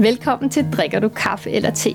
Velkommen 0.00 0.50
til 0.50 0.66
Drikker 0.72 1.00
du 1.00 1.08
kaffe 1.08 1.50
eller 1.50 1.70
te? 1.70 1.94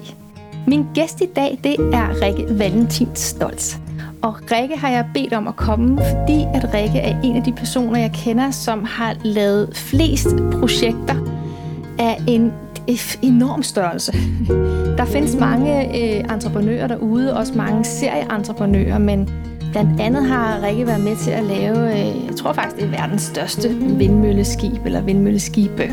Min 0.68 0.86
gæst 0.94 1.22
i 1.22 1.26
dag, 1.36 1.60
det 1.64 1.76
er 1.94 2.22
Rikke 2.22 2.60
Valentin 2.60 3.08
Stolz. 3.16 3.76
Og 4.22 4.36
Rikke 4.52 4.78
har 4.78 4.90
jeg 4.90 5.06
bedt 5.14 5.34
om 5.34 5.48
at 5.48 5.56
komme, 5.56 5.98
fordi 5.98 6.46
at 6.54 6.74
Rikke 6.74 7.00
er 7.00 7.22
en 7.24 7.36
af 7.36 7.44
de 7.44 7.52
personer, 7.52 8.00
jeg 8.00 8.12
kender, 8.14 8.52
som 8.52 8.84
har 8.84 9.16
lavet 9.24 9.78
flest 9.78 10.28
projekter 10.60 11.16
af 12.00 12.18
en 12.28 12.54
enorm 13.22 13.64
størrelse. 13.64 14.12
Der 14.98 15.06
findes 15.06 15.36
mange 15.36 15.88
øh, 15.88 16.34
entreprenører 16.34 16.88
derude, 16.88 17.38
også 17.38 17.54
mange 17.54 17.86
serieentreprenører, 17.86 18.98
men 18.98 19.30
blandt 19.72 20.02
andet 20.02 20.26
har 20.26 20.64
Rikke 20.64 20.88
været 20.88 21.04
med 21.04 21.16
til 21.16 21.32
at 21.32 21.44
lave, 21.44 21.92
øh, 21.92 22.26
jeg 22.28 22.36
tror 22.36 22.54
faktisk, 22.54 22.76
det 22.76 22.86
er 22.86 22.90
verdens 22.90 23.22
største 23.22 23.70
vindmølleskib 23.70 24.86
eller 24.86 25.02
vindmølleskibe. 25.02 25.92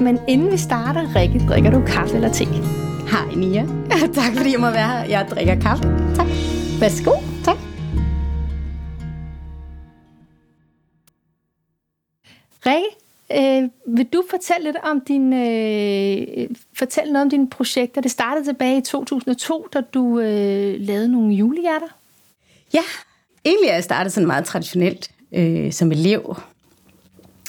Men 0.00 0.18
inden 0.28 0.52
vi 0.52 0.56
starter, 0.56 1.16
Rikke, 1.16 1.46
drikker 1.48 1.70
du 1.70 1.82
kaffe 1.86 2.14
eller 2.14 2.32
te? 2.32 2.44
Hej 2.44 3.34
Nia. 3.36 3.66
tak 4.20 4.36
fordi 4.36 4.52
jeg 4.52 4.60
må 4.60 4.70
være 4.70 4.88
her. 4.88 5.04
Jeg 5.04 5.26
drikker 5.30 5.60
kaffe. 5.60 5.84
Tak. 6.16 6.26
Værsgo. 6.80 7.12
Tak. 7.44 7.56
Rikke, 12.66 12.88
øh, 13.32 13.96
vil 13.96 14.06
du 14.06 14.24
fortælle 14.30 14.64
lidt 14.64 14.76
om 14.82 15.00
din, 15.00 15.32
øh, 15.32 16.48
fortælle 16.78 17.12
noget 17.12 17.24
om 17.24 17.30
dine 17.30 17.50
projekter? 17.50 18.00
Det 18.00 18.10
startede 18.10 18.44
tilbage 18.44 18.78
i 18.78 18.80
2002, 18.80 19.68
da 19.72 19.80
du 19.80 20.20
øh, 20.20 20.80
lavede 20.80 21.12
nogle 21.12 21.34
julehjerter. 21.34 21.88
Ja, 22.74 22.82
egentlig 23.44 23.68
er 23.68 23.74
jeg 23.74 23.84
startet 23.84 24.12
sådan 24.12 24.26
meget 24.26 24.44
traditionelt 24.44 25.10
øh, 25.32 25.72
som 25.72 25.92
elev, 25.92 26.36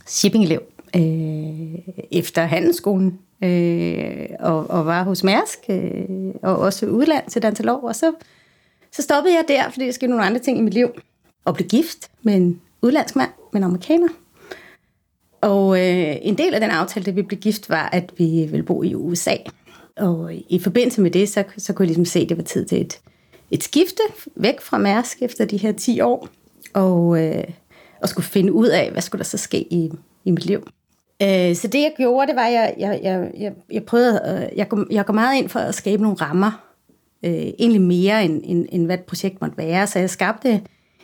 shipping-elev, 0.08 0.62
øh, 0.96 1.94
efter 2.12 2.42
handelsskolen, 2.46 3.20
øh, 3.44 4.28
og, 4.40 4.70
og 4.70 4.86
var 4.86 5.04
hos 5.04 5.24
Mærsk, 5.24 5.60
øh, 5.70 6.06
og 6.42 6.58
også 6.58 6.86
udland 6.86 7.30
til 7.30 7.42
Dantalov, 7.42 7.84
og 7.84 7.96
så, 7.96 8.14
så 8.92 9.02
stoppede 9.02 9.36
jeg 9.36 9.46
der, 9.48 9.70
fordi 9.70 9.86
der 9.86 9.92
skete 9.92 10.10
nogle 10.10 10.26
andre 10.26 10.40
ting 10.40 10.58
i 10.58 10.62
mit 10.62 10.74
liv, 10.74 10.90
og 11.46 11.54
blev 11.54 11.68
gift 11.68 12.12
med 12.24 12.36
en 12.36 12.62
udlandsk 12.82 13.16
mand, 13.16 13.32
med 13.54 13.62
en 13.62 13.64
amerikaner. 13.64 14.08
Og 15.42 15.80
øh, 15.80 16.16
en 16.22 16.38
del 16.38 16.54
af 16.54 16.60
den 16.60 16.70
aftale, 16.70 17.06
da 17.06 17.12
vi 17.12 17.22
blev 17.22 17.40
gift, 17.40 17.70
var, 17.70 17.90
at 17.90 18.14
vi 18.18 18.48
ville 18.52 18.64
bo 18.64 18.84
i 18.84 18.96
USA. 18.96 19.36
Og 19.98 20.34
i 20.34 20.60
forbindelse 20.60 21.02
med 21.02 21.12
det, 21.12 21.30
så, 21.30 21.44
så 21.58 21.74
kunne 21.74 21.84
jeg 21.84 21.88
ligesom 21.88 22.06
se, 22.06 22.20
at 22.20 22.30
det 22.30 22.38
var 22.38 22.44
tid 22.44 22.66
til 22.66 22.82
et, 22.82 23.00
et 23.52 23.64
skifte 23.64 24.02
væk 24.36 24.62
fra 24.62 24.78
Mærsk 24.78 25.22
efter 25.22 25.46
de 25.46 25.58
her 25.58 25.72
10 25.72 26.02
år, 26.02 26.28
og, 26.74 27.24
øh, 27.24 27.44
og 28.02 28.10
skulle 28.10 28.26
finde 28.26 28.54
ud 28.54 28.68
af, 28.68 28.92
hvad 28.92 29.02
skulle 29.02 29.20
der 29.20 29.26
så 29.26 29.38
ske 29.38 29.74
i, 29.74 29.92
i 30.26 30.32
mit 30.32 30.46
liv. 30.46 30.68
Øh, 31.22 31.56
så 31.56 31.68
det 31.68 31.82
jeg 31.82 31.94
gjorde, 31.98 32.28
det 32.28 32.36
var, 32.36 32.46
at 32.46 32.54
jeg, 32.54 32.76
jeg, 32.78 33.00
jeg, 33.04 33.32
jeg, 33.38 33.54
jeg 33.72 33.84
prøvede, 33.84 34.50
øh, 34.52 34.58
jeg, 34.58 34.70
går, 34.70 34.86
jeg 34.92 35.06
går 35.06 35.14
meget 35.14 35.38
ind 35.38 35.50
for 35.50 35.60
at 35.60 35.76
skabe 35.76 36.02
nogle 36.02 36.18
rammer, 36.18 36.64
øh, 37.26 37.32
egentlig 37.32 37.82
mere 37.82 38.26
end, 38.26 38.42
end, 38.44 38.66
end 38.72 38.86
hvad 38.86 38.98
et 38.98 39.04
projekt 39.04 39.42
måtte 39.42 39.58
være. 39.58 39.88
Så 39.88 40.00
jeg 40.00 40.10
skabte 40.10 40.62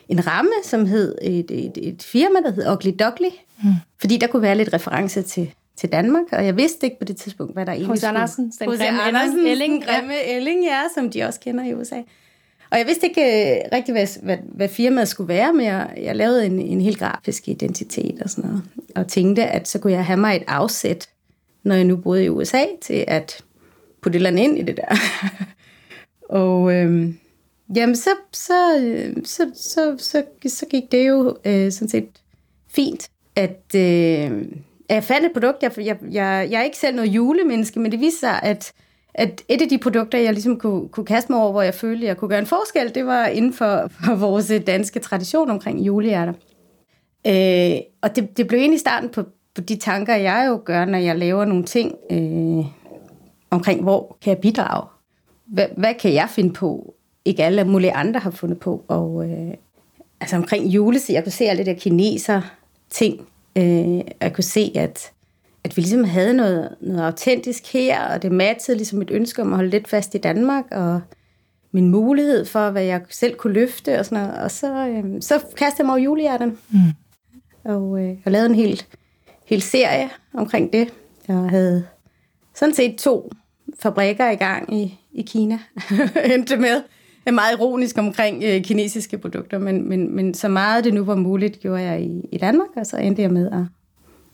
en 0.10 0.28
ramme, 0.28 0.52
som 0.64 0.86
hed 0.86 1.16
et, 1.22 1.52
et, 1.52 1.78
et 1.78 2.04
firma, 2.04 2.40
der 2.40 2.52
hed 2.52 2.72
Ugly 2.72 2.92
Duckly, 3.04 3.30
mm. 3.64 3.70
fordi 4.00 4.18
der 4.18 4.28
kunne 4.28 4.42
være 4.42 4.56
lidt 4.56 4.74
reference 4.74 5.22
til, 5.22 5.54
til 5.76 5.92
Danmark, 5.92 6.26
og 6.32 6.46
jeg 6.46 6.58
vidste 6.58 6.86
ikke 6.86 7.00
på 7.00 7.06
det 7.06 7.18
tidspunkt, 7.18 7.54
hvad 7.54 7.66
der 7.66 7.72
egentlig 7.72 7.88
Hos 7.88 8.04
Andersen, 8.04 8.54
den 8.60 8.68
grimme 8.68 9.02
Andersen, 9.02 9.48
Elling, 9.48 9.86
grimme 9.86 10.24
Elling, 10.24 10.64
ja, 10.64 10.82
som 10.96 11.10
de 11.10 11.24
også 11.24 11.40
kender 11.40 11.64
i 11.64 11.74
USA. 11.74 12.02
Og 12.72 12.78
jeg 12.78 12.88
vidste 12.88 13.08
ikke 13.08 13.22
øh, 13.22 13.62
rigtig, 13.72 13.94
hvad, 13.94 14.24
hvad, 14.24 14.38
hvad 14.44 14.70
firmaet 14.70 15.08
skulle 15.08 15.28
være, 15.28 15.54
men 15.54 15.66
jeg, 15.66 15.94
jeg 15.98 16.16
lavede 16.16 16.46
en, 16.46 16.60
en 16.60 16.82
helt 16.82 17.00
grafisk 17.00 17.48
identitet 17.48 18.22
og 18.22 18.30
sådan 18.30 18.50
noget. 18.50 18.64
Og 18.96 19.08
tænkte, 19.08 19.44
at 19.44 19.68
så 19.68 19.80
kunne 19.80 19.94
jeg 19.94 20.06
have 20.06 20.20
mig 20.20 20.36
et 20.36 20.44
afsæt, 20.48 21.10
når 21.64 21.76
jeg 21.76 21.84
nu 21.84 21.96
boede 21.96 22.26
i 22.26 22.30
USA, 22.30 22.64
til 22.82 23.06
at 23.08 23.44
putte 24.02 24.16
et 24.16 24.20
eller 24.20 24.30
andet 24.30 24.44
ind 24.44 24.58
i 24.58 24.62
det 24.62 24.78
der. 24.78 24.96
og 26.44 26.74
øh, 26.74 27.14
jamen, 27.76 27.96
så, 27.96 28.10
så, 28.32 28.78
øh, 28.80 29.16
så, 29.26 29.52
så, 29.56 29.96
så, 29.98 30.24
så 30.48 30.66
gik 30.66 30.92
det 30.92 31.08
jo 31.08 31.38
øh, 31.46 31.72
sådan 31.72 31.90
set 31.90 32.10
fint, 32.68 33.10
at 33.36 33.76
øh, 33.76 34.46
jeg 34.90 35.04
fandt 35.04 35.26
et 35.26 35.34
produkt. 35.34 35.64
Jeg, 35.64 35.72
jeg, 35.78 35.98
jeg, 36.12 36.48
jeg 36.52 36.60
er 36.60 36.64
ikke 36.64 36.78
selv 36.78 36.96
noget 36.96 37.10
julemenneske, 37.10 37.80
men 37.80 37.92
det 37.92 38.00
viser 38.00 38.20
sig, 38.20 38.40
at 38.44 38.74
at 39.14 39.42
et 39.48 39.62
af 39.62 39.70
de 39.70 39.78
produkter, 39.78 40.18
jeg 40.18 40.34
ligesom 40.34 40.60
kunne, 40.60 40.90
kunne 40.90 41.06
kaste 41.06 41.32
mig 41.32 41.42
over, 41.42 41.52
hvor 41.52 41.62
jeg 41.62 41.74
følte, 41.74 42.06
jeg 42.06 42.18
kunne 42.18 42.30
gøre 42.30 42.40
en 42.40 42.46
forskel, 42.46 42.96
det 42.96 43.06
var 43.06 43.26
inden 43.26 43.54
for, 43.54 43.92
for 44.06 44.16
vores 44.16 44.52
danske 44.68 45.00
tradition 45.00 45.50
omkring 45.50 45.80
julehjerter. 45.80 46.34
Øh, 47.28 47.78
og 48.02 48.16
det, 48.16 48.38
det 48.38 48.48
blev 48.48 48.60
egentlig 48.60 48.80
starten 48.80 49.10
på, 49.10 49.24
på 49.56 49.62
de 49.62 49.76
tanker, 49.76 50.16
jeg 50.16 50.46
jo 50.48 50.62
gør, 50.66 50.86
når 50.86 50.98
jeg 50.98 51.18
laver 51.18 51.46
nogle 51.46 51.64
ting 51.64 51.96
øh, 52.12 52.66
omkring, 53.50 53.84
hvor 53.84 54.18
kan 54.22 54.34
jeg 54.34 54.38
bidrage? 54.38 54.88
Hvad, 55.46 55.66
hvad 55.78 55.94
kan 55.94 56.14
jeg 56.14 56.30
finde 56.30 56.54
på? 56.54 56.94
Ikke 57.26 57.44
alle 57.44 57.64
mulige 57.64 57.94
andre 57.94 58.20
har 58.20 58.32
fundet 58.32 58.60
på. 58.60 58.84
Og 58.88 59.30
øh, 59.30 59.54
altså 60.22 60.36
omkring 60.36 60.66
julesig, 60.66 61.14
jeg 61.14 61.24
kunne 61.24 61.32
se 61.32 61.46
alle 61.46 61.58
det 61.58 61.66
der 61.66 61.82
kineser 61.82 62.42
ting. 62.90 63.28
Øh, 63.56 64.02
jeg 64.22 64.34
kunne 64.34 64.44
se, 64.44 64.72
at 64.76 65.12
at 65.64 65.78
vi 65.78 65.82
ligesom 65.82 66.04
havde 66.04 66.34
noget, 66.34 66.76
noget 66.82 67.02
autentisk 67.02 67.74
her, 67.74 68.02
og 68.02 68.22
det 68.22 68.32
matchede 68.32 68.78
ligesom 68.78 69.02
et 69.02 69.12
ønske 69.12 69.42
om 69.42 69.50
at 69.50 69.56
holde 69.56 69.70
lidt 69.70 69.88
fast 69.88 70.16
i 70.16 70.18
Danmark, 70.18 70.64
og 70.72 71.02
min 71.72 71.90
mulighed 71.90 72.46
for, 72.46 72.70
hvad 72.70 72.84
jeg 72.84 73.02
selv 73.10 73.36
kunne 73.36 73.54
løfte 73.54 74.00
og 74.00 74.06
sådan 74.06 74.24
noget. 74.24 74.42
Og 74.44 74.52
så, 74.52 74.88
øh, 74.88 75.22
så 75.22 75.40
kastede 75.58 75.80
jeg 75.80 75.86
mig 75.86 75.94
over 75.94 76.04
julehjerten. 76.04 76.58
Mm. 76.70 76.80
Og 77.64 78.00
øh, 78.00 78.08
jeg 78.26 78.32
lavede 78.32 78.50
en 78.50 78.56
hel, 78.56 78.84
hel 79.46 79.62
serie 79.62 80.10
omkring 80.34 80.74
det. 80.74 80.94
Jeg 81.28 81.36
havde 81.36 81.86
sådan 82.56 82.76
set 82.76 82.96
to 82.98 83.32
fabrikker 83.80 84.30
i 84.30 84.36
gang 84.36 84.74
i, 84.74 85.00
i 85.12 85.22
Kina. 85.22 85.60
Endte 86.34 86.58
med 86.58 86.82
er 87.30 87.32
meget 87.32 87.58
ironisk 87.58 87.98
omkring 87.98 88.44
øh, 88.44 88.64
kinesiske 88.64 89.18
produkter, 89.18 89.58
men, 89.58 89.90
men, 89.90 90.16
men 90.16 90.34
så 90.34 90.48
meget 90.48 90.84
det 90.84 90.94
nu 90.94 91.04
var 91.04 91.16
muligt, 91.16 91.60
gjorde 91.60 91.82
jeg 91.82 92.02
i, 92.02 92.22
i 92.32 92.38
Danmark, 92.38 92.70
og 92.76 92.86
så 92.86 92.98
endte 92.98 93.22
jeg 93.22 93.32
med 93.32 93.52
at 93.52 93.66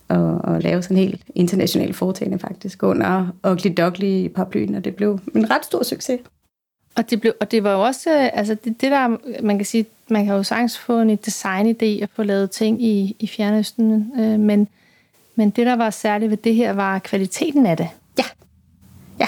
og, 0.08 0.38
og 0.44 0.62
lave 0.62 0.82
sådan 0.82 0.98
en 0.98 1.04
helt 1.04 1.22
international 1.36 1.94
foretagende 1.94 2.40
faktisk 2.40 2.84
under 2.84 3.28
Ugly 3.48 3.74
Duckly 3.78 4.28
paraplyen, 4.28 4.76
og 4.76 4.86
det 4.86 4.96
blev 4.96 5.20
en 5.36 5.52
ret 5.52 5.66
stor 5.66 5.84
succes. 5.84 6.20
Og 6.96 7.10
det, 7.10 7.22
blev, 7.22 7.34
og 7.42 7.52
det 7.52 7.64
var 7.64 7.72
jo 7.72 7.82
også, 7.82 8.10
altså 8.10 8.56
det, 8.64 8.82
det 8.82 8.92
der, 8.92 9.18
man 9.44 9.58
kan 9.58 9.66
sige, 9.66 9.86
man 10.10 10.26
kan 10.26 10.36
jo 10.36 10.44
sagtens 10.44 10.78
få 10.78 11.00
en 11.00 11.20
designidé 11.28 12.04
og 12.04 12.10
få 12.16 12.24
lavet 12.24 12.52
ting 12.52 12.84
i, 12.84 13.16
i 13.20 13.28
Fjernøsten, 13.28 14.12
øh, 14.20 14.40
men, 14.40 14.68
men 15.36 15.50
det, 15.50 15.66
der 15.66 15.76
var 15.76 15.90
særligt 15.90 16.30
ved 16.32 16.38
det 16.38 16.56
her, 16.56 16.74
var 16.74 17.00
kvaliteten 17.00 17.66
af 17.66 17.78
det. 17.78 17.88
Ja, 18.18 18.24
ja. 19.20 19.28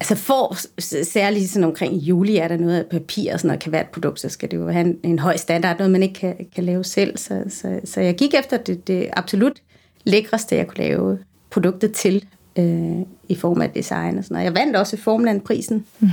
Altså 0.00 0.14
for 0.14 0.56
særligt 1.04 1.50
sådan 1.50 1.64
omkring 1.64 1.94
juli 1.94 2.36
er 2.36 2.48
der 2.48 2.56
noget 2.56 2.78
af 2.78 2.86
papir 2.86 3.32
og 3.32 3.40
sådan 3.40 3.48
noget, 3.48 3.62
kan 3.62 3.72
være 3.72 3.82
et 3.82 3.88
produkt, 3.88 4.20
så 4.20 4.28
skal 4.28 4.50
det 4.50 4.56
jo 4.56 4.68
have 4.68 4.86
en, 4.86 4.98
en 5.02 5.18
høj 5.18 5.36
standard, 5.36 5.78
noget 5.78 5.90
man 5.90 6.02
ikke 6.02 6.14
kan, 6.14 6.36
kan 6.54 6.64
lave 6.64 6.84
selv. 6.84 7.18
Så, 7.18 7.44
så, 7.48 7.80
så 7.84 8.00
jeg 8.00 8.14
gik 8.14 8.34
efter 8.34 8.56
det, 8.56 8.86
det 8.86 9.10
absolut 9.12 9.60
lækreste, 10.04 10.56
jeg 10.56 10.66
kunne 10.66 10.84
lave 10.84 11.18
produktet 11.50 11.92
til 11.92 12.24
øh, 12.58 13.00
i 13.28 13.34
form 13.34 13.60
af 13.60 13.70
design 13.70 14.18
og 14.18 14.24
sådan 14.24 14.34
noget. 14.34 14.44
Jeg 14.44 14.54
vandt 14.54 14.76
også 14.76 14.96
Formland-prisen 14.96 15.86
mm. 16.00 16.08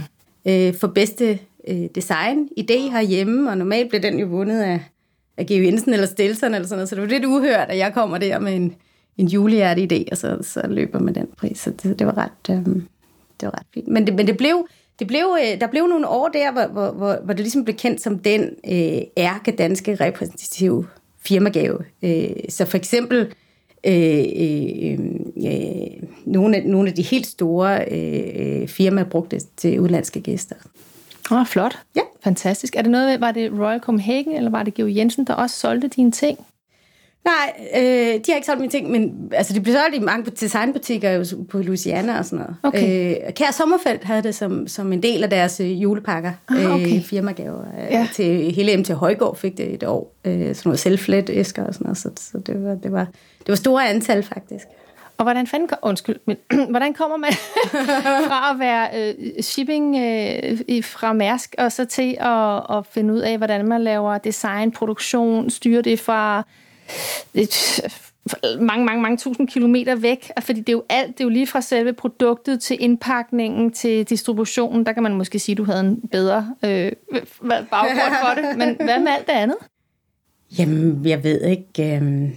øh, 0.45 0.73
for 0.73 0.87
bedste 0.87 1.39
øh, 1.67 1.85
design 1.95 2.49
idé 2.59 2.91
herhjemme, 2.91 3.49
og 3.49 3.57
normalt 3.57 3.89
blev 3.89 4.01
den 4.01 4.19
jo 4.19 4.27
vundet 4.27 4.61
af, 4.61 4.79
af 5.37 5.45
Geo 5.45 5.63
Jensen 5.63 5.93
eller 5.93 6.07
Stelson 6.07 6.53
eller 6.53 6.67
sådan 6.67 6.77
noget, 6.77 6.89
så 6.89 6.95
det 6.95 7.01
var 7.01 7.07
lidt 7.07 7.25
uhørt, 7.25 7.69
at 7.69 7.77
jeg 7.77 7.93
kommer 7.93 8.17
der 8.17 8.39
med 8.39 8.55
en, 8.55 8.75
en 9.17 9.27
julehjerte 9.27 9.87
idé, 9.91 10.05
og 10.11 10.17
så, 10.17 10.37
så 10.41 10.67
løber 10.67 10.99
med 10.99 11.13
den 11.13 11.27
pris, 11.37 11.59
så 11.59 11.71
det, 11.83 11.99
det 11.99 12.07
var 12.07 12.17
ret... 12.17 12.57
Øh, 12.57 12.81
det 13.41 13.45
var 13.45 13.59
ret 13.59 13.67
fint. 13.73 13.87
Men 13.87 14.07
det, 14.07 14.15
men 14.15 14.27
det 14.27 14.37
blev, 14.37 14.67
det 14.99 15.07
blev, 15.07 15.37
øh, 15.41 15.59
der 15.61 15.67
blev 15.67 15.87
nogle 15.87 16.07
år 16.07 16.27
der, 16.27 16.51
hvor, 16.51 16.67
hvor, 16.67 16.91
hvor, 16.91 17.17
hvor 17.23 17.33
det 17.33 17.39
ligesom 17.39 17.63
blev 17.63 17.75
kendt 17.75 18.01
som 18.01 18.19
den 18.19 18.41
øh, 18.71 19.01
ærke 19.17 19.51
danske 19.51 19.95
repræsentative 19.95 20.87
firmagave. 21.19 21.79
Øh, 22.03 22.29
så 22.49 22.65
for 22.65 22.77
eksempel 22.77 23.33
øh, 23.87 24.25
øh, 24.35 24.99
øh, 25.45 26.09
nogle, 26.25 26.57
af, 26.57 26.63
nogle 26.65 26.89
af 26.89 26.95
de 26.95 27.01
helt 27.01 27.27
store 27.27 27.85
øh, 27.91 28.61
øh, 28.61 28.67
firmaer 28.67 29.05
brugte 29.05 29.39
til 29.57 29.79
udlandske 29.79 30.21
gæster. 30.21 30.55
Åh, 31.31 31.39
oh, 31.39 31.45
flot. 31.45 31.79
Ja. 31.95 32.01
Fantastisk. 32.23 32.75
Er 32.75 32.81
det 32.81 32.91
noget, 32.91 33.21
var 33.21 33.31
det 33.31 33.51
Royal 33.51 33.79
Copenhagen, 33.79 34.33
eller 34.33 34.49
var 34.49 34.63
det 34.63 34.73
Geo 34.73 34.87
Jensen, 34.87 35.27
der 35.27 35.33
også 35.33 35.55
solgte 35.55 35.87
dine 35.87 36.11
ting? 36.11 36.39
Nej, 37.27 37.67
øh, 37.75 38.13
de 38.13 38.23
har 38.27 38.35
ikke 38.35 38.45
solgt 38.45 38.59
mine 38.59 38.71
ting, 38.71 38.91
men 38.91 39.31
altså, 39.33 39.53
de 39.53 39.61
blev 39.61 39.75
solgt 39.75 39.95
i 39.95 39.99
mange 39.99 40.31
designbutikker 40.31 41.35
på 41.49 41.57
Louisiana 41.57 42.17
og 42.17 42.25
sådan 42.25 42.39
noget. 42.39 42.55
Okay. 42.63 43.15
Øh, 43.27 43.33
Kær 43.33 43.51
Sommerfelt 43.51 44.03
havde 44.03 44.23
det 44.23 44.35
som, 44.35 44.67
som 44.67 44.93
en 44.93 45.03
del 45.03 45.23
af 45.23 45.29
deres 45.29 45.59
øh, 45.59 45.81
julepakker, 45.81 46.31
ah, 46.49 46.73
okay. 46.73 46.95
øh, 46.95 47.03
firmagaver. 47.03 47.61
Øh, 47.61 47.91
ja. 47.91 48.07
Til 48.13 48.51
hele 48.51 48.77
MT 48.77 48.89
Højgaard 48.89 49.37
fik 49.37 49.57
det 49.57 49.73
et 49.73 49.83
år. 49.83 50.15
Øh, 50.25 50.33
sådan 50.33 50.61
noget 50.65 50.79
selvflet 50.79 51.29
æsker 51.29 51.63
og 51.63 51.73
sådan 51.73 51.85
noget, 51.85 51.97
så, 51.97 52.09
så 52.15 52.37
det, 52.37 52.63
var, 52.63 52.75
det, 52.75 52.91
var, 52.91 53.05
det 53.39 53.47
var 53.47 53.55
store 53.55 53.89
antal 53.89 54.23
faktisk. 54.23 54.65
Og 55.17 55.23
hvordan 55.23 55.47
fanden, 55.47 55.69
undskyld, 55.81 56.19
men 56.25 56.37
hvordan 56.69 56.93
kommer 56.93 57.17
man 57.17 57.33
fra 58.29 58.51
at 58.53 58.59
være 58.59 58.87
øh, 58.95 59.43
shipping 59.43 59.95
øh, 59.95 60.83
fra 60.83 61.13
Mærsk, 61.13 61.55
og 61.57 61.71
så 61.71 61.85
til 61.85 62.17
at, 62.19 62.77
at 62.77 62.85
finde 62.91 63.13
ud 63.13 63.19
af, 63.19 63.37
hvordan 63.37 63.65
man 63.65 63.81
laver 63.81 64.17
design, 64.17 64.71
produktion, 64.71 65.49
styre 65.49 65.81
det 65.81 65.99
fra 65.99 66.43
et 67.33 67.81
mange, 68.59 68.85
mange, 68.85 69.01
mange 69.01 69.17
tusind 69.17 69.47
kilometer 69.47 69.95
væk, 69.95 70.31
fordi 70.41 70.59
det 70.59 70.69
er 70.69 70.73
jo 70.73 70.83
alt, 70.89 71.07
det 71.07 71.19
er 71.19 71.25
jo 71.25 71.29
lige 71.29 71.47
fra 71.47 71.61
selve 71.61 71.93
produktet 71.93 72.61
til 72.61 72.77
indpakningen 72.79 73.71
til 73.71 74.09
distributionen, 74.09 74.85
der 74.85 74.93
kan 74.93 75.03
man 75.03 75.15
måske 75.15 75.39
sige, 75.39 75.53
at 75.53 75.57
du 75.57 75.63
havde 75.63 75.79
en 75.79 76.01
bedre 76.11 76.55
øh, 76.63 76.91
baggrund 77.69 78.15
for 78.21 78.41
det, 78.41 78.57
men 78.57 78.75
hvad 78.87 78.99
med 78.99 79.11
alt 79.11 79.27
det 79.27 79.33
andet? 79.33 79.57
Jamen, 80.59 81.05
jeg 81.05 81.23
ved 81.23 81.41
ikke. 81.41 81.95
Øh, 81.95 82.29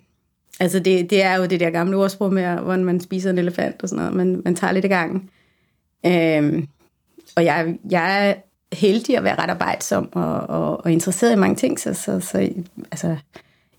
altså, 0.60 0.78
det, 0.78 1.10
det 1.10 1.22
er 1.22 1.36
jo 1.36 1.46
det 1.46 1.60
der 1.60 1.70
gamle 1.70 1.96
ordsprog 1.96 2.32
med, 2.32 2.56
hvordan 2.56 2.84
man 2.84 3.00
spiser 3.00 3.30
en 3.30 3.38
elefant 3.38 3.82
og 3.82 3.88
sådan 3.88 4.04
noget, 4.04 4.16
men 4.16 4.42
man 4.44 4.54
tager 4.54 4.72
lidt 4.72 4.84
i 4.84 4.88
gang. 4.88 5.30
Øh, 6.06 6.64
og 7.36 7.44
jeg, 7.44 7.78
jeg 7.90 8.28
er 8.28 8.34
heldig 8.72 9.16
at 9.16 9.24
være 9.24 9.38
ret 9.38 9.50
arbejdsom 9.50 10.08
og, 10.12 10.40
og, 10.40 10.84
og 10.84 10.92
interesseret 10.92 11.32
i 11.32 11.38
mange 11.38 11.56
ting, 11.56 11.80
så, 11.80 11.94
så, 11.94 12.20
så 12.20 12.48
altså, 12.90 13.16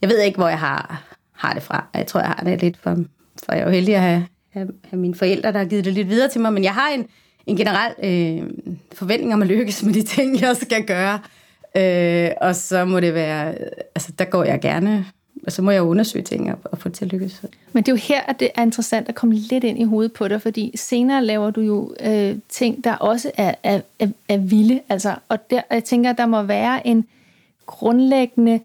jeg 0.01 0.09
ved 0.09 0.21
ikke, 0.21 0.37
hvor 0.37 0.47
jeg 0.47 0.59
har, 0.59 1.03
har 1.31 1.53
det 1.53 1.63
fra. 1.63 1.85
Jeg 1.93 2.07
tror, 2.07 2.19
jeg 2.19 2.29
har 2.29 2.43
det 2.43 2.61
lidt 2.61 2.77
for, 2.77 2.95
for 3.45 3.53
jeg 3.53 3.61
er 3.61 3.65
jo 3.65 3.71
heldig 3.71 3.95
at 3.95 4.01
have, 4.01 4.25
have, 4.53 4.69
have 4.89 4.99
mine 4.99 5.15
forældre, 5.15 5.51
der 5.51 5.57
har 5.57 5.65
givet 5.65 5.85
det 5.85 5.93
lidt 5.93 6.09
videre 6.09 6.29
til 6.29 6.41
mig, 6.41 6.53
men 6.53 6.63
jeg 6.63 6.73
har 6.73 6.89
en, 6.89 7.07
en 7.47 7.57
generel 7.57 7.93
øh, 8.03 8.49
forventning 8.93 9.33
om 9.33 9.41
at 9.41 9.47
lykkes 9.47 9.83
med 9.83 9.93
de 9.93 10.03
ting, 10.03 10.41
jeg 10.41 10.55
skal 10.55 10.85
gøre. 10.85 11.19
Øh, 11.77 12.31
og 12.41 12.55
så 12.55 12.85
må 12.85 12.99
det 12.99 13.13
være, 13.13 13.55
altså 13.95 14.11
der 14.19 14.25
går 14.25 14.43
jeg 14.43 14.61
gerne, 14.61 15.05
og 15.45 15.51
så 15.51 15.61
må 15.61 15.71
jeg 15.71 15.81
undersøge 15.81 16.23
ting 16.23 16.51
og, 16.51 16.57
og 16.63 16.77
få 16.77 16.89
det 16.89 16.97
til 16.97 17.05
at 17.05 17.11
lykkes. 17.11 17.41
Men 17.73 17.83
det 17.83 17.91
er 17.91 17.95
jo 17.95 17.99
her, 18.01 18.21
at 18.21 18.39
det 18.39 18.49
er 18.55 18.61
interessant 18.61 19.09
at 19.09 19.15
komme 19.15 19.35
lidt 19.35 19.63
ind 19.63 19.79
i 19.79 19.83
hovedet 19.83 20.13
på 20.13 20.27
dig, 20.27 20.41
fordi 20.41 20.71
senere 20.75 21.25
laver 21.25 21.51
du 21.51 21.61
jo 21.61 21.95
øh, 22.05 22.35
ting, 22.49 22.83
der 22.83 22.93
også 22.93 23.31
er, 23.37 23.55
er, 23.63 23.81
er, 23.99 24.07
er 24.29 24.37
vilde. 24.37 24.81
Altså, 24.89 25.15
og 25.29 25.49
der, 25.49 25.61
jeg 25.71 25.83
tænker, 25.83 26.13
der 26.13 26.25
må 26.25 26.43
være 26.43 26.87
en 26.87 27.05
grundlæggende 27.65 28.59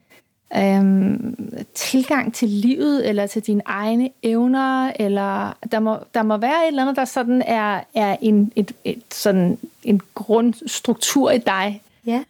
øhm, 0.54 1.36
tilgang 1.74 2.34
til 2.34 2.48
livet, 2.48 3.08
eller 3.08 3.26
til 3.26 3.42
dine 3.42 3.62
egne 3.64 4.10
evner, 4.22 4.92
eller 4.96 5.56
der 5.70 5.80
må, 5.80 5.98
der 6.14 6.22
må 6.22 6.36
være 6.36 6.62
et 6.62 6.68
eller 6.68 6.82
andet, 6.82 6.96
der 6.96 7.04
sådan 7.04 7.42
er, 7.46 7.80
er 7.94 8.16
en, 8.20 8.52
et, 8.56 8.72
et, 8.84 9.02
sådan 9.14 9.58
en 9.82 10.00
grundstruktur 10.14 11.30
i 11.30 11.38
dig. 11.38 11.82
Ja. 12.06 12.24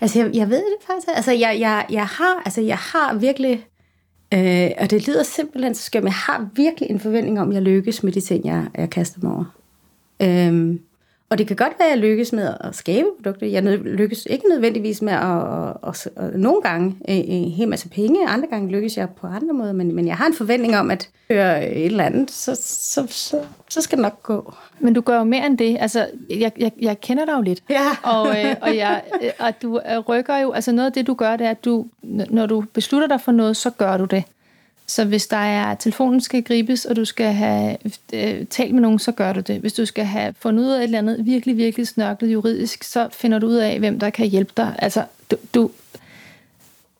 Altså, 0.00 0.18
jeg, 0.18 0.34
jeg 0.34 0.50
ved 0.50 0.58
det 0.58 0.86
faktisk. 0.86 1.08
Altså, 1.14 1.32
jeg, 1.32 1.56
jeg, 1.60 1.86
jeg, 1.90 2.06
har, 2.06 2.42
altså, 2.44 2.60
jeg 2.60 2.78
har 2.78 3.14
virkelig, 3.14 3.66
øh, 4.34 4.70
og 4.78 4.90
det 4.90 5.08
lyder 5.08 5.22
simpelthen 5.22 5.74
så 5.74 5.82
skønt, 5.82 6.04
men 6.04 6.08
jeg 6.08 6.14
har 6.14 6.48
virkelig 6.54 6.90
en 6.90 7.00
forventning 7.00 7.40
om, 7.40 7.48
at 7.48 7.54
jeg 7.54 7.62
lykkes 7.62 8.02
med 8.02 8.12
de 8.12 8.20
ting, 8.20 8.44
jeg, 8.44 8.66
jeg 8.76 8.90
kaster 8.90 9.18
mig 9.22 9.32
over. 9.32 9.44
Øh, 10.20 10.76
og 11.30 11.38
det 11.38 11.46
kan 11.46 11.56
godt 11.56 11.72
være, 11.78 11.88
at 11.88 11.94
jeg 11.94 11.98
lykkes 11.98 12.32
med 12.32 12.54
at 12.60 12.74
skabe 12.74 13.08
produkter. 13.16 13.46
Jeg 13.46 13.62
lykkes 13.78 14.26
ikke 14.30 14.48
nødvendigvis 14.48 15.02
med 15.02 15.12
at, 15.12 15.88
at, 15.88 16.06
at, 16.16 16.24
at 16.24 16.40
nogle 16.40 16.62
gange 16.62 16.96
en 17.04 17.50
hel 17.50 17.68
masse 17.68 17.88
penge, 17.88 18.28
andre 18.28 18.48
gange 18.48 18.70
lykkes 18.70 18.96
jeg 18.96 19.08
på 19.10 19.26
andre 19.26 19.54
måder, 19.54 19.72
men, 19.72 19.94
men 19.94 20.06
jeg 20.06 20.16
har 20.16 20.26
en 20.26 20.34
forventning 20.34 20.76
om, 20.76 20.90
at 20.90 21.08
høre 21.30 21.70
et 21.70 21.86
eller 21.86 22.04
andet, 22.04 22.30
så, 22.30 22.54
så, 22.54 23.06
så, 23.08 23.36
så 23.68 23.80
skal 23.80 23.98
det 23.98 24.02
nok 24.02 24.22
gå. 24.22 24.54
Men 24.80 24.94
du 24.94 25.00
gør 25.00 25.18
jo 25.18 25.24
mere 25.24 25.46
end 25.46 25.58
det. 25.58 25.76
Altså, 25.80 26.06
jeg, 26.30 26.52
jeg, 26.58 26.72
jeg 26.80 27.00
kender 27.00 27.24
dig 27.24 27.32
jo 27.32 27.40
lidt. 27.42 27.62
Ja. 27.70 27.88
og, 28.02 28.28
øh, 28.28 28.56
og, 28.62 28.76
jeg, 28.76 29.02
øh, 29.22 29.30
og 29.38 29.62
du 29.62 29.80
øh, 29.92 29.98
rykker 29.98 30.38
jo, 30.38 30.52
altså 30.52 30.72
noget 30.72 30.86
af 30.86 30.92
det, 30.92 31.06
du 31.06 31.14
gør, 31.14 31.36
det 31.36 31.46
er, 31.46 31.50
at 31.50 31.64
du, 31.64 31.86
når 32.30 32.46
du 32.46 32.64
beslutter 32.72 33.08
dig 33.08 33.20
for 33.20 33.32
noget, 33.32 33.56
så 33.56 33.70
gør 33.70 33.96
du 33.96 34.04
det. 34.04 34.24
Så 34.90 35.04
hvis 35.04 35.26
der 35.26 35.36
er, 35.36 35.74
telefonen 35.74 36.20
skal 36.20 36.42
gribes, 36.42 36.84
og 36.84 36.96
du 36.96 37.04
skal 37.04 37.32
have 37.32 37.76
øh, 38.12 38.46
talt 38.46 38.74
med 38.74 38.82
nogen, 38.82 38.98
så 38.98 39.12
gør 39.12 39.32
du 39.32 39.40
det. 39.40 39.60
Hvis 39.60 39.72
du 39.72 39.86
skal 39.86 40.04
have 40.04 40.34
fundet 40.38 40.64
ud 40.64 40.68
af 40.68 40.78
et 40.78 40.82
eller 40.82 40.98
andet 40.98 41.26
virkelig, 41.26 41.56
virkelig 41.56 41.88
snørklet 41.88 42.32
juridisk, 42.32 42.82
så 42.82 43.08
finder 43.12 43.38
du 43.38 43.46
ud 43.46 43.54
af, 43.54 43.78
hvem 43.78 44.00
der 44.00 44.10
kan 44.10 44.26
hjælpe 44.26 44.52
dig. 44.56 44.74
Altså, 44.78 45.04
du, 45.30 45.36
du 45.54 45.70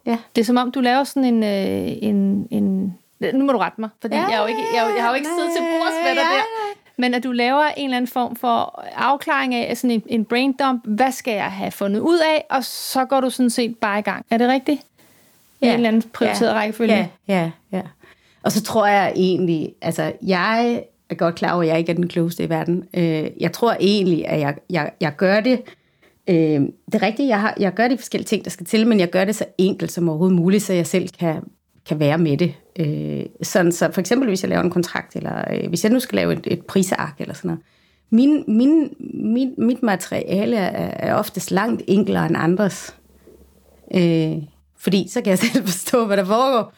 ja. 0.07 0.17
det 0.37 0.41
er 0.41 0.45
som 0.45 0.57
om, 0.57 0.71
du 0.71 0.81
laver 0.81 1.05
sådan 1.05 1.25
en, 1.25 1.43
øh, 1.43 1.97
en, 2.03 2.49
en 2.51 2.99
nu 3.35 3.45
må 3.45 3.53
du 3.53 3.59
rette 3.59 3.81
mig, 3.81 3.91
fordi 4.01 4.15
ja, 4.15 4.23
jeg, 4.23 4.35
er 4.35 4.41
jo 4.41 4.47
ikke, 4.47 4.61
jeg, 4.75 4.93
jeg 4.97 5.03
har 5.03 5.11
jo 5.11 5.15
ikke 5.15 5.29
siddet 5.39 5.53
til 5.57 5.63
bords 5.63 5.95
med 6.05 6.11
dig 6.11 6.17
der. 6.17 6.43
Men 6.97 7.15
at 7.15 7.25
du 7.25 7.33
laver 7.33 7.65
en 7.65 7.85
eller 7.85 7.97
anden 7.97 8.11
form 8.11 8.37
for 8.37 8.85
afklaring 8.95 9.55
af 9.55 9.77
sådan 9.77 9.91
en, 9.91 10.03
en 10.07 10.25
brain 10.25 10.53
dump. 10.53 10.83
Hvad 10.85 11.13
skal 11.13 11.35
jeg 11.35 11.53
have 11.53 11.71
fundet 11.71 12.01
ud 12.01 12.19
af? 12.19 12.45
Og 12.51 12.65
så 12.65 13.05
går 13.05 13.21
du 13.21 13.31
sådan 13.31 13.51
set 13.51 13.77
bare 13.77 13.99
i 13.99 14.03
gang. 14.03 14.27
Er 14.31 14.39
det 14.39 14.49
rigtigt? 14.49 14.83
Ja. 15.63 15.69
en 15.69 15.75
eller 15.75 15.89
anden 15.89 16.11
prioriteret 16.13 16.51
ja. 16.51 16.55
rækkefølge. 16.55 16.95
Ja, 16.95 17.09
ja, 17.29 17.51
ja. 17.73 17.83
Og 18.43 18.53
så 18.53 18.63
tror 18.63 18.87
jeg 18.87 19.13
egentlig, 19.17 19.75
altså 19.83 20.13
jeg 20.23 20.83
er 21.11 21.15
godt 21.15 21.35
klar 21.35 21.53
over, 21.53 21.63
at 21.63 21.69
jeg 21.69 21.79
ikke 21.79 21.93
er 21.93 21.97
den 21.97 22.09
klogeste 22.09 22.45
i 22.45 22.49
verden. 22.49 22.85
Øh, 22.95 23.31
jeg 23.41 23.53
tror 23.53 23.77
egentlig, 23.81 24.29
at 24.29 24.41
jeg, 24.41 24.55
jeg, 24.71 24.91
jeg 25.01 25.17
gør 25.17 25.41
det, 25.41 25.61
øh, 26.29 26.37
det 26.37 26.95
er 26.95 27.03
rigtigt, 27.03 27.29
jeg, 27.29 27.41
har, 27.41 27.55
jeg 27.61 27.75
gør 27.75 27.89
de 27.89 27.99
forskellige 27.99 28.27
ting, 28.27 28.45
der 28.45 28.51
skal 28.51 28.67
til, 28.67 28.87
men 28.87 29.01
jeg 29.01 29.11
gør 29.11 29.25
det 29.25 29.37
så 29.37 29.45
enkelt 29.59 29.93
som 29.93 30.09
overhovedet 30.09 30.37
muligt, 30.37 30.63
så 30.63 30.73
jeg 30.73 30.87
selv 30.87 31.09
kan, 31.09 31.43
kan 31.87 32.01
være 32.01 32.19
med 32.19 32.37
det. 32.37 32.55
Øh, 32.79 33.27
sådan 33.43 33.73
så 33.73 33.91
for 33.93 34.01
eksempel, 34.01 34.29
hvis 34.29 34.43
jeg 34.43 34.49
laver 34.49 34.63
en 34.63 34.71
kontrakt, 34.71 35.17
eller 35.17 35.45
øh, 35.53 35.69
hvis 35.69 35.85
jeg 35.85 35.93
nu 35.93 36.01
skal 36.01 36.17
lave 36.17 36.33
et, 36.33 36.47
et 36.47 36.67
prisark 36.67 37.15
eller 37.19 37.35
sådan 37.35 37.49
noget, 37.49 37.63
min, 38.11 38.45
min, 38.49 38.95
min, 39.15 39.55
mit 39.59 39.83
materiale 39.83 40.57
er, 40.57 41.09
er 41.09 41.15
oftest 41.15 41.51
langt 41.51 41.83
enklere 41.89 42.27
end 42.27 42.37
andres. 42.39 42.97
Øh, 43.95 44.37
fordi 44.81 45.09
så 45.09 45.21
kan 45.21 45.31
jeg 45.31 45.39
selv 45.49 45.65
forstå, 45.65 46.07
hvad 46.07 46.17
der 46.17 46.25
foregår. 46.25 46.73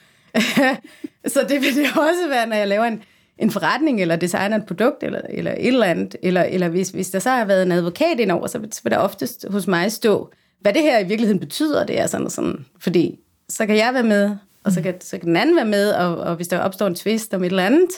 så 1.34 1.46
det 1.48 1.60
vil 1.60 1.76
det 1.76 1.86
også 1.86 2.28
være, 2.28 2.46
når 2.46 2.56
jeg 2.56 2.68
laver 2.68 2.84
en, 2.84 3.02
en 3.38 3.50
forretning, 3.50 4.00
eller 4.00 4.16
designer 4.16 4.56
et 4.56 4.66
produkt, 4.66 5.02
eller, 5.02 5.20
eller 5.28 5.50
et 5.50 5.66
eller 5.66 5.86
andet. 5.86 6.16
Eller, 6.22 6.42
eller 6.42 6.68
hvis, 6.68 6.90
hvis 6.90 7.10
der 7.10 7.18
så 7.18 7.30
har 7.30 7.44
været 7.44 7.62
en 7.62 7.72
advokat 7.72 8.20
indover, 8.20 8.46
så 8.46 8.58
vil 8.58 8.92
der 8.92 8.98
oftest 8.98 9.46
hos 9.50 9.66
mig 9.66 9.92
stå, 9.92 10.30
hvad 10.60 10.72
det 10.72 10.82
her 10.82 10.98
i 10.98 11.04
virkeligheden 11.04 11.40
betyder, 11.40 11.86
det 11.86 12.00
er 12.00 12.06
sådan 12.06 12.26
og 12.26 12.32
sådan. 12.32 12.64
Fordi 12.80 13.18
så 13.48 13.66
kan 13.66 13.76
jeg 13.76 13.94
være 13.94 14.02
med, 14.02 14.36
og 14.64 14.72
så 14.72 14.82
kan, 14.82 14.94
så 15.00 15.18
kan 15.18 15.28
den 15.28 15.36
anden 15.36 15.56
være 15.56 15.64
med, 15.64 15.90
og, 15.90 16.16
og 16.16 16.36
hvis 16.36 16.48
der 16.48 16.58
opstår 16.58 16.86
en 16.86 16.94
tvist 16.94 17.34
om 17.34 17.42
et 17.44 17.46
eller 17.46 17.66
andet, 17.66 17.90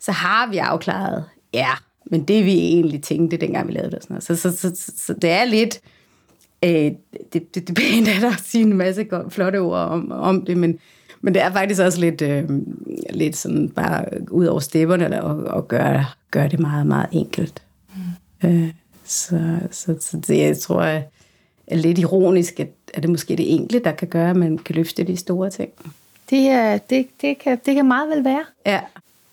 så 0.00 0.12
har 0.12 0.50
vi 0.50 0.58
afklaret, 0.58 1.24
ja, 1.54 1.68
men 2.10 2.24
det 2.24 2.44
vi 2.44 2.58
egentlig 2.58 3.02
tænkte, 3.02 3.36
dengang 3.36 3.68
vi 3.68 3.72
lavede 3.72 3.90
det. 3.90 4.02
Sådan 4.02 4.20
Så, 4.20 4.36
så, 4.36 4.56
så, 4.56 4.74
så, 4.74 4.92
så 4.96 5.14
det 5.14 5.30
er 5.30 5.44
lidt 5.44 5.80
Øh, 6.64 6.92
det, 7.32 7.54
det, 7.54 7.68
det 7.68 7.74
pænt 7.74 8.08
er 8.08 8.20
der 8.28 8.30
at 8.30 8.42
sige 8.44 8.64
en 8.64 8.76
masse 8.76 9.06
flotte 9.28 9.60
ord 9.60 9.78
om, 9.78 10.12
om 10.12 10.44
det, 10.44 10.56
men, 10.56 10.78
men 11.20 11.34
det 11.34 11.42
er 11.42 11.52
faktisk 11.52 11.80
også 11.80 12.00
lidt, 12.00 12.22
øh, 12.22 12.48
lidt 13.10 13.36
sådan 13.36 13.68
bare 13.68 14.04
ud 14.30 14.46
over 14.46 14.60
stepperne 14.60 15.22
og, 15.22 15.36
og 15.36 15.68
gøre, 15.68 16.04
gøre 16.30 16.48
det 16.48 16.60
meget, 16.60 16.86
meget 16.86 17.08
enkelt. 17.12 17.62
Mm. 18.42 18.48
Øh, 18.48 18.70
så, 19.04 19.58
så, 19.70 19.96
så 20.00 20.16
det, 20.16 20.38
jeg 20.38 20.58
tror, 20.58 20.82
er, 20.82 21.02
er 21.66 21.76
lidt 21.76 21.98
ironisk, 21.98 22.60
at, 22.60 22.70
at 22.94 23.02
det 23.02 23.10
måske 23.10 23.36
det 23.36 23.54
enkle, 23.54 23.78
der 23.78 23.92
kan 23.92 24.08
gøre, 24.08 24.30
at 24.30 24.36
man 24.36 24.58
kan 24.58 24.74
løfte 24.74 25.04
de 25.04 25.16
store 25.16 25.50
ting. 25.50 25.70
Det, 26.30 26.80
det, 26.90 27.06
det, 27.20 27.38
kan, 27.38 27.58
det 27.66 27.74
kan 27.74 27.88
meget 27.88 28.10
vel 28.16 28.24
være. 28.24 28.44
Ja. 28.66 28.80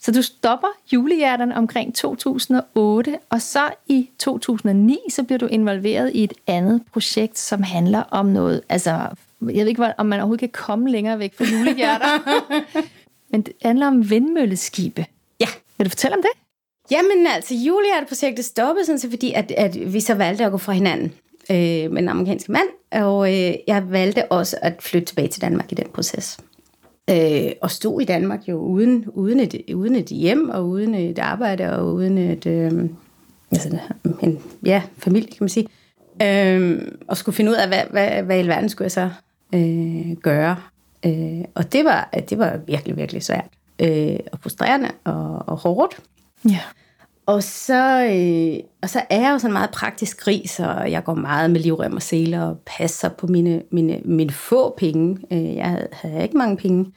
Så 0.05 0.11
du 0.11 0.21
stopper 0.21 0.67
julehjerterne 0.93 1.55
omkring 1.55 1.95
2008, 1.95 3.17
og 3.29 3.41
så 3.41 3.69
i 3.87 4.09
2009, 4.19 4.97
så 5.09 5.23
bliver 5.23 5.39
du 5.39 5.45
involveret 5.45 6.11
i 6.13 6.23
et 6.23 6.33
andet 6.47 6.81
projekt, 6.93 7.39
som 7.39 7.63
handler 7.63 8.01
om 8.01 8.25
noget, 8.25 8.61
altså, 8.69 8.91
jeg 9.41 9.55
ved 9.55 9.67
ikke, 9.67 9.93
om 9.97 10.05
man 10.05 10.19
overhovedet 10.19 10.39
kan 10.39 10.65
komme 10.65 10.91
længere 10.91 11.19
væk 11.19 11.37
fra 11.37 11.45
julehjerter, 11.45 12.05
men 13.31 13.41
det 13.41 13.53
handler 13.61 13.87
om 13.87 14.09
vindmølleskibe. 14.09 15.05
Ja. 15.39 15.47
Vil 15.77 15.85
du 15.85 15.89
fortælle 15.89 16.17
om 16.17 16.21
det? 16.21 16.31
Jamen 16.91 17.27
altså, 17.27 17.53
julehjerteprojektet 17.53 18.45
stoppede 18.45 18.85
sådan, 18.85 18.99
så 18.99 19.09
fordi, 19.09 19.33
at, 19.33 19.51
at 19.51 19.93
vi 19.93 19.99
så 19.99 20.13
valgte 20.13 20.45
at 20.45 20.51
gå 20.51 20.57
fra 20.57 20.73
hinanden 20.73 21.13
øh, 21.49 21.91
med 21.91 21.97
en 21.97 22.09
amerikansk 22.09 22.49
mand, 22.49 22.67
og 22.91 23.33
øh, 23.33 23.53
jeg 23.67 23.91
valgte 23.91 24.31
også 24.31 24.57
at 24.61 24.73
flytte 24.79 25.05
tilbage 25.05 25.27
til 25.27 25.41
Danmark 25.41 25.71
i 25.71 25.75
den 25.75 25.87
proces 25.93 26.37
øh, 27.09 27.51
og 27.61 27.71
stod 27.71 28.01
i 28.01 28.05
Danmark 28.05 28.47
jo 28.47 28.57
uden, 28.57 29.05
uden, 29.07 29.39
et, 29.39 29.61
uden 29.73 29.95
et 29.95 30.05
hjem, 30.05 30.49
og 30.49 30.67
uden 30.67 30.95
et 30.95 31.19
arbejde, 31.19 31.77
og 31.77 31.93
uden 31.93 32.17
et, 32.17 32.45
øh, 32.45 32.89
altså, 33.51 33.77
en 34.21 34.39
ja, 34.65 34.81
familie, 34.97 35.27
kan 35.27 35.37
man 35.39 35.49
sige. 35.49 35.67
Øh, 36.21 36.81
og 37.07 37.17
skulle 37.17 37.35
finde 37.35 37.51
ud 37.51 37.55
af, 37.55 37.67
hvad, 37.67 37.81
hvad, 37.91 38.23
hvad 38.23 38.43
i 38.43 38.47
verden 38.47 38.69
skulle 38.69 38.85
jeg 38.85 38.91
så 38.91 39.09
øh, 39.53 40.11
gøre. 40.21 40.57
Øh, 41.05 41.45
og 41.55 41.73
det 41.73 41.85
var, 41.85 42.09
det 42.29 42.37
var 42.37 42.59
virkelig, 42.67 42.97
virkelig 42.97 43.23
svært. 43.23 43.49
Øh, 43.79 44.19
og 44.31 44.39
frustrerende 44.39 44.91
og, 45.03 45.49
og 45.49 45.57
hårdt. 45.57 45.99
Ja. 46.49 46.59
Og 47.25 47.43
så, 47.43 48.05
øh, 48.05 48.63
og 48.81 48.89
så 48.89 49.01
er 49.09 49.21
jeg 49.21 49.31
jo 49.31 49.39
sådan 49.39 49.53
meget 49.53 49.69
praktisk 49.69 50.19
gris, 50.19 50.59
og 50.59 50.91
jeg 50.91 51.03
går 51.03 51.13
meget 51.13 51.51
med 51.51 51.59
livrem 51.59 51.93
og 51.93 52.01
seler 52.01 52.41
og 52.41 52.57
passer 52.65 53.09
på 53.09 53.27
mine, 53.27 53.61
mine, 53.71 54.01
mine 54.05 54.31
få 54.31 54.75
penge. 54.77 55.17
Øh, 55.31 55.55
jeg 55.55 55.69
havde, 55.69 55.87
havde 55.91 56.23
ikke 56.23 56.37
mange 56.37 56.57
penge. 56.57 56.91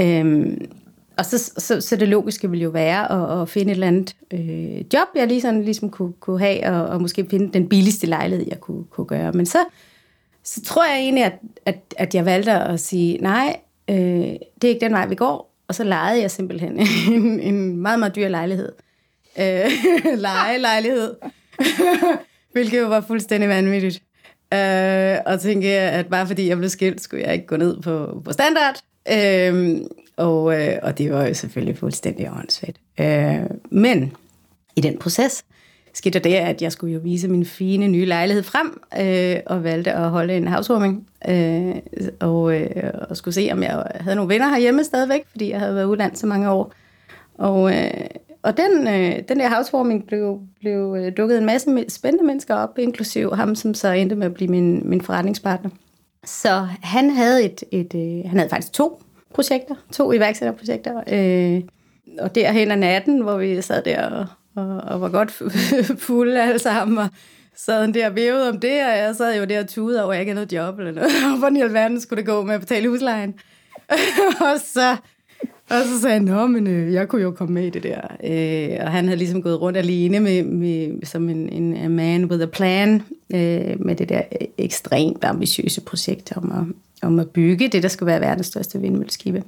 Øh, 0.00 0.56
og 1.18 1.24
så, 1.24 1.52
så, 1.58 1.80
så 1.80 1.96
det 1.96 2.08
logiske 2.08 2.50
ville 2.50 2.62
jo 2.62 2.70
være 2.70 3.12
at, 3.12 3.42
at 3.42 3.48
finde 3.48 3.70
et 3.70 3.74
eller 3.74 3.86
andet 3.86 4.16
øh, 4.30 4.84
job, 4.94 5.08
jeg 5.14 5.26
lige 5.26 5.40
sådan, 5.40 5.62
ligesom 5.62 5.90
kunne, 5.90 6.12
kunne 6.12 6.38
have, 6.38 6.66
og, 6.66 6.86
og 6.86 7.02
måske 7.02 7.26
finde 7.30 7.52
den 7.52 7.68
billigste 7.68 8.06
lejlighed, 8.06 8.46
jeg 8.48 8.60
kunne, 8.60 8.84
kunne 8.84 9.06
gøre. 9.06 9.32
Men 9.32 9.46
så, 9.46 9.58
så 10.44 10.62
tror 10.62 10.84
jeg 10.84 10.98
egentlig, 10.98 11.24
at, 11.24 11.38
at, 11.66 11.94
at 11.96 12.14
jeg 12.14 12.24
valgte 12.24 12.52
at 12.52 12.80
sige, 12.80 13.18
nej, 13.18 13.56
øh, 13.90 13.96
det 13.96 14.64
er 14.64 14.68
ikke 14.68 14.84
den 14.84 14.92
vej, 14.92 15.06
vi 15.06 15.14
går. 15.14 15.54
Og 15.68 15.74
så 15.74 15.84
lejede 15.84 16.20
jeg 16.20 16.30
simpelthen 16.30 16.78
en, 17.12 17.40
en 17.40 17.76
meget, 17.76 17.98
meget 17.98 18.16
dyr 18.16 18.28
lejlighed 18.28 18.72
øh, 19.40 19.70
lejelejlighed, 20.26 21.14
hvilket 22.52 22.80
jo 22.80 22.88
var 22.88 23.00
fuldstændig 23.00 23.48
vanvittigt. 23.48 24.02
Øh, 24.54 25.16
og 25.26 25.40
tænkte 25.40 25.68
at 25.68 26.06
bare 26.06 26.26
fordi 26.26 26.48
jeg 26.48 26.56
blev 26.56 26.70
skilt, 26.70 27.00
skulle 27.00 27.24
jeg 27.24 27.34
ikke 27.34 27.46
gå 27.46 27.56
ned 27.56 27.82
på, 27.82 28.22
på 28.24 28.32
standard. 28.32 28.80
Øh, 29.12 29.80
og, 30.16 30.62
øh, 30.62 30.78
og 30.82 30.98
det 30.98 31.12
var 31.12 31.26
jo 31.26 31.34
selvfølgelig 31.34 31.78
fuldstændig 31.78 32.30
åndssvagt. 32.32 32.80
Øh, 33.00 33.50
men 33.70 34.12
i 34.76 34.80
den 34.80 34.98
proces 34.98 35.44
skete 35.94 36.18
der 36.18 36.30
det, 36.30 36.34
at 36.34 36.62
jeg 36.62 36.72
skulle 36.72 36.94
jo 36.94 37.00
vise 37.02 37.28
min 37.28 37.44
fine 37.44 37.88
nye 37.88 38.04
lejlighed 38.04 38.42
frem, 38.42 38.80
øh, 39.00 39.40
og 39.46 39.64
valgte 39.64 39.92
at 39.92 40.10
holde 40.10 40.36
en 40.36 40.48
housewarming, 40.48 41.06
øh, 41.28 41.74
og, 42.20 42.60
øh, 42.60 42.92
og 43.10 43.16
skulle 43.16 43.34
se, 43.34 43.48
om 43.52 43.62
jeg 43.62 43.82
havde 44.00 44.16
nogle 44.16 44.34
venner 44.34 44.48
herhjemme 44.48 44.84
stadigvæk, 44.84 45.20
fordi 45.30 45.50
jeg 45.50 45.60
havde 45.60 45.74
været 45.74 45.84
udland 45.84 46.16
så 46.16 46.26
mange 46.26 46.50
år. 46.50 46.72
Og, 47.34 47.76
øh, 47.76 47.90
og 48.42 48.56
den, 48.56 48.88
øh, 48.88 49.22
den 49.28 49.40
der 49.40 49.54
housewarming 49.54 50.06
blev, 50.06 50.40
blev 50.60 50.96
øh, 50.98 51.12
dukket 51.16 51.38
en 51.38 51.46
masse 51.46 51.84
spændende 51.88 52.26
mennesker 52.26 52.54
op, 52.54 52.78
inklusiv 52.78 53.34
ham, 53.34 53.54
som 53.54 53.74
så 53.74 53.88
endte 53.88 54.16
med 54.16 54.26
at 54.26 54.34
blive 54.34 54.50
min, 54.50 54.88
min 54.88 55.00
forretningspartner. 55.00 55.70
Så 56.24 56.68
han 56.82 57.10
havde 57.10 57.44
et, 57.44 57.64
et 57.72 57.94
øh, 57.94 58.30
han 58.30 58.38
havde 58.38 58.50
faktisk 58.50 58.72
to 58.72 59.02
projekter, 59.34 59.74
to 59.92 60.12
iværksætterprojekter. 60.12 61.02
Øh, 61.12 61.62
og 62.20 62.34
derhen 62.34 62.70
af 62.70 62.78
natten, 62.78 63.20
hvor 63.22 63.36
vi 63.36 63.62
sad 63.62 63.82
der 63.82 64.06
og, 64.06 64.26
og, 64.56 64.80
og 64.80 65.00
var 65.00 65.08
godt 65.08 65.30
fulde 66.06 66.42
alle 66.42 66.58
sammen, 66.58 66.98
og 66.98 67.08
sad 67.56 67.92
der 67.92 68.08
og 68.08 68.14
vævede 68.14 68.48
om 68.48 68.60
det, 68.60 68.70
og 68.70 68.98
jeg 68.98 69.14
sad 69.16 69.38
jo 69.38 69.44
der 69.44 69.60
og 69.60 69.68
tude 69.68 70.02
over, 70.02 70.12
at 70.12 70.16
jeg 70.16 70.22
ikke 70.22 70.34
havde 70.34 70.46
noget 70.46 70.66
job 70.66 70.78
eller 70.78 70.92
noget. 70.92 71.10
Hvordan 71.38 71.56
i 71.56 71.60
alverden 71.60 72.00
skulle 72.00 72.18
det 72.18 72.26
gå 72.26 72.42
med 72.42 72.54
at 72.54 72.60
betale 72.60 72.88
huslejen? 72.88 73.34
og 74.40 74.60
så 74.64 74.96
og 75.70 75.76
så 75.84 76.00
sagde 76.00 76.28
han, 76.28 76.50
men 76.50 76.66
øh, 76.66 76.92
jeg 76.92 77.08
kunne 77.08 77.22
jo 77.22 77.30
komme 77.30 77.54
med 77.54 77.66
i 77.66 77.70
det 77.70 77.82
der. 77.82 78.00
Øh, 78.24 78.84
og 78.84 78.92
han 78.92 79.04
havde 79.04 79.18
ligesom 79.18 79.42
gået 79.42 79.60
rundt 79.60 79.78
alene 79.78 80.20
med, 80.20 80.42
med, 80.42 81.06
som 81.06 81.28
en, 81.28 81.52
en 81.52 81.90
man 81.90 82.24
with 82.24 82.42
a 82.42 82.46
plan 82.46 83.02
øh, 83.34 83.84
med 83.86 83.96
det 83.96 84.08
der 84.08 84.22
ekstremt 84.58 85.24
ambitiøse 85.24 85.80
projekt 85.80 86.32
om 86.36 86.52
at, 86.52 87.06
om 87.08 87.18
at 87.18 87.30
bygge 87.30 87.68
det, 87.68 87.82
der 87.82 87.88
skulle 87.88 88.06
være 88.06 88.20
verdens 88.20 88.46
største 88.46 88.80
vindmølleskibe. 88.80 89.42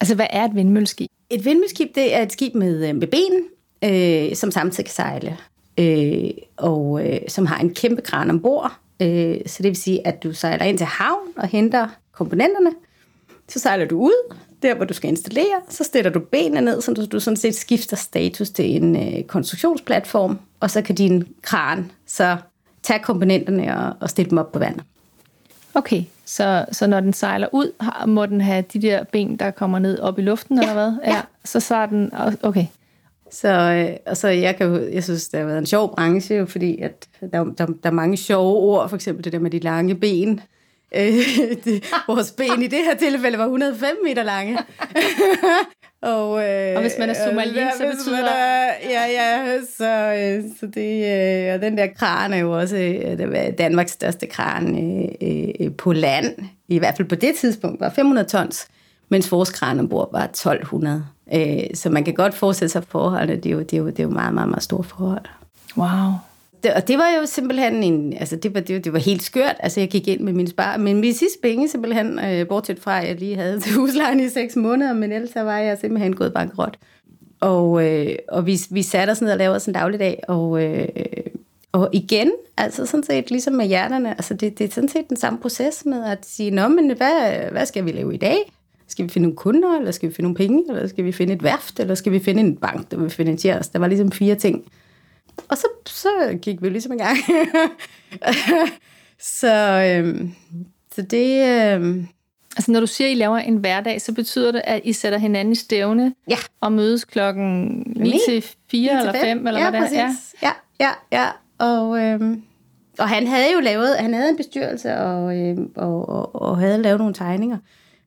Altså, 0.00 0.14
hvad 0.14 0.26
er 0.30 0.44
et 0.44 0.54
vindmølleskib? 0.54 1.10
Et 1.30 1.44
vindmølleskib, 1.44 1.94
det 1.94 2.16
er 2.16 2.22
et 2.22 2.32
skib 2.32 2.54
med, 2.54 2.88
øh, 2.88 2.96
med 2.96 3.06
ben, 3.06 3.42
øh, 3.84 4.36
som 4.36 4.50
samtidig 4.50 4.84
kan 4.84 4.94
sejle, 4.94 5.36
øh, 5.78 6.30
og 6.56 7.08
øh, 7.08 7.18
som 7.28 7.46
har 7.46 7.58
en 7.58 7.74
kæmpe 7.74 8.02
kran 8.02 8.30
ombord. 8.30 8.72
Øh, 9.02 9.36
så 9.46 9.62
det 9.62 9.68
vil 9.68 9.76
sige, 9.76 10.06
at 10.06 10.22
du 10.22 10.32
sejler 10.32 10.64
ind 10.64 10.78
til 10.78 10.86
havn 10.86 11.28
og 11.36 11.48
henter 11.48 11.88
komponenterne, 12.12 12.70
så 13.48 13.58
sejler 13.58 13.86
du 13.86 13.98
ud, 13.98 14.34
der 14.62 14.74
hvor 14.74 14.84
du 14.84 14.94
skal 14.94 15.10
installere, 15.10 15.60
så 15.68 15.84
stiller 15.84 16.10
du 16.10 16.20
benene 16.20 16.60
ned, 16.60 16.80
så 16.80 16.92
du, 16.94 17.06
du 17.06 17.20
sådan 17.20 17.36
set 17.36 17.54
skifter 17.54 17.96
status 17.96 18.50
til 18.50 18.76
en 18.76 18.96
øh, 18.96 19.24
konstruktionsplatform, 19.24 20.38
og 20.60 20.70
så 20.70 20.82
kan 20.82 20.94
din 20.94 21.28
kran 21.42 21.90
så 22.06 22.36
tage 22.82 22.98
komponenterne 22.98 23.76
og, 23.78 23.96
og 24.00 24.10
stille 24.10 24.30
dem 24.30 24.38
op 24.38 24.52
på 24.52 24.58
vandet. 24.58 24.84
Okay, 25.74 26.04
så, 26.24 26.64
så 26.72 26.86
når 26.86 27.00
den 27.00 27.12
sejler 27.12 27.48
ud, 27.52 27.84
må 28.06 28.26
den 28.26 28.40
have 28.40 28.64
de 28.72 28.82
der 28.82 29.04
ben, 29.04 29.36
der 29.36 29.50
kommer 29.50 29.78
ned 29.78 29.98
op 29.98 30.18
i 30.18 30.22
luften, 30.22 30.56
ja, 30.56 30.62
eller 30.62 30.74
hvad? 30.74 30.92
Ja. 31.04 31.14
ja. 31.14 31.20
Så 31.44 31.60
så 31.60 31.76
er 31.76 31.86
den, 31.86 32.10
okay. 32.42 32.66
Så, 33.30 33.48
øh, 33.48 33.96
og 34.06 34.16
så 34.16 34.28
jeg, 34.28 34.56
kan 34.56 34.88
jeg 34.92 35.04
synes, 35.04 35.28
det 35.28 35.40
har 35.40 35.46
været 35.46 35.58
en 35.58 35.66
sjov 35.66 35.94
branche, 35.94 36.46
fordi 36.46 36.80
at 36.80 37.08
der, 37.20 37.44
der, 37.44 37.66
der 37.66 37.72
er 37.82 37.90
mange 37.90 38.16
sjove 38.16 38.56
ord, 38.56 38.88
for 38.88 38.96
eksempel 38.96 39.24
det 39.24 39.32
der 39.32 39.38
med 39.38 39.50
de 39.50 39.58
lange 39.58 39.94
ben. 39.94 40.40
Øh, 40.96 41.12
det, 41.64 41.84
vores 42.06 42.32
ben 42.32 42.62
i 42.62 42.66
det 42.66 42.78
her 42.78 42.96
tilfælde 42.96 43.38
var 43.38 43.44
105 43.44 43.96
meter 44.04 44.22
lange. 44.22 44.58
og, 46.02 46.44
øh, 46.44 46.76
og 46.76 46.80
hvis 46.80 46.92
man 46.98 47.10
er 47.10 47.14
somalier, 47.14 47.70
så 47.78 47.86
betyder... 47.96 48.16
Man 48.16 48.24
er, 48.24 48.72
ja, 48.90 49.06
ja, 49.06 49.58
så, 49.76 50.14
øh, 50.18 50.44
så 50.60 50.66
det, 50.66 51.48
øh, 51.48 51.54
og 51.54 51.60
den 51.60 51.78
der 51.78 51.86
kran 51.86 52.32
er 52.32 52.38
jo 52.38 52.58
også 52.58 52.76
øh, 52.76 53.58
Danmarks 53.58 53.92
største 53.92 54.26
kran 54.26 54.78
øh, 55.22 55.48
øh, 55.60 55.72
på 55.72 55.92
land. 55.92 56.34
I 56.68 56.78
hvert 56.78 56.96
fald 56.96 57.08
på 57.08 57.14
det 57.14 57.34
tidspunkt 57.34 57.80
var 57.80 57.90
500 57.90 58.28
tons, 58.28 58.68
mens 59.08 59.32
vores 59.32 59.50
kran 59.50 59.80
ombord 59.80 60.12
var 60.12 60.24
1200. 60.24 61.04
Øh, 61.34 61.58
så 61.74 61.90
man 61.90 62.04
kan 62.04 62.14
godt 62.14 62.34
forestille 62.34 62.70
sig 62.70 62.84
forholdene. 62.88 63.36
Det 63.36 63.46
er 63.46 63.50
jo, 63.50 63.60
det 63.60 63.72
er 63.72 63.78
jo, 63.78 63.86
det 63.86 63.98
er 63.98 64.04
jo 64.04 64.10
meget, 64.10 64.34
meget, 64.34 64.48
meget 64.48 64.62
store 64.62 64.84
forhold. 64.84 65.24
Wow 65.76 66.29
det, 66.62 66.74
og 66.74 66.88
det 66.88 66.98
var 66.98 67.08
jo 67.20 67.26
simpelthen 67.26 67.82
en, 67.82 68.12
altså 68.12 68.36
det 68.36 68.54
var, 68.54 68.60
det, 68.60 68.84
det 68.84 68.92
var 68.92 68.98
helt 68.98 69.22
skørt. 69.22 69.56
Altså 69.60 69.80
jeg 69.80 69.88
gik 69.88 70.08
ind 70.08 70.20
med 70.20 70.32
min 70.32 70.46
spar, 70.46 70.76
men 70.76 71.00
min 71.00 71.14
sidste 71.14 71.38
penge 71.42 71.68
simpelthen, 71.68 72.18
øh, 72.18 72.48
bortset 72.48 72.78
fra, 72.78 73.00
at 73.00 73.08
jeg 73.08 73.16
lige 73.16 73.36
havde 73.36 73.60
til 73.60 73.74
huslejen 73.74 74.20
i 74.20 74.28
seks 74.28 74.56
måneder, 74.56 74.92
men 74.92 75.12
ellers 75.12 75.34
var 75.34 75.58
jeg 75.58 75.78
simpelthen 75.78 76.16
gået 76.16 76.32
bankrot. 76.32 76.78
Og, 77.40 77.86
øh, 77.86 78.16
og 78.28 78.46
vi, 78.46 78.58
vi 78.70 78.82
satte 78.82 79.10
os 79.10 79.22
ned 79.22 79.30
og 79.32 79.38
lavede 79.38 79.56
os 79.56 79.66
en 79.66 79.74
dagligdag, 79.74 80.22
og, 80.28 80.64
øh, 80.64 80.88
og 81.72 81.88
igen, 81.92 82.32
altså 82.56 82.86
sådan 82.86 83.04
set 83.04 83.30
ligesom 83.30 83.54
med 83.54 83.66
hjerterne, 83.66 84.10
altså 84.10 84.34
det, 84.34 84.58
det 84.58 84.64
er 84.64 84.70
sådan 84.70 84.88
set 84.88 85.08
den 85.08 85.16
samme 85.16 85.38
proces 85.38 85.84
med 85.86 86.04
at 86.04 86.18
sige, 86.22 86.50
nå, 86.50 86.68
men 86.68 86.96
hvad, 86.96 87.50
hvad 87.50 87.66
skal 87.66 87.84
vi 87.84 87.92
lave 87.92 88.14
i 88.14 88.16
dag? 88.16 88.52
Skal 88.88 89.04
vi 89.04 89.08
finde 89.08 89.28
nogle 89.28 89.36
kunder, 89.36 89.78
eller 89.78 89.90
skal 89.90 90.08
vi 90.08 90.14
finde 90.14 90.24
nogle 90.32 90.36
penge, 90.36 90.64
eller 90.68 90.86
skal 90.86 91.04
vi 91.04 91.12
finde 91.12 91.32
et 91.32 91.42
værft, 91.42 91.80
eller 91.80 91.94
skal 91.94 92.12
vi 92.12 92.18
finde 92.18 92.40
en 92.40 92.56
bank, 92.56 92.90
der 92.90 92.96
vil 92.96 93.10
finansiere 93.10 93.58
os? 93.58 93.68
Der 93.68 93.78
var 93.78 93.86
ligesom 93.86 94.12
fire 94.12 94.34
ting. 94.34 94.64
Og 95.50 95.56
så, 95.56 95.66
så 95.86 96.08
gik 96.42 96.62
vi 96.62 96.68
ligesom 96.68 96.92
i 96.92 96.96
gang. 96.96 97.18
så, 99.40 99.54
øhm, 99.96 100.32
så 100.94 101.02
det... 101.02 101.44
Øhm, 101.74 102.08
Altså 102.56 102.72
når 102.72 102.80
du 102.80 102.86
siger, 102.86 103.08
at 103.08 103.12
I 103.12 103.14
laver 103.14 103.36
en 103.38 103.56
hverdag, 103.56 104.00
så 104.00 104.14
betyder 104.14 104.52
det, 104.52 104.62
at 104.64 104.80
I 104.84 104.92
sætter 104.92 105.18
hinanden 105.18 105.52
i 105.52 105.54
stævne 105.56 106.14
ja. 106.30 106.36
og 106.60 106.72
mødes 106.72 107.04
klokken 107.04 107.66
9 107.96 108.18
til 108.28 108.44
4 108.70 108.98
eller 108.98 109.12
5, 109.12 109.46
eller 109.46 109.60
ja, 109.60 109.70
hvad 109.70 109.80
det 109.80 109.98
er? 109.98 110.10
Ja, 110.42 110.52
ja, 110.80 110.90
ja, 111.12 111.18
ja. 111.18 111.28
Og, 111.66 111.98
øhm, 111.98 112.42
og 112.98 113.08
han 113.08 113.26
havde 113.26 113.52
jo 113.54 113.60
lavet, 113.60 113.96
han 113.98 114.14
havde 114.14 114.30
en 114.30 114.36
bestyrelse 114.36 114.96
og, 114.96 115.38
øhm, 115.38 115.72
og, 115.76 116.08
og, 116.08 116.42
og 116.42 116.58
havde 116.58 116.82
lavet 116.82 116.98
nogle 116.98 117.14
tegninger. 117.14 117.58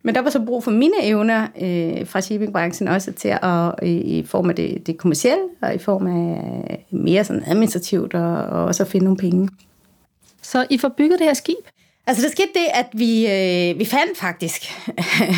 Men 0.04 0.16
der 0.16 0.22
var 0.22 0.30
så 0.30 0.40
brug 0.46 0.64
for 0.64 0.72
mine 0.72 1.04
evner 1.04 1.48
øh, 1.62 2.08
fra 2.08 2.22
shippingbranchen 2.22 2.88
også 2.88 3.12
til 3.12 3.38
at, 3.42 3.74
i, 3.84 3.92
i 3.92 4.26
form 4.26 4.50
af 4.50 4.56
det, 4.56 4.88
det 4.88 4.98
kommercielle, 4.98 5.44
og 5.62 5.76
i 5.76 5.78
form 5.78 6.08
af 6.08 6.86
mere 6.92 7.24
sådan 7.24 7.44
administrativt, 7.48 8.14
og, 8.14 8.36
og 8.36 8.66
også 8.66 8.84
at 8.84 8.90
finde 8.90 9.04
nogle 9.04 9.18
penge. 9.18 9.50
Så 10.42 10.66
I 10.70 10.78
får 10.78 10.90
bygget 10.98 11.20
det 11.20 11.28
her 11.28 11.34
skib? 11.34 11.58
Altså, 12.08 12.24
der 12.24 12.30
skete 12.30 12.50
det, 12.54 12.66
at 12.74 12.86
vi, 12.94 13.28
øh, 13.28 13.80
vi 13.80 13.86
fandt 13.86 14.18
faktisk 14.18 14.64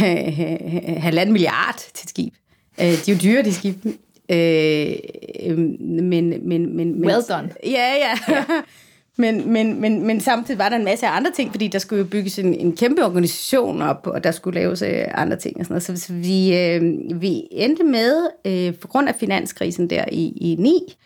halvanden 1.05 1.34
milliard 1.34 1.77
til 1.93 2.05
et 2.05 2.10
skib. 2.10 2.34
Øh, 2.81 2.86
de 2.86 3.12
er 3.12 3.15
jo 3.15 3.19
dyre, 3.24 3.43
de 3.43 3.53
skib. 3.53 3.86
Øh, 4.29 5.57
men, 5.57 6.29
men, 6.48 6.75
men, 6.77 7.05
well 7.05 7.24
done. 7.29 7.50
Ja, 7.63 7.93
ja. 7.93 8.17
ja. 8.29 8.43
Men, 9.17 9.51
men, 9.51 9.81
men, 9.81 10.07
men 10.07 10.22
samtidig 10.22 10.57
var 10.57 10.69
der 10.69 10.75
en 10.75 10.86
masse 10.86 11.07
andre 11.07 11.31
ting, 11.31 11.51
fordi 11.51 11.67
der 11.67 11.79
skulle 11.79 12.00
jo 12.00 12.07
bygges 12.10 12.39
en, 12.39 12.53
en 12.53 12.75
kæmpe 12.75 13.05
organisation 13.05 13.81
op, 13.81 14.07
og 14.07 14.24
der 14.24 14.31
skulle 14.31 14.60
laves 14.60 14.81
øh, 14.81 15.05
andre 15.13 15.38
ting 15.38 15.60
og 15.60 15.65
sådan 15.65 15.81
noget. 15.88 16.00
Så 16.00 16.13
vi, 16.13 16.57
øh, 16.57 16.81
vi 17.22 17.48
endte 17.51 17.84
med, 17.84 18.27
øh, 18.45 18.75
på 18.75 18.88
grund 18.88 19.10
af 19.10 19.15
finanskrisen 19.15 19.89
der 19.89 20.05
i, 20.12 20.27
i 20.27 20.55
9, 20.60 20.98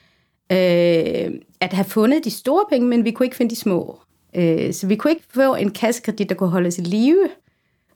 øh, 0.51 1.39
at 1.61 1.73
have 1.73 1.85
fundet 1.85 2.25
de 2.25 2.31
store 2.31 2.65
penge, 2.69 2.87
men 2.87 3.05
vi 3.05 3.11
kunne 3.11 3.25
ikke 3.25 3.35
finde 3.35 3.55
de 3.55 3.59
små. 3.59 3.99
Øh, 4.35 4.73
så 4.73 4.87
vi 4.87 4.95
kunne 4.95 5.11
ikke 5.11 5.25
få 5.33 5.55
en 5.55 5.71
kassekredit, 5.71 6.29
der 6.29 6.35
kunne 6.35 6.49
holde 6.49 6.67
os 6.67 6.77
i 6.77 6.81
live, 6.81 7.29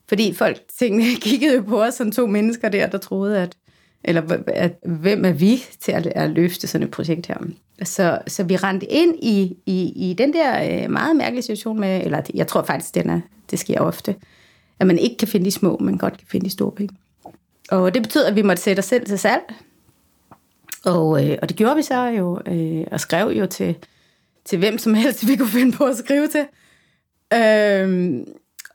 fordi 0.10 0.34
folk 0.34 0.58
tænkte, 0.80 1.06
kiggede 1.30 1.64
på 1.64 1.84
os 1.84 1.94
som 1.94 2.12
to 2.12 2.28
mennesker 2.28 2.70
der, 2.70 2.88
der 2.88 2.98
troede, 2.98 3.42
at 3.42 3.56
eller 4.04 4.38
at, 4.48 4.72
hvem 4.86 5.26
er 5.26 5.32
vi 5.32 5.64
til 5.80 5.92
at, 5.92 6.08
at 6.08 6.30
løfte 6.30 6.68
sådan 6.68 6.88
et 6.88 6.92
projekt 6.92 7.28
her. 7.28 7.38
Så, 7.84 8.20
så 8.28 8.44
vi 8.44 8.56
rendte 8.56 8.86
ind 8.86 9.16
i, 9.22 9.58
i, 9.66 10.10
i 10.10 10.14
den 10.14 10.34
der 10.34 10.84
øh, 10.84 10.92
meget 10.92 11.16
mærkelige 11.16 11.42
situation 11.42 11.80
med, 11.80 12.02
eller 12.06 12.22
jeg 12.34 12.48
tror 12.48 12.64
faktisk, 12.64 12.96
den 12.96 13.10
er, 13.10 13.22
det 13.52 13.60
sker 13.60 13.80
ofte, 13.80 14.16
at 14.80 14.88
man 14.88 14.98
ikke 14.98 15.18
kan 15.18 15.28
finde 15.28 15.46
de 15.46 15.52
små, 15.52 15.78
men 15.78 15.98
godt 15.98 16.18
kan 16.18 16.28
finde 16.28 16.46
de 16.46 16.50
store 16.50 16.72
penge. 16.72 16.96
Og 17.72 17.94
det 17.94 18.02
betyder, 18.02 18.28
at 18.28 18.36
vi 18.36 18.42
måtte 18.42 18.64
sætte 18.64 18.80
os 18.80 18.86
selv 18.86 19.06
til 19.06 19.20
salg. 19.20 19.42
Og, 20.86 21.26
øh, 21.26 21.38
og 21.42 21.50
det 21.50 21.58
gjorde 21.58 21.76
vi 21.76 21.82
så 21.82 22.06
jo, 22.06 22.42
øh, 22.46 22.84
og 22.92 23.00
skrev 23.00 23.28
jo 23.28 23.46
til, 23.46 23.76
til 24.46 24.60
hvem 24.60 24.78
som 24.78 24.94
helst, 24.94 25.28
vi 25.28 25.36
kunne 25.36 25.50
finde 25.50 25.78
på 25.78 25.86
at 25.86 25.98
skrive 25.98 26.28
til. 26.28 26.46
Øh, 27.34 28.18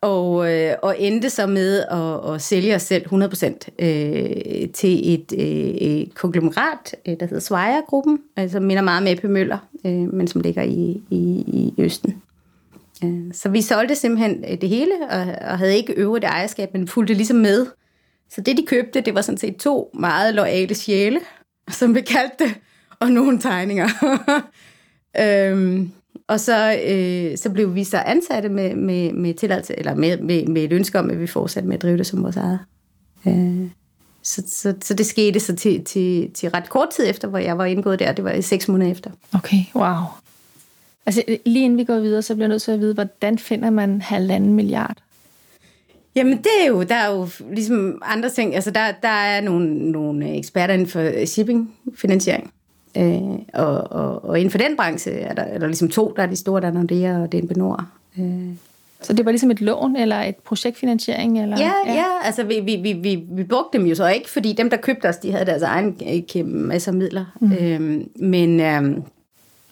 og, 0.01 0.53
øh, 0.53 0.75
og 0.83 0.97
endte 0.99 1.31
så 1.31 1.47
med 1.47 1.85
at, 1.91 2.35
at 2.35 2.43
sælge 2.43 2.75
os 2.75 2.83
selv 2.83 3.07
100% 3.07 3.85
øh, 3.85 4.71
til 4.73 5.15
et, 5.15 5.33
øh, 5.39 5.45
et 5.45 6.15
konglomerat, 6.15 6.97
øh, 7.09 7.17
der 7.21 7.27
hedder 7.27 7.41
Svejer-gruppen, 7.41 8.15
øh, 8.15 8.43
altså 8.43 8.55
som 8.55 8.63
minder 8.63 8.83
meget 8.83 9.03
med 9.03 9.13
Eppe 9.13 9.29
Møller, 9.29 9.59
øh, 9.85 9.93
men 9.93 10.27
som 10.27 10.41
ligger 10.41 10.63
i, 10.63 11.03
i, 11.11 11.45
i 11.47 11.75
Østen. 11.79 12.23
Øh, 13.05 13.33
så 13.33 13.49
vi 13.49 13.63
solgte 13.63 13.95
simpelthen 13.95 14.45
øh, 14.49 14.61
det 14.61 14.69
hele, 14.69 14.93
og, 15.11 15.21
og 15.51 15.59
havde 15.59 15.77
ikke 15.77 15.93
øvrigt 15.93 16.25
ejerskab, 16.25 16.73
men 16.73 16.89
fulgte 16.89 17.15
ligesom 17.15 17.37
med. 17.37 17.67
Så 18.31 18.41
det, 18.41 18.57
de 18.57 18.67
købte, 18.67 19.01
det 19.01 19.15
var 19.15 19.21
sådan 19.21 19.39
set 19.39 19.57
to 19.57 19.91
meget 19.95 20.35
loyale 20.35 20.75
sjæle, 20.75 21.21
som 21.71 21.95
vi 21.95 22.01
kaldte 22.01 22.45
det, 22.45 22.55
og 23.01 23.11
nogle 23.11 23.41
tegninger. 23.41 23.89
øhm, 25.23 25.93
og 26.29 26.41
så, 26.41 26.81
øh, 26.87 27.39
så 27.39 27.51
blev 27.51 27.75
vi 27.75 27.85
så 27.85 27.99
ansatte 27.99 28.49
med, 28.49 28.75
med, 28.75 29.13
med 29.13 29.35
tilladelse, 29.35 29.79
eller 29.79 29.95
med, 29.95 30.19
med, 30.19 30.47
med 30.47 30.65
et 30.65 30.73
ønske 30.73 30.99
om, 30.99 31.11
at 31.11 31.21
vi 31.21 31.27
fortsatte 31.27 31.69
med 31.69 31.77
at 31.77 31.83
drive 31.83 31.99
det 31.99 32.07
som 32.07 32.23
vores 32.23 32.37
eget. 32.37 32.59
Øh, 33.27 33.71
så, 34.23 34.43
så, 34.47 34.75
så 34.83 34.95
det 34.95 35.07
skete 35.07 35.41
så 35.41 35.57
til, 35.57 35.85
til, 35.85 36.31
til 36.35 36.51
ret 36.51 36.69
kort 36.69 36.91
tid 36.91 37.11
efter, 37.11 37.29
hvor 37.29 37.39
jeg 37.39 37.59
var 37.59 37.65
indgået 37.65 37.99
der. 37.99 38.13
Det 38.13 38.25
var 38.25 38.33
i 38.33 38.43
seks 38.43 38.69
måneder 38.69 38.91
efter. 38.91 39.11
Okay, 39.35 39.65
wow. 39.75 39.97
Altså 41.07 41.23
lige 41.47 41.65
inden 41.65 41.79
vi 41.79 41.85
går 41.85 41.99
videre, 41.99 42.23
så 42.23 42.35
bliver 42.35 42.45
jeg 42.45 42.49
nødt 42.49 42.63
til 42.63 42.73
at 42.73 42.81
vide, 42.81 42.95
hvordan 42.95 43.39
finder 43.39 43.71
man 43.71 44.01
halvanden 44.01 44.55
milliard? 44.55 44.97
Jamen, 46.15 46.39
det 46.39 46.51
er 46.63 46.69
jo, 46.69 46.83
der 46.83 46.95
er 46.95 47.11
jo 47.11 47.29
ligesom 47.53 48.03
andre 48.05 48.31
ting. 48.31 48.55
Altså, 48.55 48.71
der, 48.71 48.93
der 49.03 49.09
er 49.09 49.41
nogle, 49.41 49.91
nogle 49.93 50.37
eksperter 50.37 50.75
inden 50.75 50.89
for 50.89 51.27
shipping-finansiering. 51.27 52.53
Øh, 52.97 53.39
og, 53.55 53.93
og, 53.93 54.25
og 54.25 54.39
inden 54.39 54.51
for 54.51 54.59
den 54.59 54.77
branche 54.77 55.13
er 55.13 55.35
der, 55.35 55.43
er 55.43 55.59
der 55.59 55.67
ligesom 55.67 55.89
to, 55.89 56.15
der 56.17 56.23
er 56.23 56.27
de 56.27 56.37
store, 56.37 56.61
der 56.61 56.67
er 56.67 56.73
Nordea 56.73 57.23
og 57.23 57.33
DNB 57.33 57.57
Nord. 57.57 57.85
Øh. 58.19 58.49
Så 59.03 59.13
det 59.13 59.25
var 59.25 59.31
ligesom 59.31 59.51
et 59.51 59.61
lån 59.61 59.97
eller 59.97 60.21
et 60.21 60.37
projektfinansiering? 60.37 61.43
Eller? 61.43 61.57
Ja, 61.59 61.73
ja, 61.87 61.95
ja, 61.95 62.05
altså 62.23 62.45
vi, 62.45 62.61
vi, 62.61 62.77
vi, 62.77 62.93
vi, 62.93 63.25
vi 63.31 63.45
brugte 63.45 63.79
dem 63.79 63.87
jo 63.87 63.95
så 63.95 64.09
ikke, 64.09 64.31
fordi 64.31 64.53
dem, 64.53 64.71
der 64.71 64.77
købte 64.77 65.09
os, 65.09 65.17
de 65.17 65.33
havde 65.33 65.47
deres 65.47 65.63
egen 65.63 66.01
kæmpe 66.29 66.59
masse 66.59 66.93
midler. 66.93 67.25
Mm. 67.41 67.53
Øhm, 67.53 68.11
men, 68.17 68.61
øhm, 68.61 69.03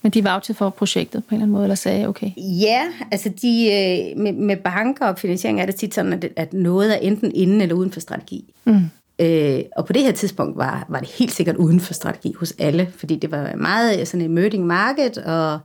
men 0.02 0.12
de 0.12 0.24
var 0.24 0.34
jo 0.34 0.40
til 0.40 0.54
for 0.54 0.70
projektet 0.70 1.24
på 1.24 1.28
en 1.30 1.34
eller 1.34 1.42
anden 1.42 1.52
måde, 1.52 1.64
eller 1.64 1.74
sagde, 1.74 2.08
okay? 2.08 2.30
Ja, 2.36 2.82
altså 3.10 3.28
de, 3.42 3.64
øh, 3.64 4.20
med, 4.22 4.32
med 4.32 4.56
banker 4.56 5.06
og 5.06 5.18
finansiering 5.18 5.60
er 5.60 5.66
det 5.66 5.74
tit 5.74 5.94
sådan, 5.94 6.12
at, 6.12 6.28
at 6.36 6.52
noget 6.52 6.94
er 6.94 6.98
enten 6.98 7.32
inden 7.34 7.60
eller 7.60 7.74
uden 7.74 7.92
for 7.92 8.00
strategi. 8.00 8.54
Mm. 8.64 8.80
Øh, 9.18 9.60
og 9.76 9.86
på 9.86 9.92
det 9.92 10.02
her 10.02 10.12
tidspunkt 10.12 10.56
var, 10.56 10.86
var 10.88 10.98
det 11.00 11.08
helt 11.08 11.32
sikkert 11.32 11.56
uden 11.56 11.80
for 11.80 11.94
strategi 11.94 12.32
hos 12.32 12.54
alle, 12.58 12.92
fordi 12.96 13.16
det 13.16 13.30
var 13.30 13.56
meget 13.56 14.08
sådan 14.08 14.20
et 14.20 14.24
emerging 14.24 14.66
market, 14.66 15.18
og, 15.18 15.58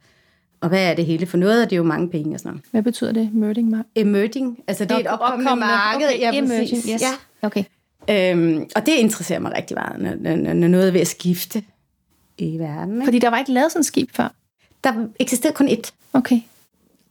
og 0.62 0.70
hvad 0.70 0.90
er 0.90 0.94
det 0.94 1.06
hele 1.06 1.26
for 1.26 1.38
noget, 1.38 1.64
og 1.64 1.70
det 1.70 1.76
er 1.76 1.78
jo 1.78 1.84
mange 1.84 2.10
penge 2.10 2.36
og 2.36 2.40
sådan 2.40 2.52
noget. 2.52 2.64
Hvad 2.72 2.82
betyder 2.82 3.12
det, 3.12 3.30
emerging 3.34 3.70
market? 3.70 3.86
Emerging, 3.96 4.60
altså 4.68 4.86
det 4.86 4.92
er 4.92 4.98
et 4.98 5.08
opkommende, 5.08 5.56
marked. 5.56 6.08
Okay, 6.08 6.20
ja, 6.20 6.32
emerging, 6.34 6.84
yes. 6.94 7.02
Ja. 7.02 7.12
Okay. 7.42 7.64
Øhm, 8.10 8.66
og 8.76 8.86
det 8.86 8.92
interesserer 8.92 9.40
mig 9.40 9.54
rigtig 9.58 9.78
meget, 9.78 10.02
når, 10.22 10.36
når, 10.36 10.54
når 10.54 10.68
noget 10.68 10.88
er 10.88 10.92
ved 10.92 11.02
at 11.02 11.08
skifte 11.08 11.64
i 12.38 12.60
verden. 12.60 12.94
Ikke? 12.94 13.06
Fordi 13.06 13.20
der 13.20 13.30
var 13.30 13.38
ikke 13.38 13.52
lavet 13.52 13.72
sådan 13.72 13.80
et 13.80 13.86
skib 13.86 14.10
før? 14.16 14.34
Der 14.84 15.08
eksisterede 15.20 15.56
kun 15.56 15.68
ét. 15.68 15.92
Okay. 16.14 16.40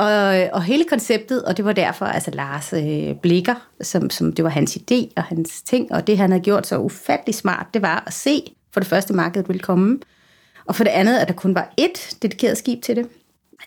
Og, 0.01 0.49
og 0.53 0.63
hele 0.63 0.85
konceptet, 0.85 1.45
og 1.45 1.57
det 1.57 1.65
var 1.65 1.73
derfor, 1.73 2.07
altså 2.07 2.31
Lars 2.31 2.73
øh, 2.73 3.15
Blikker, 3.23 3.55
som, 3.81 4.11
som 4.11 4.33
det 4.33 4.45
var 4.45 4.51
hans 4.51 4.77
idé 4.77 5.13
og 5.17 5.23
hans 5.23 5.63
ting, 5.63 5.93
og 5.93 6.07
det 6.07 6.19
han 6.19 6.31
havde 6.31 6.43
gjort 6.43 6.67
så 6.67 6.79
ufattelig 6.79 7.35
smart, 7.35 7.67
det 7.75 7.83
var 7.83 8.05
at 8.07 8.13
se, 8.13 8.43
for 8.73 8.81
det 8.81 8.89
første 8.89 9.15
markedet 9.15 9.49
ville 9.49 9.61
komme, 9.61 9.99
og 10.67 10.77
for 10.77 10.85
det 10.85 10.91
andet, 10.91 11.19
at 11.19 11.29
der 11.29 11.35
kun 11.35 11.55
var 11.55 11.73
ét 11.81 12.17
dedikeret 12.23 12.59
skib 12.59 12.83
til 12.83 12.97
det. 12.97 13.07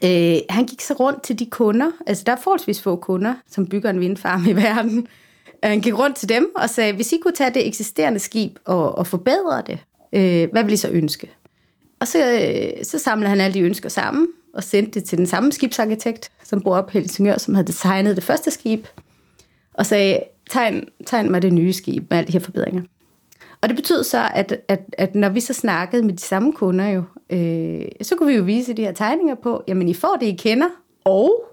Øh, 0.04 0.42
han 0.50 0.66
gik 0.66 0.82
så 0.82 0.94
rundt 0.94 1.24
til 1.24 1.40
de 1.40 1.46
kunder, 1.46 1.92
altså 2.08 2.24
der 2.25 2.32
er 2.32 2.42
forholdsvis 2.44 2.82
få 2.82 2.96
kunder, 2.96 3.34
som 3.50 3.68
bygger 3.68 3.90
en 3.90 4.00
vindfarm 4.00 4.46
i 4.48 4.54
verden. 4.63 5.08
Han 5.63 5.82
gik 5.82 5.98
rundt 5.98 6.16
til 6.16 6.30
dem 6.30 6.52
og 6.56 6.70
sagde, 6.70 6.94
hvis 6.94 7.12
I 7.12 7.18
kunne 7.18 7.36
tage 7.36 7.54
det 7.54 7.68
eksisterende 7.68 8.20
skib 8.20 8.60
og, 8.66 8.98
og 8.98 9.08
forbedre 9.08 9.63
det, 9.68 9.80
øh, 10.13 10.52
hvad 10.52 10.63
vil 10.63 10.74
I 10.74 10.78
så 10.78 10.90
ønske? 10.90 11.32
Og 12.00 12.08
så, 12.08 12.32
øh, 12.32 12.86
så 12.86 13.00
samlede 13.00 13.30
han 13.30 13.42
alle 13.42 13.54
de 13.54 13.62
ønsker 13.62 13.90
sammen, 13.90 14.28
og 14.54 14.64
sendte 14.64 15.00
det 15.00 15.10
til 15.10 15.18
den 15.18 15.28
samme 15.28 15.52
skibsarkitekt, 15.52 16.32
som 16.44 16.62
bor 16.62 16.76
op 16.76 16.90
i 16.90 16.94
Helsingør, 16.94 17.38
som 17.38 17.54
havde 17.54 17.68
designet 17.68 18.16
det 18.16 18.24
første 18.24 18.52
skib, 18.52 18.88
og 19.74 19.86
sagde, 19.86 20.20
tegn, 20.50 20.88
tegn 21.06 21.32
mig 21.32 21.42
det 21.42 21.54
nye 21.54 21.74
skib 21.74 22.04
med 22.10 22.18
alle 22.18 22.28
de 22.28 22.34
her 22.34 22.40
forbedringer. 22.40 22.82
Og 23.62 23.70
det 23.70 23.76
betød 23.76 24.04
så, 24.04 24.30
at, 24.34 24.58
at, 24.68 24.80
at 24.98 25.16
når 25.16 25.30
vi 25.30 25.40
så 25.40 25.54
snakkede 25.54 26.04
med 26.04 26.14
de 26.14 26.22
samme 26.22 26.54
kunder 26.54 26.88
jo, 26.88 27.04
øh, 27.30 27.86
så 28.02 28.16
kunne 28.16 28.30
vi 28.30 28.36
jo 28.36 28.44
vise 28.44 28.74
de 28.74 28.82
her 28.82 28.92
tegninger 28.92 29.36
på, 29.44 29.64
jamen 29.68 29.90
I 29.90 29.94
får 29.94 30.18
det, 30.20 30.26
I 30.26 30.36
kender, 30.36 30.68
og 31.06 31.44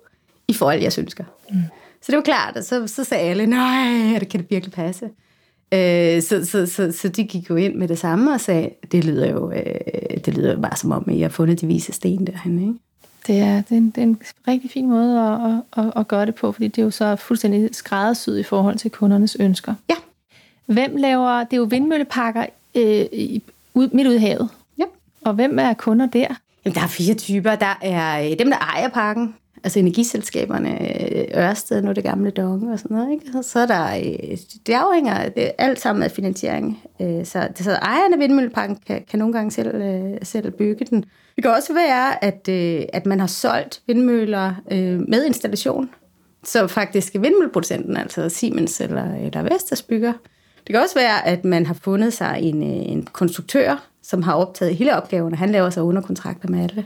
I 0.49 0.55
får 0.55 0.71
alle 0.71 0.83
jeres 0.83 0.99
ønsker. 0.99 1.25
Mm. 1.51 1.57
Så 2.03 2.13
det 2.13 2.17
var 2.17 2.23
klart, 2.23 2.57
og 2.57 2.65
så, 2.65 2.87
så 2.87 3.05
sagde 3.05 3.25
alle, 3.25 3.47
nej, 3.47 4.19
det 4.19 4.29
kan 4.29 4.41
det 4.41 4.51
virkelig 4.51 4.73
passe. 4.73 5.05
Øh, 5.75 6.23
så, 6.23 6.47
så, 6.47 6.67
så, 6.67 6.93
så 6.93 7.09
de 7.09 7.25
gik 7.25 7.51
jo 7.51 7.57
ind 7.57 7.75
med 7.75 7.89
det 7.89 7.99
samme 7.99 8.33
og 8.33 8.41
sagde, 8.41 8.71
det 8.93 9.05
lyder 9.05 9.31
jo, 9.31 9.53
øh, 9.53 10.21
det 10.25 10.35
lyder 10.35 10.53
jo 10.55 10.61
bare 10.61 10.77
som 10.77 10.93
om, 10.93 11.09
I 11.11 11.21
har 11.21 11.29
fundet 11.29 11.61
de 11.61 11.67
vise 11.67 11.93
sten 11.93 12.27
derhen, 12.27 12.61
ikke? 12.61 12.75
Det 13.27 13.39
er, 13.39 13.57
det, 13.57 13.73
er 13.73 13.77
en, 13.77 13.91
det 13.91 13.99
er 13.99 14.03
en 14.03 14.21
rigtig 14.49 14.71
fin 14.71 14.89
måde 14.89 15.21
at, 15.21 15.85
at, 15.85 15.93
at 15.97 16.09
gøre 16.09 16.27
det 16.27 16.35
på, 16.35 16.53
fordi 16.53 16.69
det 16.69 16.79
er 16.79 16.85
jo 16.85 16.91
så 16.91 17.17
fuldstændig 17.17 17.69
skræddersyet 17.73 18.39
i 18.39 18.43
forhold 18.43 18.77
til 18.77 18.91
kundernes 18.91 19.37
ønsker. 19.41 19.75
Ja. 19.91 19.95
Hvem 20.67 20.97
laver, 20.97 21.45
det 21.45 21.53
er 21.53 21.57
jo 21.57 21.63
vindmøllepakker 21.63 22.47
øh, 22.75 23.05
ud, 23.75 23.89
midt 23.93 24.09
ude 24.09 24.17
i 24.17 24.19
havet. 24.19 24.49
Ja. 24.79 24.85
Og 25.25 25.35
hvem 25.35 25.59
er 25.59 25.75
kunder 25.75 26.07
der? 26.07 26.27
Jamen, 26.65 26.75
der 26.75 26.83
er 26.83 26.87
fire 26.87 27.15
typer. 27.15 27.55
Der 27.55 27.79
er 27.83 28.35
dem, 28.35 28.51
der 28.51 28.59
ejer 28.59 28.89
parken, 28.89 29.35
altså 29.65 29.79
energiselskaberne, 29.79 30.97
øh, 31.17 31.45
Ørsted, 31.45 31.83
nu 31.83 31.93
det 31.93 32.05
gamle 32.05 32.31
Dong 32.31 32.73
og 32.73 32.79
sådan 32.79 32.97
noget. 32.97 33.13
Ikke? 33.13 33.43
Så 33.43 33.59
er 33.59 33.67
der, 33.67 33.97
øh, 33.97 34.37
det 34.67 34.73
afhænger 34.73 35.29
det 35.29 35.53
alt 35.59 35.81
sammen 35.81 36.03
af 36.03 36.11
finansiering. 36.11 36.83
Øh, 37.01 37.25
så, 37.25 37.49
så 37.55 37.71
ejerne 37.71 38.15
af 38.15 38.21
vindmølleparken 38.21 38.79
kan, 38.87 39.05
kan 39.11 39.19
nogle 39.19 39.35
gange 39.35 39.51
selv, 39.51 39.73
selv 40.23 40.51
bygge 40.51 40.85
den. 40.85 41.05
Det 41.37 41.45
kan 41.45 41.51
også 41.51 41.75
være, 41.75 42.25
at, 42.25 42.49
at 42.93 43.07
man 43.07 43.21
har 43.21 43.27
solgt 43.27 43.83
vindmøller 43.87 44.55
med 45.09 45.25
installation. 45.27 45.91
Så 46.45 46.67
faktisk 46.67 47.15
vindmølleproducenten, 47.15 47.97
altså 47.97 48.29
Siemens 48.29 48.81
eller, 48.81 49.15
eller 49.15 49.43
Vestas 49.43 49.83
bygger. 49.83 50.13
Det 50.67 50.75
kan 50.75 50.83
også 50.83 50.95
være, 50.95 51.27
at 51.27 51.45
man 51.45 51.67
har 51.67 51.75
fundet 51.75 52.13
sig 52.13 52.39
en, 52.43 52.63
en 52.63 53.07
konstruktør, 53.13 53.87
som 54.03 54.23
har 54.23 54.35
optaget 54.35 54.77
hele 54.77 54.97
opgaven, 54.97 55.33
og 55.33 55.39
han 55.39 55.51
laver 55.51 55.71
sig 55.71 55.83
underkontrakter 55.83 56.49
med 56.49 56.63
alle. 56.63 56.85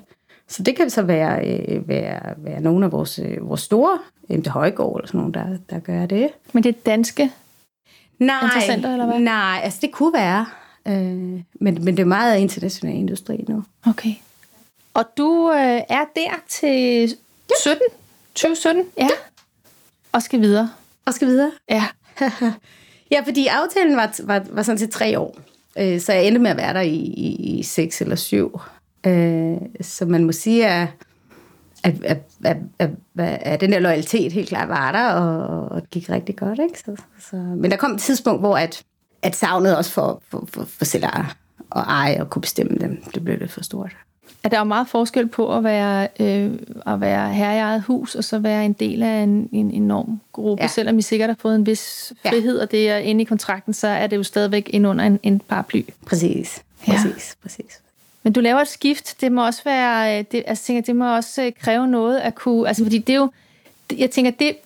Så 0.48 0.62
det 0.62 0.76
kan 0.76 0.90
så 0.90 1.02
være, 1.02 1.46
øh, 1.46 1.88
være, 1.88 2.34
være 2.36 2.60
nogle 2.60 2.84
af 2.84 2.92
vores, 2.92 3.18
øh, 3.18 3.48
vores 3.48 3.60
store, 3.60 3.98
MT 4.28 4.46
Højgaard 4.46 4.96
eller 4.96 5.06
sådan 5.06 5.20
nogle, 5.20 5.32
der, 5.34 5.58
der 5.70 5.78
gør 5.78 6.06
det. 6.06 6.28
Men 6.52 6.62
det 6.62 6.68
er 6.68 6.80
danske 6.86 7.32
nej, 8.18 8.44
interessenter, 8.44 8.92
eller 8.92 9.06
hvad? 9.06 9.20
Nej, 9.20 9.60
altså 9.62 9.78
det 9.82 9.92
kunne 9.92 10.12
være. 10.12 10.46
Øh, 10.88 10.94
men, 10.94 11.44
men 11.84 11.86
det 11.86 12.00
er 12.00 12.04
meget 12.04 12.38
international 12.38 12.96
industri 12.96 13.44
nu. 13.48 13.64
Okay. 13.86 14.14
Og 14.94 15.04
du 15.16 15.52
øh, 15.52 15.80
er 15.88 16.04
der 16.16 16.42
til 16.48 17.08
17? 17.62 17.82
2017? 18.34 18.84
Ja. 18.98 19.02
ja. 19.02 19.08
Og 20.12 20.22
skal 20.22 20.40
videre. 20.40 20.70
Og 21.06 21.14
skal 21.14 21.28
videre. 21.28 21.52
Ja. 21.70 21.84
ja, 23.12 23.20
fordi 23.26 23.46
aftalen 23.46 23.96
var, 23.96 24.20
var, 24.22 24.44
var 24.50 24.62
sådan 24.62 24.78
til 24.78 24.90
tre 24.90 25.18
år. 25.18 25.38
Øh, 25.78 26.00
så 26.00 26.12
jeg 26.12 26.26
endte 26.26 26.40
med 26.40 26.50
at 26.50 26.56
være 26.56 26.74
der 26.74 26.80
i, 26.80 26.96
i, 26.96 27.58
i 27.58 27.62
seks 27.62 28.00
eller 28.00 28.16
syv. 28.16 28.60
Øh, 29.06 29.56
så 29.80 30.06
man 30.06 30.24
må 30.24 30.32
sige, 30.32 30.66
at, 30.66 30.88
at, 31.84 31.94
at, 32.04 32.18
at, 32.44 32.56
at, 32.78 32.90
at 33.18 33.60
den 33.60 33.72
der 33.72 33.78
loyalitet 33.78 34.32
helt 34.32 34.48
klart 34.48 34.68
var 34.68 34.92
der, 34.92 35.08
og, 35.08 35.68
og 35.68 35.80
det 35.80 35.90
gik 35.90 36.10
rigtig 36.10 36.36
godt. 36.36 36.58
Ikke? 36.58 36.78
Så, 36.78 36.96
så, 37.30 37.36
men 37.36 37.70
der 37.70 37.76
kom 37.76 37.92
et 37.92 38.00
tidspunkt, 38.00 38.40
hvor 38.40 38.56
at, 38.56 38.84
at 39.22 39.36
savnet 39.36 39.76
også 39.76 39.90
for, 39.90 40.22
for, 40.28 40.48
for, 40.52 40.64
for 40.64 40.84
selv 40.84 41.04
at, 41.04 41.20
at 41.76 41.84
eje 41.86 42.20
og 42.20 42.30
kunne 42.30 42.42
bestemme 42.42 42.76
dem, 42.80 43.02
det 43.14 43.24
blev 43.24 43.38
lidt 43.38 43.52
for 43.52 43.62
stort. 43.62 43.96
Er 44.44 44.48
der 44.48 44.58
jo 44.58 44.64
meget 44.64 44.88
forskel 44.88 45.28
på 45.28 45.56
at 45.56 45.64
være, 45.64 46.08
øh, 46.20 46.52
at 46.86 47.00
være 47.00 47.32
herre 47.32 47.54
i 47.54 47.58
eget 47.58 47.82
hus, 47.82 48.14
og 48.14 48.24
så 48.24 48.38
være 48.38 48.64
en 48.64 48.72
del 48.72 49.02
af 49.02 49.22
en, 49.22 49.48
en 49.52 49.70
enorm 49.70 50.20
gruppe, 50.32 50.62
ja. 50.62 50.68
selvom 50.68 50.98
I 50.98 51.02
sikkert 51.02 51.30
har 51.30 51.36
fået 51.40 51.54
en 51.54 51.66
vis 51.66 52.12
frihed, 52.26 52.56
ja. 52.56 52.62
og 52.62 52.70
det 52.70 52.90
er 52.90 52.96
inde 52.96 53.20
i 53.20 53.24
kontrakten, 53.24 53.74
så 53.74 53.86
er 53.86 54.06
det 54.06 54.16
jo 54.16 54.22
stadigvæk 54.22 54.70
ind 54.72 54.86
under 54.86 55.04
en, 55.04 55.20
en 55.22 55.40
paraply. 55.40 55.82
Præcis, 56.06 56.62
præcis, 56.86 57.36
ja. 57.36 57.42
præcis. 57.42 57.80
Men 58.24 58.32
du 58.32 58.40
laver 58.40 58.60
et 58.60 58.68
skift, 58.68 59.20
det 59.20 59.32
må 59.32 59.46
også 59.46 59.64
være, 59.64 60.22
det, 60.22 60.42
altså, 60.46 60.64
tænker, 60.64 60.82
det 60.82 60.96
må 60.96 61.14
også 61.14 61.42
øh, 61.42 61.52
kræve 61.60 61.86
noget 61.86 62.18
at 62.18 62.34
kunne, 62.34 62.68
altså 62.68 62.82
fordi 62.82 62.98
det 62.98 63.12
er 63.12 63.16
jo, 63.16 63.30
jeg 63.98 64.10
tænker, 64.10 64.30
det, 64.30 64.56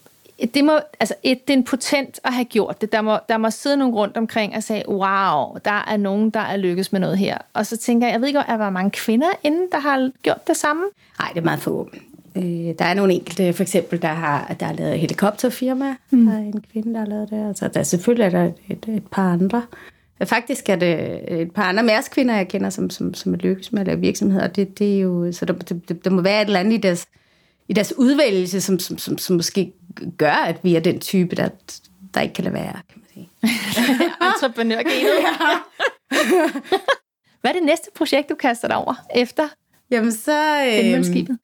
det 0.55 0.65
må, 0.65 0.79
altså 1.01 1.15
et, 1.23 1.49
det 1.49 1.55
er 1.55 1.59
en 1.59 1.65
potent 1.65 2.21
at 2.25 2.33
have 2.33 2.45
gjort 2.45 2.81
det. 2.81 2.93
Der 2.93 3.01
må, 3.01 3.19
der 3.29 3.39
må 3.39 3.51
sidde 3.51 3.77
nogen 3.77 3.95
rundt 3.95 4.17
omkring 4.17 4.57
og 4.57 4.63
sige, 4.63 4.89
wow, 4.89 5.57
der 5.65 5.85
er 5.89 5.97
nogen, 5.97 6.31
der 6.31 6.41
er 6.41 6.57
lykkes 6.57 6.93
med 6.93 7.01
noget 7.01 7.19
her. 7.19 7.39
Og 7.55 7.67
så 7.67 7.77
tænker 7.77 8.07
jeg, 8.07 8.13
jeg 8.13 8.21
ved 8.21 8.29
ikke, 8.29 8.41
er 8.49 8.57
der 8.57 8.71
mange 8.71 8.91
kvinder 8.91 9.29
inden, 9.45 9.69
der 9.73 9.79
har 9.79 10.11
gjort 10.23 10.47
det 10.47 10.57
samme? 10.57 10.83
Nej, 11.19 11.29
det 11.29 11.41
er 11.41 11.45
meget 11.45 11.61
få. 11.61 11.91
Øh, 12.37 12.75
der 12.79 12.85
er 12.85 12.95
nogle 12.95 13.15
enkelte, 13.15 13.53
for 13.53 13.63
eksempel, 13.63 14.03
der 14.03 14.09
har, 14.09 14.55
der 14.61 14.67
har 14.67 14.73
lavet 14.73 14.99
helikopterfirma. 14.99 15.95
Mm. 16.11 16.27
Der 16.27 16.33
er 16.33 16.39
en 16.39 16.65
kvinde, 16.73 16.93
der 16.93 16.99
har 16.99 17.07
lavet 17.07 17.31
det. 17.31 17.49
Altså, 17.49 17.69
der 17.69 17.81
er 17.81 17.85
selvfølgelig 17.85 18.25
er 18.25 18.31
der 18.31 18.51
et, 18.69 18.85
et 18.89 19.07
par 19.11 19.33
andre. 19.33 19.63
Faktisk 20.25 20.69
er 20.69 20.77
det 20.77 21.21
et 21.41 21.53
par 21.53 21.63
andre 21.63 21.83
mærskvinder, 21.83 22.37
jeg 22.37 22.49
kender, 22.49 22.71
som, 22.71 22.91
som, 22.91 23.15
som 23.15 23.35
er 23.35 23.39
lykkes 23.39 23.73
med 23.73 23.81
at 23.81 23.87
lave 23.87 24.01
virksomheder. 24.01 24.47
Det, 24.47 24.79
det 24.79 24.97
er 24.97 25.01
jo, 25.01 25.33
så 25.33 25.45
der, 25.45 25.53
det, 25.53 26.05
der 26.05 26.11
må 26.11 26.23
være 26.23 26.43
et 26.43 26.47
eller 26.47 26.61
andet 26.61 26.73
i 26.73 26.77
deres, 26.77 27.07
i 27.69 27.73
deres 27.73 27.93
udvælgelse, 27.97 28.61
som, 28.61 28.79
som, 28.79 28.99
som, 28.99 29.19
som 29.19 29.37
måske 29.37 29.73
gør, 30.19 30.33
at 30.33 30.57
vi 30.63 30.77
er 30.77 30.81
den 30.81 31.01
type, 31.01 31.37
der, 31.37 31.49
der 32.15 32.21
ikke 32.21 32.35
kan 32.35 32.45
lade 32.45 32.55
være, 32.55 32.73
kan 32.93 33.03
man 33.03 33.07
sige. 33.15 33.29
Entreprenørgenet. 34.35 34.93
ja. 35.27 35.59
Hvad 37.41 37.51
er 37.51 37.55
det 37.55 37.63
næste 37.63 37.91
projekt, 37.95 38.29
du 38.29 38.35
kaster 38.35 38.69
dig 38.69 38.77
over 38.77 38.95
efter 39.15 39.49
jamen 39.91 40.13
så, 40.13 40.65
øh, 40.67 41.39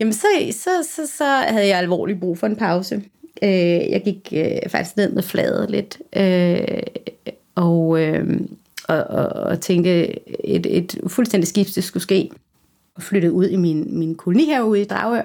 Jamen 0.00 0.12
så, 0.12 0.26
så, 0.50 0.70
så, 0.96 1.16
så 1.16 1.24
havde 1.24 1.66
jeg 1.66 1.78
alvorligt 1.78 2.20
brug 2.20 2.38
for 2.38 2.46
en 2.46 2.56
pause. 2.56 3.02
Øh, 3.42 3.50
jeg 3.90 4.02
gik 4.04 4.32
øh, 4.32 4.70
faktisk 4.70 4.96
ned 4.96 5.12
med 5.12 5.22
fladet 5.22 5.70
lidt. 5.70 5.98
Øh, 6.16 6.82
og, 7.54 8.02
øh, 8.02 8.40
og, 8.88 9.04
og, 9.04 9.26
og 9.26 9.60
tænkte, 9.60 10.08
et, 10.48 10.78
et 10.78 11.00
fuldstændig 11.06 11.48
skifte 11.48 11.82
skulle 11.82 12.02
ske. 12.02 12.30
Og 12.94 13.02
flyttede 13.02 13.32
ud 13.32 13.48
i 13.48 13.56
min, 13.56 13.98
min 13.98 14.14
kolonihave 14.14 14.64
ude 14.64 14.80
i 14.80 14.84
Dragør. 14.84 15.22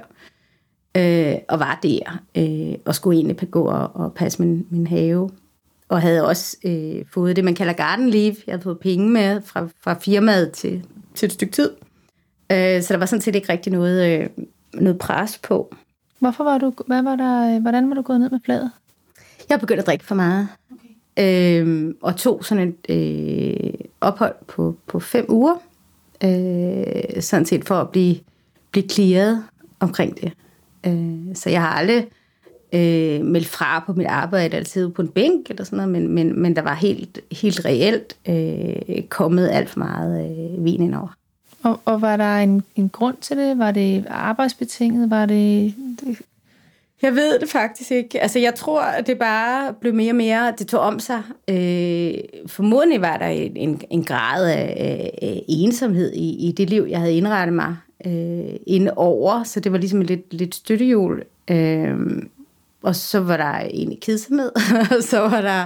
Øh, 0.98 1.36
og 1.48 1.60
var 1.60 1.80
der. 1.84 2.22
Øh, 2.38 2.78
og 2.86 2.96
skulle 2.96 3.18
egentlig 3.18 3.52
gå 3.52 3.64
og, 3.64 3.96
og 3.96 4.14
passe 4.14 4.42
min, 4.42 4.68
min 4.70 4.88
have. 4.88 5.30
Og 5.90 6.02
havde 6.02 6.28
også 6.28 6.58
øh, 6.66 7.06
fået 7.14 7.36
det, 7.36 7.44
man 7.44 7.56
kalder 7.56 7.74
garden 7.74 8.10
leave. 8.10 8.36
Jeg 8.48 8.54
havde 8.54 8.64
fået 8.64 8.80
penge 8.80 9.10
med 9.10 9.42
fra, 9.42 9.68
fra 9.84 9.94
firmaet 9.94 10.52
til, 10.52 10.84
til 11.16 11.26
et 11.26 11.32
stykke 11.34 11.52
tid. 11.54 11.72
Øh, 12.52 12.82
så 12.82 12.94
der 12.94 12.98
var 12.98 13.06
sådan 13.06 13.22
set 13.22 13.36
ikke 13.36 13.52
rigtig 13.52 13.74
noget, 13.74 14.20
øh, 14.20 14.30
noget 14.74 15.00
pres 15.00 15.38
på. 15.38 15.76
Hvorfor 16.20 16.44
var 16.44 16.58
du, 16.58 16.74
hvad 16.88 17.04
var 17.04 17.16
der, 17.16 17.60
hvordan 17.60 17.90
var 17.90 17.96
du 17.96 18.02
gået 18.02 18.20
ned 18.20 18.30
med 18.30 18.40
fladet? 18.46 18.72
Jeg 19.50 19.60
begyndte 19.60 19.82
at 19.82 19.88
drikke 19.88 20.06
for 20.06 20.16
meget 20.16 20.48
øh, 21.20 21.94
og 22.02 22.16
tog 22.16 22.46
sådan 22.46 22.76
et 22.90 22.96
øh, 22.96 23.74
ophold 24.02 24.36
på, 24.48 24.76
på 24.88 25.00
fem 25.00 25.26
uger. 25.30 25.56
Øh, 26.24 27.22
sådan 27.22 27.46
set 27.46 27.66
for 27.66 27.76
at 27.76 27.90
blive, 27.90 28.16
blive 28.72 28.90
clearet 28.90 29.44
omkring 29.80 30.22
det. 30.22 30.32
Øh, 30.88 31.36
så 31.36 31.50
jeg 31.50 31.62
har 31.62 31.70
aldrig 31.70 32.08
øh, 32.74 33.26
meldt 33.26 33.48
fra 33.48 33.84
på 33.86 33.94
mit 33.94 34.08
arbejde, 34.08 34.56
eller 34.56 34.70
siddet 34.70 34.94
på 34.94 35.02
en 35.02 35.08
bænk 35.08 35.50
eller 35.50 35.64
sådan 35.64 35.78
noget, 35.78 35.92
men, 35.92 36.08
men, 36.08 36.42
men 36.42 36.56
der 36.56 36.62
var 36.62 36.74
helt, 36.74 37.20
helt 37.32 37.66
reelt 37.66 38.16
øh, 38.30 39.04
kommet 39.10 39.50
alt 39.50 39.70
for 39.70 39.80
meget 39.80 40.32
øh, 40.32 40.66
vin 40.66 40.82
indover. 40.82 41.18
Og, 41.64 41.80
og 41.86 42.02
var 42.02 42.18
der 42.18 42.38
en, 42.38 42.64
en 42.76 42.90
grund 42.90 43.16
til 43.22 43.38
det? 43.38 43.58
Var 43.58 43.72
det 43.72 44.06
arbejdsbetinget? 44.10 45.10
Var 45.10 45.26
det... 45.26 45.74
Jeg 47.02 47.16
ved 47.16 47.40
det 47.40 47.50
faktisk 47.50 47.92
ikke. 47.92 48.22
Altså, 48.22 48.40
jeg 48.40 48.56
tror, 48.56 48.82
at 48.82 49.08
det 49.08 49.20
bare 49.20 49.74
blev 49.82 49.94
mere 49.94 50.12
og 50.12 50.16
mere, 50.16 50.54
det 50.60 50.68
tog 50.68 50.80
om 50.80 51.00
sig. 51.00 51.24
Øh, 51.48 52.14
formodentlig 52.48 53.02
var 53.02 53.18
der 53.18 53.28
en, 53.28 53.82
en 53.90 54.04
grad 54.04 54.50
af, 54.50 55.14
af 55.22 55.44
ensomhed 55.48 56.14
i, 56.14 56.48
i 56.48 56.52
det 56.52 56.70
liv, 56.70 56.86
jeg 56.90 57.00
havde 57.00 57.18
indrettet 57.18 57.54
mig 57.54 57.76
øh, 58.06 58.56
ind 58.68 58.90
over, 58.96 59.44
så 59.44 59.60
det 59.60 59.72
var 59.72 59.78
ligesom 59.78 60.02
et 60.02 60.08
lidt, 60.08 60.34
lidt 60.34 60.56
støttehjul. 60.56 61.24
Øh, 61.52 61.98
og 62.82 62.96
så 62.96 63.20
var 63.20 63.38
der 63.38 63.54
en 63.54 63.98
kedsomhed, 64.02 64.52
og 64.98 65.04
så 65.04 65.20
var 65.20 65.42
der 65.42 65.66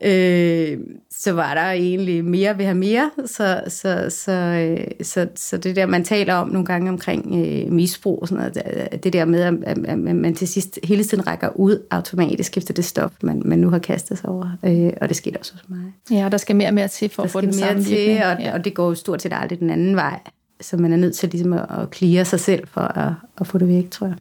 øh, 0.00 0.78
så 1.10 1.32
var 1.32 1.54
der 1.54 1.70
egentlig 1.70 2.24
mere 2.24 2.58
ved 2.58 2.64
have 2.64 2.76
mere. 2.76 3.10
Så, 3.26 3.62
så, 3.68 4.06
så, 4.10 4.32
øh, 4.32 4.86
så, 5.02 5.28
så 5.34 5.56
det 5.56 5.76
der, 5.76 5.86
man 5.86 6.04
taler 6.04 6.34
om 6.34 6.48
nogle 6.48 6.66
gange 6.66 6.90
omkring 6.90 7.46
øh, 7.46 7.72
misbrug, 7.72 8.22
og 8.22 8.28
sådan 8.28 8.52
noget, 8.54 9.04
det 9.04 9.12
der 9.12 9.24
med, 9.24 9.40
at, 9.40 9.78
at 9.86 9.98
man 9.98 10.34
til 10.34 10.48
sidst 10.48 10.78
hele 10.84 11.04
tiden 11.04 11.26
rækker 11.26 11.48
ud 11.54 11.82
automatisk 11.90 12.56
efter 12.56 12.74
det 12.74 12.84
stof, 12.84 13.10
man, 13.22 13.42
man 13.44 13.58
nu 13.58 13.70
har 13.70 13.78
kastet 13.78 14.18
sig 14.18 14.28
over. 14.28 14.56
Øh, 14.64 14.92
og 15.00 15.08
det 15.08 15.16
skete 15.16 15.36
også 15.38 15.52
hos 15.52 15.68
mig. 15.68 15.92
Ja, 16.10 16.28
der 16.28 16.36
skal 16.36 16.56
mere 16.56 16.68
og 16.68 16.74
mere 16.74 16.88
til 16.88 17.08
for 17.08 17.22
der 17.22 17.26
at 17.26 17.30
få 17.30 17.40
den 17.40 17.54
mere 17.60 17.82
til, 17.82 18.22
og, 18.22 18.40
ja. 18.40 18.52
og 18.52 18.64
det 18.64 18.74
går 18.74 18.88
jo 18.88 18.94
stort 18.94 19.22
set 19.22 19.32
aldrig 19.34 19.60
den 19.60 19.70
anden 19.70 19.96
vej. 19.96 20.20
Så 20.60 20.76
man 20.76 20.92
er 20.92 20.96
nødt 20.96 21.16
til 21.16 21.28
ligesom 21.28 21.52
at, 21.52 21.66
at 21.70 21.94
clear 21.94 22.24
sig 22.24 22.40
selv 22.40 22.66
for 22.66 22.80
at, 22.80 23.12
at 23.40 23.46
få 23.46 23.58
det 23.58 23.68
væk, 23.68 23.90
tror 23.90 24.06
jeg. 24.06 24.16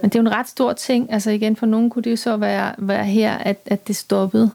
Men 0.00 0.10
det 0.10 0.18
er 0.18 0.22
jo 0.22 0.26
en 0.26 0.34
ret 0.34 0.48
stor 0.48 0.72
ting. 0.72 1.12
Altså 1.12 1.30
igen, 1.30 1.56
for 1.56 1.66
nogen 1.66 1.90
kunne 1.90 2.02
det 2.02 2.10
jo 2.10 2.16
så 2.16 2.36
være, 2.36 2.74
være 2.78 3.04
her, 3.04 3.34
at, 3.34 3.58
at 3.66 3.88
det 3.88 3.96
stoppede. 3.96 4.50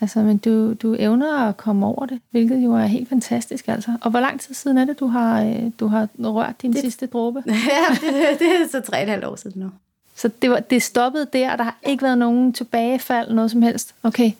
Altså, 0.00 0.22
men 0.22 0.38
du, 0.38 0.72
du 0.72 0.96
evner 0.98 1.48
at 1.48 1.56
komme 1.56 1.86
over 1.86 2.06
det, 2.06 2.20
hvilket 2.30 2.64
jo 2.64 2.74
er 2.74 2.86
helt 2.86 3.08
fantastisk, 3.08 3.68
altså. 3.68 3.96
Og 4.00 4.10
hvor 4.10 4.20
lang 4.20 4.40
tid 4.40 4.54
siden 4.54 4.78
er 4.78 4.84
det, 4.84 5.00
du 5.00 5.06
har, 5.06 5.42
øh, 5.42 5.70
du 5.80 5.86
har 5.86 6.08
rørt 6.18 6.62
din 6.62 6.72
det, 6.72 6.80
sidste 6.80 7.06
dråbe? 7.06 7.42
ja, 7.46 7.94
det, 8.00 8.38
det 8.38 8.46
er 8.46 8.68
så 8.70 8.80
tre 8.80 8.96
og 8.96 9.02
et 9.02 9.08
halvt 9.08 9.24
år 9.24 9.36
siden 9.36 9.60
nu. 9.60 9.70
Så 10.16 10.30
det, 10.42 10.50
var, 10.50 10.60
det 10.60 10.82
stoppede 10.82 11.26
der, 11.32 11.52
og 11.52 11.58
der 11.58 11.64
har 11.64 11.78
ikke 11.86 12.02
været 12.02 12.18
nogen 12.18 12.52
tilbagefald, 12.52 13.32
noget 13.32 13.50
som 13.50 13.62
helst? 13.62 13.94
Okay. 14.02 14.32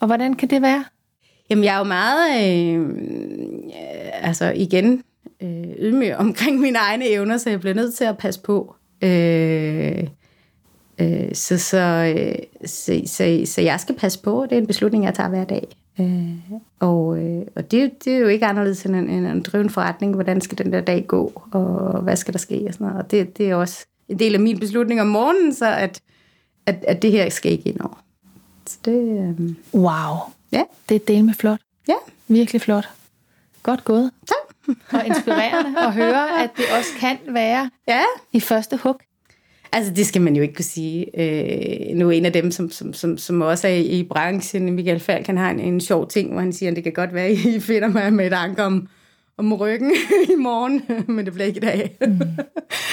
Og 0.00 0.06
hvordan 0.06 0.34
kan 0.34 0.50
det 0.50 0.62
være? 0.62 0.84
Jamen, 1.50 1.64
jeg 1.64 1.74
er 1.74 1.78
jo 1.78 1.84
meget, 1.84 2.44
øh, 2.74 2.88
altså 4.12 4.52
igen, 4.56 5.04
øh, 5.40 5.64
ydmyg 5.78 6.14
omkring 6.16 6.60
mine 6.60 6.78
egne 6.78 7.08
evner, 7.08 7.38
så 7.38 7.50
jeg 7.50 7.60
bliver 7.60 7.74
nødt 7.74 7.94
til 7.94 8.04
at 8.04 8.18
passe 8.18 8.40
på. 8.40 8.74
Øh, 9.02 10.08
øh, 11.02 11.34
så, 11.34 11.58
så, 11.58 12.14
øh, 12.16 12.68
så, 12.68 13.02
så, 13.06 13.42
så 13.44 13.60
jeg 13.60 13.80
skal 13.80 13.94
passe 13.94 14.18
på, 14.18 14.46
det 14.50 14.52
er 14.52 14.60
en 14.60 14.66
beslutning, 14.66 15.04
jeg 15.04 15.14
tager 15.14 15.28
hver 15.28 15.44
dag. 15.44 15.68
Øh, 16.00 16.58
og 16.80 17.18
øh, 17.18 17.46
og 17.56 17.70
det, 17.70 18.04
det 18.04 18.12
er 18.14 18.18
jo 18.18 18.26
ikke 18.26 18.46
anderledes 18.46 18.84
end 18.84 18.96
en, 18.96 19.10
end 19.10 19.26
en 19.26 19.42
driven 19.42 19.70
forretning, 19.70 20.14
hvordan 20.14 20.40
skal 20.40 20.58
den 20.58 20.72
der 20.72 20.80
dag 20.80 21.04
gå, 21.06 21.42
og 21.52 22.00
hvad 22.02 22.16
skal 22.16 22.34
der 22.34 22.38
ske, 22.38 22.64
og 22.68 22.74
sådan 22.74 22.86
noget. 22.86 23.02
Og 23.04 23.10
det, 23.10 23.38
det 23.38 23.50
er 23.50 23.54
også 23.54 23.86
en 24.08 24.18
del 24.18 24.34
af 24.34 24.40
min 24.40 24.58
beslutning 24.58 25.00
om 25.00 25.06
morgenen, 25.06 25.54
så 25.54 25.74
at, 25.74 26.00
at, 26.66 26.84
at 26.88 27.02
det 27.02 27.12
her 27.12 27.28
skal 27.28 27.52
ikke 27.52 27.68
ind 27.68 27.80
over. 27.80 28.04
Så 28.66 28.78
det, 28.84 29.18
øh, 29.18 29.54
wow. 29.82 30.16
Ja. 30.52 30.62
Det 30.88 30.94
er 30.94 30.98
del 30.98 31.24
med 31.24 31.34
flot. 31.34 31.60
Ja. 31.88 31.94
Virkelig 32.28 32.60
flot. 32.60 32.88
Godt 33.62 33.84
gået. 33.84 34.10
Tak. 34.26 34.76
og 34.92 35.06
inspirerende 35.06 35.80
at 35.80 35.92
høre, 35.92 36.42
at 36.42 36.50
det 36.56 36.64
også 36.78 36.90
kan 37.00 37.18
være 37.28 37.70
ja. 37.88 38.02
i 38.32 38.40
første 38.40 38.76
hug. 38.76 39.00
Altså, 39.72 39.92
det 39.92 40.06
skal 40.06 40.22
man 40.22 40.36
jo 40.36 40.42
ikke 40.42 40.54
kunne 40.54 40.64
sige. 40.64 41.20
Øh, 41.20 41.96
nu 41.96 42.08
er 42.08 42.12
en 42.12 42.24
af 42.26 42.32
dem, 42.32 42.50
som, 42.50 42.70
som, 42.70 42.94
som, 42.94 43.18
som 43.18 43.40
også 43.40 43.68
er 43.68 43.72
i 43.72 44.02
branchen, 44.02 44.72
Michael 44.72 45.00
Falk, 45.00 45.26
han 45.26 45.36
har 45.36 45.50
en, 45.50 45.60
en 45.60 45.80
sjov 45.80 46.08
ting, 46.08 46.32
hvor 46.32 46.40
han 46.40 46.52
siger, 46.52 46.70
at 46.70 46.76
det 46.76 46.84
kan 46.84 46.92
godt 46.92 47.14
være, 47.14 47.26
at 47.26 47.38
I 47.38 47.60
finder 47.70 47.88
mig 47.88 48.12
med 48.12 48.26
et 48.26 48.32
anker 48.32 48.64
om, 48.64 48.88
om 49.38 49.52
ryggen 49.52 49.92
i 50.32 50.34
morgen, 50.34 50.82
men 51.06 51.24
det 51.24 51.34
bliver 51.34 51.46
ikke 51.46 51.58
i 51.58 51.60
dag. 51.60 51.96
mm. 52.00 52.20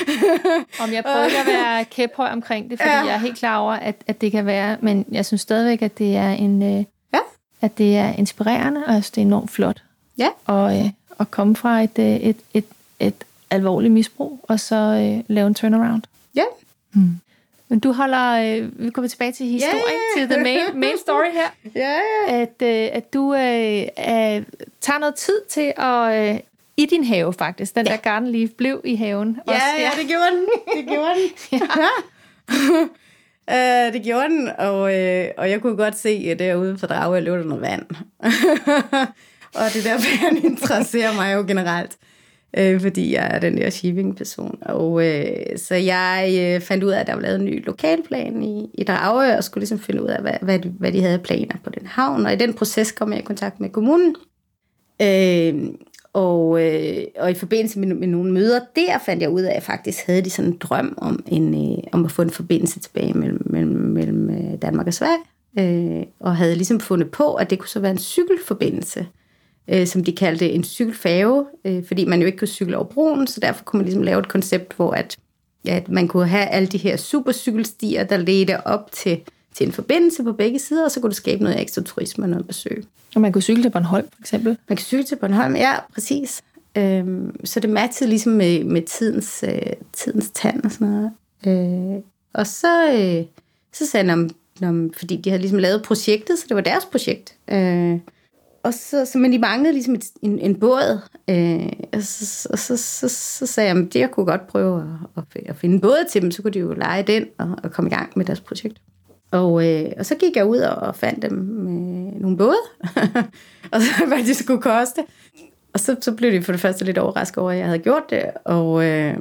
Om 0.84 0.94
jeg 0.94 1.04
prøver 1.04 1.26
at 1.26 1.48
være 1.48 1.86
kæphøj 1.86 2.30
omkring 2.32 2.70
det, 2.70 2.80
fordi 2.80 2.92
ja. 2.92 3.06
jeg 3.06 3.14
er 3.14 3.18
helt 3.18 3.38
klar 3.38 3.58
over, 3.58 3.74
at, 3.74 3.96
at 4.08 4.22
det 4.22 4.32
kan 4.32 4.46
være, 4.46 4.78
men 4.82 5.06
jeg 5.12 5.26
synes 5.26 5.42
stadigvæk, 5.42 5.82
at 5.82 5.98
det 5.98 6.16
er 6.16 6.30
en, 6.30 6.64
øh, 6.64 6.84
ja. 7.14 7.20
at 7.62 7.78
det 7.78 7.98
er 7.98 8.14
inspirerende, 8.14 8.84
og 8.88 8.94
jeg 8.94 9.04
synes, 9.04 9.12
det 9.12 9.22
er 9.22 9.26
enormt 9.26 9.52
flot. 9.52 9.84
Ja. 10.18 10.30
Og, 10.46 10.80
øh, 10.80 10.86
at 11.20 11.32
komme 11.32 11.56
fra 11.56 11.82
et, 11.82 12.00
øh, 12.00 12.06
et, 12.06 12.38
et, 12.54 12.66
et 13.00 13.24
alvorligt 13.50 13.94
misbrug, 13.94 14.40
og 14.44 14.60
så 14.60 14.76
øh, 14.76 15.24
lave 15.28 15.48
en 15.48 15.54
turnaround. 15.54 16.02
Ja. 16.36 16.44
Mm. 16.94 17.20
Men 17.70 17.80
du 17.80 17.92
holder, 17.92 18.32
øh, 18.32 18.86
vi 18.86 18.90
kommer 18.90 19.10
tilbage 19.10 19.32
til 19.32 19.46
historien, 19.46 20.00
yeah. 20.18 20.28
til 20.28 20.36
the 20.36 20.44
main, 20.44 20.80
main 20.80 20.98
story 20.98 21.32
her. 21.34 21.50
Yeah. 21.78 22.42
At, 22.42 22.62
øh, 22.62 22.90
at 22.92 23.14
du 23.14 23.34
øh, 23.34 23.82
øh, 23.82 24.44
tager 24.82 25.00
noget 25.00 25.16
tid 25.16 25.42
til 25.50 25.74
at, 25.78 26.34
øh, 26.36 26.40
i 26.78 26.86
din 26.86 27.04
have 27.04 27.34
faktisk, 27.34 27.76
den 27.76 27.86
ja. 27.88 27.92
der 27.92 27.98
garden 27.98 28.32
leaf 28.32 28.50
blev 28.58 28.82
i 28.84 28.96
haven. 28.96 29.40
Ja, 29.48 29.54
også, 29.54 29.66
ja, 29.78 29.82
ja, 29.82 29.90
det 30.02 30.08
gjorde 30.08 30.32
den. 30.32 30.46
Det 30.78 30.88
gjorde 30.88 31.16
den. 31.16 31.30
ja. 33.48 33.88
uh, 33.88 33.94
det 33.94 34.04
gjorde 34.04 34.30
den, 34.30 34.50
og, 34.58 34.82
uh, 34.82 35.26
og 35.38 35.50
jeg 35.50 35.62
kunne 35.62 35.78
godt 35.78 35.98
se 35.98 36.28
at 36.32 36.40
derude 36.40 36.78
for 36.78 36.88
Drage, 36.88 37.18
at 37.18 37.24
løb 37.24 37.34
der 37.34 37.44
noget 37.44 37.62
vand. 37.62 37.86
og 39.60 39.66
det 39.74 39.86
er 39.86 39.92
derfor, 39.92 40.18
han 40.18 40.38
interesserer 40.38 41.16
mig 41.16 41.34
jo 41.34 41.44
generelt 41.48 41.98
øh, 42.58 42.82
fordi 42.82 43.14
jeg 43.14 43.30
er 43.32 43.40
den 43.40 43.58
der 43.58 43.70
shipping-person. 43.70 44.58
Og 44.62 45.08
øh, 45.08 45.58
så 45.58 45.76
jeg 45.76 46.36
øh, 46.40 46.62
fandt 46.62 46.84
ud 46.84 46.90
af, 46.90 47.00
at 47.00 47.08
der 47.08 47.14
var 47.14 47.22
lavet 47.22 47.40
en 47.40 47.46
ny 47.46 47.66
lokalplan 47.66 48.44
i, 48.44 48.70
i 48.74 48.84
Dragø, 48.84 49.36
og 49.38 49.44
skulle 49.44 49.62
ligesom 49.62 49.80
finde 49.80 50.04
ud 50.04 50.08
af, 50.08 50.22
hvad, 50.22 50.34
hvad, 50.42 50.60
de, 50.60 50.74
hvad 50.80 50.92
de 50.92 51.02
havde 51.02 51.20
planer 51.20 51.56
på 51.64 51.70
den 51.70 51.86
havn. 51.86 52.26
Og 52.26 52.34
i 52.34 52.36
den 52.36 52.54
proces 52.54 52.92
kom 52.92 53.12
jeg 53.12 53.20
i 53.20 53.24
kontakt 53.24 53.60
med 53.60 53.70
kommunen. 53.70 54.16
Øh, 55.02 55.70
og, 56.14 56.66
øh, 56.66 57.04
og 57.20 57.32
i 57.32 57.34
forbindelse 57.34 57.80
med, 57.80 57.88
med 57.88 58.08
nogle 58.08 58.32
møder 58.32 58.60
der 58.76 58.98
fandt 59.06 59.22
jeg 59.22 59.30
ud 59.30 59.42
af, 59.42 59.50
at 59.50 59.56
jeg 59.56 59.64
faktisk 59.64 60.06
havde 60.06 60.22
de 60.22 60.30
sådan 60.30 60.52
en 60.52 60.58
drøm 60.58 60.98
om, 60.98 61.24
en, 61.28 61.72
øh, 61.72 61.84
om 61.92 62.06
at 62.06 62.12
få 62.12 62.22
en 62.22 62.30
forbindelse 62.30 62.80
tilbage 62.80 63.14
mellem, 63.14 63.42
mellem, 63.46 63.76
mellem 63.76 64.30
øh, 64.30 64.62
Danmark 64.62 64.88
og 64.88 64.94
Sverige. 64.94 65.20
Øh, 65.60 66.06
og 66.20 66.36
havde 66.36 66.56
ligesom 66.56 66.80
fundet 66.80 67.12
på, 67.12 67.34
at 67.34 67.50
det 67.50 67.60
kunne 67.60 67.70
så 67.70 67.80
være 67.80 67.92
en 67.92 67.98
cykelforbindelse 67.98 69.08
øh, 69.70 69.88
som 69.88 70.04
de 70.04 70.12
kaldte 70.12 70.52
en 70.52 70.64
cykelfave, 70.64 71.46
øh, 71.66 71.86
fordi 71.88 72.06
man 72.06 72.20
jo 72.20 72.26
ikke 72.26 72.38
kunne 72.38 72.48
cykle 72.48 72.78
over 72.78 72.86
broen, 72.86 73.28
så 73.28 73.40
derfor 73.40 73.64
kunne 73.64 73.78
man 73.78 73.86
ligesom 73.86 74.04
lave 74.04 74.20
et 74.20 74.28
koncept, 74.28 74.74
hvor 74.76 74.92
at, 74.92 75.18
at 75.68 75.90
man 75.90 76.08
kunne 76.08 76.28
have 76.28 76.46
alle 76.46 76.68
de 76.68 76.78
her 76.78 76.98
supercykelstier, 76.98 78.04
der 78.04 78.18
ledte 78.18 78.68
op 78.68 78.92
til, 78.92 79.20
til 79.54 79.66
en 79.66 79.72
forbindelse 79.72 80.24
på 80.24 80.34
begge 80.34 80.60
sider, 80.60 80.86
og 80.86 80.92
så 80.92 81.00
kunne 81.00 81.10
det 81.10 81.18
skabe 81.18 81.44
noget 81.44 81.62
ekstra 81.62 81.82
turisme 81.82 82.26
og 82.26 82.30
noget 82.30 82.48
besøg. 82.48 82.84
Og 83.16 83.22
man 83.22 83.32
kunne 83.32 83.42
cykle 83.42 83.64
til 83.64 83.70
Bornholm, 83.70 84.08
for 84.14 84.22
eksempel? 84.22 84.58
Man 84.68 84.78
kan 84.78 84.86
cykle 84.86 85.04
til 85.04 85.16
Bornholm, 85.16 85.56
ja, 85.56 85.74
præcis. 85.94 86.42
Øhm, 86.76 87.46
så 87.46 87.60
det 87.60 87.70
matchede 87.70 88.10
ligesom 88.10 88.34
med, 88.34 88.64
med 88.64 88.82
tidens, 88.82 89.44
øh, 89.48 89.74
tidens 89.94 90.32
tand 90.34 90.64
og 90.64 90.72
sådan 90.72 90.88
noget. 90.88 91.12
Øh, 91.48 92.02
og 92.34 92.48
så, 92.48 92.94
øh, 92.94 93.26
så 93.74 93.86
sagde 93.86 94.10
han, 94.60 94.92
fordi 94.98 95.16
de 95.16 95.30
havde 95.30 95.42
ligesom 95.42 95.60
lavet 95.60 95.84
projektet, 95.84 96.40
så 96.40 96.46
det 96.50 96.56
var 96.56 96.62
deres 96.62 96.86
projekt. 96.86 97.36
Øh, 97.52 98.00
og 98.64 98.74
så, 98.74 99.06
så, 99.06 99.18
men 99.18 99.32
de 99.32 99.40
manglede 99.40 99.74
ligesom 99.74 99.94
et, 99.94 100.06
en, 100.22 100.40
en 100.40 100.60
båd. 100.60 101.00
Øh, 101.30 101.72
og 101.94 102.04
så, 102.04 102.50
og 102.52 102.60
så, 102.60 102.78
så, 102.78 103.10
så 103.10 103.46
sagde 103.46 103.70
jeg, 103.70 103.78
at 103.78 103.96
jeg 103.96 104.12
kunne 104.12 104.26
godt 104.26 104.48
prøve 104.48 105.00
at, 105.18 105.24
at, 105.46 105.56
finde 105.56 105.76
en 105.76 105.82
båd 105.82 106.06
til 106.10 106.22
dem, 106.22 106.32
så 106.32 106.42
kunne 106.42 106.52
de 106.52 106.60
jo 106.60 106.74
lege 106.74 107.04
den 107.04 107.26
og, 107.38 107.56
og 107.64 107.72
komme 107.72 107.90
i 107.90 107.94
gang 107.94 108.12
med 108.16 108.26
deres 108.26 108.40
projekt. 108.42 108.82
Og, 109.32 109.68
øh, 109.68 109.92
og 110.00 110.06
så 110.06 110.16
gik 110.16 110.36
jeg 110.36 110.46
ud 110.46 110.58
og 110.58 110.96
fandt 110.96 111.22
dem 111.22 111.34
med 111.34 112.22
nogle 112.22 112.38
både, 112.38 112.58
og 113.74 113.82
så, 113.82 114.06
hvad 114.08 114.26
de 114.26 114.34
skulle 114.34 114.62
koste. 114.62 115.02
Og 115.74 115.80
så, 115.80 115.96
så 116.02 116.12
blev 116.12 116.32
de 116.32 116.42
for 116.42 116.52
det 116.52 116.62
første 116.62 116.86
lidt 116.86 116.98
overrasket 116.98 117.38
over, 117.38 117.52
at 117.52 117.58
jeg 117.58 117.66
havde 117.66 117.80
gjort 117.80 118.04
det, 118.10 118.24
og, 118.46 118.86
øh, 118.86 119.18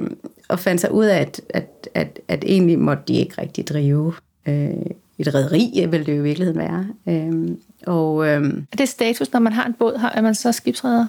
og 0.47 0.59
fandt 0.59 0.81
sig 0.81 0.91
ud 0.91 1.05
af, 1.05 1.21
at, 1.21 1.41
at, 1.49 1.89
at, 1.93 2.19
at 2.27 2.43
egentlig 2.47 2.79
måtte 2.79 3.03
de 3.07 3.13
ikke 3.13 3.41
rigtig 3.41 3.67
drive 3.67 4.13
øh, 4.47 4.71
et 5.19 5.35
rederi, 5.35 5.85
vil 5.89 6.05
det 6.05 6.17
jo 6.17 6.19
i 6.19 6.23
virkeligheden 6.23 6.59
være. 6.59 6.87
Øh, 7.07 7.57
og, 7.87 8.27
øhm, 8.27 8.67
er 8.71 8.75
det 8.75 8.89
status, 8.89 9.33
når 9.33 9.39
man 9.39 9.53
har 9.53 9.65
en 9.65 9.73
båd, 9.73 9.99
er 10.13 10.21
man 10.21 10.35
så 10.35 10.51
skibsredder? 10.51 11.05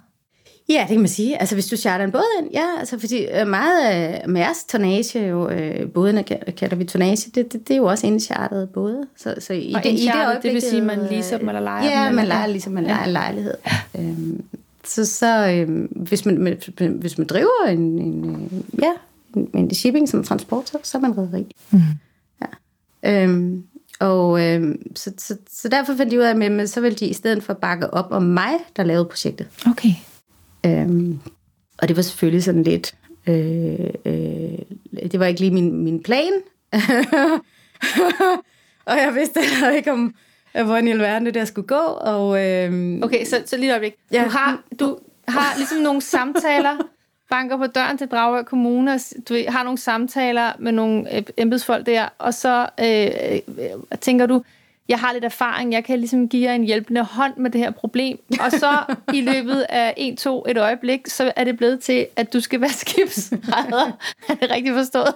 Ja, 0.69 0.81
det 0.81 0.89
kan 0.89 0.99
man 0.99 1.09
sige. 1.09 1.41
Altså, 1.41 1.57
hvis 1.57 1.67
du 1.67 1.77
charter 1.77 2.05
en 2.05 2.13
båd 2.13 2.41
ind, 2.41 2.51
ja, 2.53 2.67
altså, 2.79 2.99
fordi 2.99 3.27
øh, 3.41 3.47
meget 3.47 3.85
af 3.85 4.29
Mærs 4.29 4.65
tonnage, 4.65 5.27
jo, 5.29 5.49
øh, 5.49 5.89
bådene 5.89 6.23
kalder 6.57 6.77
vi 6.77 6.85
tonnage, 6.85 7.31
det, 7.35 7.53
det, 7.53 7.69
det 7.69 7.75
er 7.75 7.77
jo 7.77 7.85
også 7.85 8.07
indchartede 8.07 8.67
både. 8.67 9.07
Så, 9.17 9.35
så 9.39 9.53
i 9.53 9.73
og 9.77 9.83
det, 9.83 9.91
i 9.91 10.07
det, 10.07 10.27
øjeblik, 10.27 10.43
det 10.43 10.53
vil 10.53 10.63
sige, 10.63 10.81
at 10.81 10.87
man 10.87 10.99
leaser 11.11 11.39
dem 11.39 11.49
eller 11.49 11.61
leger 11.61 11.85
ja, 11.85 11.91
dem? 11.91 11.97
Ja, 11.97 12.11
man 12.11 12.27
leger 12.27 12.47
ligesom 12.47 12.73
man 12.73 12.85
leger 12.85 13.05
en 13.05 13.13
lejlighed. 13.13 13.55
Øhm, 13.99 14.45
så 14.85 15.07
så 15.07 15.51
øhm, 15.51 15.85
hvis, 15.85 16.27
man, 16.27 16.59
hvis 16.79 17.19
man 17.19 17.27
driver 17.27 17.67
en, 17.69 17.79
en, 17.79 18.31
øh, 18.31 18.83
ja, 18.83 18.93
en, 19.37 19.51
en 19.55 19.75
shipping 19.75 20.09
som 20.09 20.25
transport, 20.25 20.69
så, 20.69 20.79
så 20.83 20.99
er 20.99 21.03
man 21.03 21.19
rederi. 21.19 21.55
Mm. 21.71 21.81
Ja. 22.43 23.23
Øhm, 23.23 23.65
Og 24.01 24.47
øh, 24.47 24.75
så, 24.95 25.13
så, 25.19 25.37
så 25.51 25.69
derfor 25.69 25.95
fandt 25.97 26.13
de 26.13 26.19
ud 26.19 26.23
af, 26.23 26.61
at 26.61 26.71
så 26.71 26.81
ville 26.81 26.97
de 26.97 27.07
i 27.07 27.13
stedet 27.13 27.43
for 27.43 27.55
bakke 27.55 27.95
op 27.95 28.13
om 28.13 28.23
mig, 28.23 28.53
der 28.77 28.83
lavede 28.83 29.05
projektet. 29.05 29.49
Okay. 29.67 29.93
Øhm, 30.67 31.19
og 31.79 31.89
det 31.89 31.97
var 31.97 32.03
selvfølgelig 32.03 32.45
sådan 32.45 32.63
lidt... 32.63 32.95
Øh, 33.27 33.91
øh, 34.05 34.59
det 35.13 35.21
var 35.21 35.27
ikke 35.27 35.41
lige 35.41 35.51
min, 35.51 35.85
min 35.85 36.03
plan. 36.03 36.33
og 38.91 38.97
jeg 38.97 39.13
vidste 39.15 39.41
heller 39.41 39.71
ikke, 39.71 39.93
om, 39.93 40.15
hvordan 40.53 40.89
i 40.89 40.91
alverden 40.91 41.27
det 41.27 41.35
der 41.35 41.45
skulle 41.45 41.67
gå. 41.67 41.81
Og, 42.01 42.47
øh, 42.47 42.99
okay, 43.03 43.25
så, 43.25 43.43
så 43.47 43.57
lige 43.57 43.69
et 43.69 43.73
øjeblik. 43.73 43.95
Ja. 44.13 44.25
Du, 44.25 44.29
har, 44.31 44.63
du 44.81 44.99
har 45.29 45.57
ligesom 45.57 45.79
nogle 45.79 46.03
samtaler, 46.03 46.77
banker 47.31 47.57
på 47.57 47.67
døren 47.67 47.99
til 47.99 48.09
Dragør 48.09 48.43
Kommune, 48.43 48.95
og 48.95 49.01
du 49.29 49.37
har 49.49 49.63
nogle 49.63 49.79
samtaler 49.79 50.53
med 50.59 50.73
nogle 50.73 51.17
øh, 51.17 51.23
embedsfolk 51.37 51.87
der, 51.87 52.09
og 52.19 52.35
så 52.35 52.69
øh, 52.81 53.57
øh, 53.65 53.99
tænker 54.01 54.27
du, 54.27 54.43
jeg 54.89 54.99
har 54.99 55.13
lidt 55.13 55.25
erfaring, 55.25 55.73
jeg 55.73 55.85
kan 55.85 55.99
ligesom 55.99 56.29
give 56.29 56.49
jer 56.49 56.55
en 56.55 56.65
hjælpende 56.65 57.03
hånd 57.03 57.37
med 57.37 57.51
det 57.51 57.61
her 57.61 57.71
problem. 57.71 58.19
Og 58.45 58.51
så 58.53 58.95
i 59.15 59.21
løbet 59.21 59.67
af 59.69 59.95
en, 59.97 60.17
to, 60.17 60.45
et 60.49 60.59
øjeblik, 60.59 61.07
så 61.07 61.33
er 61.37 61.45
det 61.45 61.57
blevet 61.57 61.81
til, 61.81 62.07
at 62.17 62.33
du 62.33 62.41
skal 62.41 62.61
være 62.61 62.71
skibsredder. 62.85 63.93
er 64.29 64.35
det 64.35 64.51
rigtigt 64.51 64.75
forstået? 64.75 65.15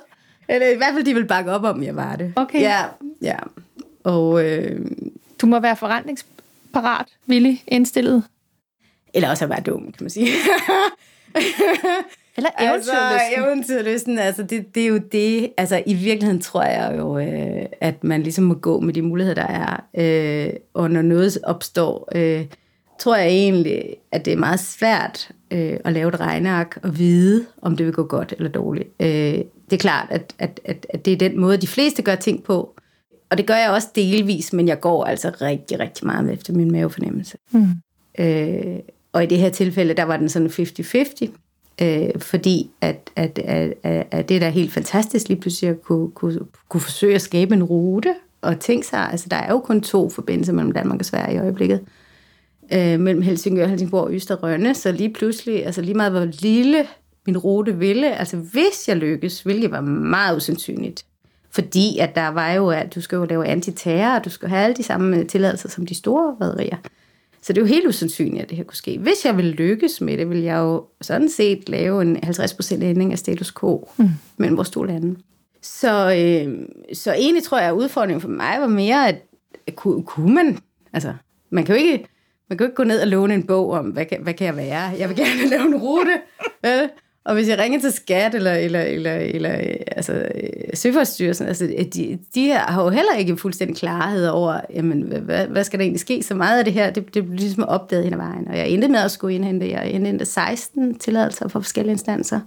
Eller 0.48 0.68
i 0.68 0.76
hvert 0.76 0.94
fald, 0.94 1.04
de 1.04 1.14
vil 1.14 1.24
bakke 1.24 1.52
op 1.52 1.64
om, 1.64 1.82
jeg 1.82 1.96
var 1.96 2.16
det. 2.16 2.32
Okay. 2.36 2.60
Ja, 2.60 2.84
ja. 3.22 3.36
Og, 4.04 4.44
øh, 4.44 4.86
du 5.40 5.46
må 5.46 5.60
være 5.60 5.76
forretningsparat, 5.76 7.06
villig, 7.26 7.62
indstillet. 7.68 8.24
Eller 9.14 9.30
også 9.30 9.44
at 9.44 9.50
være 9.50 9.60
dum, 9.60 9.82
kan 9.82 10.04
man 10.04 10.10
sige. 10.10 10.28
Eller 12.36 12.50
eventyrlysten. 12.60 12.98
Altså, 12.98 13.40
eventyrlysten, 13.40 14.18
altså 14.18 14.42
det, 14.42 14.74
det 14.74 14.82
er 14.82 14.86
jo 14.86 14.98
det. 15.12 15.52
Altså 15.56 15.82
i 15.86 15.94
virkeligheden 15.94 16.40
tror 16.40 16.62
jeg 16.62 16.94
jo, 16.98 17.18
øh, 17.18 17.66
at 17.80 18.04
man 18.04 18.22
ligesom 18.22 18.44
må 18.44 18.54
gå 18.54 18.80
med 18.80 18.94
de 18.94 19.02
muligheder, 19.02 19.34
der 19.34 19.46
er. 19.46 19.84
Øh, 19.94 20.52
og 20.74 20.90
når 20.90 21.02
noget 21.02 21.38
opstår, 21.42 22.08
øh, 22.14 22.46
tror 22.98 23.16
jeg 23.16 23.26
egentlig, 23.26 23.96
at 24.12 24.24
det 24.24 24.32
er 24.32 24.36
meget 24.36 24.60
svært 24.60 25.30
øh, 25.50 25.76
at 25.84 25.92
lave 25.92 26.08
et 26.08 26.20
regneark 26.20 26.78
og 26.82 26.98
vide, 26.98 27.46
om 27.62 27.76
det 27.76 27.86
vil 27.86 27.94
gå 27.94 28.02
godt 28.02 28.34
eller 28.36 28.50
dårligt. 28.50 28.88
Øh, 29.00 29.08
det 29.70 29.72
er 29.72 29.76
klart, 29.76 30.06
at, 30.10 30.34
at, 30.38 30.60
at, 30.64 30.86
at 30.88 31.04
det 31.04 31.12
er 31.12 31.16
den 31.16 31.40
måde, 31.40 31.56
de 31.56 31.66
fleste 31.66 32.02
gør 32.02 32.14
ting 32.14 32.42
på. 32.42 32.74
Og 33.30 33.38
det 33.38 33.46
gør 33.46 33.54
jeg 33.54 33.70
også 33.70 33.88
delvis, 33.94 34.52
men 34.52 34.68
jeg 34.68 34.80
går 34.80 35.04
altså 35.04 35.32
rigtig, 35.40 35.80
rigtig 35.80 36.06
meget 36.06 36.32
efter 36.32 36.52
min 36.52 36.72
mavefornemmelse. 36.72 37.38
Mm. 37.50 37.66
Øh, 38.18 38.78
og 39.14 39.22
i 39.22 39.26
det 39.26 39.38
her 39.38 39.50
tilfælde, 39.50 39.94
der 39.94 40.02
var 40.02 40.16
den 40.16 40.28
sådan 40.28 40.48
50-50 40.48 41.30
øh, 41.82 42.20
fordi 42.20 42.70
at, 42.80 43.10
at, 43.16 43.38
at, 43.38 44.06
at 44.10 44.28
det 44.28 44.40
der 44.40 44.46
er 44.46 44.50
helt 44.50 44.72
fantastisk 44.72 45.28
lige 45.28 45.40
pludselig 45.40 45.70
at 45.70 45.82
kunne, 45.82 46.10
kunne, 46.10 46.38
kunne 46.68 46.80
forsøge 46.80 47.14
at 47.14 47.22
skabe 47.22 47.54
en 47.54 47.62
rute 47.62 48.14
og 48.40 48.60
tænke 48.60 48.86
sig, 48.86 49.10
altså 49.10 49.28
der 49.28 49.36
er 49.36 49.52
jo 49.52 49.58
kun 49.58 49.80
to 49.80 50.10
forbindelser 50.10 50.52
mellem 50.52 50.72
Danmark 50.72 51.00
og 51.00 51.04
Sverige 51.04 51.34
i 51.34 51.38
øjeblikket, 51.38 51.80
øh, 52.72 53.00
mellem 53.00 53.22
Helsingør, 53.22 53.66
Helsingborg 53.66 54.04
og 54.04 54.14
Øster 54.14 54.36
Rønne, 54.36 54.74
så 54.74 54.92
lige 54.92 55.12
pludselig, 55.12 55.66
altså 55.66 55.82
lige 55.82 55.94
meget 55.94 56.12
hvor 56.12 56.28
lille 56.40 56.86
min 57.26 57.38
rute 57.38 57.78
ville, 57.78 58.16
altså 58.16 58.36
hvis 58.36 58.88
jeg 58.88 58.96
lykkes, 58.96 59.42
hvilket 59.42 59.70
var 59.70 59.80
meget 59.80 60.36
usandsynligt, 60.36 61.04
fordi 61.50 61.98
at 61.98 62.14
der 62.14 62.28
var 62.28 62.52
jo, 62.52 62.70
at 62.70 62.94
du 62.94 63.00
skal 63.00 63.16
jo 63.16 63.24
lave 63.24 63.46
antiterror, 63.46 64.18
og 64.18 64.24
du 64.24 64.30
skal 64.30 64.48
have 64.48 64.64
alle 64.64 64.76
de 64.76 64.82
samme 64.82 65.24
tilladelser 65.24 65.68
som 65.68 65.86
de 65.86 65.94
store 65.94 66.36
rederier. 66.40 66.76
Så 67.44 67.52
det 67.52 67.58
er 67.58 67.62
jo 67.62 67.66
helt 67.66 67.86
usandsynligt, 67.86 68.42
at 68.42 68.48
det 68.48 68.56
her 68.56 68.64
kunne 68.64 68.76
ske. 68.76 68.98
Hvis 68.98 69.24
jeg 69.24 69.36
ville 69.36 69.52
lykkes 69.52 70.00
med 70.00 70.18
det, 70.18 70.28
ville 70.28 70.44
jeg 70.44 70.56
jo 70.56 70.84
sådan 71.00 71.28
set 71.28 71.68
lave 71.68 72.02
en 72.02 72.16
50% 72.16 72.82
ændring 72.82 73.12
af 73.12 73.18
status 73.18 73.54
quo 73.60 73.88
mm. 73.96 74.08
mellem 74.36 74.56
vores 74.56 74.70
to 74.70 74.82
lande. 74.82 75.16
Så, 75.62 76.14
øh, 76.16 76.58
så 76.92 77.12
egentlig 77.12 77.42
tror 77.42 77.58
jeg, 77.58 77.68
at 77.68 77.74
udfordringen 77.74 78.20
for 78.20 78.28
mig 78.28 78.56
var 78.60 78.66
mere, 78.66 79.08
at, 79.08 79.22
kunne, 79.76 80.02
kunne 80.02 80.34
man, 80.34 80.58
altså 80.92 81.14
man 81.50 81.64
kan 81.64 81.76
jo 81.76 81.82
ikke, 81.82 82.06
man 82.48 82.58
kan 82.58 82.64
jo 82.64 82.68
ikke 82.68 82.76
gå 82.76 82.84
ned 82.84 83.00
og 83.00 83.06
låne 83.06 83.34
en 83.34 83.46
bog 83.46 83.70
om, 83.70 83.86
hvad 83.86 84.04
kan, 84.04 84.22
hvad 84.22 84.34
kan 84.34 84.46
jeg 84.46 84.56
være? 84.56 84.80
Jeg 84.98 85.08
vil 85.08 85.16
gerne 85.16 85.48
lave 85.56 85.66
en 85.66 85.76
rute. 85.76 86.20
Vel? 86.62 86.90
Og 87.24 87.34
hvis 87.34 87.48
jeg 87.48 87.58
ringer 87.58 87.80
til 87.80 87.92
skat 87.92 88.34
eller, 88.34 88.52
eller, 88.52 88.80
eller, 88.80 89.14
eller 89.14 89.50
altså, 89.86 90.28
Søfartsstyrelsen, 90.74 91.46
altså, 91.46 91.66
de, 91.94 92.18
de 92.34 92.50
har 92.50 92.84
jo 92.84 92.88
heller 92.88 93.14
ikke 93.18 93.36
fuldstændig 93.36 93.76
klarhed 93.76 94.28
over, 94.28 94.60
jamen, 94.74 95.02
hvad, 95.02 95.46
hvad 95.46 95.64
skal 95.64 95.78
der 95.78 95.82
egentlig 95.82 96.00
ske? 96.00 96.22
Så 96.22 96.34
meget 96.34 96.58
af 96.58 96.64
det 96.64 96.74
her, 96.74 96.90
det, 96.90 97.14
det 97.14 97.24
blev 97.24 97.38
ligesom 97.38 97.64
opdaget 97.64 98.04
hen 98.04 98.12
ad 98.12 98.18
vejen. 98.18 98.48
Og 98.48 98.58
jeg 98.58 98.68
endte 98.68 98.88
med 98.88 99.00
at 99.00 99.10
skulle 99.10 99.34
indhente, 99.34 99.70
jeg 99.70 99.90
indhente 99.90 100.24
16 100.24 100.98
tilladelser 100.98 101.48
fra 101.48 101.60
forskellige 101.60 101.92
instanser. 101.92 102.40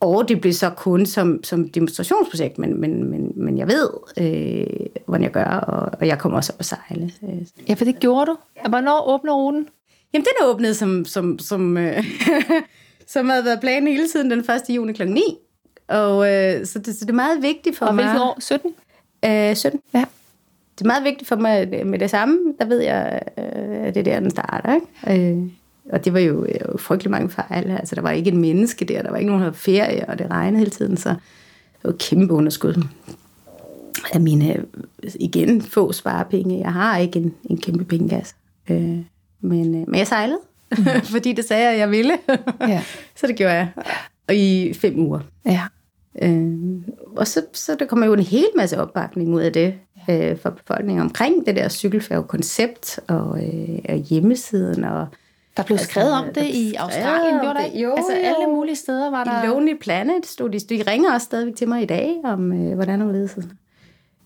Og 0.00 0.28
det 0.28 0.40
blev 0.40 0.52
så 0.52 0.70
kun 0.70 1.06
som, 1.06 1.44
som 1.44 1.68
demonstrationsprojekt, 1.68 2.58
men, 2.58 2.80
men, 2.80 3.10
men, 3.10 3.32
men 3.36 3.58
jeg 3.58 3.68
ved, 3.68 3.88
øh, 4.18 4.86
hvordan 5.06 5.22
jeg 5.22 5.30
gør, 5.30 5.44
og, 5.44 5.98
og 6.00 6.06
jeg 6.06 6.18
kommer 6.18 6.38
også 6.38 6.52
op 6.52 6.60
at 6.60 6.66
sejle. 6.66 7.12
Ja, 7.68 7.74
for 7.74 7.84
det 7.84 8.00
gjorde 8.00 8.26
du. 8.26 8.36
Hvornår 8.68 9.08
åbner 9.08 9.32
ruten? 9.32 9.66
Jamen, 10.14 10.24
den 10.24 10.32
er 10.40 10.46
åbnet 10.46 10.76
som, 10.76 11.04
som, 11.04 11.38
som 11.38 11.76
øh, 11.76 12.04
som 13.06 13.28
havde 13.28 13.44
været 13.44 13.60
planen 13.60 13.88
hele 13.88 14.08
tiden 14.08 14.30
den 14.30 14.38
1. 14.40 14.46
juni 14.68 14.92
kl. 14.92 15.08
9. 15.08 15.22
Og 15.88 16.32
øh, 16.32 16.66
så, 16.66 16.78
det, 16.78 16.96
så 16.96 17.04
det 17.04 17.10
er 17.10 17.14
meget 17.14 17.42
vigtigt 17.42 17.78
for 17.78 17.86
og 17.86 17.94
mig. 17.94 18.04
Og 18.04 18.10
hvilket 18.10 18.22
år? 18.22 18.40
17? 18.40 18.74
Øh, 19.24 19.56
17. 19.56 19.80
Ja. 19.94 20.04
Det 20.78 20.84
er 20.84 20.86
meget 20.86 21.04
vigtigt 21.04 21.28
for 21.28 21.36
mig 21.36 21.86
med 21.86 21.98
det 21.98 22.10
samme. 22.10 22.38
Der 22.58 22.64
ved 22.64 22.80
jeg, 22.80 23.20
øh, 23.38 23.86
at 23.86 23.94
det 23.94 24.00
er 24.00 24.04
der, 24.04 24.20
den 24.20 24.30
starter. 24.30 24.74
Ikke? 24.74 25.30
Øh, 25.30 25.42
og 25.92 26.04
det 26.04 26.12
var 26.12 26.20
jo, 26.20 26.46
jo 26.46 26.78
frygtelig 26.78 27.10
mange 27.10 27.30
fejl. 27.30 27.70
Altså, 27.70 27.94
der 27.94 28.00
var 28.02 28.10
ikke 28.10 28.30
en 28.30 28.40
menneske 28.40 28.84
der. 28.84 29.02
Der 29.02 29.10
var 29.10 29.16
ikke 29.16 29.26
nogen, 29.30 29.42
der 29.42 29.48
havde 29.48 29.58
ferie, 29.58 30.08
og 30.08 30.18
det 30.18 30.30
regnede 30.30 30.58
hele 30.58 30.70
tiden. 30.70 30.96
Så 30.96 31.08
det 31.08 31.84
var 31.84 31.92
kæmpe 31.92 32.34
underskud 32.34 32.84
af 34.12 34.20
mine, 34.20 34.64
igen, 35.14 35.62
få 35.62 35.92
sparepenge. 35.92 36.58
Jeg 36.58 36.72
har 36.72 36.98
ikke 36.98 37.18
en, 37.18 37.34
en 37.50 37.60
kæmpe 37.60 37.84
pengegas. 37.84 38.36
Øh, 38.70 38.98
men, 39.40 39.74
øh, 39.74 39.88
men 39.88 39.94
jeg 39.94 40.06
sejlede. 40.06 40.38
fordi 41.14 41.32
det 41.32 41.44
sagde 41.44 41.62
jeg, 41.62 41.72
at 41.72 41.78
jeg 41.78 41.90
ville. 41.90 42.18
ja. 42.60 42.82
Så 43.20 43.26
det 43.26 43.36
gjorde 43.36 43.54
jeg. 43.54 43.68
Og 44.28 44.34
i 44.34 44.74
fem 44.74 44.98
uger. 44.98 45.20
Ja. 45.46 45.62
Øh, 46.22 46.58
og 47.16 47.26
så, 47.26 47.42
så 47.52 47.76
der 47.78 47.86
kommer 47.86 48.06
jo 48.06 48.12
en 48.12 48.20
hel 48.20 48.48
masse 48.56 48.78
opbakning 48.80 49.34
ud 49.34 49.40
af 49.40 49.52
det 49.52 49.74
øh, 50.10 50.38
for 50.38 50.50
befolkningen 50.50 51.02
omkring 51.02 51.46
det 51.46 51.56
der 51.56 51.68
cykelfærge-koncept 51.68 53.00
og, 53.08 53.44
øh, 53.44 53.78
og 53.88 53.96
hjemmesiden. 53.96 54.84
Og, 54.84 55.06
der 55.56 55.62
blev 55.62 55.78
skrevet 55.78 56.14
altså, 56.14 56.28
om 56.28 56.34
det 56.34 56.54
i 56.54 56.74
Australien, 56.74 57.40
gjorde 57.40 57.58
der 57.58 57.64
ikke? 57.64 57.80
Jo, 57.80 57.94
altså 57.96 58.12
alle 58.12 58.46
mulige 58.54 58.76
steder 58.76 59.10
var 59.10 59.24
der... 59.24 59.42
I 59.42 59.46
Lonely 59.46 59.78
Planet 59.80 60.26
stod 60.26 60.50
de, 60.50 60.58
de 60.58 60.82
ringer 60.90 61.12
også 61.12 61.24
stadigvæk 61.24 61.56
til 61.56 61.68
mig 61.68 61.82
i 61.82 61.86
dag 61.86 62.16
om, 62.24 62.52
øh, 62.52 62.74
hvordan 62.74 63.00
det 63.00 63.14
ledes. 63.14 63.38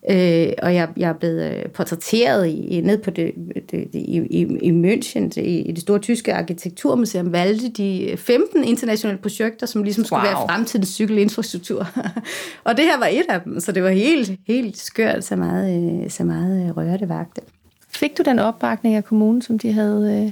Øh, 0.09 0.49
og 0.61 0.75
jeg, 0.75 0.89
jeg 0.97 1.09
er 1.09 1.13
blevet 1.13 1.55
øh, 1.55 1.69
portrætteret 1.69 2.47
i, 2.47 2.81
ned 2.83 2.97
på 2.97 3.11
det, 3.11 3.31
det, 3.55 3.71
det, 3.71 3.89
i, 3.93 4.17
i, 4.29 4.41
i 4.41 4.71
München, 4.71 5.39
i, 5.39 5.61
i 5.61 5.71
det 5.71 5.81
store 5.81 5.99
tyske 5.99 6.33
arkitekturmuseum, 6.33 7.31
valgte 7.31 7.69
de 7.69 8.17
15 8.17 8.63
internationale 8.63 9.19
projekter, 9.21 9.65
som 9.65 9.83
ligesom 9.83 10.05
skulle 10.05 10.19
wow. 10.19 10.27
være 10.27 10.47
fremtidens 10.47 10.89
cykelinfrastruktur. 10.89 11.87
og 12.65 12.77
det 12.77 12.85
her 12.85 12.99
var 12.99 13.05
et 13.05 13.25
af 13.29 13.41
dem, 13.41 13.59
så 13.59 13.71
det 13.71 13.83
var 13.83 13.89
helt, 13.89 14.31
helt 14.47 14.77
skørt, 14.77 15.23
så 15.23 15.35
meget, 15.35 16.03
øh, 16.03 16.09
så 16.09 16.23
meget 16.23 16.75
øh, 16.77 16.99
det 16.99 17.09
vagte. 17.09 17.41
Fik 17.89 18.17
du 18.17 18.23
den 18.23 18.39
opbakning 18.39 18.95
af 18.95 19.05
kommunen, 19.05 19.41
som 19.41 19.59
de 19.59 19.71
havde... 19.71 20.23
Øh... 20.25 20.31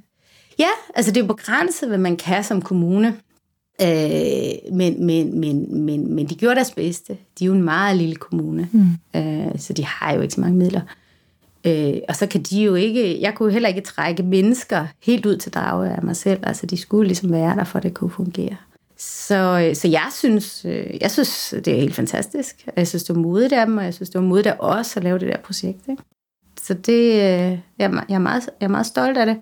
Ja, 0.60 0.70
altså 0.96 1.12
det 1.12 1.18
er 1.18 1.22
jo 1.22 1.28
begrænset, 1.28 1.90
hvad 1.90 1.98
man 1.98 2.18
kan 2.18 2.44
som 2.44 2.62
kommune. 2.62 3.16
Øh, 3.82 4.74
men, 4.76 5.06
men, 5.06 5.40
men, 5.40 5.82
men, 5.86 6.16
men 6.16 6.30
de 6.30 6.36
gjorde 6.36 6.56
deres 6.56 6.72
bedste. 6.72 7.18
De 7.40 7.44
er 7.44 7.46
jo 7.46 7.54
en 7.54 7.64
meget 7.64 7.98
lille 7.98 8.16
kommune, 8.16 8.70
mm. 8.72 8.90
øh, 9.16 9.60
så 9.60 9.74
de 9.74 9.86
har 9.86 10.14
jo 10.14 10.22
ikke 10.22 10.34
så 10.34 10.42
mange 10.42 10.58
midler. 10.58 10.82
Øh, 11.68 11.94
og 12.10 12.16
så 12.16 12.28
kan 12.28 12.44
de 12.44 12.64
jo 12.64 12.76
ikke, 12.76 13.22
jeg 13.22 13.34
kunne 13.36 13.52
heller 13.52 13.70
ikke 13.70 13.82
trække 13.82 14.24
mennesker 14.24 14.88
helt 15.04 15.26
ud 15.26 15.38
til 15.38 15.54
drage 15.54 15.90
af 15.90 16.04
mig 16.04 16.16
selv. 16.16 16.40
Altså 16.44 16.66
de 16.66 16.78
skulle 16.78 17.08
ligesom 17.08 17.32
være 17.32 17.56
der, 17.56 17.64
for 17.64 17.78
at 17.78 17.84
det 17.84 17.94
kunne 17.94 18.10
fungere. 18.10 18.56
Så, 18.98 19.66
øh, 19.68 19.76
så 19.76 19.88
jeg 19.88 20.08
synes, 20.14 20.66
øh, 20.66 20.98
jeg 21.02 21.12
synes, 21.12 21.54
det 21.66 21.68
er 21.68 21.80
helt 21.80 21.96
fantastisk. 21.96 22.68
Jeg 22.76 22.88
synes, 22.88 23.04
det 23.04 23.16
var 23.16 23.22
modigt 23.22 23.54
af 23.54 23.66
dem, 23.66 23.78
og 23.78 23.84
jeg 23.84 23.94
synes, 23.94 24.10
det 24.10 24.22
var 24.22 24.28
modigt 24.28 24.48
af 24.48 24.56
os 24.60 24.98
at 24.98 25.04
lave 25.04 25.20
det 25.20 25.28
der 25.28 25.38
projekt. 25.38 25.88
Ikke? 25.90 26.04
Så 26.62 26.74
det, 26.74 27.14
øh, 27.14 27.60
jeg, 27.80 28.04
jeg, 28.10 28.16
er 28.16 28.20
meget, 28.20 28.50
jeg 28.62 28.66
er 28.66 28.72
meget 28.72 28.86
stolt 28.86 29.18
af 29.18 29.26
det. 29.26 29.38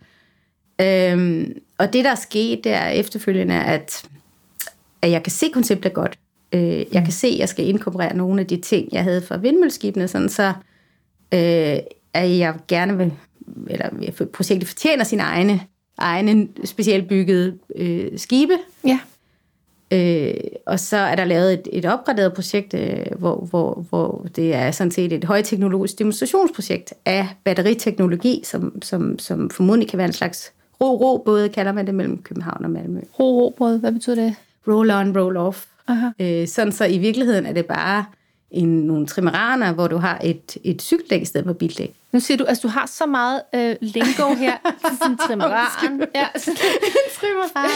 Øhm, 0.81 1.53
og 1.77 1.93
det, 1.93 2.05
der 2.05 2.11
er 2.11 2.15
sket, 2.15 2.63
det 2.63 2.71
er 2.71 2.87
efterfølgende, 2.87 3.55
at 3.55 4.05
at 5.03 5.11
jeg 5.11 5.23
kan 5.23 5.31
se 5.31 5.49
konceptet 5.53 5.93
godt. 5.93 6.19
Øh, 6.53 6.61
jeg 6.61 6.85
mm. 6.93 7.03
kan 7.03 7.11
se, 7.11 7.27
at 7.27 7.39
jeg 7.39 7.49
skal 7.49 7.67
inkorporere 7.67 8.15
nogle 8.15 8.41
af 8.41 8.47
de 8.47 8.57
ting, 8.57 8.89
jeg 8.91 9.03
havde 9.03 9.21
fra 9.21 9.37
vindmølleskibene, 9.37 10.07
sådan 10.07 10.29
så 10.29 10.53
øh, 11.33 11.77
at 12.13 12.37
jeg 12.37 12.55
gerne 12.67 12.97
vil, 12.97 13.13
eller 13.67 13.89
projektet 14.33 14.67
fortjener 14.67 15.03
sine 15.03 15.21
egne, 15.21 15.61
egne 15.97 16.47
specielt 16.63 17.07
byggede 17.07 17.57
øh, 17.75 18.11
skibe. 18.15 18.53
Ja. 18.85 18.99
Øh, 19.91 20.33
og 20.65 20.79
så 20.79 20.97
er 20.97 21.15
der 21.15 21.25
lavet 21.25 21.53
et, 21.53 21.67
et 21.71 21.85
opgraderet 21.85 22.33
projekt, 22.33 22.73
øh, 22.73 23.05
hvor, 23.19 23.47
hvor, 23.49 23.85
hvor 23.89 24.27
det 24.35 24.55
er 24.55 24.71
sådan 24.71 24.91
set 24.91 25.13
et 25.13 25.23
højteknologisk 25.23 25.99
demonstrationsprojekt 25.99 26.93
af 27.05 27.27
batteriteknologi, 27.43 28.41
som, 28.43 28.81
som, 28.81 29.19
som 29.19 29.49
formodentlig 29.49 29.89
kan 29.89 29.97
være 29.97 30.07
en 30.07 30.13
slags 30.13 30.53
ro-ro, 30.81 31.23
både 31.25 31.49
kalder 31.49 31.71
man 31.71 31.85
det 31.85 31.95
mellem 31.95 32.21
København 32.21 32.65
og 32.65 32.71
Malmø. 32.71 32.99
Ro-ro, 33.19 33.77
hvad 33.77 33.91
betyder 33.91 34.15
det? 34.15 34.35
Roll 34.67 34.91
on, 34.91 35.17
roll 35.17 35.37
off. 35.37 35.65
Aha. 35.87 36.07
Øh, 36.19 36.47
sådan 36.47 36.71
så 36.71 36.85
i 36.85 36.97
virkeligheden 36.97 37.45
er 37.45 37.53
det 37.53 37.65
bare 37.65 38.05
en, 38.51 38.67
nogle 38.67 39.07
trimeraner, 39.07 39.73
hvor 39.73 39.87
du 39.87 39.97
har 39.97 40.19
et, 40.23 40.57
et 40.63 40.81
cykeldæk 40.81 41.21
i 41.21 41.25
stedet 41.25 41.45
for 41.45 41.53
bildæk. 41.53 41.93
Nu 42.11 42.19
siger 42.19 42.37
du, 42.37 42.43
altså 42.43 42.61
du 42.61 42.67
har 42.67 42.85
så 42.85 43.05
meget 43.05 43.41
øh, 43.55 43.75
lingo 43.81 44.33
her. 44.33 44.57
Sådan 44.99 45.11
en 45.11 45.17
trimaran. 45.17 46.07
ja, 46.15 46.25
sådan 46.45 46.57
en 46.83 47.11
trimaran. 47.19 47.69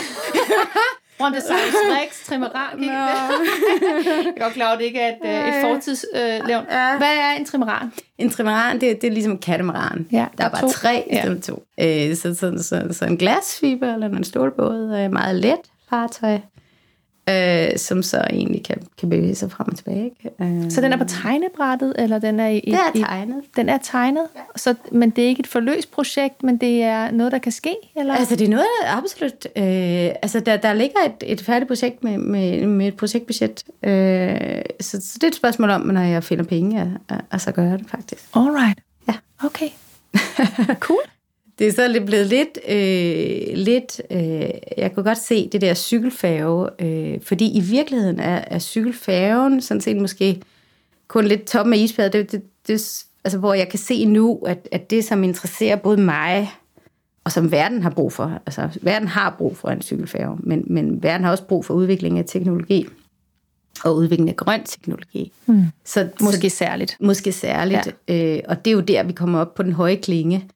Brontosaurus 1.17 1.73
rex, 1.73 2.25
trimaran. 2.27 2.79
No. 2.79 2.85
jeg 2.91 4.33
er 4.37 4.41
godt 4.41 4.53
klar 4.53 4.73
at 4.73 4.79
det 4.79 4.85
ikke 4.85 4.99
er 4.99 5.07
et, 5.07 5.47
øh, 5.47 5.47
et 5.47 5.61
fortidslevn. 5.61 6.65
Øh, 6.65 6.71
ja. 6.71 6.97
Hvad 6.97 7.17
er 7.17 7.31
en 7.39 7.45
trimaran? 7.45 7.93
En 8.17 8.29
trimaran, 8.29 8.81
det, 8.81 9.01
det 9.01 9.07
er 9.07 9.11
ligesom 9.11 9.37
katamaran. 9.37 10.07
Ja, 10.11 10.25
der, 10.37 10.43
er 10.43 10.49
bare 10.49 10.61
to. 10.61 10.69
tre 10.69 11.03
i 11.11 11.15
stedet 11.15 11.47
ja. 11.47 11.53
to. 11.53 11.63
Øh, 12.09 12.15
så, 12.15 12.35
så, 12.35 12.63
så, 12.63 12.87
så 12.97 13.05
en 13.05 13.17
glasfiber 13.17 13.93
eller 13.93 14.07
en 14.07 14.23
stålbåd 14.23 14.91
er 14.93 15.07
meget 15.07 15.35
let 15.35 15.59
fartøj 15.89 16.37
øh, 17.29 17.77
som 17.77 18.03
så 18.03 18.23
egentlig 18.29 18.63
kan, 18.63 18.77
kan 18.97 19.09
bevæge 19.09 19.35
sig 19.35 19.51
frem 19.51 19.67
og 19.67 19.77
tilbage. 19.77 20.11
Øh. 20.41 20.71
Så 20.71 20.81
den 20.81 20.93
er 20.93 20.97
på 20.97 21.03
tegnebrættet, 21.03 21.93
eller 21.97 22.19
den 22.19 22.39
er 22.39 22.47
i... 22.47 22.59
Det 22.59 22.73
er 22.73 23.05
tegnet. 23.05 23.43
I, 23.43 23.47
den 23.55 23.69
er 23.69 23.77
tegnet, 23.77 24.27
ja. 24.35 24.41
så, 24.55 24.75
men 24.91 25.09
det 25.09 25.23
er 25.23 25.27
ikke 25.27 25.39
et 25.39 25.47
forløst 25.47 25.91
projekt, 25.91 26.43
men 26.43 26.57
det 26.57 26.83
er 26.83 27.11
noget, 27.11 27.31
der 27.31 27.37
kan 27.37 27.51
ske? 27.51 27.75
Eller? 27.95 28.15
Altså 28.15 28.35
det 28.35 28.45
er 28.45 28.49
noget, 28.49 28.67
absolut... 28.85 29.47
Øh, 29.55 30.15
altså 30.21 30.39
der, 30.39 30.57
der 30.57 30.73
ligger 30.73 30.99
et, 31.05 31.31
et 31.31 31.41
færdigt 31.41 31.67
projekt 31.67 32.03
med, 32.03 32.17
med, 32.17 32.67
med 32.67 32.87
et 32.87 32.97
projektbudget, 32.97 33.63
øh, 33.83 34.61
så, 34.79 35.01
så 35.01 35.13
det 35.15 35.23
er 35.23 35.27
et 35.27 35.35
spørgsmål 35.35 35.69
om, 35.69 35.81
når 35.81 36.01
jeg 36.01 36.23
finder 36.23 36.43
penge, 36.43 36.81
at, 36.81 36.87
at, 37.09 37.21
at 37.31 37.41
så 37.41 37.51
gøre 37.51 37.77
det 37.77 37.89
faktisk. 37.89 38.23
Alright. 38.35 38.79
Ja. 39.07 39.13
Okay. 39.43 39.69
cool. 40.87 41.16
Det 41.59 41.67
er 41.67 41.71
så 41.71 41.87
lidt 41.87 42.05
blevet 42.05 42.27
lidt, 42.27 42.59
øh, 42.67 43.57
lidt 43.57 44.01
øh, 44.11 44.49
jeg 44.77 44.91
kunne 44.93 45.03
godt 45.03 45.17
se 45.17 45.49
det 45.49 45.61
der 45.61 45.73
cykelfærge, 45.73 46.69
øh, 46.79 47.21
fordi 47.21 47.57
i 47.57 47.61
virkeligheden 47.61 48.19
er, 48.19 48.41
er 48.47 48.59
cykelfærgen 48.59 49.61
sådan 49.61 49.81
set 49.81 49.97
måske 49.97 50.41
kun 51.07 51.25
lidt 51.25 51.43
tom 51.43 51.73
af 51.73 51.77
isbjerget, 51.77 52.13
det, 52.13 52.31
det, 52.31 52.41
det, 52.67 53.05
altså, 53.23 53.37
hvor 53.39 53.53
jeg 53.53 53.69
kan 53.69 53.79
se 53.79 54.05
nu, 54.05 54.39
at, 54.45 54.69
at 54.71 54.89
det, 54.89 55.05
som 55.05 55.23
interesserer 55.23 55.75
både 55.75 55.97
mig, 55.97 56.51
og 57.23 57.31
som 57.31 57.51
verden 57.51 57.83
har 57.83 57.89
brug 57.89 58.13
for, 58.13 58.41
altså 58.45 58.69
verden 58.81 59.07
har 59.07 59.35
brug 59.37 59.57
for 59.57 59.69
en 59.69 59.81
cykelfærge, 59.81 60.37
men, 60.39 60.63
men 60.67 61.03
verden 61.03 61.23
har 61.23 61.31
også 61.31 61.43
brug 61.43 61.65
for 61.65 61.73
udvikling 61.73 62.19
af 62.19 62.25
teknologi 62.27 62.87
og 63.83 63.95
udvikling 63.95 64.29
af 64.29 64.35
grøn 64.35 64.63
teknologi. 64.63 65.31
Hmm. 65.45 65.63
Så, 65.85 66.09
måske 66.21 66.49
så, 66.49 66.57
særligt. 66.57 66.97
Måske 66.99 67.31
særligt. 67.31 67.95
Ja. 68.07 68.35
Øh, 68.35 68.41
og 68.47 68.65
det 68.65 68.71
er 68.71 68.75
jo 68.75 68.81
der, 68.81 69.03
vi 69.03 69.13
kommer 69.13 69.39
op 69.39 69.55
på 69.55 69.63
den 69.63 69.73
høje 69.73 69.95
klinge. 69.95 70.49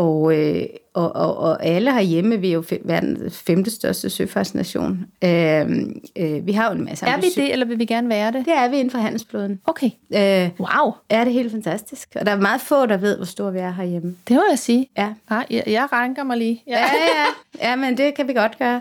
Og, 0.00 0.38
øh, 0.38 0.62
og, 0.94 1.16
og, 1.16 1.36
og 1.36 1.66
alle 1.66 1.92
herhjemme, 1.92 2.40
vi 2.40 2.48
er 2.48 2.52
jo 2.52 2.64
verdens 2.84 3.38
femte 3.38 3.70
største 3.70 4.10
søfartsnation. 4.10 5.06
Øh, 5.24 5.70
øh, 6.16 6.46
vi 6.46 6.52
har 6.52 6.70
jo 6.70 6.78
en 6.78 6.84
masse 6.84 7.06
Er 7.06 7.16
vi 7.16 7.26
det, 7.36 7.52
eller 7.52 7.66
vil 7.66 7.78
vi 7.78 7.84
gerne 7.84 8.08
være 8.08 8.32
det? 8.32 8.44
Det 8.44 8.54
er 8.56 8.68
vi 8.68 8.76
inden 8.76 8.90
for 8.90 8.98
handelsflåden. 8.98 9.60
Okay. 9.64 9.90
Øh, 10.14 10.50
wow. 10.60 10.92
Er 11.08 11.24
det 11.24 11.32
helt 11.32 11.52
fantastisk. 11.52 12.08
Og 12.14 12.26
der 12.26 12.32
er 12.32 12.40
meget 12.40 12.60
få, 12.60 12.86
der 12.86 12.96
ved, 12.96 13.16
hvor 13.16 13.26
stor 13.26 13.50
vi 13.50 13.58
er 13.58 13.72
herhjemme. 13.72 14.16
Det 14.28 14.36
må 14.36 14.42
jeg 14.50 14.58
sige. 14.58 14.88
Ja. 14.98 15.08
Ah, 15.28 15.44
jeg, 15.50 15.62
jeg 15.66 15.88
ranker 15.92 16.24
mig 16.24 16.36
lige. 16.36 16.62
Ja. 16.66 16.72
ja, 16.72 16.84
ja. 16.84 17.68
Ja, 17.68 17.76
men 17.76 17.96
det 17.96 18.14
kan 18.14 18.28
vi 18.28 18.32
godt 18.32 18.58
gøre 18.58 18.80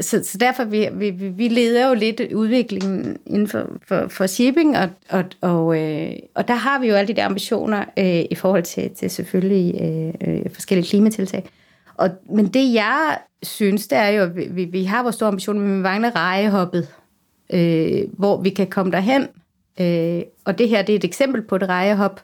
så, 0.00 0.24
så 0.24 0.38
derfor 0.38 0.64
vi, 0.64 0.88
vi, 0.92 1.10
vi 1.10 1.48
leder 1.48 1.88
jo 1.88 1.94
lidt 1.94 2.20
udviklingen 2.34 3.16
inden 3.26 3.48
for, 3.48 3.66
for, 3.88 4.08
for 4.08 4.26
shipping, 4.26 4.76
og, 4.78 4.88
og, 5.10 5.24
og, 5.40 5.78
øh, 5.78 6.12
og 6.34 6.48
der 6.48 6.54
har 6.54 6.78
vi 6.78 6.88
jo 6.88 6.94
alle 6.94 7.08
de 7.08 7.16
der 7.16 7.26
ambitioner 7.26 7.84
øh, 7.98 8.24
i 8.30 8.34
forhold 8.34 8.62
til, 8.62 8.90
til 8.94 9.10
selvfølgelig 9.10 9.80
øh, 9.80 10.14
øh, 10.28 10.50
forskellige 10.52 10.88
klimatiltag. 10.88 11.50
Og, 11.94 12.10
men 12.30 12.48
det 12.48 12.74
jeg 12.74 13.18
synes, 13.42 13.88
det 13.88 13.98
er 13.98 14.08
jo, 14.08 14.22
at 14.22 14.56
vi, 14.56 14.64
vi 14.64 14.84
har 14.84 15.02
vores 15.02 15.14
store 15.14 15.28
ambitioner, 15.28 15.60
men 15.60 15.76
vi 15.76 15.82
mangler 15.82 16.16
rejehoppet, 16.16 16.88
øh, 17.52 18.02
hvor 18.12 18.40
vi 18.40 18.50
kan 18.50 18.66
komme 18.66 18.92
derhen. 18.92 19.28
Øh, 19.80 20.22
og 20.44 20.58
det 20.58 20.68
her 20.68 20.82
det 20.82 20.92
er 20.92 20.96
et 20.96 21.04
eksempel 21.04 21.42
på 21.42 21.56
et 21.56 21.62
rejehop, 21.62 22.22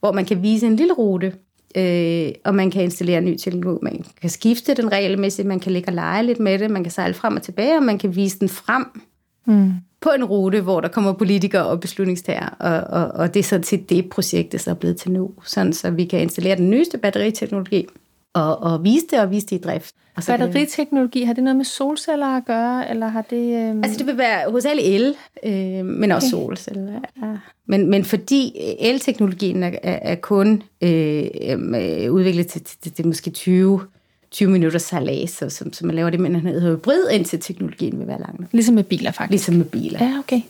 hvor 0.00 0.12
man 0.12 0.24
kan 0.24 0.42
vise 0.42 0.66
en 0.66 0.76
lille 0.76 0.92
rute, 0.92 1.32
øh, 1.76 2.32
og 2.44 2.54
man 2.54 2.70
kan 2.70 2.82
installere 2.82 3.20
ny 3.20 3.36
teknologi. 3.36 3.78
Man 3.82 4.04
kan 4.20 4.30
skifte 4.30 4.74
den 4.74 4.92
regelmæssigt, 4.92 5.48
man 5.48 5.60
kan 5.60 5.72
ligge 5.72 5.88
og 5.88 5.94
lege 5.94 6.22
lidt 6.22 6.40
med 6.40 6.58
det, 6.58 6.70
man 6.70 6.84
kan 6.84 6.92
sejle 6.92 7.14
frem 7.14 7.36
og 7.36 7.42
tilbage, 7.42 7.76
og 7.76 7.82
man 7.82 7.98
kan 7.98 8.16
vise 8.16 8.38
den 8.38 8.48
frem 8.48 8.86
mm. 9.46 9.72
på 10.00 10.10
en 10.16 10.24
rute, 10.24 10.60
hvor 10.60 10.80
der 10.80 10.88
kommer 10.88 11.12
politikere 11.12 11.66
og 11.66 11.80
beslutningstager, 11.80 12.48
og, 12.48 13.02
og, 13.02 13.08
og 13.08 13.34
det 13.34 13.40
er 13.40 13.44
sådan 13.44 13.64
set 13.64 13.90
det 13.90 14.08
projekt, 14.10 14.52
der 14.52 14.70
er 14.70 14.74
blevet 14.74 14.96
til 14.96 15.10
nu, 15.10 15.30
sådan 15.44 15.72
så 15.72 15.90
vi 15.90 16.04
kan 16.04 16.20
installere 16.20 16.56
den 16.56 16.70
nyeste 16.70 16.98
batteriteknologi, 16.98 17.86
og, 18.36 18.62
og 18.62 18.84
vise 18.84 19.06
det 19.10 19.20
og 19.20 19.30
vise 19.30 19.46
det 19.46 19.56
i 19.56 19.60
drift. 19.60 19.94
Og 20.16 20.22
så 20.22 20.36
Batteriteknologi, 20.36 21.22
har 21.22 21.32
det 21.32 21.44
noget 21.44 21.56
med 21.56 21.64
solceller 21.64 22.26
at 22.26 22.44
gøre, 22.44 22.90
eller 22.90 23.08
har 23.08 23.22
det... 23.22 23.68
Øhm... 23.68 23.84
Altså 23.84 23.98
det 23.98 24.06
vil 24.06 24.18
være 24.18 24.50
hovedsageligt 24.50 24.88
el, 24.88 25.14
øh, 25.44 25.86
men 25.86 26.12
også 26.12 26.36
okay. 26.36 26.44
solceller. 26.44 26.92
Ja. 27.22 27.26
Men, 27.66 27.90
men 27.90 28.04
fordi 28.04 28.52
elteknologien 28.80 29.62
er, 29.62 29.70
er, 29.82 29.98
er 30.02 30.14
kun 30.14 30.62
øh, 30.80 31.24
øh, 31.44 32.12
udviklet 32.12 32.46
til, 32.46 32.64
til, 32.64 32.78
til, 32.82 32.92
til 32.92 33.06
måske 33.06 33.30
20 33.30 33.80
20 34.30 34.50
minutter 34.50 34.78
så, 35.26 35.46
som, 35.48 35.72
som 35.72 35.86
man 35.86 35.96
laver 35.96 36.10
det, 36.10 36.20
men 36.20 36.34
den 36.34 36.40
hedder 36.40 36.76
hybrid, 36.76 37.08
indtil 37.10 37.40
teknologien 37.40 37.98
vil 37.98 38.06
være 38.06 38.20
lang. 38.20 38.48
Ligesom 38.52 38.74
med 38.74 38.84
biler, 38.84 39.10
faktisk. 39.10 39.30
Ligesom 39.30 39.54
med 39.54 39.64
biler. 39.64 40.04
Ja, 40.04 40.18
okay. 40.18 40.40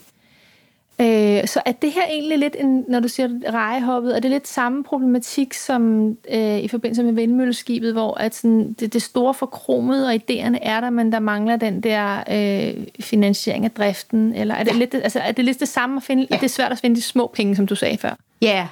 Øh, 1.00 1.46
så 1.46 1.60
er 1.66 1.72
det 1.72 1.92
her 1.92 2.06
egentlig 2.10 2.38
lidt, 2.38 2.56
en, 2.58 2.84
når 2.88 3.00
du 3.00 3.08
siger 3.08 3.28
rejehoppet, 3.52 4.16
er 4.16 4.20
det 4.20 4.30
lidt 4.30 4.48
samme 4.48 4.84
problematik 4.84 5.54
som 5.54 6.08
øh, 6.32 6.58
i 6.58 6.68
forbindelse 6.68 7.02
med 7.02 7.12
vindmølleskibet, 7.12 7.92
hvor 7.92 8.14
at 8.14 8.34
sådan, 8.34 8.72
det, 8.72 8.92
det 8.92 9.02
store 9.02 9.34
forkromede 9.34 10.06
og 10.06 10.14
idéerne 10.14 10.58
er 10.62 10.80
der, 10.80 10.90
men 10.90 11.12
der 11.12 11.18
mangler 11.18 11.56
den 11.56 11.80
der 11.80 12.24
øh, 12.30 12.84
finansiering 13.00 13.64
af 13.64 13.70
driften? 13.70 14.34
Eller 14.34 14.54
er 14.54 14.64
det, 14.64 14.72
ja. 14.72 14.78
lidt, 14.78 14.94
altså, 14.94 15.18
er 15.18 15.32
det 15.32 15.44
lidt 15.44 15.60
det 15.60 15.68
samme 15.68 15.96
at 15.96 16.02
finde, 16.02 16.26
ja. 16.30 16.36
det 16.36 16.44
er 16.44 16.48
svært 16.48 16.72
at 16.72 16.78
finde 16.78 16.96
de 16.96 17.02
små 17.02 17.30
penge, 17.34 17.56
som 17.56 17.66
du 17.66 17.74
sagde 17.74 17.98
før? 17.98 18.16
Ja, 18.42 18.68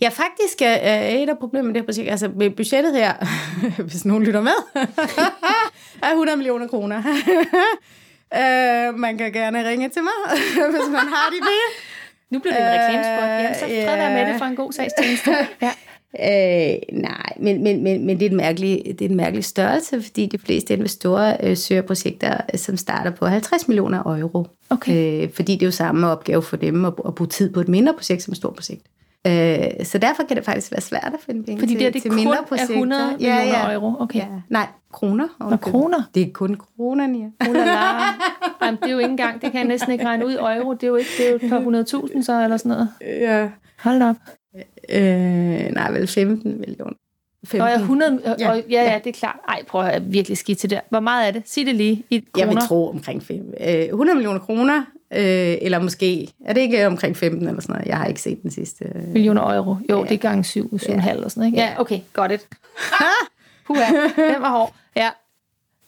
Ja, 0.00 0.08
faktisk 0.08 0.62
er 0.62 1.08
et 1.22 1.28
af 1.28 1.38
problemerne 1.38 1.66
med 1.66 1.74
det 1.74 1.82
her 1.82 1.86
projekt, 1.86 2.10
altså 2.10 2.30
med 2.36 2.50
budgettet 2.50 2.96
her, 2.96 3.14
hvis 3.88 4.04
nogen 4.04 4.24
lytter 4.24 4.40
med, 4.40 4.52
er 6.02 6.10
100 6.10 6.36
millioner 6.36 6.66
kroner. 6.66 7.02
Uh, 8.34 8.98
man 8.98 9.18
kan 9.18 9.32
gerne 9.32 9.68
ringe 9.68 9.88
til 9.88 10.02
mig, 10.02 10.18
hvis 10.72 10.88
man 10.90 11.06
har 11.14 11.30
de 11.30 11.36
idé. 11.36 11.58
Nu 12.30 12.38
bliver 12.38 12.54
det 12.54 12.62
en 12.62 12.70
reklamespot. 12.70 13.28
Ja, 13.28 13.54
så 13.54 13.64
fred 13.64 13.96
være 13.96 14.14
med 14.14 14.32
det 14.32 14.38
for 14.38 14.44
en 14.44 14.56
god 14.56 14.72
sagstjeneste. 14.72 15.30
Ja. 15.62 15.72
Øh, 16.20 16.98
nej, 17.02 17.32
men, 17.36 17.62
men, 17.62 17.82
men, 17.82 18.06
men 18.06 18.20
det, 18.20 18.26
er 18.26 18.30
en 18.30 18.36
mærkelig, 18.36 18.82
det 18.98 19.02
er 19.04 19.08
en 19.08 19.16
mærkelig 19.16 19.44
størrelse, 19.44 20.02
fordi 20.02 20.26
de 20.26 20.38
fleste 20.38 20.74
investorer 20.74 21.36
øh, 21.42 21.56
søger 21.56 21.82
projekter, 21.82 22.36
øh, 22.52 22.58
som 22.58 22.76
starter 22.76 23.10
på 23.10 23.26
50 23.26 23.68
millioner 23.68 24.18
euro. 24.18 24.46
Okay. 24.70 25.22
Øh, 25.22 25.32
fordi 25.32 25.52
det 25.52 25.62
er 25.62 25.66
jo 25.66 25.70
samme 25.70 26.06
opgave 26.08 26.42
for 26.42 26.56
dem 26.56 26.84
at, 26.84 26.92
at 27.06 27.14
bruge 27.14 27.28
tid 27.28 27.52
på 27.52 27.60
et 27.60 27.68
mindre 27.68 27.94
projekt 27.94 28.22
som 28.22 28.32
et 28.32 28.36
stort 28.36 28.54
projekt. 28.54 28.82
Øh, 29.26 29.84
så 29.84 29.98
derfor 29.98 30.22
kan 30.22 30.36
det 30.36 30.44
faktisk 30.44 30.72
være 30.72 30.80
svært 30.80 31.10
at 31.14 31.20
finde 31.26 31.44
penge 31.44 31.60
Fordi 31.60 31.72
til, 31.72 31.80
det, 31.80 31.86
er 31.86 31.90
det 31.90 32.02
til 32.02 32.10
kun 32.10 32.16
mindre 32.16 32.44
projekter. 32.48 32.74
er 32.74 32.78
100 32.78 33.02
ja, 33.20 33.38
millioner 33.38 33.70
ja. 33.70 33.74
euro? 33.74 33.94
Okay. 34.00 34.18
Ja. 34.18 34.26
Nej, 34.48 34.66
kroner. 34.92 35.28
Nå, 35.50 35.56
kroner? 35.56 36.02
Det 36.14 36.22
er 36.22 36.32
kun 36.32 36.54
kroner, 36.54 37.06
Nia. 37.06 37.30
Jamen, 38.62 38.80
det 38.82 38.88
er 38.88 38.92
jo 38.92 38.98
ikke 38.98 39.10
engang, 39.10 39.42
det 39.42 39.52
kan 39.52 39.60
jeg 39.60 39.68
næsten 39.68 39.92
ikke 39.92 40.04
regne 40.04 40.26
ud 40.26 40.32
i 40.32 40.36
euro. 40.36 40.72
Det 40.72 40.82
er 40.82 40.86
jo 40.86 40.96
ikke, 40.96 41.10
det 41.18 41.26
er 41.26 41.30
jo 41.30 41.36
et 41.36 41.50
par 41.50 42.06
100.000 42.08 42.22
så, 42.22 42.42
eller 42.42 42.56
sådan 42.56 42.70
noget. 42.70 42.88
Ja. 43.00 43.48
Hold 43.78 44.02
op. 44.02 44.16
Øh, 44.88 45.72
nej, 45.72 45.90
vel 45.90 46.06
15 46.06 46.60
millioner. 46.60 46.94
15. 47.44 47.60
Og 47.60 47.74
100, 47.74 48.36
ja, 48.38 48.50
og, 48.50 48.62
ja, 48.70 48.92
ja, 48.92 48.98
det 49.04 49.10
er 49.10 49.18
klart. 49.18 49.36
Ej, 49.48 49.62
prøv 49.68 49.82
at 49.82 50.12
virkelig 50.12 50.38
skidt 50.38 50.58
til 50.58 50.70
det. 50.70 50.80
Hvor 50.88 51.00
meget 51.00 51.28
er 51.28 51.32
det? 51.32 51.42
Sig 51.46 51.66
det 51.66 51.74
lige 51.74 52.04
i 52.10 52.24
kroner. 52.32 52.46
Jeg 52.46 52.54
vil 52.54 52.62
tro 52.68 52.88
omkring 52.90 53.22
5. 53.22 53.54
Øh, 53.60 53.68
100 53.68 54.14
millioner 54.16 54.40
kroner, 54.40 54.82
øh, 55.12 55.56
eller 55.62 55.78
måske, 55.78 56.28
er 56.44 56.52
det 56.52 56.60
ikke 56.60 56.86
omkring 56.86 57.16
15 57.16 57.48
eller 57.48 57.62
sådan 57.62 57.72
noget? 57.72 57.88
Jeg 57.88 57.98
har 57.98 58.06
ikke 58.06 58.20
set 58.20 58.42
den 58.42 58.50
sidste. 58.50 58.84
Øh, 58.94 59.08
Millioner 59.08 59.54
euro. 59.54 59.76
Jo, 59.90 59.98
ja. 59.98 60.08
det 60.08 60.14
er 60.14 60.18
gang 60.18 60.46
7, 60.46 60.70
7,5 60.74 60.92
ja. 60.92 61.12
eller 61.12 61.28
sådan 61.28 61.40
noget. 61.40 61.46
Ikke? 61.46 61.58
Ja, 61.58 61.80
okay, 61.80 62.00
godt 62.12 62.32
it. 62.32 62.48
Puha, 63.66 63.84
den 64.16 64.42
var 64.42 64.50
hård. 64.50 64.74
Ja. 64.96 65.10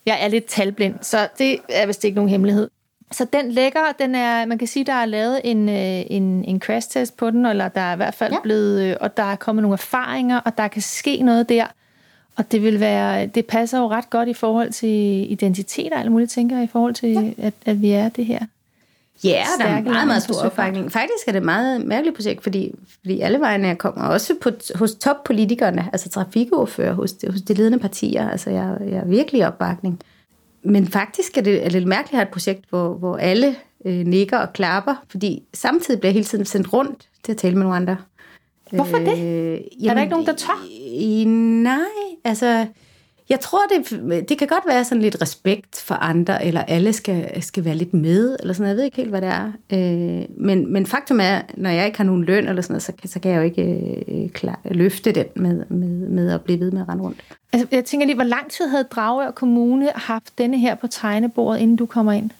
Jeg 0.07 0.19
er 0.21 0.29
lidt 0.29 0.45
talblind, 0.45 0.95
så 1.03 1.29
det 1.39 1.59
er 1.69 1.87
vist 1.87 2.05
ikke 2.05 2.15
nogen 2.15 2.31
hemmelighed. 2.31 2.71
Så 3.13 3.27
den 3.33 3.53
lægger, 3.53 3.81
den 3.99 4.15
er, 4.15 4.47
man 4.47 4.59
kan 4.59 4.69
sige, 4.69 4.85
der 4.85 4.93
er 4.93 5.05
lavet 5.05 5.41
en, 5.45 5.69
øh, 5.69 6.03
en, 6.11 6.45
en 6.45 6.61
crash 6.61 6.91
test 6.91 7.17
på 7.17 7.31
den, 7.31 7.47
eller 7.47 7.69
der 7.69 7.81
er 7.81 7.93
i 7.93 7.97
hvert 7.97 8.15
fald 8.15 8.33
ja. 8.33 8.41
blevet, 8.43 8.83
øh, 8.83 8.97
og 9.01 9.17
der 9.17 9.23
er 9.23 9.37
kommet 9.37 9.63
nogle 9.63 9.75
erfaringer, 9.75 10.41
og 10.41 10.59
der 10.59 10.69
kan 10.69 10.83
ske 10.83 11.23
noget 11.23 11.49
der. 11.49 11.67
Og 12.37 12.53
det 12.53 12.63
vil 12.63 12.81
være, 12.81 13.27
det 13.27 13.47
passer 13.47 13.79
jo 13.79 13.89
ret 13.89 14.11
godt 14.11 14.29
i 14.29 14.35
forhold 14.35 14.73
til 14.73 15.33
identitet 15.33 15.93
og 15.93 15.99
alle 15.99 16.13
mulige 16.13 16.27
tænker, 16.27 16.63
i 16.63 16.67
forhold 16.67 16.95
til, 16.95 17.35
ja. 17.39 17.47
at, 17.47 17.55
at 17.67 17.83
vi 17.83 17.91
er 17.91 18.09
det 18.09 18.27
her. 18.27 18.41
Ja, 19.25 19.45
der 19.59 19.65
er 19.65 19.83
meget, 19.83 20.07
meget 20.07 20.23
stor 20.23 20.45
opbakning. 20.45 20.93
Faktisk 20.93 21.29
er 21.29 21.33
det 21.33 21.39
et 21.39 21.45
meget 21.45 21.87
mærkeligt 21.87 22.17
projekt, 22.17 22.43
fordi, 22.43 22.75
fordi 23.01 23.21
alle 23.21 23.41
vejene 23.41 23.77
kommer 23.77 24.05
også 24.05 24.35
på, 24.41 24.51
hos 24.75 24.95
toppolitikerne, 24.95 25.89
altså 25.93 26.09
trafikordfører, 26.09 26.95
hos, 26.95 27.15
hos 27.31 27.41
de 27.41 27.55
ledende 27.55 27.79
partier. 27.79 28.31
Altså, 28.31 28.51
jeg, 28.51 28.77
jeg 28.81 28.97
er 28.97 29.05
virkelig 29.05 29.47
opbakning. 29.47 30.01
Men 30.63 30.87
faktisk 30.87 31.39
er 31.39 31.43
det, 31.43 31.61
er 31.61 31.65
det 31.65 31.73
lidt 31.73 31.87
mærkeligt 31.87 32.13
at 32.13 32.17
have 32.17 32.27
et 32.27 32.33
projekt, 32.33 32.65
hvor, 32.71 32.95
hvor 32.95 33.17
alle 33.17 33.57
øh, 33.85 34.07
nikker 34.07 34.39
og 34.39 34.53
klapper, 34.53 35.05
fordi 35.11 35.43
samtidig 35.55 36.01
bliver 36.01 36.11
jeg 36.11 36.15
hele 36.15 36.25
tiden 36.25 36.45
sendt 36.45 36.73
rundt 36.73 37.09
til 37.25 37.33
at 37.33 37.39
tale 37.39 37.55
med 37.55 37.63
nogle 37.63 37.77
andre. 37.77 37.97
Hvorfor 38.73 38.99
det? 38.99 39.19
Øh, 39.19 39.61
jamen, 39.81 39.91
er 39.91 39.95
der 39.95 40.01
ikke 40.01 40.11
nogen, 40.11 40.27
der 40.27 40.35
tør? 40.35 40.67
I, 40.93 41.25
nej, 41.25 41.79
altså... 42.25 42.67
Jeg 43.29 43.41
tror, 43.41 43.59
det, 43.67 44.29
det 44.29 44.39
kan 44.39 44.49
godt 44.49 44.65
være 44.67 44.85
sådan 44.85 45.03
lidt 45.03 45.23
respekt 45.23 45.81
for 45.81 45.95
andre, 45.95 46.45
eller 46.45 46.63
alle 46.63 46.93
skal, 46.93 47.43
skal 47.43 47.65
være 47.65 47.75
lidt 47.75 47.95
med, 47.95 48.37
eller 48.41 48.55
sådan. 48.55 48.69
Jeg 48.69 48.77
ved 48.77 48.85
ikke 48.85 48.97
helt, 48.97 49.11
hvad 49.11 49.21
det 49.21 49.29
er. 49.29 49.53
Øh, 49.73 50.25
men, 50.37 50.73
men 50.73 50.87
faktum 50.87 51.21
er, 51.21 51.41
når 51.55 51.71
jeg 51.71 51.87
ikke 51.87 51.99
har 51.99 52.05
nogen 52.05 52.25
løn, 52.25 52.49
eller 52.49 52.63
sådan 52.63 52.73
noget, 52.73 52.83
så, 52.83 52.93
kan, 52.93 53.09
så 53.11 53.21
kan 53.21 53.31
jeg 53.31 53.39
jo 53.39 53.43
ikke 53.43 54.05
øh, 54.09 54.31
klar, 54.31 54.61
løfte 54.65 55.13
den 55.13 55.27
med, 55.37 55.65
med, 55.69 55.89
med 55.89 56.31
at 56.31 56.41
blive 56.41 56.61
ved 56.61 56.71
med 56.71 56.81
at 56.81 56.89
rende 56.89 57.05
rundt. 57.05 57.21
Altså, 57.53 57.69
jeg 57.73 57.85
tænker 57.85 58.07
lige, 58.07 58.17
hvor 58.17 58.25
lang 58.25 58.51
tid 58.51 58.69
havde 58.69 58.85
Dragør 58.85 59.31
Kommune 59.31 59.91
haft 59.95 60.39
denne 60.39 60.59
her 60.59 60.75
på 60.75 60.87
tegnebordet, 60.87 61.61
inden 61.61 61.77
du 61.77 61.87
kommer 61.87 62.13
ind? 62.13 62.31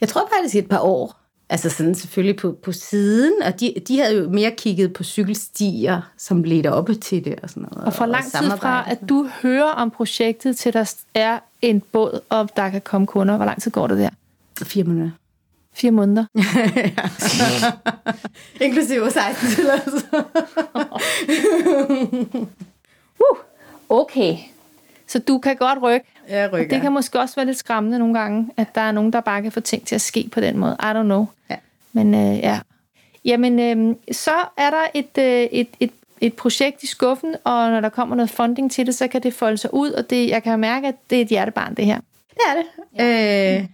Jeg 0.00 0.08
tror 0.08 0.30
faktisk 0.36 0.56
et 0.56 0.68
par 0.68 0.80
år. 0.80 1.25
Altså 1.48 1.70
sådan 1.70 1.94
selvfølgelig 1.94 2.36
på, 2.36 2.52
på 2.62 2.72
siden, 2.72 3.42
og 3.42 3.60
de, 3.60 3.74
de 3.88 3.98
havde 3.98 4.16
jo 4.16 4.28
mere 4.28 4.50
kigget 4.50 4.92
på 4.92 5.04
cykelstier, 5.04 6.00
som 6.18 6.42
ledte 6.42 6.72
op 6.72 6.88
til 7.02 7.24
det 7.24 7.40
og 7.42 7.50
sådan 7.50 7.68
noget. 7.72 7.86
Og 7.86 7.92
for 7.92 8.06
lang 8.06 8.24
tid 8.24 8.50
fra, 8.50 8.90
at 8.90 8.98
du 9.08 9.28
hører 9.42 9.70
om 9.70 9.90
projektet, 9.90 10.56
til 10.56 10.72
der 10.72 10.94
er 11.14 11.38
en 11.62 11.80
båd, 11.80 12.20
og 12.28 12.48
der 12.56 12.70
kan 12.70 12.80
komme 12.80 13.06
kunder, 13.06 13.36
hvor 13.36 13.44
lang 13.44 13.62
tid 13.62 13.70
går 13.70 13.86
det 13.86 13.98
der? 13.98 14.10
Fire 14.62 14.84
måneder. 14.84 15.10
Fire 15.74 15.90
måneder? 15.90 16.24
Inklusive 18.64 19.10
16 19.10 19.48
til 19.48 19.64
uh, 23.18 23.38
okay. 23.88 24.36
Så 25.06 25.18
du 25.18 25.38
kan 25.38 25.56
godt 25.56 25.82
rykke. 25.82 26.06
Jeg 26.28 26.52
rykker. 26.52 26.66
Og 26.66 26.70
det 26.70 26.80
kan 26.80 26.92
måske 26.92 27.20
også 27.20 27.34
være 27.34 27.46
lidt 27.46 27.58
skræmmende 27.58 27.98
nogle 27.98 28.18
gange, 28.18 28.50
at 28.56 28.74
der 28.74 28.80
er 28.80 28.92
nogen, 28.92 29.12
der 29.12 29.20
bare 29.20 29.42
kan 29.42 29.52
få 29.52 29.60
ting 29.60 29.86
til 29.86 29.94
at 29.94 30.00
ske 30.00 30.28
på 30.32 30.40
den 30.40 30.58
måde. 30.58 30.76
I 30.80 30.84
don't 30.84 31.02
know. 31.02 31.26
Men 31.96 32.14
øh, 32.14 32.38
ja. 32.38 32.58
Jamen, 33.24 33.60
øh, 33.60 33.96
så 34.12 34.34
er 34.56 34.70
der 34.70 34.86
et, 34.94 35.18
øh, 35.18 35.48
et, 35.52 35.68
et, 35.80 35.90
et 36.20 36.34
projekt 36.34 36.82
i 36.82 36.86
skuffen, 36.86 37.34
og 37.44 37.70
når 37.70 37.80
der 37.80 37.88
kommer 37.88 38.16
noget 38.16 38.30
funding 38.30 38.72
til 38.72 38.86
det, 38.86 38.94
så 38.94 39.08
kan 39.08 39.22
det 39.22 39.34
folde 39.34 39.56
sig 39.56 39.74
ud, 39.74 39.90
og 39.90 40.10
det, 40.10 40.28
jeg 40.28 40.42
kan 40.42 40.58
mærke, 40.58 40.86
at 40.88 40.94
det 41.10 41.18
er 41.18 41.22
et 41.22 41.28
hjertebarn, 41.28 41.74
det 41.74 41.84
her. 41.84 42.00
Det 42.30 42.40
er 42.48 42.54
det. 42.54 42.66
Ja. 42.98 43.58
Øh, 43.58 43.64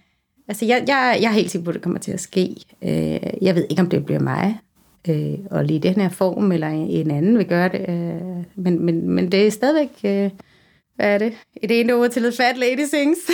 altså, 0.47 0.65
jeg, 0.65 0.83
jeg, 0.87 1.17
jeg 1.21 1.27
er 1.27 1.33
helt 1.33 1.51
sikker 1.51 1.65
på, 1.65 1.69
at 1.69 1.73
det 1.73 1.81
kommer 1.81 1.99
til 1.99 2.11
at 2.11 2.19
ske. 2.19 2.55
Øh, 2.81 3.19
jeg 3.41 3.55
ved 3.55 3.67
ikke, 3.69 3.81
om 3.81 3.89
det 3.89 4.05
bliver 4.05 4.19
mig, 4.19 4.59
øh, 5.09 5.33
og 5.51 5.65
lige 5.65 5.79
den 5.79 6.01
her 6.01 6.09
form, 6.09 6.51
eller 6.51 6.67
en 6.67 7.11
anden 7.11 7.37
vil 7.37 7.45
gøre 7.45 7.69
det. 7.69 7.85
Øh, 7.89 8.43
men, 8.55 8.79
men, 8.79 9.09
men 9.09 9.31
det 9.31 9.47
er 9.47 9.51
stadigvæk... 9.51 9.89
Øh, 10.03 10.29
hvad 10.95 11.13
er 11.13 11.17
det? 11.17 11.33
Et 11.55 11.79
ene 11.79 11.93
ord 11.93 12.09
til 12.09 12.25
et 12.25 12.33
fat 12.33 12.57
lady 12.57 12.85
sings. 12.89 13.19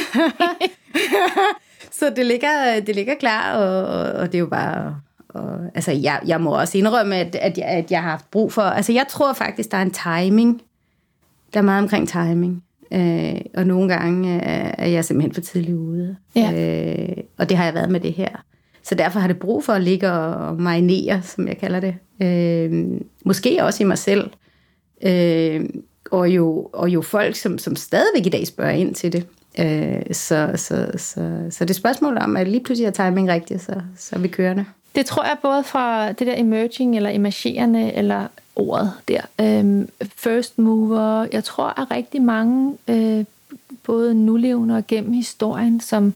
så 1.92 2.14
det 2.16 2.26
ligger, 2.26 2.80
det 2.86 2.96
ligger 2.96 3.14
klar, 3.20 3.56
og, 3.56 4.12
og 4.22 4.28
det 4.28 4.36
er 4.36 4.40
jo 4.40 4.46
bare... 4.48 5.02
Og, 5.30 5.60
altså, 5.76 5.92
jeg, 5.92 6.20
jeg 6.26 6.42
må 6.42 6.60
også 6.60 6.78
indrømme, 6.78 7.16
at, 7.16 7.36
at, 7.36 7.58
jeg, 7.58 7.66
at 7.66 7.92
jeg 7.92 8.02
har 8.02 8.10
haft 8.10 8.32
brug 8.32 8.54
for... 8.54 8.62
Altså, 8.62 8.94
jeg 8.94 9.06
tror 9.10 9.34
faktisk, 9.34 9.72
der 9.72 9.78
er 9.78 9.82
en 9.82 9.92
timing. 9.92 10.62
Der 11.54 11.60
er 11.60 11.64
meget 11.64 11.84
omkring 11.84 12.10
timing. 12.10 12.64
Øh, 12.92 13.42
og 13.54 13.68
nogle 13.68 13.94
gange 13.94 14.36
øh, 14.36 14.74
er 14.78 14.88
jeg 14.88 15.06
simpelthen 15.06 15.34
for 15.34 15.42
tidlig 15.42 15.76
ude. 15.76 16.16
Ja. 16.36 16.52
Øh, 16.54 17.18
og 17.38 17.50
det 17.50 17.58
har 17.58 17.66
jeg 17.66 17.74
været 17.74 17.90
med 17.90 18.00
det 18.00 18.14
her. 18.14 18.30
Så 18.84 18.96
derfor 18.96 19.20
har 19.20 19.28
det 19.28 19.40
brug 19.40 19.64
for 19.64 19.74
at 19.74 19.82
ligge 19.82 20.12
og 20.12 20.62
marinere, 20.62 21.22
som 21.22 21.48
jeg 21.48 21.58
kalder 21.58 21.80
det. 21.80 21.96
Øh, 22.22 23.02
måske 23.26 23.64
også 23.64 23.84
i 23.84 23.88
mig 23.88 23.98
selv. 23.98 24.30
Øh, 25.02 25.70
og 26.12 26.30
jo, 26.30 26.70
og 26.74 26.90
jo 26.90 27.02
folk, 27.02 27.36
som, 27.36 27.58
som 27.58 27.76
stadigvæk 27.76 28.26
i 28.26 28.30
dag 28.30 28.48
spørger 28.48 28.72
ind 28.72 28.96
til 28.96 29.14
det. 29.14 29.28
Øh, 29.60 30.02
så, 30.12 30.52
så, 30.56 30.92
så, 30.98 31.48
så 31.50 31.66
det 31.66 31.70
er 31.70 31.74
spørgsmål 31.74 32.18
om, 32.18 32.38
at 32.38 32.48
lige 32.48 32.64
pludselig 32.64 32.88
er 32.88 32.92
timing 32.92 33.30
rigtigt, 33.30 33.62
så, 33.62 33.74
så 33.98 34.16
er 34.16 34.20
vi 34.20 34.28
kørende. 34.28 34.66
Det 34.96 35.06
tror 35.06 35.24
jeg 35.24 35.38
både 35.42 35.64
fra 35.64 36.12
det 36.12 36.28
der 36.28 36.34
emerging 36.38 36.96
eller 36.96 37.10
emergerende, 37.10 37.94
eller 37.94 38.28
ordet 38.56 38.94
der, 39.08 39.22
Øhm, 39.42 39.90
first 40.16 40.60
mover. 40.60 41.28
Jeg 41.32 41.44
tror, 41.44 41.82
at 41.82 41.92
rigtig 41.92 42.22
mange, 42.22 42.78
øh, 42.88 43.26
både 43.84 44.14
nulevende 44.14 44.78
og 44.78 44.88
gennem 44.88 45.14
historien, 45.14 45.82
som 45.82 46.14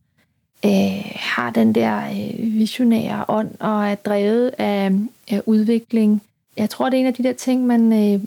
øh, 0.66 1.12
har 1.16 1.50
den 1.50 1.76
der 1.76 1.98
øh, 1.98 2.54
visionære 2.54 3.26
ånd 3.28 3.52
og 3.60 3.88
er 3.88 3.96
drevet 3.96 4.52
af, 4.58 4.92
af 5.28 5.42
udvikling. 5.46 6.22
Jeg 6.58 6.70
tror, 6.70 6.90
det 6.90 6.98
er 6.98 7.02
en 7.02 7.08
af 7.08 7.14
de 7.14 7.24
der 7.24 7.34
ting, 7.34 7.68
man 7.68 7.94
øh, 7.94 8.22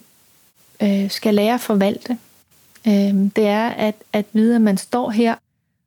øh, 0.83 1.11
skal 1.11 1.35
lære 1.35 1.55
at 1.55 1.61
forvalte. 1.61 2.19
Øh, 2.89 3.15
det 3.37 3.47
er 3.47 3.69
at, 3.69 3.95
at 4.13 4.25
vide, 4.33 4.55
at 4.55 4.61
man 4.61 4.77
står 4.77 5.11
her 5.11 5.35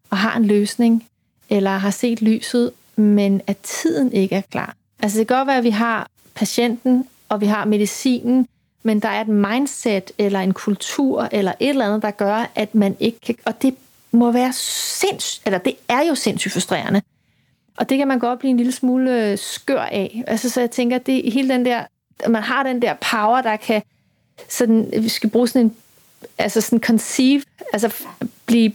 og 0.09 0.17
har 0.17 0.37
en 0.37 0.45
løsning, 0.45 1.07
eller 1.49 1.71
har 1.71 1.91
set 1.91 2.21
lyset, 2.21 2.71
men 2.95 3.41
at 3.47 3.57
tiden 3.57 4.13
ikke 4.13 4.35
er 4.35 4.41
klar. 4.41 4.75
Altså 5.01 5.19
det 5.19 5.27
kan 5.27 5.37
godt 5.37 5.47
være, 5.47 5.57
at 5.57 5.63
vi 5.63 5.69
har 5.69 6.09
patienten, 6.35 7.05
og 7.29 7.41
vi 7.41 7.45
har 7.45 7.65
medicinen, 7.65 8.47
men 8.83 8.99
der 8.99 9.09
er 9.09 9.21
et 9.21 9.27
mindset, 9.27 10.11
eller 10.17 10.39
en 10.39 10.53
kultur, 10.53 11.29
eller 11.31 11.53
et 11.59 11.69
eller 11.69 11.85
andet, 11.85 12.01
der 12.01 12.11
gør, 12.11 12.51
at 12.55 12.75
man 12.75 12.97
ikke 12.99 13.19
kan... 13.19 13.35
Og 13.45 13.61
det 13.61 13.75
må 14.11 14.31
være 14.31 14.53
sindssygt, 14.53 15.41
eller 15.45 15.59
det 15.59 15.75
er 15.87 16.01
jo 16.07 16.15
sindssygt 16.15 16.53
frustrerende. 16.53 17.01
Og 17.77 17.89
det 17.89 17.97
kan 17.97 18.07
man 18.07 18.19
godt 18.19 18.39
blive 18.39 18.49
en 18.49 18.57
lille 18.57 18.71
smule 18.71 19.25
øh, 19.25 19.37
skør 19.37 19.81
af. 19.81 20.23
Altså, 20.27 20.49
så 20.49 20.59
jeg 20.59 20.71
tænker, 20.71 20.95
at 20.95 21.05
det 21.05 21.33
hele 21.33 21.49
den 21.49 21.65
der, 21.65 21.83
man 22.27 22.43
har 22.43 22.63
den 22.63 22.81
der 22.81 22.93
power, 23.11 23.41
der 23.41 23.55
kan 23.55 23.81
sådan, 24.49 24.89
vi 24.97 25.09
skal 25.09 25.29
bruge 25.29 25.47
sådan 25.47 25.65
en, 25.65 25.75
altså 26.37 26.61
sådan 26.61 26.79
conceive, 26.79 27.41
altså 27.73 27.93
blive, 28.45 28.73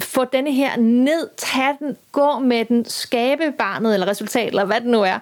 få 0.00 0.24
denne 0.24 0.52
her 0.52 0.76
ned, 0.76 1.28
tage 1.36 1.76
den, 1.78 1.96
gå 2.12 2.38
med 2.38 2.64
den, 2.64 2.84
skabe 2.84 3.52
barnet 3.58 3.94
eller 3.94 4.06
resultat, 4.06 4.48
eller 4.48 4.64
hvad 4.64 4.80
det 4.80 4.88
nu 4.88 5.02
er, 5.02 5.18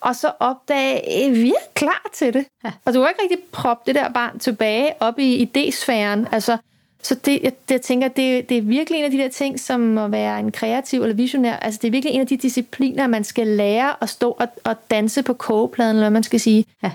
og 0.00 0.16
så 0.16 0.32
opdage, 0.40 1.26
at 1.26 1.32
vi 1.32 1.50
er 1.50 1.70
klar 1.74 2.10
til 2.14 2.34
det. 2.34 2.44
Ja. 2.64 2.72
Og 2.84 2.94
du 2.94 3.00
kan 3.00 3.10
ikke 3.10 3.22
rigtig 3.22 3.38
proppe 3.52 3.82
det 3.86 3.94
der 3.94 4.12
barn 4.12 4.38
tilbage 4.38 4.92
op 5.00 5.18
i 5.18 5.44
idésfæren. 5.44 6.34
Altså, 6.34 6.56
så 7.02 7.14
det, 7.14 7.42
jeg, 7.42 7.52
det, 7.68 7.74
jeg 7.74 7.82
tænker, 7.82 8.08
det, 8.08 8.48
det 8.48 8.58
er 8.58 8.62
virkelig 8.62 8.98
en 8.98 9.04
af 9.04 9.10
de 9.10 9.18
der 9.18 9.28
ting, 9.28 9.60
som 9.60 9.98
at 9.98 10.12
være 10.12 10.40
en 10.40 10.52
kreativ 10.52 11.02
eller 11.02 11.16
visionær. 11.16 11.56
Altså, 11.56 11.78
det 11.82 11.88
er 11.88 11.92
virkelig 11.92 12.14
en 12.14 12.20
af 12.20 12.26
de 12.26 12.36
discipliner, 12.36 13.06
man 13.06 13.24
skal 13.24 13.46
lære 13.46 13.94
at 14.02 14.08
stå 14.08 14.30
og, 14.30 14.48
og 14.64 14.76
danse 14.90 15.22
på 15.22 15.34
kogepladen, 15.34 15.96
eller 15.96 16.02
hvad 16.02 16.10
man 16.10 16.22
skal 16.22 16.40
sige. 16.40 16.64
Ja. 16.82 16.88
Ja. 16.88 16.92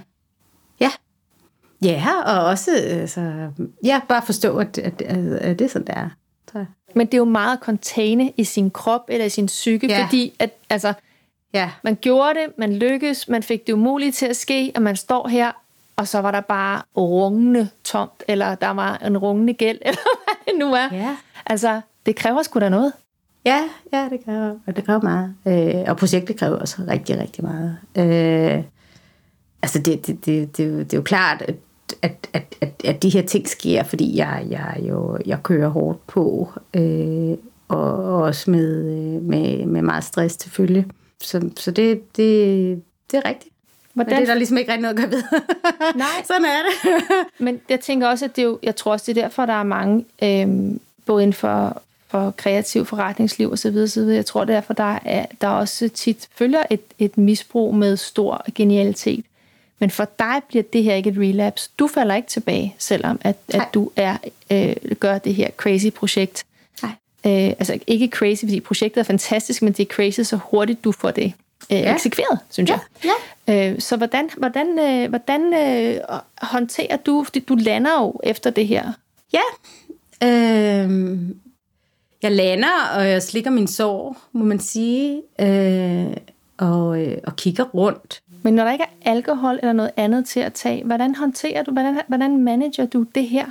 Ja, 1.81 2.05
og 2.25 2.45
også 2.45 2.71
altså, 2.75 3.49
ja, 3.83 4.01
bare 4.09 4.21
forstå, 4.25 4.57
at, 4.57 4.77
at, 4.77 5.01
at, 5.01 5.17
at 5.33 5.59
det 5.59 5.65
er 5.65 5.69
sådan, 5.69 5.87
det 5.87 5.95
er. 5.97 6.09
Tror 6.51 6.59
jeg. 6.59 6.67
Men 6.95 7.05
det 7.07 7.13
er 7.13 7.17
jo 7.17 7.25
meget 7.25 7.59
containe 7.59 8.31
i 8.37 8.43
sin 8.43 8.71
krop 8.71 9.01
eller 9.07 9.25
i 9.25 9.29
sin 9.29 9.45
psyke, 9.45 9.87
Ja. 9.87 10.03
fordi 10.05 10.33
at, 10.39 10.49
altså, 10.69 10.93
Ja, 11.53 11.69
man 11.83 11.95
gjorde 12.01 12.29
det, 12.39 12.57
man 12.57 12.73
lykkedes, 12.75 13.27
man 13.27 13.43
fik 13.43 13.67
det 13.67 13.73
umulige 13.73 14.11
til 14.11 14.25
at 14.25 14.35
ske, 14.35 14.71
og 14.75 14.81
man 14.81 14.95
står 14.95 15.27
her, 15.27 15.51
og 15.95 16.07
så 16.07 16.19
var 16.21 16.31
der 16.31 16.41
bare 16.41 16.81
rungende 16.97 17.69
tomt, 17.83 18.23
eller 18.27 18.55
der 18.55 18.69
var 18.69 18.97
en 18.97 19.17
rungende 19.17 19.53
gæld, 19.53 19.77
eller 19.85 19.99
hvad 20.25 20.53
det 20.53 20.59
nu 20.59 20.73
er. 20.73 20.89
Ja. 20.91 21.15
Altså, 21.45 21.81
det 22.05 22.15
kræver 22.15 22.43
sgu 22.43 22.59
da 22.59 22.69
noget. 22.69 22.93
ja, 23.45 23.63
ja 23.93 24.07
det 24.11 24.25
kræver, 24.25 24.55
og 24.67 24.75
det 24.75 24.85
kræver 24.85 25.01
meget. 25.01 25.33
Øh, 25.47 25.83
og 25.87 25.97
projektet 25.97 26.37
kræver 26.39 26.57
også 26.57 26.77
rigtig, 26.87 27.19
rigtig 27.19 27.43
meget. 27.43 27.77
Øh, 27.97 28.63
altså, 29.65 29.79
det, 29.79 30.07
det, 30.07 30.25
det, 30.25 30.57
det, 30.57 30.65
er 30.65 30.69
jo- 30.69 30.79
det 30.79 30.93
er 30.93 30.97
jo 30.97 31.01
klart, 31.03 31.41
at, 31.41 31.55
at, 32.01 32.27
at, 32.33 32.43
at, 32.61 32.69
at 32.85 33.03
de 33.03 33.09
her 33.09 33.21
ting 33.21 33.49
sker, 33.49 33.83
fordi 33.83 34.17
jeg, 34.17 34.45
jeg, 34.49 34.79
jo, 34.89 35.17
jeg 35.25 35.43
kører 35.43 35.69
hårdt 35.69 36.07
på, 36.07 36.49
øh, 36.73 37.37
og 37.67 37.87
også 38.21 38.51
med, 38.51 38.75
øh, 38.85 39.21
med, 39.21 39.65
med 39.65 39.81
meget 39.81 40.03
stress 40.03 40.37
til 40.37 40.51
følge. 40.51 40.85
Så, 41.21 41.49
så 41.57 41.71
det, 41.71 42.17
det, 42.17 42.81
det 43.11 43.17
er 43.17 43.29
rigtigt. 43.29 43.51
Men 43.93 44.05
Hvordan, 44.05 44.21
det 44.21 44.29
er 44.29 44.33
der 44.33 44.37
ligesom 44.37 44.57
ikke 44.57 44.71
rigtig 44.71 44.81
noget 44.81 44.95
at 44.95 45.01
gøre 45.01 45.11
ved. 45.11 45.23
Nej. 45.95 46.07
Sådan 46.27 46.45
er 46.45 46.59
det. 46.67 47.01
Men 47.45 47.59
jeg 47.69 47.79
tænker 47.79 48.07
også, 48.07 48.25
at 48.25 48.35
det 48.35 48.41
er 48.41 48.45
jo, 48.45 48.59
jeg 48.63 48.75
tror 48.75 48.91
også, 48.91 49.03
det 49.13 49.17
er 49.17 49.21
derfor, 49.21 49.45
der 49.45 49.53
er 49.53 49.63
mange, 49.63 50.05
øhm, 50.23 50.79
både 51.05 51.23
inden 51.23 51.33
for, 51.33 51.81
for 52.07 52.33
kreativ 52.37 52.85
forretningsliv 52.85 53.51
og 53.51 53.59
så 53.59 53.71
videre, 53.71 53.87
så 53.87 53.99
videre. 53.99 54.15
Jeg 54.15 54.25
tror 54.25 54.43
derfor, 54.45 54.73
der 54.73 54.99
er 55.05 55.25
der 55.41 55.47
også 55.47 55.89
tit 55.89 56.27
følger 56.35 56.63
et, 56.69 56.81
et 56.99 57.17
misbrug 57.17 57.75
med 57.75 57.97
stor 57.97 58.45
genialitet. 58.55 59.25
Men 59.79 59.89
for 59.89 60.07
dig 60.19 60.41
bliver 60.47 60.63
det 60.73 60.83
her 60.83 60.95
ikke 60.95 61.09
et 61.09 61.17
relapse. 61.17 61.69
Du 61.79 61.87
falder 61.87 62.15
ikke 62.15 62.27
tilbage, 62.27 62.75
selvom 62.79 63.19
at, 63.21 63.35
at 63.47 63.55
Nej. 63.55 63.69
du 63.73 63.91
er 63.95 64.17
øh, 64.51 64.75
gør 64.99 65.17
det 65.17 65.35
her 65.35 65.49
crazy 65.57 65.89
projekt. 65.95 66.45
Nej. 66.81 66.91
Øh, 67.25 67.49
altså 67.59 67.79
ikke 67.87 68.07
crazy, 68.07 68.41
fordi 68.45 68.59
projektet 68.59 68.99
er 69.01 69.03
fantastisk, 69.03 69.61
men 69.61 69.73
det 69.73 69.79
er 69.89 69.93
crazy, 69.93 70.21
så 70.21 70.35
hurtigt 70.35 70.83
du 70.83 70.91
får 70.91 71.11
det 71.11 71.33
øh, 71.71 71.77
Ja. 71.77 71.93
eksekveret, 71.93 72.39
synes 72.49 72.69
jeg. 72.69 72.79
Ja. 73.47 73.69
Øh, 73.71 73.79
så 73.79 73.97
hvordan, 73.97 74.29
hvordan, 74.37 74.79
øh, 74.79 75.09
hvordan 75.09 75.53
øh, 75.53 75.99
håndterer 76.41 76.97
du, 76.97 77.23
fordi 77.23 77.39
du 77.39 77.55
lander 77.55 78.01
jo 78.01 78.19
efter 78.23 78.49
det 78.49 78.67
her. 78.67 78.91
Ja. 79.33 79.41
Øhm, 80.23 81.39
jeg 82.23 82.31
lander, 82.31 82.87
og 82.95 83.09
jeg 83.09 83.23
slikker 83.23 83.51
min 83.51 83.67
sår, 83.67 84.17
må 84.31 84.45
man 84.45 84.59
sige, 84.59 85.21
øh, 85.39 86.17
og, 86.57 87.01
øh, 87.01 87.17
og 87.27 87.35
kigger 87.35 87.63
rundt. 87.63 88.21
Men 88.45 88.53
når 88.53 88.63
der 88.63 88.71
ikke 88.71 88.83
er 88.83 89.11
alkohol 89.11 89.55
eller 89.55 89.73
noget 89.73 89.91
andet 89.97 90.25
til 90.25 90.39
at 90.39 90.53
tage, 90.53 90.83
hvordan 90.83 91.15
håndterer 91.15 91.63
du, 91.63 91.71
hvordan, 91.71 91.99
hvordan 92.07 92.37
manager 92.37 92.85
du 92.85 93.05
det 93.15 93.27
her? 93.27 93.45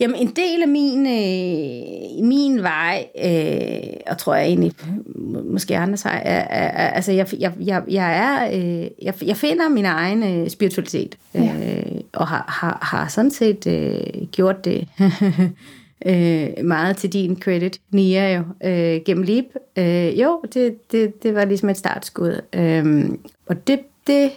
Jamen, 0.00 0.16
en 0.16 0.26
del 0.26 0.62
af 0.62 0.68
min, 0.68 1.06
øh, 1.06 2.24
min 2.28 2.62
vej, 2.62 3.06
øh, 3.24 3.96
og 4.06 4.18
tror 4.18 4.34
jeg 4.34 4.46
egentlig, 4.46 4.72
må- 5.14 5.42
måske 5.42 5.76
andres 5.76 6.04
vej, 6.04 6.22
er, 6.24 6.40
er, 6.40 6.68
er, 6.68 6.88
altså, 6.88 7.12
jeg, 7.12 7.26
jeg, 7.40 7.52
jeg, 7.60 7.82
jeg, 7.90 8.18
er, 8.18 8.58
øh, 8.58 8.86
jeg, 9.02 9.14
jeg 9.22 9.36
finder 9.36 9.68
min 9.68 9.84
egen 9.84 10.22
øh, 10.22 10.50
spiritualitet, 10.50 11.18
øh, 11.34 12.00
og 12.12 12.28
har, 12.28 12.44
har, 12.48 12.78
har 12.82 13.08
sådan 13.08 13.30
set 13.30 13.66
øh, 13.66 14.26
gjort 14.26 14.64
det 14.64 14.88
øh, 16.06 16.64
meget 16.64 16.96
til 16.96 17.12
din 17.12 17.40
credit, 17.40 17.80
Nia 17.90 18.36
jo, 18.36 18.68
øh, 18.68 19.00
gennem 19.04 19.24
Leap. 19.24 19.44
Øh, 19.76 20.20
jo, 20.20 20.42
det, 20.54 20.92
det, 20.92 21.22
det 21.22 21.34
var 21.34 21.44
ligesom 21.44 21.68
et 21.68 21.76
startskud. 21.76 22.40
Øh, 22.52 23.10
og 23.46 23.66
det, 23.66 23.80
det, 24.06 24.32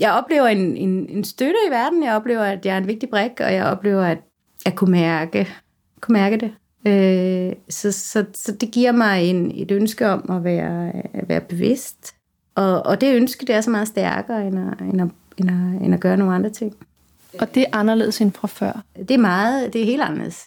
jeg 0.00 0.12
oplever 0.12 0.46
en, 0.46 0.76
en, 0.76 1.08
en 1.08 1.24
støtte 1.24 1.56
i 1.68 1.70
verden. 1.70 2.04
Jeg 2.04 2.14
oplever, 2.14 2.42
at 2.42 2.66
jeg 2.66 2.74
er 2.74 2.78
en 2.78 2.86
vigtig 2.86 3.08
brik, 3.08 3.40
og 3.40 3.54
jeg 3.54 3.64
oplever, 3.64 4.04
at 4.04 4.18
jeg 4.64 4.74
kunne 4.74 4.92
mærke, 4.92 5.48
kunne 6.00 6.12
mærke 6.12 6.36
det. 6.36 6.52
Øh, 6.86 7.52
så, 7.68 7.92
så, 7.92 8.24
så 8.34 8.52
det 8.52 8.70
giver 8.70 8.92
mig 8.92 9.24
en, 9.24 9.52
et 9.54 9.70
ønske 9.70 10.08
om 10.08 10.30
at 10.30 10.44
være, 10.44 10.92
at 11.14 11.28
være 11.28 11.40
bevidst. 11.40 12.14
Og, 12.54 12.86
og 12.86 13.00
det 13.00 13.14
ønske, 13.14 13.46
det 13.46 13.54
er 13.54 13.60
så 13.60 13.70
meget 13.70 13.88
stærkere, 13.88 14.46
end 14.46 14.58
at, 14.58 14.80
end, 14.80 15.00
at, 15.00 15.08
end, 15.36 15.50
at, 15.50 15.84
end 15.84 15.94
at 15.94 16.00
gøre 16.00 16.16
nogle 16.16 16.34
andre 16.34 16.50
ting. 16.50 16.76
Og 17.38 17.54
det 17.54 17.62
er 17.62 17.66
anderledes 17.72 18.20
end 18.20 18.32
fra 18.32 18.48
før? 18.48 18.82
Det 18.98 19.10
er 19.10 19.18
meget, 19.18 19.72
det 19.72 19.80
er 19.80 19.84
helt 19.84 20.02
anderledes. 20.02 20.46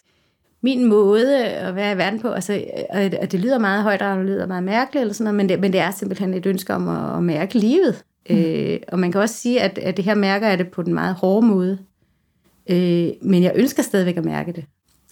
Min 0.60 0.84
måde 0.84 1.44
at 1.44 1.74
være 1.74 1.92
i 1.92 1.96
verden 1.96 2.20
på, 2.20 2.28
altså, 2.28 2.64
at 2.90 3.32
det 3.32 3.40
lyder 3.40 3.58
meget 3.58 3.82
højt, 3.82 4.02
og 4.02 4.16
det 4.16 4.26
lyder 4.26 4.46
meget 4.46 4.62
mærkeligt, 4.62 5.00
eller 5.00 5.14
sådan 5.14 5.24
noget, 5.24 5.36
men, 5.36 5.48
det, 5.48 5.60
men 5.60 5.72
det 5.72 5.80
er 5.80 5.90
simpelthen 5.90 6.34
et 6.34 6.46
ønske 6.46 6.74
om 6.74 6.88
at, 6.88 7.16
at 7.16 7.22
mærke 7.22 7.58
livet. 7.58 8.04
Mm. 8.30 8.36
Øh, 8.36 8.78
og 8.88 8.98
man 8.98 9.12
kan 9.12 9.20
også 9.20 9.34
sige, 9.34 9.60
at, 9.60 9.78
at 9.78 9.96
det 9.96 10.04
her 10.04 10.14
mærker 10.14 10.48
jeg 10.48 10.58
det 10.58 10.68
på 10.68 10.82
den 10.82 10.94
meget 10.94 11.14
hårde 11.14 11.46
måde. 11.46 11.78
Øh, 12.70 13.08
men 13.22 13.42
jeg 13.42 13.52
ønsker 13.54 13.82
stadigvæk 13.82 14.16
at 14.16 14.24
mærke 14.24 14.52
det. 14.52 14.64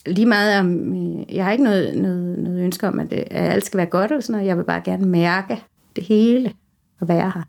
Lige 0.06 0.26
meget 0.26 0.60
om, 0.60 0.94
øh, 0.94 1.36
jeg 1.36 1.44
har 1.44 1.52
ikke 1.52 1.64
noget, 1.64 1.98
noget, 1.98 2.38
noget 2.38 2.64
ønske 2.64 2.88
om, 2.88 2.98
at, 3.00 3.10
det, 3.10 3.24
at 3.30 3.52
alt 3.52 3.64
skal 3.64 3.78
være 3.78 3.86
godt, 3.86 4.10
eller 4.10 4.22
sådan 4.22 4.32
noget. 4.32 4.46
jeg 4.46 4.58
vil 4.58 4.64
bare 4.64 4.82
gerne 4.84 5.06
mærke 5.06 5.62
det 5.96 6.04
hele 6.04 6.52
og 7.00 7.08
være 7.08 7.32
her. 7.34 7.42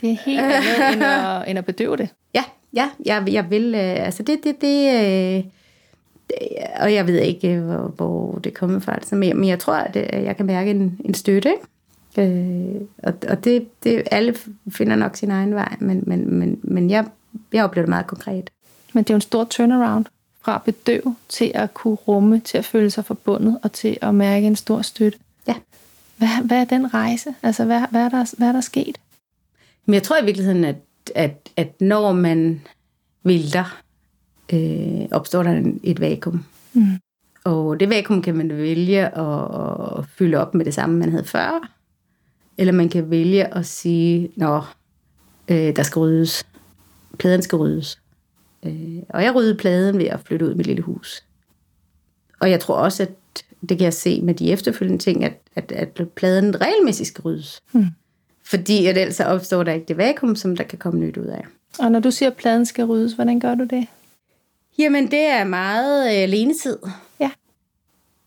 det 0.00 0.10
er 0.10 0.16
helt 0.24 0.40
andet 0.40 0.92
end 0.92 1.02
at, 1.02 1.44
end 1.48 1.58
at 1.58 1.64
bedøve 1.64 1.96
det. 1.96 2.08
Ja, 2.34 2.44
ja 2.74 2.90
jeg, 3.06 3.24
jeg 3.32 3.50
vil, 3.50 3.74
øh, 3.74 4.04
altså 4.06 4.22
det, 4.22 4.38
det, 4.44 4.60
det, 4.60 4.94
øh, 4.94 5.44
det, 6.28 6.38
og 6.80 6.94
jeg 6.94 7.06
ved 7.06 7.20
ikke, 7.20 7.58
hvor, 7.58 7.92
hvor 7.96 8.38
det 8.44 8.54
kommer 8.54 8.78
fra, 8.78 8.94
altså, 8.94 9.16
men, 9.16 9.36
men 9.36 9.48
jeg 9.48 9.58
tror, 9.58 9.74
at 9.74 9.96
jeg 10.24 10.36
kan 10.36 10.46
mærke 10.46 10.70
en, 10.70 11.00
en 11.04 11.14
støtte, 11.14 11.48
ikke? 11.48 11.66
Øh, 12.18 12.80
og 13.02 13.14
og 13.28 13.44
det, 13.44 13.68
det, 13.84 14.02
alle 14.10 14.34
finder 14.70 14.96
nok 14.96 15.16
sin 15.16 15.30
egen 15.30 15.54
vej, 15.54 15.76
men, 15.80 16.02
men, 16.06 16.34
men, 16.34 16.60
men 16.62 16.90
jeg, 16.90 17.06
jeg 17.52 17.64
oplever 17.64 17.84
det 17.84 17.88
meget 17.88 18.06
konkret. 18.06 18.50
Men 18.92 19.04
det 19.04 19.10
er 19.10 19.14
jo 19.14 19.16
en 19.16 19.20
stor 19.20 19.44
turnaround 19.44 20.04
fra 20.40 20.62
bedøv 20.64 21.14
til 21.28 21.52
at 21.54 21.74
kunne 21.74 21.94
rumme, 21.94 22.40
til 22.40 22.58
at 22.58 22.64
føle 22.64 22.90
sig 22.90 23.04
forbundet 23.04 23.58
og 23.62 23.72
til 23.72 23.98
at 24.02 24.14
mærke 24.14 24.46
en 24.46 24.56
stor 24.56 24.82
støtte. 24.82 25.18
Ja. 25.48 25.54
Hvad, 26.16 26.28
hvad 26.44 26.60
er 26.60 26.64
den 26.64 26.94
rejse? 26.94 27.34
Altså, 27.42 27.64
hvad, 27.64 27.80
hvad, 27.90 28.00
er 28.00 28.08
der, 28.08 28.34
hvad 28.38 28.48
er 28.48 28.52
der 28.52 28.60
sket? 28.60 28.98
Men 29.86 29.94
jeg 29.94 30.02
tror 30.02 30.22
i 30.22 30.24
virkeligheden, 30.24 30.64
at, 30.64 30.76
at, 31.14 31.48
at 31.56 31.80
når 31.80 32.12
man 32.12 32.60
vælter, 33.24 33.82
øh, 34.52 35.08
opstår 35.10 35.42
der 35.42 35.72
et 35.82 36.00
vakuum. 36.00 36.44
Mm. 36.72 36.86
Og 37.44 37.80
det 37.80 37.90
vakuum 37.90 38.22
kan 38.22 38.36
man 38.36 38.48
vælge 38.48 39.06
at, 39.06 39.98
at 39.98 40.04
fylde 40.18 40.36
op 40.36 40.54
med 40.54 40.64
det 40.64 40.74
samme, 40.74 40.98
man 40.98 41.10
havde 41.10 41.24
før. 41.24 41.77
Eller 42.58 42.72
man 42.72 42.88
kan 42.88 43.10
vælge 43.10 43.54
at 43.54 43.66
sige, 43.66 44.30
nå, 44.36 44.62
øh, 45.48 45.76
der 45.76 45.82
skal 45.82 46.00
ryddes. 46.00 46.46
Pladen 47.18 47.42
skal 47.42 47.56
ryddes. 47.56 47.98
Øh, 48.66 48.98
og 49.08 49.22
jeg 49.22 49.34
ryddede 49.34 49.54
pladen 49.54 49.98
ved 49.98 50.06
at 50.06 50.20
flytte 50.20 50.46
ud 50.46 50.52
i 50.52 50.54
mit 50.54 50.66
lille 50.66 50.82
hus. 50.82 51.24
Og 52.40 52.50
jeg 52.50 52.60
tror 52.60 52.74
også, 52.74 53.02
at 53.02 53.10
det 53.68 53.78
kan 53.78 53.84
jeg 53.84 53.94
se 53.94 54.20
med 54.20 54.34
de 54.34 54.52
efterfølgende 54.52 55.02
ting, 55.02 55.24
at, 55.24 55.32
at, 55.56 55.72
at 55.72 56.08
pladen 56.08 56.60
regelmæssigt 56.60 57.08
skal 57.08 57.22
ryddes. 57.22 57.62
Hmm. 57.72 57.86
Fordi 58.44 58.86
at 58.86 58.98
ellers 58.98 59.20
opstår 59.20 59.62
der 59.62 59.72
ikke 59.72 59.86
det 59.88 59.96
vakuum, 59.96 60.36
som 60.36 60.56
der 60.56 60.64
kan 60.64 60.78
komme 60.78 61.00
nyt 61.00 61.16
ud 61.16 61.26
af. 61.26 61.44
Og 61.78 61.92
når 61.92 62.00
du 62.00 62.10
siger, 62.10 62.30
at 62.30 62.36
pladen 62.36 62.66
skal 62.66 62.84
ryddes, 62.84 63.12
hvordan 63.12 63.40
gør 63.40 63.54
du 63.54 63.64
det? 63.64 63.86
Jamen, 64.78 65.10
det 65.10 65.20
er 65.20 65.44
meget 65.44 66.06
øh, 66.06 66.22
alenetid. 66.22 66.76
Ja. 67.20 67.30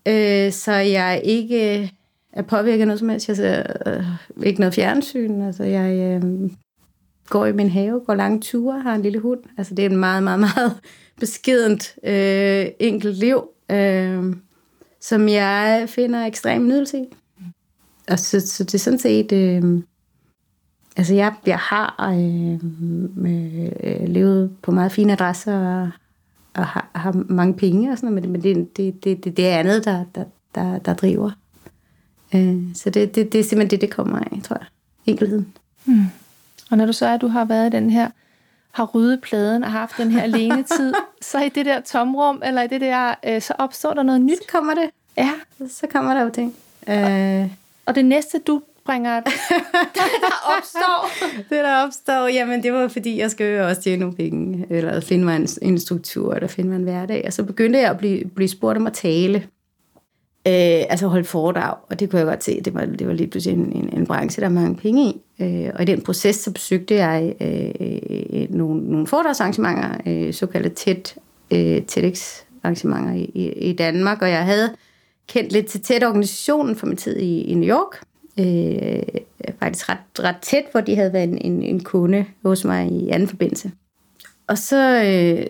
Øh, 0.05 0.51
så 0.51 0.71
jeg 0.71 1.21
ikke 1.23 1.91
er 2.33 2.41
påvirket 2.41 2.87
noget 2.87 2.99
som 2.99 3.09
helst. 3.09 3.27
Jeg 3.27 3.35
ser 3.35 3.63
øh, 3.85 4.05
ikke 4.43 4.59
noget 4.59 4.73
fjernsyn. 4.73 5.41
Altså, 5.41 5.63
jeg 5.63 6.21
øh, 6.23 6.51
går 7.29 7.45
i 7.45 7.53
min 7.53 7.69
have, 7.69 8.01
går 8.05 8.15
lange 8.15 8.39
ture, 8.39 8.81
har 8.81 8.95
en 8.95 9.01
lille 9.01 9.19
hund. 9.19 9.39
Altså, 9.57 9.75
det 9.75 9.85
er 9.85 9.89
en 9.89 9.97
meget, 9.97 10.23
meget, 10.23 10.39
meget 10.39 10.79
beskedent 11.19 11.95
øh, 12.03 12.65
enkelt 12.79 13.17
liv, 13.17 13.43
øh, 13.71 14.35
som 15.01 15.29
jeg 15.29 15.85
finder 15.87 16.25
ekstrem 16.25 16.67
nydelse 16.67 16.97
i. 16.97 17.05
Og 18.09 18.19
så, 18.19 18.39
så 18.39 18.63
det 18.63 18.73
er 18.73 18.79
sådan 18.79 18.99
set... 18.99 19.31
Øh, 19.31 19.81
altså, 20.97 21.13
jeg, 21.13 21.33
jeg 21.45 21.57
har 21.57 22.13
øh, 22.13 22.53
øh, 23.83 24.07
levet 24.07 24.51
på 24.61 24.71
meget 24.71 24.91
fine 24.91 25.13
adresser 25.13 25.57
og, 25.57 25.89
og 26.53 26.65
har, 26.65 26.91
har 26.95 27.23
mange 27.29 27.53
penge 27.53 27.91
og 27.91 27.97
sådan 27.97 28.15
noget, 28.15 28.29
men 28.29 28.43
det, 28.43 28.77
det, 28.77 29.03
det, 29.03 29.23
det, 29.23 29.37
det 29.37 29.47
er 29.47 29.57
andet, 29.57 29.85
der, 29.85 30.05
der, 30.15 30.23
der, 30.55 30.79
der 30.79 30.93
driver. 30.93 31.31
Øh, 32.35 32.57
så 32.75 32.89
det, 32.89 33.15
det, 33.15 33.33
det 33.33 33.39
er 33.39 33.43
simpelthen 33.43 33.69
det, 33.69 33.81
det 33.81 33.95
kommer 33.95 34.19
af, 34.19 34.39
tror 34.43 34.57
jeg. 34.59 34.65
Enkelheden. 35.05 35.47
Mm. 35.85 36.05
Og 36.71 36.77
når 36.77 36.85
du 36.85 36.93
så 36.93 37.05
er, 37.05 37.13
at 37.13 37.21
du 37.21 37.27
har 37.27 37.45
været 37.45 37.73
i 37.73 37.77
den 37.77 37.89
her, 37.89 38.09
har 38.71 38.85
ryddet 38.85 39.21
pladen 39.21 39.63
og 39.63 39.71
haft 39.71 39.97
den 39.97 40.11
her 40.11 40.21
alene 40.21 40.63
tid, 40.63 40.93
så 41.31 41.39
i 41.39 41.49
det 41.49 41.65
der 41.65 41.81
tomrum, 41.81 42.41
eller 42.45 42.61
i 42.61 42.67
det 42.67 42.81
der, 42.81 43.15
øh, 43.25 43.41
så 43.41 43.53
opstår 43.57 43.93
der 43.93 44.03
noget 44.03 44.21
nyt. 44.21 44.37
Så 44.37 44.49
kommer 44.51 44.73
det. 44.73 44.89
Ja. 45.17 45.31
Så 45.69 45.87
kommer 45.87 46.13
der 46.13 46.21
jo 46.21 46.29
ting. 46.29 46.55
Øh. 46.87 47.51
Og 47.85 47.95
det 47.95 48.05
næste, 48.05 48.39
du 48.47 48.61
bringer, 48.85 49.19
det 49.19 49.33
der 50.21 50.57
opstår. 50.57 51.09
det 51.37 51.63
der 51.63 51.83
opstår, 51.85 52.27
jamen 52.27 52.63
det 52.63 52.73
var 52.73 52.87
fordi, 52.87 53.19
jeg 53.19 53.31
skal 53.31 53.57
jo 53.57 53.67
også 53.67 53.81
tjene 53.81 53.99
nogle 53.99 54.15
penge, 54.15 54.65
eller 54.69 54.99
finde 54.99 55.25
mig 55.25 55.35
en, 55.35 55.47
en 55.61 55.79
struktur, 55.79 56.33
eller 56.33 56.47
finde 56.47 56.69
mig 56.69 56.75
en 56.75 56.83
hverdag. 56.83 57.23
Og 57.27 57.33
så 57.33 57.43
begyndte 57.43 57.79
jeg 57.79 57.89
at 57.89 57.97
blive, 57.97 58.25
blive 58.25 58.47
spurgt 58.47 58.77
om 58.77 58.87
at 58.87 58.93
tale. 58.93 59.47
Øh, 60.47 60.83
altså 60.89 61.07
holde 61.07 61.23
foredrag, 61.23 61.75
og 61.89 61.99
det 61.99 62.09
kunne 62.09 62.19
jeg 62.19 62.27
godt 62.27 62.43
se, 62.43 62.61
det 62.61 62.73
var, 62.73 62.85
det 62.85 63.07
var 63.07 63.13
lige 63.13 63.27
pludselig 63.27 63.57
en, 63.57 63.71
en, 63.71 63.89
en 63.97 64.05
branche, 64.05 64.41
der 64.41 64.47
er 64.47 64.51
mange 64.51 64.75
penge 64.75 65.03
i. 65.03 65.21
Øh, 65.39 65.69
og 65.75 65.81
i 65.81 65.85
den 65.85 66.01
proces, 66.01 66.35
så 66.35 66.51
besøgte 66.51 66.95
jeg 66.95 67.33
øh, 67.41 67.71
øh, 68.33 68.47
nogle, 68.49 68.83
nogle 68.83 69.07
foredragsarrangementer, 69.07 69.97
øh, 70.05 70.33
såkaldte 70.33 70.69
TED, 70.69 71.19
øh, 71.51 71.81
TEDx-arrangementer 71.87 73.13
i, 73.13 73.31
i, 73.35 73.51
i 73.51 73.73
Danmark, 73.73 74.21
og 74.21 74.29
jeg 74.29 74.45
havde 74.45 74.75
kendt 75.27 75.51
lidt 75.51 75.65
til 75.65 75.81
TED-organisationen 75.81 76.75
fra 76.75 76.87
min 76.87 76.97
tid 76.97 77.17
i, 77.17 77.41
i 77.41 77.53
New 77.53 77.69
York, 77.69 78.01
øh, 78.39 79.21
faktisk 79.59 79.89
ret, 79.89 79.97
ret 80.19 80.37
tæt, 80.41 80.63
hvor 80.71 80.81
de 80.81 80.95
havde 80.95 81.13
været 81.13 81.29
en, 81.29 81.37
en, 81.37 81.63
en 81.63 81.83
kunde 81.83 82.25
hos 82.45 82.65
mig 82.65 82.91
i 82.91 83.09
anden 83.09 83.27
forbindelse. 83.27 83.71
Og 84.47 84.57
så, 84.57 85.03
øh, 85.03 85.47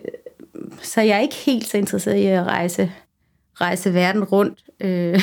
så 0.82 1.00
er 1.00 1.04
jeg 1.04 1.22
ikke 1.22 1.34
helt 1.34 1.66
så 1.66 1.78
interesseret 1.78 2.16
i 2.16 2.26
at 2.26 2.46
rejse 2.46 2.92
rejse 3.54 3.94
verden 3.94 4.24
rundt 4.24 4.64
øh, 4.80 5.20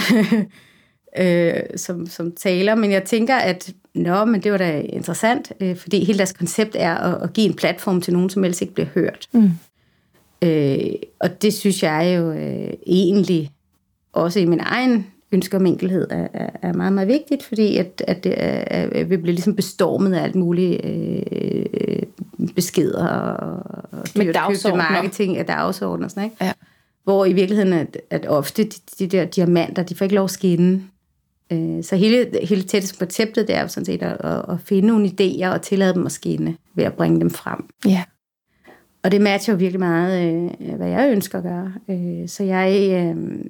øh, 1.20 1.54
som, 1.76 2.08
som 2.08 2.32
taler, 2.32 2.76
men 2.76 2.92
jeg 2.92 3.04
tænker, 3.04 3.36
at 3.36 3.74
nå, 3.96 4.26
men 4.26 4.44
det 4.44 4.52
var 4.52 4.58
da 4.58 4.80
interessant, 4.80 5.52
øh, 5.60 5.76
fordi 5.76 6.04
hele 6.04 6.18
deres 6.18 6.34
koncept 6.34 6.76
er 6.80 6.96
at, 6.96 7.24
at 7.24 7.34
give 7.34 7.48
en 7.48 7.56
platform 7.56 8.02
til 8.02 8.14
nogen, 8.14 8.30
som 8.30 8.44
ellers 8.44 8.62
ikke 8.62 8.74
bliver 8.74 8.90
hørt. 8.96 9.28
Mm. 9.32 9.52
Øh, 10.42 10.80
og 11.20 11.42
det 11.42 11.54
synes 11.54 11.84
jeg 11.84 12.16
jo 12.18 12.32
øh, 12.32 12.74
egentlig 12.88 13.52
også 14.14 14.40
i 14.40 14.46
min 14.46 14.60
egen 14.60 15.08
ønske 15.32 15.58
om 15.58 15.66
enkelhed 15.66 16.08
er, 16.12 16.28
er, 16.34 16.50
er 16.62 16.74
meget, 16.74 16.94
meget 16.94 17.08
vigtigt, 17.08 17.44
fordi 17.44 17.78
at, 17.78 18.04
at 18.08 18.24
det 18.24 18.34
er, 18.38 18.64
at 18.92 19.10
vi 19.10 19.18
bliver 19.18 19.34
ligesom 19.34 19.56
bestormet 19.56 20.14
af 20.14 20.24
alt 20.24 20.36
muligt 20.36 20.86
øh, 20.86 22.04
beskeder 22.56 23.08
og, 23.08 23.64
og 23.92 24.08
dyrt 24.16 24.76
marketing 24.76 25.38
af 25.38 25.46
dagsordner 25.46 26.06
og 26.06 26.12
sådan, 26.12 26.24
ikke? 26.24 26.36
Ja. 26.42 26.52
Hvor 27.04 27.26
i 27.26 27.34
virkeligheden, 27.34 27.74
at, 27.74 27.98
at 28.10 28.26
ofte 28.26 28.64
de, 28.64 28.80
de 29.00 29.08
der 29.08 29.26
diamanter, 29.26 29.84
de 29.84 29.96
får 29.96 30.06
ikke 30.06 30.16
lov 30.16 30.24
at 30.24 30.32
skinne. 30.32 30.84
Øh, 31.52 31.84
så 31.84 31.96
hele, 31.96 32.30
hele 32.44 32.64
tætteste 32.64 32.98
konceptet, 32.98 33.48
det 33.48 33.56
er 33.56 33.62
jo 33.62 33.68
sådan 33.68 33.86
set 33.86 34.02
at, 34.04 34.18
at 34.50 34.58
finde 34.66 34.88
nogle 34.88 35.08
idéer 35.08 35.48
og 35.48 35.62
tillade 35.62 35.94
dem 35.94 36.06
at 36.06 36.12
skinne 36.12 36.58
ved 36.74 36.84
at 36.84 36.94
bringe 36.94 37.20
dem 37.20 37.30
frem. 37.30 37.66
Ja. 37.86 38.04
Og 39.04 39.12
det 39.12 39.22
matcher 39.22 39.54
jo 39.54 39.58
virkelig 39.58 39.80
meget, 39.80 40.50
øh, 40.60 40.76
hvad 40.76 40.88
jeg 40.88 41.12
ønsker 41.12 41.38
at 41.38 41.44
gøre. 41.44 41.74
Øh, 41.90 42.30
så 42.30 42.44
jeg, 42.44 42.72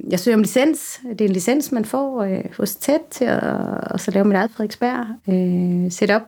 jeg 0.09 0.19
søger 0.19 0.37
om 0.37 0.41
licens. 0.41 1.01
Det 1.09 1.21
er 1.21 1.25
en 1.25 1.33
licens, 1.33 1.71
man 1.71 1.85
får 1.85 2.27
hos 2.57 2.75
TED 2.75 2.99
til 3.11 3.25
at 3.25 3.43
og 3.91 3.99
så 3.99 4.11
lave 4.11 4.25
mit 4.25 4.35
eget 4.35 4.51
Frederiksberg 4.51 5.05
setup. 5.91 6.21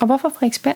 Og 0.00 0.06
hvorfor 0.06 0.28
Frederiksberg? 0.28 0.74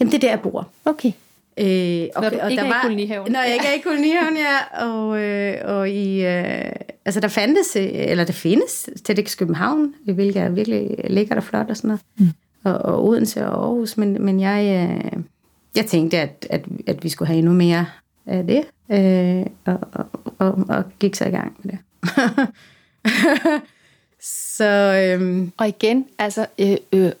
Jamen, 0.00 0.12
det 0.12 0.16
er 0.16 0.20
der, 0.20 0.30
jeg 0.30 0.40
bor. 0.40 0.68
Okay. 0.84 1.12
Øh, 1.60 1.64
okay, 1.64 2.08
når 2.22 2.30
du 2.30 2.38
og 2.42 2.50
ikke 2.50 2.62
der 2.62 2.68
er 2.68 2.72
var, 2.72 2.80
i 2.80 2.82
kolonihaven. 2.82 3.32
Når 3.32 3.40
jeg 3.40 3.52
ikke 3.52 3.66
er 3.66 3.72
i 3.72 3.78
kolonihaven, 3.78 4.36
ja. 4.36 4.84
Og, 4.86 5.20
øh, 5.20 5.56
og 5.64 5.90
i, 5.90 6.24
øh, 6.24 6.72
altså 7.04 7.20
der 7.20 7.28
fandtes, 7.28 7.76
eller 7.76 8.24
der 8.24 8.32
findes 8.32 8.90
TEDx 9.04 9.36
København, 9.36 9.94
hvilket 10.04 10.42
er 10.42 10.48
virkelig 10.48 10.96
lækkert 11.04 11.38
og 11.38 11.44
flot 11.44 11.70
og 11.70 11.76
sådan 11.76 11.88
noget. 11.88 12.00
Mm. 12.18 12.28
Og, 12.64 12.74
og 12.74 13.04
Odense 13.04 13.46
og 13.46 13.64
Aarhus. 13.64 13.96
Men, 13.96 14.24
men 14.24 14.40
jeg, 14.40 14.88
øh, 14.90 15.22
jeg 15.76 15.86
tænkte, 15.86 16.18
at, 16.18 16.46
at, 16.50 16.64
at 16.86 17.04
vi 17.04 17.08
skulle 17.08 17.26
have 17.26 17.38
endnu 17.38 17.52
mere 17.52 17.86
af 18.26 18.46
det. 18.46 18.64
Øh, 18.92 19.46
og, 19.64 19.78
og, 19.92 20.06
og, 20.38 20.64
og 20.68 20.84
gik 20.98 21.14
så 21.14 21.24
i 21.24 21.30
gang 21.30 21.56
med 21.62 21.72
det. 21.72 21.80
så, 24.56 24.64
øh, 25.20 25.48
og 25.56 25.68
igen, 25.68 26.06
altså, 26.18 26.46
øh, 26.58 26.76
øh, 26.92 27.12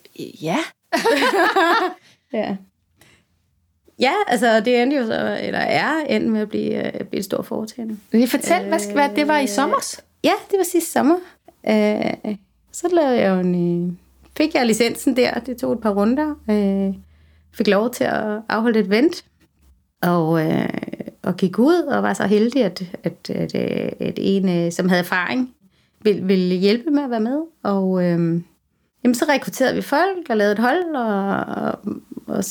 ja. 0.42 0.58
ja. 2.32 2.56
Ja, 4.00 4.12
altså 4.26 4.60
det 4.60 4.82
endte 4.82 4.96
jo 4.96 5.06
så, 5.06 5.38
eller 5.42 5.58
er 5.58 6.06
endt 6.08 6.26
med 6.32 6.40
at 6.40 6.48
blive, 6.48 6.92
uh, 7.00 7.06
blive 7.06 7.18
et 7.18 7.24
stort 7.24 7.46
foretagende. 7.46 7.96
Fortæl, 8.26 8.68
hvad, 8.68 8.78
skal, 8.78 8.94
hvad 8.94 9.08
det 9.16 9.28
var 9.28 9.38
i 9.38 9.46
sommer? 9.46 10.00
Ja, 10.24 10.32
det 10.50 10.58
var 10.58 10.64
sidste 10.64 10.90
sommer. 10.90 11.16
Uh, 11.68 12.34
så 12.72 12.88
lavede 12.92 13.20
jeg 13.20 13.40
en, 13.40 13.84
uh, 13.84 13.92
fik 14.36 14.54
jeg 14.54 14.66
licensen 14.66 15.16
der. 15.16 15.40
Det 15.40 15.56
tog 15.56 15.72
et 15.72 15.80
par 15.80 15.90
runder. 15.90 16.34
Uh, 16.48 16.94
fik 17.54 17.68
lov 17.68 17.90
til 17.90 18.04
at 18.04 18.40
afholde 18.48 18.78
et 18.78 18.86
event. 18.86 19.24
Og, 20.02 20.28
uh, 20.28 20.64
og 21.22 21.36
gik 21.36 21.58
ud 21.58 21.82
og 21.82 22.02
var 22.02 22.14
så 22.14 22.26
heldig, 22.26 22.64
at, 22.64 22.82
at, 23.02 23.30
at, 23.30 23.54
at 24.00 24.14
en, 24.16 24.72
som 24.72 24.88
havde 24.88 25.00
erfaring, 25.00 25.54
ville, 26.02 26.24
ville 26.24 26.54
hjælpe 26.54 26.90
med 26.90 27.02
at 27.02 27.10
være 27.10 27.20
med. 27.20 27.42
Og 27.62 27.88
uh, 27.88 28.02
jamen, 29.04 29.14
så 29.14 29.24
rekrutterede 29.28 29.74
vi 29.74 29.82
folk 29.82 30.30
og 30.30 30.36
lavede 30.36 30.52
et 30.52 30.58
hold. 30.58 30.94
Og, 30.94 31.36
og, 31.64 31.78
og, 32.26 32.44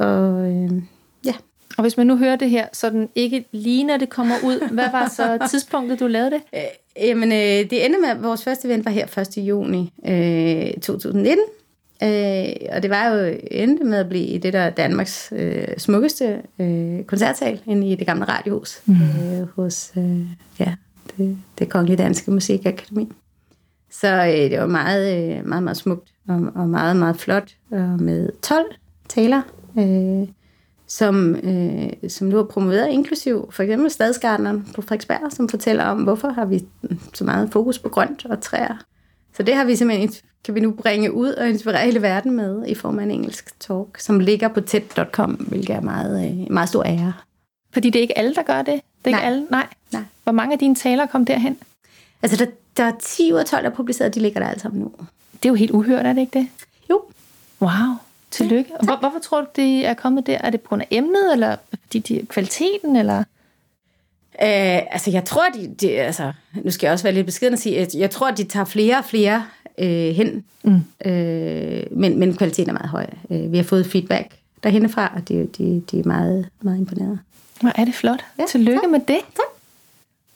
og 0.00 0.32
uh, 0.32 0.82
ja, 1.24 1.34
og 1.76 1.82
hvis 1.82 1.96
man 1.96 2.06
nu 2.06 2.16
hører 2.16 2.36
det 2.36 2.50
her, 2.50 2.66
så 2.72 2.90
den 2.90 3.08
ikke 3.14 3.44
lige 3.52 3.84
når 3.84 3.96
det 3.96 4.08
kommer 4.08 4.34
ud, 4.44 4.70
hvad 4.72 4.90
var 4.92 5.08
så 5.08 5.38
tidspunktet, 5.50 6.00
du 6.00 6.06
lavede 6.06 6.30
det? 6.30 6.40
Øh, 6.54 6.60
jamen, 7.08 7.32
øh, 7.32 7.70
det 7.70 7.86
endte 7.86 8.00
med, 8.00 8.08
at 8.08 8.22
vores 8.22 8.44
første 8.44 8.68
event 8.68 8.84
var 8.84 8.90
her 8.90 9.18
1. 9.18 9.38
juni 9.38 9.92
øh, 10.06 10.80
2019. 10.80 11.44
Øh, 12.02 12.74
og 12.76 12.82
det 12.82 12.90
var 12.90 13.08
jo 13.08 13.38
endte 13.50 13.84
med 13.84 13.98
at 13.98 14.08
blive 14.08 14.38
det 14.38 14.52
der 14.52 14.70
Danmarks 14.70 15.32
øh, 15.36 15.68
smukkeste 15.78 16.42
øh, 16.58 17.04
koncertsal 17.04 17.60
inde 17.66 17.88
i 17.88 17.94
det 17.94 18.06
gamle 18.06 18.24
radiohus 18.24 18.80
mm. 18.86 18.94
øh, 18.94 19.48
hos 19.56 19.92
øh, 19.96 20.26
ja, 20.58 20.74
det, 21.16 21.38
det 21.58 21.68
Kongelige 21.68 21.96
Danske 21.96 22.30
Musikakademi. 22.30 23.08
Så 23.90 24.08
øh, 24.08 24.50
det 24.50 24.60
var 24.60 24.66
meget, 24.66 25.36
øh, 25.38 25.46
meget, 25.46 25.62
meget 25.62 25.76
smukt 25.76 26.08
og, 26.28 26.52
og 26.54 26.68
meget, 26.68 26.96
meget 26.96 27.16
flot 27.16 27.54
og 27.70 28.00
med 28.00 28.30
12 28.42 28.64
taler. 29.08 29.42
Øh, 29.78 30.28
som, 30.86 31.34
øh, 31.34 32.10
som 32.10 32.26
nu 32.26 32.38
er 32.38 32.44
promoveret, 32.44 32.88
inklusiv 32.88 33.48
for 33.52 33.62
eksempel 33.62 33.90
Stadsgardneren 33.90 34.68
på 34.74 34.82
Frederiksberg, 34.82 35.32
som 35.32 35.48
fortæller 35.48 35.84
om, 35.84 36.02
hvorfor 36.02 36.28
har 36.28 36.44
vi 36.44 36.64
så 37.14 37.24
meget 37.24 37.52
fokus 37.52 37.78
på 37.78 37.88
grønt 37.88 38.26
og 38.26 38.40
træer. 38.40 38.76
Så 39.36 39.42
det 39.42 39.54
har 39.54 39.64
vi 39.64 39.76
simpelthen, 39.76 40.12
kan 40.44 40.54
vi 40.54 40.60
nu 40.60 40.72
bringe 40.72 41.12
ud 41.12 41.32
og 41.32 41.48
inspirere 41.48 41.84
hele 41.84 42.02
verden 42.02 42.36
med 42.36 42.66
i 42.66 42.74
form 42.74 42.98
af 42.98 43.02
en 43.02 43.10
engelsk 43.10 43.60
talk, 43.60 43.98
som 43.98 44.20
ligger 44.20 44.48
på 44.48 44.60
TED.com, 44.60 45.30
hvilket 45.30 45.76
er 45.76 45.80
meget, 45.80 46.30
øh, 46.30 46.52
meget 46.52 46.68
stor 46.68 46.84
ære. 46.84 47.12
Fordi 47.72 47.90
det 47.90 47.98
er 47.98 48.02
ikke 48.02 48.18
alle, 48.18 48.34
der 48.34 48.42
gør 48.42 48.62
det? 48.62 48.80
det 49.04 49.10
er 49.10 49.10
Nej. 49.10 49.18
Ikke 49.18 49.26
alle? 49.26 49.46
Nej. 49.50 49.66
Nej. 49.92 50.02
Hvor 50.24 50.32
mange 50.32 50.52
af 50.52 50.58
dine 50.58 50.74
taler 50.74 51.06
kom 51.06 51.24
derhen? 51.24 51.56
Altså, 52.22 52.44
der, 52.44 52.50
der 52.76 52.84
er 52.84 52.92
10 53.00 53.32
ud 53.32 53.38
af 53.38 53.44
12, 53.44 53.62
der 53.62 53.70
er 53.70 53.74
publiceret, 53.74 54.14
de 54.14 54.20
ligger 54.20 54.40
der 54.40 54.48
alle 54.48 54.60
sammen 54.60 54.80
nu. 54.80 54.92
Det 55.32 55.44
er 55.44 55.48
jo 55.48 55.54
helt 55.54 55.70
uhørt, 55.70 56.06
er 56.06 56.12
det 56.12 56.20
ikke 56.20 56.38
det? 56.38 56.48
Jo. 56.90 57.02
Wow. 57.60 57.70
Tillykke. 58.30 58.70
Ja, 58.70 58.84
Hvor, 58.84 58.96
hvorfor 58.96 59.18
tror 59.18 59.40
du, 59.40 59.46
det 59.56 59.86
er 59.86 59.94
kommet 59.94 60.26
der? 60.26 60.38
Er 60.38 60.50
det 60.50 60.60
på 60.60 60.68
grund 60.68 60.82
af 60.82 60.86
emnet, 60.90 61.32
eller 61.32 61.56
fordi 61.82 61.98
de, 61.98 62.26
kvaliteten, 62.26 62.96
eller? 62.96 63.18
Øh, 64.42 64.78
altså, 64.92 65.10
jeg 65.10 65.24
tror, 65.24 65.42
de, 65.54 65.74
de, 65.80 65.90
altså, 65.90 66.32
nu 66.54 66.70
skal 66.70 66.86
jeg 66.86 66.92
også 66.92 67.02
være 67.02 67.14
lidt 67.14 67.26
beskeden 67.26 67.52
og 67.52 67.58
sige, 67.58 67.78
at 67.78 67.94
jeg 67.94 68.10
tror, 68.10 68.30
de 68.30 68.44
tager 68.44 68.64
flere 68.64 68.98
og 68.98 69.04
flere 69.04 69.44
øh, 69.78 70.14
hen, 70.14 70.44
mm. 70.62 71.10
øh, 71.10 71.82
men, 71.90 72.18
men 72.18 72.36
kvaliteten 72.36 72.70
er 72.70 72.72
meget 72.72 72.88
høj. 72.88 73.06
Øh, 73.30 73.52
vi 73.52 73.56
har 73.56 73.64
fået 73.64 73.86
feedback 73.86 74.36
derhenfra, 74.62 75.12
og 75.16 75.28
de, 75.28 75.48
de, 75.58 75.82
de 75.90 75.98
er 75.98 76.04
meget, 76.04 76.48
meget 76.60 76.78
imponerede. 76.78 77.18
Hvor 77.60 77.72
er 77.74 77.84
det 77.84 77.94
flot. 77.94 78.24
Ja, 78.38 78.44
Tillykke 78.48 78.80
tak. 78.82 78.90
med 78.90 79.00
det. 79.00 79.18
Tak. 79.36 79.59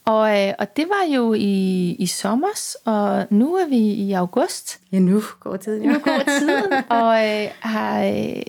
Og, 0.05 0.47
øh, 0.47 0.55
og 0.59 0.77
det 0.77 0.89
var 0.89 1.15
jo 1.15 1.35
i, 1.35 1.91
i 1.99 2.07
sommers, 2.07 2.77
og 2.85 3.27
nu 3.31 3.55
er 3.55 3.69
vi 3.69 3.77
i 3.77 4.13
august. 4.13 4.81
Ja, 4.93 4.99
nu 4.99 5.23
går 5.41 5.57
tiden. 5.57 5.85
Ja. 5.85 5.93
Nu 5.93 5.99
går 5.99 6.23
tiden, 6.39 6.73
og 6.89 7.25
øh, 7.27 7.49
har, 7.61 8.05
øh, 8.05 8.43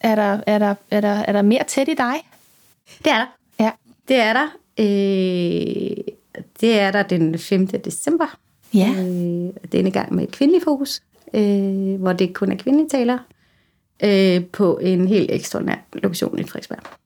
er, 0.00 0.14
der, 0.14 0.40
er, 0.46 0.58
der, 0.58 0.74
er, 0.90 1.00
der, 1.00 1.08
er 1.08 1.32
der 1.32 1.42
mere 1.42 1.64
tæt 1.64 1.88
i 1.88 1.94
dig? 1.94 2.14
Det 3.04 3.12
er 3.12 3.18
der. 3.18 3.26
Ja. 3.60 3.70
Det 4.08 4.16
er 4.16 4.32
der. 4.32 4.46
Øh, 4.78 5.96
det 6.60 6.80
er 6.80 6.90
der 6.90 7.02
den 7.02 7.38
5. 7.38 7.66
december. 7.66 8.38
Ja. 8.74 8.88
Øh, 8.88 9.50
denne 9.72 9.90
gang 9.90 10.14
med 10.14 10.24
et 10.24 10.32
kvindeligt 10.32 10.64
fokus, 10.64 11.02
øh, 11.34 12.00
hvor 12.00 12.12
det 12.12 12.34
kun 12.34 12.52
er 12.52 12.56
kvindelige 12.56 12.88
talere, 12.88 13.18
øh, 14.02 14.44
på 14.44 14.78
en 14.78 15.08
helt 15.08 15.30
ekstraordinær 15.30 15.76
lokation 15.92 16.38
i 16.38 16.42
Frederiksberg. 16.42 17.01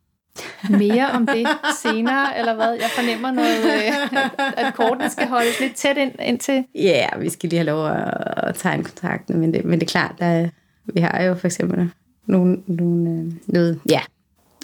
Mere 0.71 1.11
om 1.11 1.27
det 1.27 1.47
senere, 1.83 2.39
eller 2.39 2.55
hvad? 2.55 2.73
Jeg 2.73 2.91
fornemmer 2.95 3.31
noget, 3.31 3.65
øh, 3.65 4.29
at 4.57 4.75
kortene 4.75 5.11
skal 5.11 5.27
holdes 5.27 5.61
lidt 5.61 5.75
tæt 5.75 5.97
ind, 5.97 6.13
indtil... 6.23 6.65
Ja, 6.75 7.09
yeah, 7.13 7.23
vi 7.23 7.31
skal 7.31 7.49
lige 7.49 7.59
have 7.59 7.67
lov 7.67 7.87
at, 7.87 8.15
at 8.37 8.55
tegne 8.55 8.85
kontrakten, 8.85 9.39
men 9.39 9.55
det, 9.55 9.65
men 9.65 9.81
det 9.81 9.87
er 9.87 9.91
klart, 9.91 10.13
der, 10.19 10.49
vi 10.85 11.01
har 11.01 11.23
jo 11.23 11.35
for 11.35 11.47
eksempel 11.47 11.91
nogle, 12.27 12.59
nogle, 12.67 13.11
øh, 13.11 13.33
noget... 13.47 13.81
Ja, 13.91 14.01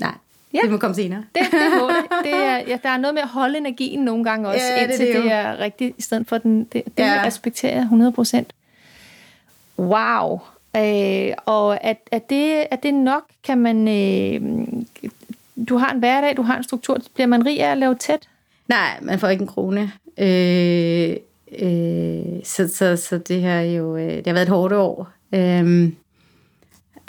nej, 0.00 0.12
Ja. 0.54 0.58
det 0.62 0.70
må 0.70 0.76
komme 0.76 0.94
senere. 0.94 1.24
Det, 1.34 1.42
det, 1.50 1.60
det. 1.60 2.24
det 2.24 2.34
er, 2.34 2.56
ja, 2.68 2.78
der 2.82 2.88
er 2.88 2.96
noget 2.96 3.14
med 3.14 3.22
at 3.22 3.28
holde 3.28 3.58
energien 3.58 4.00
nogle 4.04 4.24
gange 4.24 4.48
også, 4.48 4.66
Ja, 4.76 4.82
indtil 4.82 5.06
det, 5.06 5.14
det 5.14 5.24
det 5.24 5.32
er 5.32 5.58
rigtigt, 5.58 5.94
i 5.98 6.02
stedet 6.02 6.28
for 6.28 6.38
den. 6.38 6.64
Det, 6.64 6.72
det 6.72 6.84
ja. 6.98 7.12
Ja. 7.12 7.22
respekterer 7.26 7.72
jeg 7.74 7.82
100 7.82 8.12
procent. 8.12 8.52
Wow. 9.78 10.40
Øh, 10.76 11.32
og 11.46 11.78
er, 11.80 11.94
er, 12.12 12.18
det, 12.18 12.66
er 12.70 12.76
det 12.76 12.94
nok, 12.94 13.22
kan 13.44 13.58
man... 13.58 13.88
Øh, 13.88 14.64
du 15.68 15.76
har 15.76 15.92
en 15.92 15.98
hverdag, 15.98 16.36
du 16.36 16.42
har 16.42 16.56
en 16.56 16.64
struktur. 16.64 16.98
Bliver 17.14 17.26
man 17.26 17.46
rig 17.46 17.60
af 17.60 17.72
at 17.72 17.78
lave 17.78 17.94
tæt? 17.94 18.28
Nej, 18.68 18.98
man 19.02 19.18
får 19.18 19.28
ikke 19.28 19.42
en 19.42 19.48
krone. 19.48 19.92
Øh, 20.18 21.16
øh, 21.58 22.42
så, 22.44 22.68
så, 22.68 22.96
så 22.96 23.18
det 23.18 23.42
har 23.42 23.60
jo 23.60 23.96
øh, 23.96 24.16
det 24.16 24.26
har 24.26 24.32
været 24.32 24.46
et 24.46 24.48
hårdt 24.48 24.72
år. 24.72 25.08
Øh, 25.34 25.84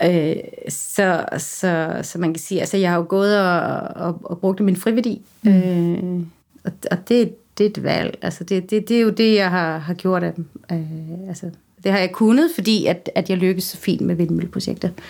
øh, 0.04 0.36
så, 0.70 1.26
så, 1.38 2.00
så 2.02 2.18
man 2.20 2.34
kan 2.34 2.40
sige, 2.40 2.60
altså 2.60 2.78
jeg 2.78 2.90
har 2.90 2.98
jo 2.98 3.06
gået 3.10 3.40
og, 3.40 3.80
og, 3.96 4.20
og 4.24 4.40
brugt 4.40 4.60
min 4.60 4.76
friværdi. 4.76 5.22
Mm. 5.42 5.52
Øh, 5.52 6.26
og, 6.64 6.72
og 6.92 7.10
det, 7.10 7.36
det 7.58 7.66
er 7.66 7.70
et 7.70 7.84
valg. 7.84 8.18
Altså 8.22 8.44
det, 8.44 8.70
det, 8.70 8.90
det 8.90 8.98
er 8.98 9.02
jo 9.02 9.10
det, 9.10 9.36
jeg 9.36 9.50
har, 9.50 9.78
har 9.78 9.94
gjort 9.94 10.24
af 10.24 10.34
dem. 10.34 10.46
Øh, 10.72 11.28
altså, 11.28 11.50
det 11.84 11.92
har 11.92 12.00
jeg 12.00 12.12
kunnet, 12.12 12.52
fordi 12.56 12.86
at, 12.86 13.10
at 13.16 13.30
jeg 13.30 13.38
lykkedes 13.38 13.64
så 13.64 13.78
fint 13.78 14.02
med 14.02 14.16
vindmølleprojektet. 14.16 14.94
Øh, 14.98 15.04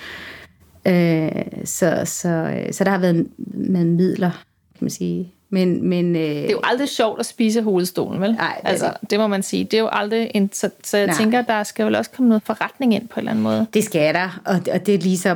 så, 1.66 2.02
så, 2.06 2.64
så 2.72 2.84
der 2.84 2.90
har 2.90 2.98
været 2.98 3.28
med 3.54 3.86
midler, 3.86 4.32
kan 4.78 4.84
man 4.86 4.90
sige. 4.90 5.34
Men, 5.50 5.90
men, 5.90 6.16
øh, 6.16 6.22
Det 6.22 6.46
er 6.46 6.52
jo 6.52 6.60
aldrig 6.64 6.90
sjovt 6.90 7.20
at 7.20 7.26
spise 7.26 7.62
hovedstolen, 7.62 8.22
vel? 8.22 8.32
Nej, 8.32 8.60
det 8.62 8.70
altså, 8.70 8.94
det 9.10 9.20
må 9.20 9.28
man 9.28 9.44
sige. 9.44 9.64
Det 9.64 9.74
er 9.74 9.82
jo 9.82 9.90
aldrig... 9.92 10.32
En, 10.36 10.50
så, 10.54 10.70
så 10.84 10.98
jeg 10.98 11.08
Nej. 11.08 11.16
tænker, 11.18 11.42
der 11.42 11.64
skal 11.64 11.86
vel 11.86 11.96
også 11.96 12.12
komme 12.12 12.30
noget 12.30 12.44
forretning 12.44 12.94
ind 12.94 13.08
på 13.08 13.14
en 13.14 13.20
eller 13.20 13.32
anden 13.32 13.44
måde. 13.44 13.68
Det 13.74 13.84
skal 13.84 14.14
der, 14.14 14.42
og, 14.46 14.56
og 14.74 14.86
det 14.86 14.96
er 14.96 15.00
lige 15.00 15.18
så 15.18 15.36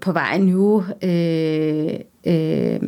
på 0.00 0.12
vej 0.12 0.38
nu. 0.38 0.84
Øh, 1.02 1.94
øh, 2.26 2.80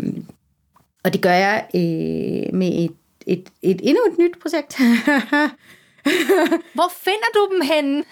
og 1.05 1.13
det 1.13 1.21
gør 1.21 1.33
jeg 1.33 1.65
øh, 1.75 2.55
med 2.55 2.85
et, 2.85 2.93
et, 3.27 3.49
et 3.63 3.81
endnu 3.83 4.01
et 4.13 4.19
nyt 4.19 4.33
projekt. 4.43 4.77
Hvor 6.79 6.93
finder 7.05 7.31
du 7.35 7.49
dem 7.55 7.61
henne? 7.73 8.05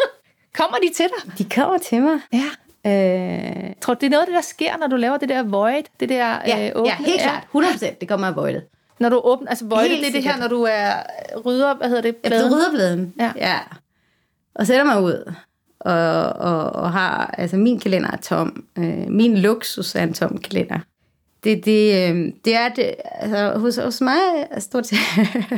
Kommer 0.58 0.76
de 0.78 0.94
til 0.94 1.04
dig? 1.04 1.38
De 1.38 1.54
kommer 1.54 1.78
til 1.78 2.02
mig. 2.02 2.20
Ja. 2.32 2.44
Øh, 2.88 3.72
Tror 3.80 3.94
du, 3.94 3.98
det 4.00 4.06
er 4.06 4.10
noget 4.10 4.22
af 4.22 4.26
det, 4.26 4.34
der 4.34 4.40
sker, 4.40 4.76
når 4.76 4.86
du 4.86 4.96
laver 4.96 5.16
det 5.16 5.28
der 5.28 5.42
void? 5.42 5.82
Det 6.00 6.08
der 6.08 6.38
ja, 6.46 6.66
øh, 6.66 6.72
åbne? 6.74 6.90
ja, 6.90 6.96
helt 7.06 7.22
klart. 7.22 7.42
100 7.42 7.72
procent. 7.74 8.00
Det 8.00 8.08
kommer 8.08 8.26
af 8.26 8.36
voidet. 8.36 8.62
Når 9.00 9.08
du 9.08 9.20
åbner, 9.24 9.48
altså 9.48 9.64
void, 9.64 9.88
Helt 9.88 10.00
det 10.00 10.08
er 10.08 10.12
det 10.12 10.22
her, 10.22 10.36
når 10.38 10.48
du 10.48 10.62
er 10.62 10.88
rydder, 11.46 11.74
hvad 11.76 11.88
hedder 11.88 12.02
det? 12.02 12.08
Efter 12.08 12.28
Bladen? 12.30 12.54
rydderbladen. 12.54 13.14
Ja. 13.18 13.32
ja. 13.36 13.58
Og 14.54 14.66
sætter 14.66 14.84
mig 14.84 15.02
ud. 15.02 15.32
Og, 15.80 16.22
og, 16.32 16.72
og 16.72 16.92
har, 16.92 17.34
altså 17.38 17.56
min 17.56 17.80
kalender 17.80 18.10
er 18.10 18.16
tom. 18.16 18.64
Øh, 18.78 19.08
min 19.10 19.38
luksus 19.38 19.94
er 19.94 20.02
en 20.02 20.14
tom 20.14 20.38
kalender. 20.38 20.78
Det, 21.44 21.64
det, 21.64 22.10
øh, 22.10 22.32
det 22.44 22.54
er 22.56 22.68
det, 22.68 22.94
altså 23.14 23.58
hos, 23.58 23.76
hos 23.76 24.00
mig 24.00 24.16
er 24.50 24.60
stort 24.60 24.86
set, 24.86 24.98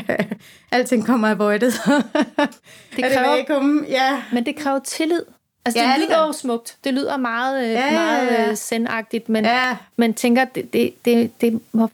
alting 0.73 1.07
kommer 1.07 1.29
af 1.29 1.39
voidet. 1.39 1.73
Det 2.97 3.05
Er 3.05 3.15
kræver- 3.15 3.61
det? 3.83 3.89
Ja. 3.89 4.23
Men 4.33 4.47
det 4.47 4.57
kræver 4.57 4.79
tillid. 4.79 5.23
Altså, 5.65 5.81
Ja, 5.81 5.87
det 5.87 5.95
det 5.97 6.05
lyder 6.09 6.19
gør 6.19 6.27
jo 6.27 6.33
smukt. 6.33 6.77
Det 6.85 6.95
lyder 6.95 7.17
meget, 7.17 7.65
øh, 7.65 7.71
Ja, 7.71 7.87
ja, 7.87 7.93
meget 7.93 8.27
ja. 8.27 8.51
øh, 8.51 8.57
sendagtigt, 8.57 9.29
men, 9.29 9.45
Ja. 9.45 9.77
men 9.97 10.15
tænker, 10.15 10.45
det, 10.45 10.73
det, 10.73 10.93
det, 11.05 11.31
det 11.41 11.61
må 11.73 11.89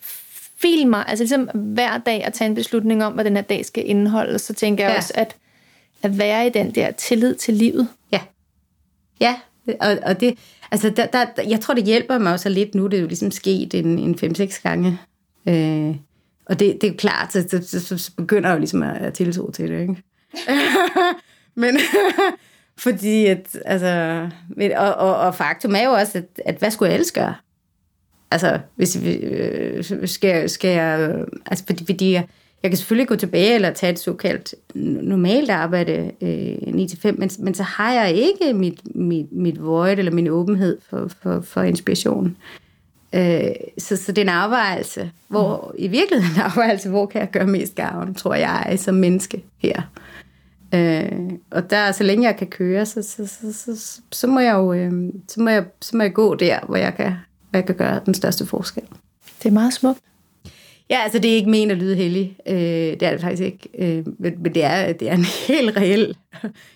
filme 0.59 0.91
mig. 0.91 1.05
Altså 1.09 1.23
ligesom 1.25 1.49
hver 1.55 1.99
dag 1.99 2.25
at 2.25 2.33
tage 2.33 2.49
en 2.49 2.55
beslutning 2.55 3.05
om, 3.05 3.13
hvad 3.13 3.25
den 3.25 3.37
her 3.37 3.43
dag 3.43 3.65
skal 3.67 3.89
indeholde, 3.91 4.39
så 4.39 4.55
tænker 4.55 4.85
jeg 4.85 4.91
Ja. 4.93 4.97
også, 4.97 5.13
at 5.17 5.37
at 6.03 6.19
være 6.19 6.47
i 6.47 6.51
den 6.51 6.75
der 6.75 6.91
tillid 6.91 7.35
til 7.35 7.55
livet. 7.55 7.89
Ja. 8.13 8.21
Ja, 9.21 9.35
og, 9.81 9.99
og 10.03 10.21
det, 10.21 10.39
altså 10.71 10.91
der, 10.91 11.07
der, 11.07 11.27
jeg 11.49 11.61
tror, 11.61 11.75
det 11.75 11.85
hjælper 11.85 12.19
mig 12.19 12.33
også 12.33 12.49
lidt 12.49 12.75
nu. 12.75 12.87
Det 12.87 12.97
er 12.97 13.01
jo 13.01 13.07
ligesom 13.07 13.31
sket 13.31 13.75
en, 13.75 13.99
en 13.99 14.35
5-6 14.41 14.63
gange. 14.63 14.99
Øh, 15.49 15.97
og 16.47 16.61
det, 16.61 16.79
det 16.81 16.85
er 16.85 16.89
jo 16.89 16.95
klart, 16.99 17.33
så, 17.33 17.45
så, 17.51 17.63
så, 17.67 17.81
så, 17.87 17.99
så 17.99 18.11
begynder 18.17 18.49
jeg 18.49 18.55
jo 18.55 18.59
ligesom 18.59 18.83
at, 18.83 18.97
at 18.97 19.15
tiltro 19.15 19.51
til 19.51 19.69
det, 19.71 19.81
ikke? 19.81 19.97
Men 21.55 21.79
fordi 22.79 23.27
at, 23.27 23.59
altså, 23.65 24.29
og, 24.77 24.95
og, 24.95 25.17
og 25.17 25.35
faktum 25.35 25.75
er 25.75 25.85
jo 25.85 25.91
også, 25.91 26.19
at, 26.19 26.41
at 26.45 26.57
hvad 26.57 26.71
skulle 26.71 26.89
jeg 26.89 26.95
ellers 26.95 27.13
gøre? 27.13 27.35
Altså, 28.31 28.59
hvis 28.77 29.03
vi, 29.03 29.15
øh, 29.15 29.85
skal, 30.05 30.51
skal 30.51 30.71
jeg, 30.71 31.25
altså 31.47 31.65
fordi, 31.67 31.85
fordi 31.87 32.13
jeg, 32.13 32.27
jeg 32.63 32.71
kan 32.71 32.79
selvfølgelig 32.79 33.09
gå 33.09 33.17
tilbage 33.17 33.55
eller 33.55 33.71
tage 33.71 33.93
et 33.93 33.99
såkaldt 33.99 34.55
normalt 34.75 35.51
arbejde 35.51 36.13
øh, 36.21 36.55
9-5, 36.55 37.13
men, 37.13 37.31
men 37.39 37.55
så 37.55 37.63
har 37.63 37.93
jeg 37.93 38.13
ikke 38.13 38.53
mit, 38.53 38.97
mit, 38.97 39.33
mit 39.33 39.65
void 39.65 39.99
eller 39.99 40.13
min 40.13 40.29
åbenhed 40.29 40.79
for, 40.91 41.11
for, 41.23 41.41
for 41.41 41.63
inspiration. 41.63 42.37
Øh, 43.15 43.51
så, 43.79 43.97
så 43.97 44.13
det 44.13 44.19
er 44.19 44.23
en 44.23 44.29
afvejelse, 44.29 45.11
hvor 45.29 45.71
mm. 45.75 45.85
i 45.85 45.89
virkeligheden 45.89 46.37
en 46.37 46.43
afvejelse, 46.43 46.89
hvor 46.89 47.07
kan 47.07 47.21
jeg 47.21 47.31
gøre 47.31 47.47
mest 47.47 47.75
gavn, 47.75 48.15
tror 48.15 48.35
jeg, 48.35 48.75
som 48.77 48.95
menneske 48.95 49.43
her. 49.59 49.83
Øh, 50.75 51.31
og 51.51 51.71
der, 51.71 51.93
så 51.93 52.05
længe 52.05 52.27
jeg 52.27 52.37
kan 52.37 52.47
køre, 52.47 52.87
så, 52.87 53.03
så, 53.03 53.27
så, 53.27 53.53
så, 53.53 54.01
så, 54.13 54.27
må 54.27 54.41
jeg 54.41 54.55
jo 54.55 54.73
øh, 54.73 55.13
så, 55.29 55.41
må 55.41 55.51
jeg, 55.51 55.65
så 55.81 55.97
må 55.97 56.03
jeg 56.03 56.13
gå 56.13 56.35
der, 56.35 56.61
hvor 56.67 56.77
jeg 56.77 56.95
kan, 56.95 57.13
hvor 57.51 57.59
jeg 57.59 57.67
kan 57.67 57.75
gøre 57.75 58.01
den 58.07 58.15
største 58.15 58.47
forskel. 58.47 58.83
Det 59.43 59.49
er 59.49 59.53
meget 59.53 59.73
smukt. 59.73 60.01
Ja, 60.91 60.99
altså 61.03 61.19
det 61.19 61.31
er 61.31 61.35
ikke 61.35 61.51
men 61.51 61.71
at 61.71 61.77
lyde 61.77 61.97
heldig. 61.97 62.37
Øh, 62.47 62.57
det 62.57 63.03
er 63.03 63.11
det 63.11 63.21
faktisk 63.21 63.43
ikke. 63.43 63.69
Øh, 63.79 64.07
men, 64.19 64.35
men 64.43 64.55
det 64.55 64.65
er, 64.65 64.93
det 64.93 65.09
er 65.09 65.15
en 65.15 65.25
helt 65.49 65.77
reel... 65.77 66.17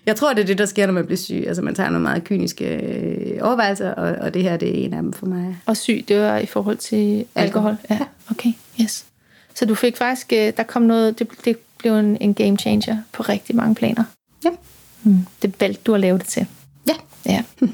Jeg 0.07 0.17
tror, 0.17 0.33
det 0.33 0.43
er 0.43 0.47
det, 0.47 0.59
der 0.59 0.67
sker, 0.67 0.87
når 0.87 0.93
man 0.93 1.07
bliver 1.07 1.17
syg. 1.19 1.45
Altså 1.47 1.63
man 1.63 1.75
tager 1.75 1.91
nogle 1.91 2.03
meget 2.03 2.25
kyniske 2.25 2.77
øh, 2.77 3.39
overvejelser, 3.43 3.91
og, 3.91 4.17
og 4.21 4.35
det 4.35 4.43
her 4.43 4.57
det 4.57 4.69
er 4.69 4.85
en 4.85 4.95
af 4.95 5.03
dem 5.03 5.13
for 5.13 5.27
mig. 5.27 5.59
Og 5.67 5.77
syg, 5.77 6.05
det 6.09 6.21
var 6.21 6.39
i 6.39 6.47
forhold 6.47 6.77
til 6.77 7.25
alkohol? 7.35 7.77
Ja, 7.91 7.99
okay, 8.31 8.53
yes. 8.81 9.07
Så 9.55 9.67
du 9.67 9.75
fik 9.75 9.97
faktisk... 9.97 10.33
Øh, 10.33 10.53
der 10.57 10.63
kom 10.63 10.83
noget... 10.83 11.19
Det, 11.19 11.29
det 11.45 11.57
blev 11.81 11.93
en, 11.97 12.17
en 12.21 12.35
game 12.35 12.59
changer 12.59 12.99
på 13.13 13.23
rigtig 13.23 13.57
mange 13.57 13.75
planer. 13.75 14.05
Ja. 14.45 14.51
Hmm. 15.03 15.27
Det 15.43 15.61
valgte 15.61 15.83
du 15.83 15.95
at 15.95 16.01
lave 16.01 16.19
det 16.19 16.27
til. 16.27 16.47
Ja. 16.89 16.95
Ja. 17.27 17.45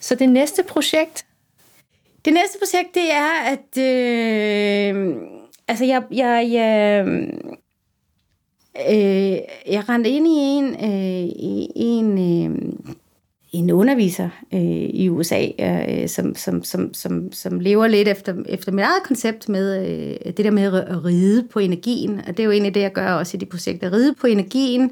Så 0.00 0.14
det 0.14 0.28
næste 0.28 0.62
projekt, 0.62 1.26
det 2.24 2.32
næste 2.32 2.58
projekt, 2.58 2.94
det 2.94 3.12
er, 3.12 3.32
at 3.44 3.78
øh, 3.78 5.16
altså 5.68 5.84
jeg, 5.84 6.02
jeg, 6.10 6.48
jeg, 6.52 7.04
øh, 8.90 9.38
jeg 9.72 9.88
rendte 9.88 10.10
ind 10.10 10.26
i 10.26 10.30
en, 10.30 10.64
øh, 10.64 11.28
i 11.28 11.70
en, 11.74 12.18
øh, 12.18 12.72
en 13.54 13.70
underviser 13.70 14.28
øh, 14.52 14.60
i 14.60 15.08
USA, 15.08 15.46
øh, 15.58 16.08
som, 16.08 16.34
som, 16.34 16.64
som, 16.64 16.94
som, 16.94 17.32
som 17.32 17.60
lever 17.60 17.86
lidt 17.86 18.08
efter, 18.08 18.34
efter 18.48 18.72
mit 18.72 18.84
eget 18.84 19.02
koncept 19.04 19.48
med 19.48 19.86
øh, 19.86 20.32
det 20.32 20.44
der 20.44 20.50
med 20.50 20.62
at 20.62 21.04
ride 21.04 21.48
på 21.52 21.58
energien. 21.58 22.18
Og 22.18 22.26
det 22.26 22.40
er 22.40 22.44
jo 22.44 22.50
egentlig 22.50 22.74
det, 22.74 22.80
jeg 22.80 22.92
gør 22.92 23.12
også 23.12 23.36
i 23.36 23.40
de 23.40 23.46
projekter. 23.46 23.92
Ride 23.92 24.14
på 24.20 24.26
energien 24.26 24.90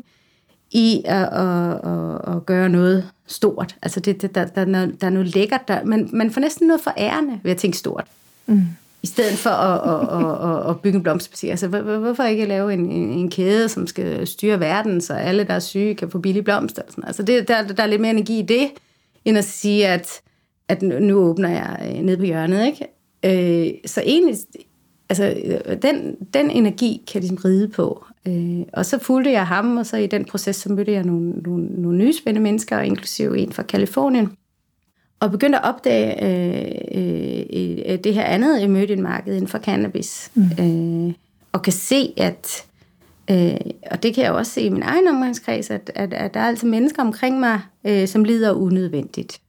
i 0.71 1.03
at, 1.05 1.23
at, 1.23 1.73
at, 1.73 2.37
at 2.37 2.47
gøre 2.47 2.69
noget 2.69 3.09
stort. 3.27 3.77
Altså 3.83 4.01
det, 4.01 4.23
det, 4.23 4.35
der, 4.35 4.45
der, 4.45 4.65
der 5.01 5.07
er 5.07 5.11
noget 5.11 5.35
lækkert. 5.35 5.69
Der, 5.69 5.85
man, 5.85 6.09
man 6.13 6.31
får 6.31 6.41
næsten 6.41 6.67
noget 6.67 6.81
for 6.81 6.95
ærende 6.99 7.41
ved 7.43 7.51
at 7.51 7.57
tænke 7.57 7.79
stort. 7.79 8.05
Mm. 8.47 8.63
I 9.03 9.07
stedet 9.07 9.39
for 9.39 9.51
at, 9.51 9.81
at, 9.91 10.65
at, 10.65 10.71
at 10.71 10.81
bygge 10.81 10.97
en 10.97 11.03
blomsterbutik. 11.03 11.51
Altså 11.51 11.69
hvorfor 11.69 12.23
ikke 12.23 12.47
lave 12.47 12.73
en, 12.73 12.91
en, 12.91 13.11
en 13.11 13.31
kæde, 13.31 13.69
som 13.69 13.87
skal 13.87 14.27
styre 14.27 14.61
verden, 14.61 15.01
så 15.01 15.15
alle, 15.15 15.45
der 15.45 15.55
er 15.55 15.59
syge, 15.59 15.95
kan 15.95 16.11
få 16.11 16.19
billige 16.19 16.43
blomster? 16.43 16.83
Sådan. 16.89 17.05
Altså 17.05 17.23
det, 17.23 17.49
der, 17.49 17.67
der 17.67 17.83
er 17.83 17.87
lidt 17.87 18.01
mere 18.01 18.11
energi 18.11 18.39
i 18.39 18.43
det, 18.43 18.69
end 19.25 19.39
at 19.39 19.45
sige, 19.45 19.89
at, 19.89 20.21
at 20.69 20.83
nu 20.83 21.17
åbner 21.17 21.49
jeg 21.49 21.93
øh, 21.97 22.03
ned 22.03 22.17
på 22.17 22.25
hjørnet. 22.25 22.67
Ikke? 22.67 22.87
Øh, 23.25 23.75
så 23.87 24.03
egentlig, 24.07 24.37
altså, 25.09 25.35
den, 25.83 26.17
den 26.35 26.51
energi 26.51 27.03
kan 27.07 27.15
jeg 27.15 27.29
ligesom 27.29 27.43
ride 27.45 27.69
på. 27.69 28.05
Øh, 28.29 28.61
og 28.73 28.87
så 28.87 28.99
fulgte 28.99 29.31
jeg 29.31 29.47
ham, 29.47 29.77
og 29.77 29.87
så 29.87 29.97
i 29.97 30.07
den 30.07 30.25
proces, 30.25 30.57
så 30.57 30.73
mødte 30.73 30.93
jeg 30.93 31.05
nogle, 31.05 31.31
nogle, 31.31 31.67
nogle 31.67 31.99
nye 31.99 32.13
spændende 32.13 32.43
mennesker, 32.43 32.81
inklusive 32.81 33.39
en 33.39 33.53
fra 33.53 33.63
Kalifornien. 33.63 34.33
Og 35.23 35.31
begyndte 35.31 35.59
at 35.59 35.65
opdage 35.65 36.25
øh, 36.25 37.45
øh, 37.89 37.99
det 38.05 38.15
her 38.15 38.25
andet 38.25 38.65
emerging-marked 38.65 39.35
inden 39.35 39.49
for 39.49 39.59
cannabis. 39.59 40.31
Mm. 40.35 41.07
Øh, 41.07 41.15
og 41.53 41.63
kan 41.63 41.73
se, 41.73 42.13
at, 42.17 42.65
øh, 43.31 43.57
og 43.91 44.03
det 44.03 44.15
kan 44.15 44.25
jeg 44.25 44.33
også 44.33 44.53
se 44.53 44.61
i 44.61 44.69
min 44.69 44.83
egen 44.83 45.09
omgangskreds, 45.09 45.71
at, 45.71 45.91
at, 45.95 46.15
at 46.15 46.35
der 46.35 46.41
er 46.41 46.45
altså 46.45 46.67
mennesker 46.67 47.03
omkring 47.03 47.41
mig, 47.41 47.61
øh, 47.87 48.09
som 48.09 48.25
lider 48.25 48.53
unødvendigt. 48.53 49.41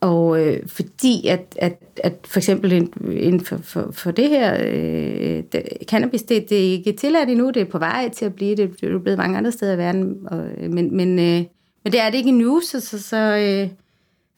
Og 0.00 0.46
øh, 0.46 0.60
fordi 0.66 1.26
at, 1.26 1.56
at, 1.58 1.78
at 2.02 2.14
for 2.24 2.38
eksempel 2.38 2.72
inden 2.72 3.40
for, 3.40 3.56
for, 3.62 3.88
for 3.92 4.10
det 4.10 4.28
her, 4.28 4.56
øh, 4.60 5.42
det, 5.52 5.62
cannabis, 5.84 6.22
det, 6.22 6.50
det 6.50 6.58
er 6.58 6.70
ikke 6.72 6.92
tilladt 6.92 7.30
endnu, 7.30 7.50
det 7.50 7.62
er 7.62 7.70
på 7.70 7.78
vej 7.78 8.08
til 8.08 8.24
at 8.24 8.34
blive 8.34 8.56
det, 8.56 8.80
det 8.80 8.94
er 8.94 8.98
blevet 8.98 9.18
mange 9.18 9.38
andre 9.38 9.52
steder 9.52 9.74
i 9.74 9.78
verden, 9.78 10.16
og, 10.26 10.46
men, 10.70 10.96
men, 10.96 11.18
øh, 11.18 11.44
men 11.84 11.92
det 11.92 12.00
er 12.00 12.10
det 12.10 12.18
ikke 12.18 12.30
endnu, 12.30 12.60
så, 12.60 12.80
så, 12.80 13.02
så, 13.02 13.16
øh, 13.16 13.68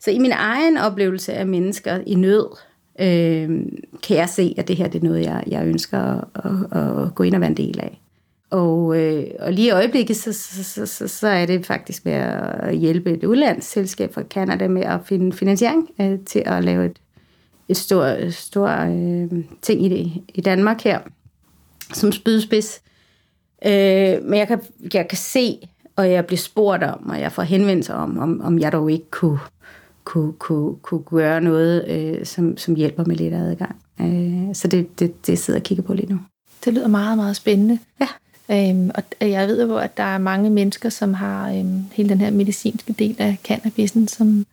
så 0.07 0.11
i 0.11 0.19
min 0.19 0.33
egen 0.33 0.77
oplevelse 0.77 1.33
af 1.33 1.47
mennesker 1.47 2.01
i 2.07 2.15
nød, 2.15 2.47
øh, 3.01 3.67
kan 4.03 4.17
jeg 4.17 4.29
se, 4.29 4.55
at 4.59 4.69
det 4.69 4.77
her 4.77 4.89
det 4.89 5.01
er 5.01 5.05
noget, 5.05 5.23
jeg, 5.23 5.45
jeg 5.47 5.67
ønsker 5.67 5.99
at, 5.99 6.79
at, 6.79 7.05
at 7.05 7.15
gå 7.15 7.23
ind 7.23 7.35
og 7.35 7.41
være 7.41 7.51
en 7.51 7.57
del 7.57 7.81
af. 7.81 8.01
Og, 8.51 9.01
øh, 9.03 9.25
og 9.39 9.53
lige 9.53 9.67
i 9.67 9.71
øjeblikket, 9.71 10.17
så, 10.17 10.33
så, 10.33 10.65
så, 10.65 10.87
så, 10.87 11.09
så 11.09 11.29
er 11.29 11.47
det 11.47 11.67
faktisk 11.67 12.05
med 12.05 12.13
at 12.13 12.77
hjælpe 12.77 13.13
et 13.13 13.25
udlandsselskab 13.25 14.15
fra 14.15 14.23
Canada 14.23 14.69
med 14.69 14.83
at 14.83 15.01
finde 15.05 15.33
finansiering 15.33 15.91
øh, 16.01 16.19
til 16.27 16.43
at 16.47 16.65
lave 16.65 16.87
et, 16.87 16.99
et 17.69 17.77
stort 17.77 18.35
stor, 18.35 18.69
øh, 18.69 19.45
ting 19.63 19.85
i, 19.85 19.89
det, 19.89 20.23
i 20.35 20.41
Danmark 20.41 20.81
her, 20.83 21.01
som 21.93 22.13
spydspids. 22.13 22.83
Øh, 23.67 24.23
men 24.23 24.35
jeg 24.35 24.49
kan, 24.49 24.61
jeg 24.95 25.09
kan 25.09 25.19
se, 25.19 25.59
og 25.97 26.11
jeg 26.11 26.27
bliver 26.27 26.39
spurgt 26.39 26.83
om, 26.83 27.09
og 27.09 27.21
jeg 27.21 27.33
får 27.33 27.43
henvendelser 27.43 27.95
om, 27.95 28.19
om, 28.19 28.41
om 28.41 28.59
jeg 28.59 28.73
dog 28.73 28.93
ikke 28.93 29.11
kunne, 29.11 29.39
kunne, 30.07 30.33
kunne, 30.33 30.77
kunne 30.83 31.03
gøre 31.03 31.41
noget, 31.41 31.89
øh, 31.89 32.27
som, 32.27 32.57
som 32.57 32.75
hjælper 32.75 33.05
med 33.05 33.17
lidt 33.17 33.35
adgang. 33.35 33.77
Øh, 34.01 34.55
så 34.55 34.69
det, 34.69 35.01
det, 35.01 35.27
det 35.27 35.39
sidder 35.39 35.57
jeg 35.57 35.63
og 35.63 35.67
kigger 35.67 35.85
på 35.85 35.95
lige 35.95 36.13
nu. 36.13 36.19
Det 36.65 36.75
lyder 36.75 36.89
meget, 36.89 37.17
meget 37.17 37.37
spændende. 37.37 37.79
Ja. 38.01 38.09
Øhm, 38.51 38.91
og 38.95 39.31
jeg 39.31 39.49
ved 39.49 39.67
jo, 39.67 39.77
at 39.77 39.97
der 39.97 40.03
er 40.03 40.19
mange 40.19 40.51
mennesker, 40.51 40.89
som 40.89 41.15
har 41.15 41.51
øhm, 41.51 41.85
hele 41.93 42.09
den 42.09 42.21
her 42.21 42.31
medicinske 42.31 42.93
del 42.93 43.17
af 43.19 43.37
cannabisen, 43.45 44.09
som 44.09 44.47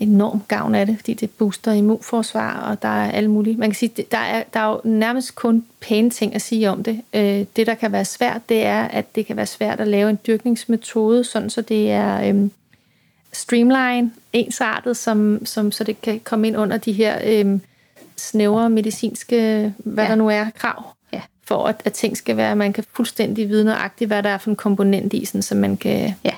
enormt 0.00 0.48
gavn 0.48 0.74
af 0.74 0.86
det, 0.86 0.96
fordi 0.96 1.14
det 1.14 1.30
booster 1.30 1.72
immunforsvar, 1.72 2.70
og 2.70 2.82
der 2.82 2.88
er 2.88 3.10
alle 3.10 3.30
mulige. 3.30 3.56
Man 3.56 3.70
kan 3.70 3.74
sige, 3.74 4.04
der 4.10 4.18
er, 4.18 4.42
der 4.54 4.60
er 4.60 4.70
jo 4.70 4.80
nærmest 4.84 5.34
kun 5.34 5.64
pæne 5.80 6.10
ting 6.10 6.34
at 6.34 6.42
sige 6.42 6.70
om 6.70 6.82
det. 6.82 7.00
Øh, 7.14 7.44
det, 7.56 7.66
der 7.66 7.74
kan 7.74 7.92
være 7.92 8.04
svært, 8.04 8.48
det 8.48 8.64
er, 8.64 8.82
at 8.82 9.14
det 9.14 9.26
kan 9.26 9.36
være 9.36 9.46
svært 9.46 9.80
at 9.80 9.88
lave 9.88 10.10
en 10.10 10.18
dyrkningsmetode, 10.26 11.24
sådan 11.24 11.50
så 11.50 11.60
det 11.60 11.90
er 11.90 12.28
øhm, 12.28 12.50
streamline, 13.32 14.12
ensartet, 14.32 14.96
som, 14.96 15.46
som, 15.46 15.72
så 15.72 15.84
det 15.84 16.02
kan 16.02 16.20
komme 16.24 16.46
ind 16.46 16.56
under 16.56 16.76
de 16.76 16.92
her 16.92 17.18
øhm, 17.24 17.60
snævre 18.16 18.70
medicinske, 18.70 19.72
hvad 19.78 20.04
ja. 20.04 20.10
der 20.10 20.16
nu 20.16 20.28
er, 20.28 20.50
krav 20.54 20.96
for 21.46 21.66
at, 21.66 21.82
at 21.84 21.92
ting 21.92 22.16
skal 22.16 22.36
være, 22.36 22.50
at 22.50 22.56
man 22.56 22.72
kan 22.72 22.84
fuldstændig 22.92 23.48
vide 23.48 23.64
nøjagtigt, 23.64 24.08
hvad 24.08 24.22
der 24.22 24.28
er 24.28 24.38
for 24.38 24.50
en 24.50 24.56
komponent 24.56 25.12
i, 25.12 25.24
sådan, 25.24 25.42
så 25.42 25.54
man 25.54 25.76
kan... 25.76 26.14
Ja, 26.24 26.32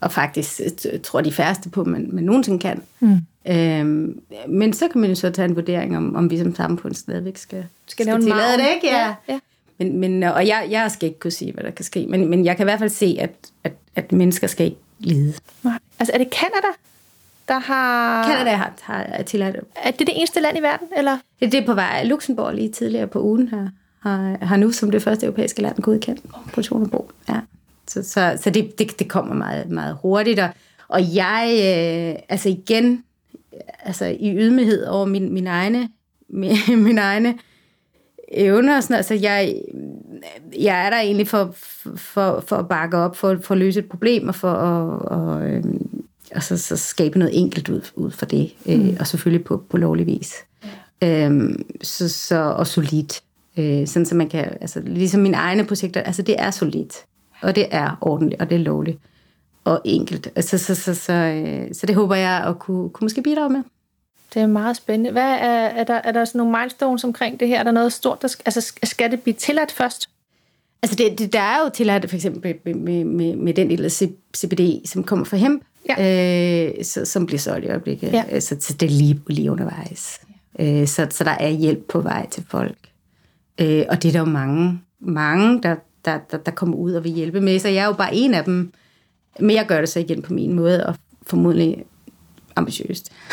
og 0.00 0.12
faktisk 0.12 0.60
jeg 0.84 1.02
tror 1.02 1.20
de 1.20 1.32
færreste 1.32 1.68
på, 1.68 1.84
man, 1.84 2.08
man 2.12 2.24
nogensinde 2.24 2.58
kan. 2.58 2.82
Mm. 3.00 3.18
Øhm, 3.48 4.20
men 4.48 4.72
så 4.72 4.88
kan 4.88 5.00
man 5.00 5.10
jo 5.10 5.16
så 5.16 5.30
tage 5.30 5.48
en 5.48 5.56
vurdering, 5.56 5.96
om, 5.96 6.16
om 6.16 6.30
vi 6.30 6.38
som 6.38 6.54
samfund 6.54 6.94
stadigvæk 6.94 7.36
skal, 7.36 7.64
skal, 7.86 8.06
skal 8.06 8.20
tillade 8.20 8.58
det, 8.58 8.66
ikke? 8.74 8.86
Ja. 8.86 9.06
ja, 9.06 9.14
ja. 9.28 9.38
Men, 9.78 9.98
men, 9.98 10.22
og 10.22 10.46
jeg, 10.46 10.66
jeg 10.70 10.90
skal 10.90 11.06
ikke 11.06 11.18
kunne 11.18 11.30
sige, 11.30 11.52
hvad 11.52 11.64
der 11.64 11.70
kan 11.70 11.84
ske, 11.84 12.06
men, 12.08 12.30
men 12.30 12.44
jeg 12.44 12.56
kan 12.56 12.64
i 12.64 12.68
hvert 12.68 12.78
fald 12.78 12.90
se, 12.90 13.16
at, 13.20 13.30
at, 13.64 13.72
at 13.96 14.12
mennesker 14.12 14.46
skal 14.46 14.66
ikke 14.66 14.78
lide. 14.98 15.34
Nej. 15.62 15.78
Altså 15.98 16.12
er 16.14 16.18
det 16.18 16.28
Canada, 16.32 16.68
der 17.48 17.58
har... 17.58 18.24
Canada 18.28 18.50
har, 18.50 18.72
har 18.80 19.22
tilladt 19.22 19.56
Er 19.76 19.90
det 19.90 20.06
det 20.06 20.16
eneste 20.16 20.40
land 20.40 20.58
i 20.58 20.62
verden, 20.62 20.88
eller? 20.96 21.18
Det 21.40 21.54
er 21.54 21.66
på 21.66 21.74
vej. 21.74 22.04
Luxembourg 22.04 22.54
lige 22.54 22.68
tidligere 22.68 23.06
på 23.06 23.22
ugen 23.22 23.48
her 23.48 23.68
har, 24.04 24.44
har 24.44 24.56
nu 24.56 24.72
som 24.72 24.90
det 24.90 25.02
første 25.02 25.26
europæiske 25.26 25.62
land 25.62 25.82
godkendt 25.82 26.20
okay. 26.32 26.50
produktion 26.50 27.08
Ja. 27.28 27.40
Så, 27.88 28.02
så, 28.02 28.38
så 28.42 28.50
det, 28.50 28.78
det, 28.78 28.98
det 28.98 29.08
kommer 29.08 29.34
meget, 29.34 29.70
meget 29.70 29.98
hurtigt. 30.02 30.40
Og, 30.40 30.48
og 30.88 31.14
jeg, 31.14 31.44
øh, 31.52 32.22
altså 32.28 32.48
igen, 32.48 33.04
altså 33.84 34.04
i 34.04 34.36
ydmyghed 34.36 34.86
over 34.86 35.04
min, 35.04 35.32
min 35.32 35.46
egne, 35.46 35.88
min, 36.28 36.56
min 36.68 36.98
egne 36.98 37.38
evner 38.32 38.76
og 38.76 38.82
sådan 38.82 38.96
altså 38.96 39.14
jeg, 39.14 39.54
jeg 40.58 40.86
er 40.86 40.90
der 40.90 40.98
egentlig 40.98 41.28
for, 41.28 41.54
for, 41.96 42.44
for 42.46 42.56
at 42.56 42.68
bakke 42.68 42.96
op, 42.96 43.16
for, 43.16 43.38
for 43.42 43.54
at 43.54 43.58
løse 43.58 43.80
et 43.80 43.88
problem, 43.88 44.28
og 44.28 44.34
for 44.34 44.52
at 44.52 45.00
og, 45.00 45.48
øh, 45.48 45.64
og 46.34 46.42
så, 46.42 46.58
så 46.58 46.76
skabe 46.76 47.18
noget 47.18 47.38
enkelt 47.38 47.68
ud, 47.68 47.80
ud 47.94 48.10
for 48.10 48.26
det, 48.26 48.54
øh, 48.66 48.80
mm. 48.80 48.96
og 49.00 49.06
selvfølgelig 49.06 49.44
på, 49.44 49.62
på 49.70 49.76
lovlig 49.76 50.06
vis. 50.06 50.34
Ja. 51.02 51.26
Øhm, 51.26 51.66
så, 51.82 52.08
så, 52.08 52.36
og 52.36 52.66
solidt. 52.66 53.22
Øh, 53.56 53.86
sådan 53.86 54.06
så 54.06 54.14
man 54.14 54.28
kan, 54.28 54.56
altså 54.60 54.80
ligesom 54.80 55.20
mine 55.20 55.36
egne 55.36 55.64
projekter, 55.64 56.00
altså 56.00 56.22
det 56.22 56.34
er 56.38 56.50
solidt, 56.50 57.04
og 57.42 57.56
det 57.56 57.66
er 57.70 57.98
ordentligt, 58.00 58.42
og 58.42 58.50
det 58.50 58.56
er 58.56 58.60
lovligt, 58.60 58.98
og 59.64 59.80
enkelt. 59.84 60.28
Altså, 60.36 60.58
så, 60.58 60.74
så, 60.74 60.82
så, 60.82 60.94
så, 60.94 61.12
øh, 61.12 61.74
så 61.74 61.86
det 61.86 61.94
håber 61.94 62.14
jeg 62.14 62.44
at 62.46 62.58
kunne, 62.58 62.90
kunne 62.90 63.04
måske 63.04 63.22
bidrage 63.22 63.50
med. 63.50 63.62
Det 64.34 64.42
er 64.42 64.46
meget 64.46 64.76
spændende. 64.76 65.10
Hvad 65.10 65.32
er, 65.32 65.66
er, 65.66 65.84
der, 65.84 65.94
er 65.94 66.12
der 66.12 66.24
sådan 66.24 66.38
nogle 66.38 66.58
milestones 66.58 67.04
omkring 67.04 67.40
det 67.40 67.48
her? 67.48 67.58
Er 67.58 67.62
der 67.62 67.70
noget 67.70 67.92
stort, 67.92 68.22
der 68.22 68.28
skal, 68.28 68.42
altså 68.46 68.72
skal 68.82 69.10
det 69.10 69.22
blive 69.22 69.34
tilladt 69.34 69.72
først? 69.72 70.08
Altså 70.82 70.96
det, 70.96 71.18
det, 71.18 71.32
der 71.32 71.40
er 71.40 71.58
jo 71.64 71.70
tilladt 71.74 72.10
for 72.10 72.16
eksempel 72.16 72.54
med, 72.64 72.74
med, 72.74 73.04
med, 73.04 73.36
med 73.36 73.54
den 73.54 73.70
del 73.70 73.84
af 73.84 73.92
CBD, 74.36 74.86
som 74.86 75.04
kommer 75.04 75.24
fra 75.24 75.36
hemp, 75.36 75.62
ja. 75.88 76.74
øh, 76.78 76.84
så, 76.84 77.04
som 77.04 77.26
bliver 77.26 77.38
solgt 77.38 77.66
i 77.66 77.68
øjeblikket. 77.68 78.12
Ja. 78.12 78.22
Så, 78.22 78.28
altså, 78.30 78.56
så 78.60 78.72
det 78.72 78.86
er 78.86 78.90
lige, 78.90 79.20
lige 79.26 79.50
undervejs. 79.50 80.20
Ja. 80.58 80.80
Øh, 80.80 80.86
så, 80.86 81.06
så 81.10 81.24
der 81.24 81.30
er 81.30 81.48
hjælp 81.48 81.88
på 81.88 82.00
vej 82.00 82.28
til 82.30 82.44
folk. 82.50 82.78
Øh, 83.60 83.84
og 83.88 84.02
det 84.02 84.08
er 84.08 84.12
der 84.12 84.18
jo 84.18 84.24
mange, 84.24 84.80
mange 85.00 85.62
der, 85.62 85.76
der, 86.04 86.18
der, 86.30 86.36
der 86.36 86.50
kommer 86.50 86.76
ud 86.76 86.92
og 86.92 87.04
vil 87.04 87.12
hjælpe 87.12 87.40
med. 87.40 87.58
Så 87.58 87.68
jeg 87.68 87.82
er 87.82 87.86
jo 87.86 87.92
bare 87.92 88.14
en 88.14 88.34
af 88.34 88.44
dem. 88.44 88.72
Men 89.40 89.56
jeg 89.56 89.66
gør 89.66 89.80
det 89.80 89.88
så 89.88 90.00
igen 90.00 90.22
på 90.22 90.32
min 90.32 90.52
måde, 90.52 90.86
og 90.86 90.94
formodentlig 91.26 91.84
ambitiøst. 92.56 93.12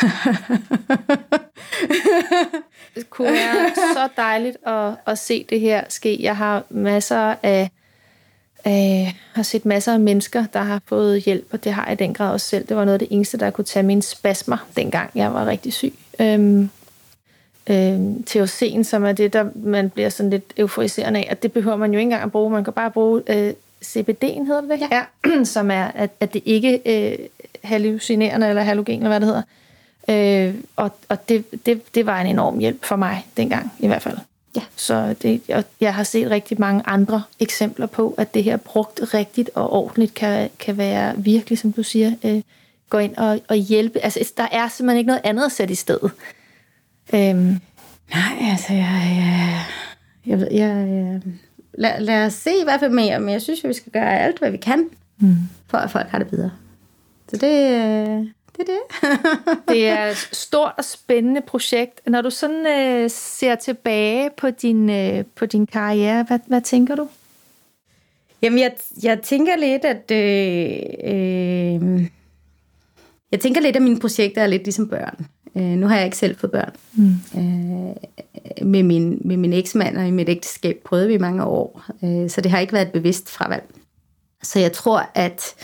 det 2.94 3.10
kunne 3.10 3.32
være 3.32 3.70
så 3.74 4.08
dejligt 4.16 4.56
at, 4.66 4.94
at 5.06 5.18
se 5.18 5.46
det 5.50 5.60
her 5.60 5.84
ske. 5.88 6.18
Jeg 6.20 6.36
har 6.36 6.62
masser 6.70 7.34
af 7.42 7.70
øh, 8.66 9.14
har 9.32 9.42
set 9.42 9.64
masser 9.66 9.92
af 9.92 10.00
mennesker, 10.00 10.44
der 10.52 10.60
har 10.60 10.80
fået 10.86 11.22
hjælp, 11.22 11.46
og 11.52 11.64
det 11.64 11.72
har 11.72 11.84
jeg 11.84 11.92
i 11.92 12.04
den 12.04 12.14
grad 12.14 12.32
også 12.32 12.46
selv. 12.46 12.66
Det 12.68 12.76
var 12.76 12.84
noget 12.84 12.92
af 12.94 12.98
det 12.98 13.08
eneste, 13.10 13.38
der 13.38 13.50
kunne 13.50 13.64
tage 13.64 13.82
mine 13.82 14.02
spasmer, 14.02 14.56
dengang 14.76 15.10
jeg 15.14 15.34
var 15.34 15.46
rigtig 15.46 15.72
syg. 15.72 15.94
Øhm, 16.20 16.70
øhm, 17.66 18.24
THC'en, 18.30 18.82
som 18.82 19.04
er 19.04 19.12
det, 19.12 19.32
der 19.32 19.50
man 19.54 19.90
bliver 19.90 20.08
sådan 20.08 20.30
lidt 20.30 20.52
euforiserende 20.56 21.20
af, 21.20 21.28
og 21.30 21.42
det 21.42 21.52
behøver 21.52 21.76
man 21.76 21.92
jo 21.92 21.98
ikke 21.98 22.06
engang 22.06 22.22
at 22.22 22.32
bruge. 22.32 22.50
Man 22.50 22.64
kan 22.64 22.72
bare 22.72 22.90
bruge 22.90 23.22
øh, 23.26 23.52
CBD'en, 23.84 24.44
hedder 24.46 24.60
det 24.60 24.80
ja. 24.90 25.04
ja. 25.26 25.44
som 25.54 25.70
er, 25.70 25.84
at, 25.84 26.10
at 26.20 26.34
det 26.34 26.42
ikke 26.44 26.80
øh, 26.86 27.18
hallucinerende 27.64 28.48
eller 28.48 28.62
halogen, 28.62 28.98
eller 28.98 29.08
hvad 29.08 29.20
det 29.20 29.28
hedder. 29.28 29.42
Øh, 30.08 30.54
og 30.76 30.90
og 31.08 31.28
det, 31.28 31.66
det, 31.66 31.94
det 31.94 32.06
var 32.06 32.20
en 32.20 32.26
enorm 32.26 32.58
hjælp 32.58 32.84
for 32.84 32.96
mig 32.96 33.26
dengang, 33.36 33.72
i 33.78 33.86
hvert 33.86 34.02
fald. 34.02 34.18
Ja. 34.56 34.60
Så 34.76 35.14
det, 35.22 35.40
og 35.48 35.64
jeg 35.80 35.94
har 35.94 36.02
set 36.04 36.30
rigtig 36.30 36.60
mange 36.60 36.82
andre 36.86 37.22
eksempler 37.40 37.86
på, 37.86 38.14
at 38.18 38.34
det 38.34 38.44
her 38.44 38.56
brugt 38.56 39.00
rigtigt 39.14 39.50
og 39.54 39.72
ordentligt 39.72 40.14
kan, 40.14 40.50
kan 40.58 40.78
være 40.78 41.14
virkelig, 41.16 41.58
som 41.58 41.72
du 41.72 41.82
siger, 41.82 42.12
øh, 42.24 42.42
gå 42.90 42.98
ind 42.98 43.16
og, 43.16 43.40
og 43.48 43.56
hjælpe. 43.56 43.98
Altså, 44.00 44.32
der 44.36 44.48
er 44.52 44.68
simpelthen 44.68 44.98
ikke 44.98 45.08
noget 45.08 45.20
andet 45.24 45.44
at 45.44 45.52
sætte 45.52 45.72
i 45.72 45.74
stedet. 45.74 46.10
Øhm. 47.14 47.60
Nej, 48.14 48.50
altså, 48.50 48.72
jeg, 48.72 49.02
jeg, 49.16 49.64
jeg, 50.26 50.48
jeg, 50.52 50.88
jeg 50.88 51.20
lad, 51.74 52.00
lad 52.00 52.26
os 52.26 52.32
se 52.32 52.50
i 52.50 52.64
hvert 52.64 52.80
fald 52.80 52.92
mere, 52.92 53.20
men 53.20 53.28
jeg 53.30 53.42
synes, 53.42 53.64
at 53.64 53.68
vi 53.68 53.74
skal 53.74 53.92
gøre 53.92 54.20
alt, 54.20 54.38
hvad 54.38 54.50
vi 54.50 54.56
kan, 54.56 54.88
mm. 55.18 55.36
for 55.66 55.78
at 55.78 55.90
folk 55.90 56.08
har 56.08 56.18
det 56.18 56.28
bedre. 56.28 56.50
Så 57.32 57.38
det, 57.38 57.46
øh, 57.46 58.26
det 58.56 58.60
er 58.60 58.64
det. 58.64 58.80
det 59.68 59.88
er 59.88 60.06
et 60.06 60.16
stort 60.16 60.72
og 60.78 60.84
spændende 60.84 61.40
projekt. 61.40 62.00
Når 62.06 62.22
du 62.22 62.30
sådan 62.30 62.66
øh, 62.66 63.10
ser 63.10 63.54
tilbage 63.54 64.30
på 64.36 64.50
din, 64.50 64.90
øh, 64.90 65.24
på 65.34 65.46
din 65.46 65.66
karriere, 65.66 66.22
hvad, 66.22 66.38
hvad 66.46 66.60
tænker 66.60 66.94
du? 66.94 67.08
Jamen, 68.42 68.58
jeg, 68.58 68.72
jeg 69.02 69.20
tænker 69.22 69.56
lidt, 69.56 69.84
at... 69.84 70.10
Øh, 70.10 70.80
øh, 71.14 72.06
jeg 73.32 73.40
tænker 73.40 73.60
lidt, 73.60 73.76
at 73.76 73.82
mine 73.82 74.00
projekter 74.00 74.42
er 74.42 74.46
lidt 74.46 74.64
ligesom 74.64 74.88
børn. 74.88 75.26
Øh, 75.56 75.62
nu 75.62 75.86
har 75.86 75.96
jeg 75.96 76.04
ikke 76.04 76.16
selv 76.16 76.36
fået 76.36 76.52
børn. 76.52 76.72
Mm. 76.94 77.14
Øh, 77.36 78.66
med, 78.66 78.82
min, 78.82 79.22
med 79.24 79.36
min 79.36 79.52
eksmand 79.52 79.98
og 79.98 80.06
i 80.06 80.10
mit 80.10 80.28
ægteskab 80.28 80.82
prøvede 80.84 81.08
vi 81.08 81.18
mange 81.18 81.44
år, 81.44 81.84
øh, 82.04 82.30
så 82.30 82.40
det 82.40 82.50
har 82.50 82.58
ikke 82.58 82.72
været 82.72 82.86
et 82.86 82.92
bevidst 82.92 83.30
fravalg. 83.30 83.64
Så 84.42 84.58
jeg 84.58 84.72
tror, 84.72 85.10
at 85.14 85.54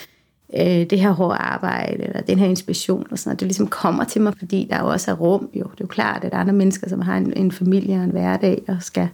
øh, 0.57 0.91
det 0.91 1.01
her 1.01 1.11
hårde 1.11 1.35
arbejde, 1.35 2.03
eller 2.03 2.21
den 2.21 2.39
her 2.39 2.47
inspiration, 2.47 3.07
og 3.11 3.19
sådan 3.19 3.29
noget, 3.29 3.41
det 3.41 3.49
ligesom 3.49 3.67
kommer 3.67 4.05
til 4.05 4.21
mig, 4.23 4.35
fordi 4.39 4.69
der 4.71 4.79
jo 4.79 4.87
også 4.87 5.11
er 5.11 5.15
rum. 5.15 5.51
Jo, 5.55 5.65
det 5.65 5.71
er 5.71 5.75
jo 5.81 5.87
klart, 5.87 6.25
at 6.25 6.33
der 6.33 6.37
er 6.37 6.41
andre 6.41 6.53
mennesker, 6.53 6.89
som 6.89 7.01
har 7.01 7.17
en, 7.17 7.33
en 7.37 7.53
familie 7.53 7.97
og 7.97 8.05
en 8.05 8.11
hverdag, 8.11 8.63
og 8.69 8.77
skal, 8.81 9.09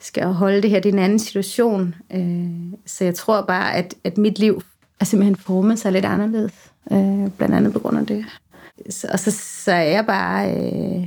skal 0.00 0.24
holde 0.24 0.62
det 0.62 0.70
her. 0.70 0.80
Det 0.80 0.88
er 0.88 0.92
en 0.92 0.98
anden 0.98 1.18
situation. 1.18 1.94
Øh, 2.14 2.46
så 2.86 3.04
jeg 3.04 3.14
tror 3.14 3.42
bare, 3.42 3.74
at, 3.74 3.94
at 4.04 4.18
mit 4.18 4.38
liv 4.38 4.62
er 5.00 5.04
simpelthen 5.04 5.36
formet 5.36 5.78
sig 5.78 5.92
lidt 5.92 6.04
anderledes, 6.04 6.52
øh, 6.90 7.30
blandt 7.36 7.54
andet 7.54 7.72
på 7.72 7.78
grund 7.78 7.98
af 7.98 8.06
det. 8.06 8.24
Så, 8.90 9.08
og 9.12 9.18
så, 9.18 9.30
så 9.30 9.72
er 9.72 9.82
jeg 9.82 10.06
bare... 10.06 10.50
Øh, 10.50 11.06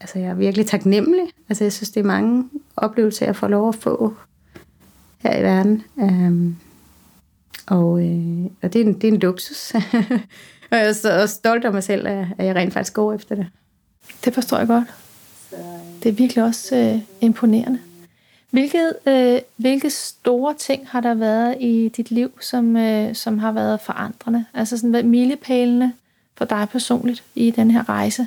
altså, 0.00 0.18
jeg 0.18 0.28
er 0.28 0.34
virkelig 0.34 0.66
taknemmelig. 0.66 1.24
Altså, 1.48 1.64
jeg 1.64 1.72
synes, 1.72 1.90
det 1.90 2.00
er 2.00 2.04
mange 2.04 2.44
oplevelser, 2.76 3.26
jeg 3.26 3.36
får 3.36 3.48
lov 3.48 3.68
at 3.68 3.74
få 3.74 4.14
her 5.18 5.38
i 5.38 5.42
verden. 5.42 5.82
Øh, 6.00 6.52
og, 7.70 8.04
øh, 8.04 8.44
og 8.62 8.72
det, 8.72 8.80
er 8.80 8.84
en, 8.84 8.92
det 8.92 9.04
er 9.04 9.12
en 9.12 9.18
luksus. 9.18 9.74
og 10.70 10.76
jeg 10.76 10.88
er 10.88 10.92
så 10.92 11.20
også 11.22 11.34
stolt 11.34 11.64
af 11.64 11.72
mig 11.72 11.82
selv, 11.82 12.06
at 12.06 12.26
jeg 12.38 12.54
rent 12.56 12.72
faktisk 12.72 12.94
går 12.94 13.12
efter 13.12 13.34
det. 13.34 13.46
Det 14.24 14.34
forstår 14.34 14.58
jeg 14.58 14.66
godt. 14.66 14.84
Det 16.02 16.08
er 16.08 16.12
virkelig 16.12 16.44
også 16.44 16.76
øh, 16.76 17.00
imponerende. 17.20 17.78
Hvilket, 18.50 18.92
øh, 19.06 19.38
hvilke 19.56 19.90
store 19.90 20.54
ting 20.54 20.88
har 20.88 21.00
der 21.00 21.14
været 21.14 21.56
i 21.60 21.88
dit 21.96 22.10
liv, 22.10 22.30
som, 22.40 22.76
øh, 22.76 23.14
som 23.14 23.38
har 23.38 23.52
været 23.52 23.80
forandrende? 23.80 24.44
Altså 24.54 24.76
sådan, 24.76 24.90
hvad 24.90 25.02
milepælene 25.02 25.92
for 26.36 26.44
dig 26.44 26.68
personligt 26.72 27.24
i 27.34 27.50
den 27.50 27.70
her 27.70 27.88
rejse? 27.88 28.26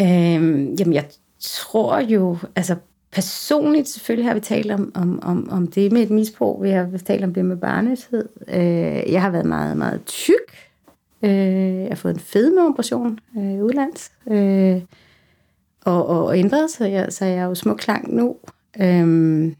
Øhm, 0.00 0.74
jamen, 0.74 0.94
jeg 0.94 1.04
tror 1.40 1.98
jo, 1.98 2.38
altså 2.56 2.76
personligt 3.14 3.88
selvfølgelig 3.88 4.28
har 4.28 4.34
vi 4.34 4.40
talt 4.40 4.70
om, 4.70 4.92
om, 4.94 5.18
om, 5.22 5.48
om 5.50 5.66
det 5.66 5.92
med 5.92 6.02
et 6.02 6.10
misbrug. 6.10 6.62
Vi 6.62 6.70
har 6.70 6.90
talt 7.06 7.24
om 7.24 7.34
det 7.34 7.44
med 7.44 7.56
barnløshed. 7.56 8.28
Øh, 8.48 9.12
jeg 9.12 9.22
har 9.22 9.30
været 9.30 9.46
meget, 9.46 9.76
meget 9.76 10.04
tyk. 10.04 10.70
Øh, 11.22 11.80
jeg 11.80 11.88
har 11.88 11.96
fået 11.96 12.14
en 12.14 12.20
fedmeoperation 12.20 13.18
øh, 13.36 13.64
udlands. 13.64 14.12
Øh, 14.30 14.82
og, 15.84 16.06
og 16.06 16.38
ændret, 16.38 16.70
så 16.70 16.84
jeg, 16.84 17.12
så 17.12 17.24
jeg 17.24 17.36
er 17.36 17.44
jo 17.44 17.54
smuk 17.54 17.76
klang 17.76 18.14
nu. 18.14 18.36
Øh, 18.80 19.52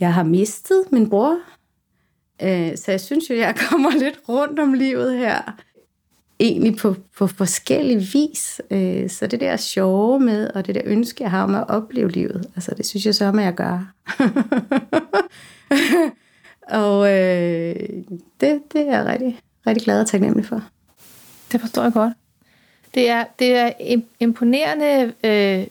jeg 0.00 0.14
har 0.14 0.22
mistet 0.22 0.84
min 0.92 1.10
bror. 1.10 1.38
Øh, 2.42 2.76
så 2.76 2.90
jeg 2.90 3.00
synes 3.00 3.30
jo, 3.30 3.34
jeg 3.34 3.54
kommer 3.70 3.90
lidt 3.90 4.20
rundt 4.28 4.58
om 4.58 4.72
livet 4.72 5.18
her 5.18 5.56
egentlig 6.40 6.76
på, 6.76 6.96
på 7.16 7.26
forskellige 7.26 8.00
vis. 8.00 8.60
Øh, 8.70 9.10
så 9.10 9.26
det 9.26 9.40
der 9.40 9.56
sjove 9.56 10.20
med, 10.20 10.50
og 10.50 10.66
det 10.66 10.74
der 10.74 10.80
ønske, 10.84 11.22
jeg 11.22 11.30
har 11.30 11.42
om 11.42 11.54
at 11.54 11.68
opleve 11.68 12.10
livet, 12.10 12.50
altså 12.56 12.74
det 12.76 12.86
synes 12.86 13.06
jeg 13.06 13.14
så 13.14 13.32
med 13.32 13.44
at 13.44 13.56
gøre. 13.56 13.88
og 16.82 17.12
øh, 17.12 17.76
det, 18.40 18.62
det 18.72 18.88
er 18.88 18.96
jeg 18.96 19.06
rigtig, 19.06 19.40
rigtig 19.66 19.84
glad 19.84 20.00
og 20.00 20.06
taknemmelig 20.06 20.46
for. 20.46 20.62
Det 21.52 21.60
forstår 21.60 21.82
jeg 21.82 21.92
godt. 21.92 22.12
Det 22.94 23.08
er, 23.08 23.24
det 23.38 23.56
er 23.56 23.72
imponerende. 24.20 25.12
Øh, 25.24 25.66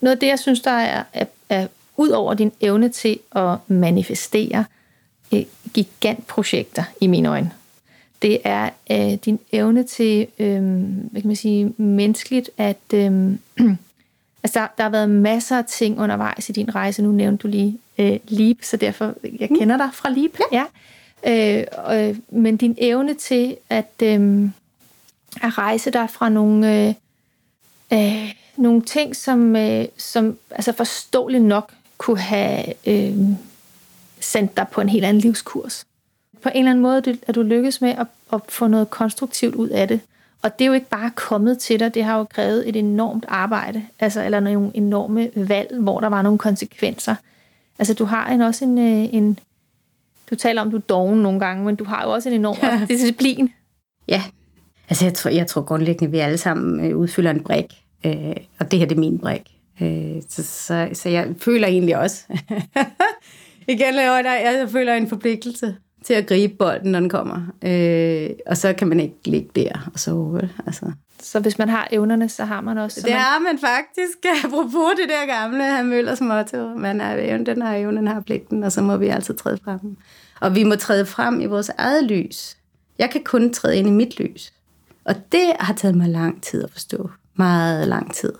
noget 0.00 0.16
af 0.16 0.18
det, 0.18 0.26
jeg 0.26 0.38
synes, 0.38 0.60
der 0.60 0.70
er, 0.70 1.02
er, 1.12 1.26
er 1.48 1.66
ud 1.96 2.08
over 2.08 2.34
din 2.34 2.52
evne 2.60 2.88
til 2.88 3.18
at 3.32 3.56
manifestere 3.66 4.64
øh, 5.34 5.44
gigantprojekter 5.74 6.84
i 7.00 7.06
mine 7.06 7.28
øjne 7.28 7.50
det 8.22 8.38
er 8.44 8.70
øh, 8.90 9.12
din 9.24 9.40
evne 9.52 9.82
til, 9.82 10.26
øh, 10.38 10.62
hvad 11.10 11.20
kan 11.20 11.28
man 11.28 11.36
sige, 11.36 11.74
menneskeligt, 11.76 12.50
at 12.56 12.76
øh, 12.94 13.32
altså 14.44 14.60
der, 14.60 14.66
der 14.76 14.82
har 14.82 14.90
været 14.90 15.10
masser 15.10 15.58
af 15.58 15.64
ting 15.64 16.00
undervejs 16.00 16.48
i 16.48 16.52
din 16.52 16.74
rejse. 16.74 17.02
Nu 17.02 17.12
nævnte 17.12 17.42
du 17.42 17.48
lige 17.48 17.78
øh, 17.98 18.18
Leap, 18.28 18.56
så 18.62 18.76
derfor, 18.76 19.14
jeg 19.40 19.48
kender 19.48 19.76
dig 19.76 19.88
fra 19.92 20.10
Leap. 20.10 20.38
Ja. 20.52 20.64
ja. 20.64 20.64
Øh, 21.26 22.08
øh, 22.08 22.16
men 22.30 22.56
din 22.56 22.74
evne 22.78 23.14
til 23.14 23.56
at, 23.70 23.92
øh, 24.02 24.50
at 25.42 25.58
rejse 25.58 25.90
dig 25.90 26.10
fra 26.10 26.28
nogle, 26.28 26.88
øh, 26.88 26.94
øh, 27.92 28.34
nogle 28.56 28.82
ting, 28.82 29.16
som, 29.16 29.56
øh, 29.56 29.84
som 29.96 30.38
altså 30.50 30.72
forståeligt 30.72 31.44
nok 31.44 31.72
kunne 31.98 32.20
have 32.20 32.64
øh, 32.86 33.16
sendt 34.20 34.56
dig 34.56 34.66
på 34.72 34.80
en 34.80 34.88
helt 34.88 35.04
anden 35.04 35.20
livskurs 35.20 35.87
på 36.48 36.52
en 36.54 36.58
eller 36.58 36.70
anden 36.70 36.82
måde, 36.82 37.18
at 37.26 37.34
du 37.34 37.42
lykkes 37.42 37.80
med 37.80 37.90
at, 37.90 38.06
at 38.32 38.40
få 38.48 38.66
noget 38.66 38.90
konstruktivt 38.90 39.54
ud 39.54 39.68
af 39.68 39.88
det. 39.88 40.00
Og 40.42 40.58
det 40.58 40.64
er 40.64 40.66
jo 40.66 40.72
ikke 40.72 40.88
bare 40.88 41.10
kommet 41.14 41.58
til 41.58 41.80
dig, 41.80 41.94
det 41.94 42.04
har 42.04 42.18
jo 42.18 42.24
krævet 42.24 42.68
et 42.68 42.76
enormt 42.76 43.24
arbejde, 43.28 43.82
altså, 44.00 44.24
eller 44.24 44.40
nogle 44.40 44.70
enorme 44.74 45.30
valg, 45.34 45.78
hvor 45.80 46.00
der 46.00 46.08
var 46.08 46.22
nogle 46.22 46.38
konsekvenser. 46.38 47.14
Altså 47.78 47.94
du 47.94 48.04
har 48.04 48.28
en, 48.28 48.40
også 48.40 48.64
en, 48.64 48.78
øh, 48.78 49.14
en, 49.14 49.38
du 50.30 50.34
taler 50.34 50.62
om, 50.62 50.70
du 50.70 50.76
er 50.76 50.80
doven 50.80 51.22
nogle 51.22 51.40
gange, 51.40 51.64
men 51.64 51.76
du 51.76 51.84
har 51.84 52.04
jo 52.04 52.12
også 52.12 52.28
en 52.28 52.34
enorm 52.34 52.56
ja. 52.62 52.86
disciplin. 52.88 53.52
Ja, 54.08 54.22
altså 54.88 55.04
jeg 55.04 55.14
tror, 55.14 55.30
jeg 55.30 55.46
tror 55.46 55.62
grundlæggende, 55.62 56.04
at 56.04 56.12
vi 56.12 56.18
alle 56.18 56.38
sammen 56.38 56.90
øh, 56.90 56.96
udfylder 56.96 57.30
en 57.30 57.42
brik, 57.42 57.74
øh, 58.06 58.36
og 58.58 58.70
det 58.70 58.78
her 58.78 58.86
det 58.86 58.96
er 58.96 59.00
min 59.00 59.18
brik. 59.18 59.42
Øh, 59.80 60.22
så, 60.28 60.42
så, 60.42 60.88
så 60.92 61.08
jeg 61.08 61.34
føler 61.38 61.68
egentlig 61.68 61.96
også, 61.96 62.24
igen, 63.68 63.94
jeg, 63.94 64.40
jeg 64.44 64.68
føler 64.70 64.94
en 64.94 65.08
forpligtelse 65.08 65.76
til 66.08 66.14
at 66.14 66.26
gribe 66.26 66.54
bolden, 66.54 66.92
når 66.92 67.00
den 67.00 67.08
kommer. 67.08 67.36
Øh, 67.64 68.30
og 68.46 68.56
så 68.56 68.72
kan 68.72 68.88
man 68.88 69.00
ikke 69.00 69.16
ligge 69.24 69.48
der 69.54 69.90
og 69.94 70.00
sove. 70.00 70.50
Altså. 70.66 70.92
Så 71.20 71.40
hvis 71.40 71.58
man 71.58 71.68
har 71.68 71.88
evnerne, 71.90 72.28
så 72.28 72.44
har 72.44 72.60
man 72.60 72.78
også... 72.78 73.00
Det 73.00 73.10
man... 73.10 73.18
har 73.18 73.38
man 73.38 73.58
faktisk. 73.58 74.18
Apropos 74.44 74.90
det 74.96 75.08
der 75.08 75.26
gamle 75.26 75.62
her 75.62 75.82
Møllers 75.82 76.20
motto. 76.20 76.68
Man 76.76 77.00
er 77.00 77.16
evnen, 77.18 77.46
den 77.46 77.62
har 77.62 77.74
evnen, 77.74 78.06
har 78.06 78.20
pligten, 78.20 78.64
og 78.64 78.72
så 78.72 78.82
må 78.82 78.96
vi 78.96 79.06
altid 79.06 79.34
træde 79.34 79.58
frem. 79.64 79.96
Og 80.40 80.54
vi 80.54 80.64
må 80.64 80.74
træde 80.74 81.06
frem 81.06 81.40
i 81.40 81.46
vores 81.46 81.70
eget 81.78 82.04
lys. 82.04 82.56
Jeg 82.98 83.10
kan 83.10 83.24
kun 83.24 83.52
træde 83.52 83.76
ind 83.76 83.88
i 83.88 83.90
mit 83.90 84.20
lys. 84.20 84.52
Og 85.04 85.14
det 85.32 85.52
har 85.60 85.74
taget 85.74 85.94
mig 85.96 86.08
lang 86.08 86.42
tid 86.42 86.64
at 86.64 86.70
forstå. 86.70 87.10
Meget 87.36 87.88
lang 87.88 88.14
tid. 88.14 88.32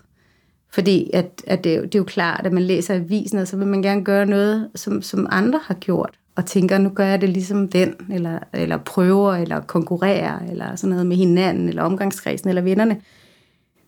Fordi 0.70 1.10
at, 1.12 1.42
at 1.46 1.64
det, 1.64 1.82
det 1.82 1.94
er 1.94 1.98
jo 1.98 2.04
klart, 2.04 2.46
at 2.46 2.52
man 2.52 2.62
læser 2.62 2.94
avisen, 2.94 3.38
og 3.38 3.48
så 3.48 3.56
vil 3.56 3.66
man 3.66 3.82
gerne 3.82 4.04
gøre 4.04 4.26
noget, 4.26 4.70
som, 4.74 5.02
som 5.02 5.26
andre 5.30 5.60
har 5.64 5.74
gjort 5.74 6.18
og 6.39 6.47
tænker, 6.47 6.78
nu 6.78 6.89
gør 6.89 7.07
jeg 7.07 7.20
det 7.20 7.28
ligesom 7.28 7.68
den, 7.68 7.95
eller, 8.12 8.39
eller 8.53 8.76
prøver, 8.76 9.34
eller 9.34 9.61
konkurrerer, 9.61 10.39
eller 10.51 10.76
sådan 10.76 10.91
noget 10.91 11.07
med 11.07 11.16
hinanden, 11.16 11.68
eller 11.68 11.82
omgangskredsen, 11.82 12.49
eller 12.49 12.62
vennerne. 12.62 13.01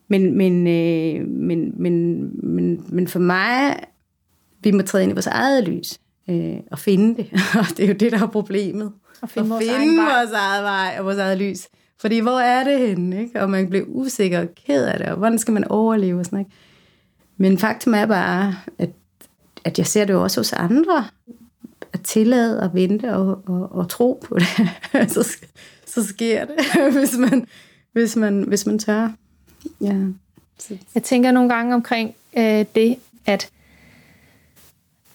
Men, 0.08 0.36
men, 0.36 0.66
øh, 0.66 1.28
men, 1.28 1.72
men, 1.82 2.22
men, 2.42 2.84
men 2.88 3.08
for 3.08 3.18
mig, 3.18 3.76
vi 4.60 4.70
må 4.70 4.82
træde 4.82 5.02
ind 5.02 5.12
i 5.12 5.14
vores 5.14 5.26
eget 5.26 5.64
lys, 5.64 5.98
øh, 6.30 6.56
og 6.70 6.78
finde 6.78 7.16
det. 7.16 7.32
Og 7.60 7.66
det 7.76 7.84
er 7.84 7.88
jo 7.88 7.94
det, 7.94 8.12
der 8.12 8.22
er 8.22 8.26
problemet. 8.26 8.92
At 9.22 9.30
finde, 9.30 9.48
vores, 9.48 9.64
finde 9.64 9.78
egen 9.78 9.96
vores 9.96 10.32
eget 10.32 10.64
vej 10.64 10.96
og 10.98 11.04
vores 11.04 11.18
eget 11.18 11.38
lys. 11.38 11.68
Fordi 12.00 12.18
hvor 12.18 12.40
er 12.40 12.64
det 12.64 12.88
henne, 12.88 13.22
ikke? 13.22 13.42
Og 13.42 13.50
man 13.50 13.68
bliver 13.70 13.84
usikker 13.88 14.40
og 14.40 14.48
ked 14.66 14.84
af 14.84 14.98
det, 14.98 15.08
og 15.08 15.16
hvordan 15.16 15.38
skal 15.38 15.54
man 15.54 15.64
overleve 15.68 16.18
og 16.18 16.24
sådan 16.24 16.38
ikke? 16.38 16.50
Men 17.36 17.58
faktum 17.58 17.94
er 17.94 18.06
bare, 18.06 18.54
at, 18.78 18.90
at 19.64 19.78
jeg 19.78 19.86
ser 19.86 20.04
det 20.04 20.12
jo 20.12 20.22
også 20.22 20.40
hos 20.40 20.52
andre, 20.52 21.04
at 21.92 22.00
tillade 22.02 22.60
og 22.60 22.74
vente 22.74 23.14
og, 23.14 23.42
og, 23.46 23.72
og 23.72 23.88
tro 23.88 24.22
på 24.28 24.38
det, 24.38 24.46
så, 25.12 25.36
så 25.86 26.04
sker 26.06 26.44
det, 26.44 26.56
hvis 26.98 27.16
man, 27.18 27.46
hvis 27.92 28.16
man, 28.16 28.42
hvis 28.42 28.66
man 28.66 28.78
tør. 28.78 29.12
Ja. 29.80 29.96
Jeg 30.94 31.02
tænker 31.02 31.30
nogle 31.30 31.54
gange 31.54 31.74
omkring 31.74 32.14
øh, 32.36 32.64
det, 32.74 32.96
at, 33.26 33.50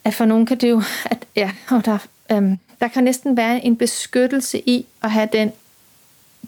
at 0.03 0.13
for 0.13 0.25
nogen 0.25 0.45
kan 0.45 0.57
det 0.57 0.69
jo, 0.69 0.81
at, 1.05 1.25
ja, 1.35 1.51
og 1.69 1.85
der, 1.85 1.97
øhm, 2.31 2.57
der 2.81 2.87
kan 2.87 3.03
næsten 3.03 3.37
være 3.37 3.65
en 3.65 3.77
beskyttelse 3.77 4.69
i 4.69 4.85
at 5.03 5.11
have 5.11 5.29
den 5.33 5.51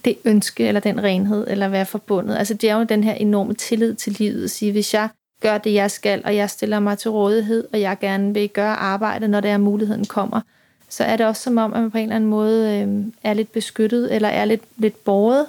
det 0.06 0.18
ønske, 0.26 0.68
eller 0.68 0.82
den 0.82 1.04
renhed, 1.04 1.48
eller 1.50 1.68
være 1.68 1.86
forbundet. 1.86 2.38
Altså 2.38 2.54
det 2.54 2.70
er 2.70 2.76
jo 2.76 2.84
den 2.84 3.04
her 3.04 3.14
enorme 3.14 3.54
tillid 3.54 3.96
til 3.96 4.16
livet, 4.20 4.44
at 4.44 4.52
sige, 4.52 4.72
hvis 4.72 4.94
jeg 4.94 5.10
gør 5.42 5.58
det, 5.58 5.74
jeg 5.74 5.92
skal, 5.92 6.22
og 6.26 6.36
jeg 6.36 6.50
stiller 6.50 6.80
mig 6.80 6.98
til 6.98 7.12
rådighed, 7.12 7.68
og 7.74 7.82
jeg 7.82 7.98
gerne 8.00 8.34
vil 8.34 8.50
gøre 8.50 8.76
arbejde, 8.76 9.28
når 9.28 9.40
der 9.40 9.50
er 9.50 9.58
muligheden 9.58 10.06
kommer, 10.06 10.42
så 10.90 11.04
er 11.04 11.18
det 11.18 11.26
også 11.26 11.42
som 11.42 11.58
om, 11.58 11.74
at 11.74 11.82
man 11.82 11.92
på 11.92 11.98
en 11.98 12.04
eller 12.04 12.16
anden 12.16 12.30
måde 12.30 12.82
øh, 12.82 13.06
er 13.24 13.34
lidt 13.34 13.52
beskyttet, 13.52 14.16
eller 14.16 14.30
er 14.30 14.46
lidt, 14.46 14.62
lidt 14.78 15.04
borget. 15.04 15.46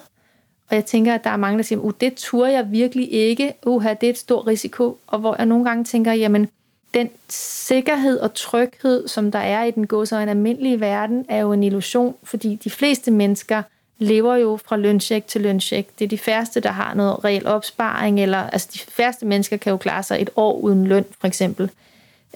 Og 0.71 0.77
jeg 0.77 0.85
tænker, 0.85 1.15
at 1.15 1.25
der 1.25 1.31
er 1.31 1.37
mange, 1.37 1.59
der 1.59 1.65
siger, 1.65 1.79
uh, 1.79 1.93
det 2.01 2.15
turde 2.15 2.53
jeg 2.53 2.73
virkelig 2.73 3.13
ikke, 3.13 3.53
uha, 3.67 3.95
det 4.01 4.07
er 4.07 4.11
et 4.11 4.19
stor 4.19 4.47
risiko. 4.47 4.99
Og 5.07 5.19
hvor 5.19 5.35
jeg 5.39 5.47
nogle 5.47 5.65
gange 5.65 5.85
tænker, 5.85 6.13
jamen, 6.13 6.49
den 6.95 7.11
sikkerhed 7.29 8.19
og 8.19 8.35
tryghed, 8.35 9.09
som 9.09 9.33
der 9.33 9.39
er 9.39 9.65
i 9.65 9.71
den 9.71 9.89
en 10.13 10.29
almindelige 10.29 10.81
verden, 10.81 11.25
er 11.29 11.39
jo 11.39 11.53
en 11.53 11.63
illusion, 11.63 12.15
fordi 12.23 12.55
de 12.65 12.71
fleste 12.71 13.11
mennesker 13.11 13.63
lever 13.99 14.37
jo 14.37 14.59
fra 14.65 14.77
løncheck 14.77 15.27
til 15.27 15.41
løncheck. 15.41 15.89
Det 15.99 16.05
er 16.05 16.09
de 16.09 16.19
færreste, 16.19 16.61
der 16.61 16.71
har 16.71 16.95
noget 16.95 17.25
reel 17.25 17.47
opsparing, 17.47 18.21
eller 18.21 18.39
altså 18.39 18.69
de 18.75 18.79
færreste 18.79 19.27
mennesker 19.27 19.57
kan 19.57 19.71
jo 19.71 19.77
klare 19.77 20.03
sig 20.03 20.23
et 20.23 20.31
år 20.37 20.53
uden 20.57 20.87
løn, 20.87 21.05
for 21.21 21.27
eksempel. 21.27 21.71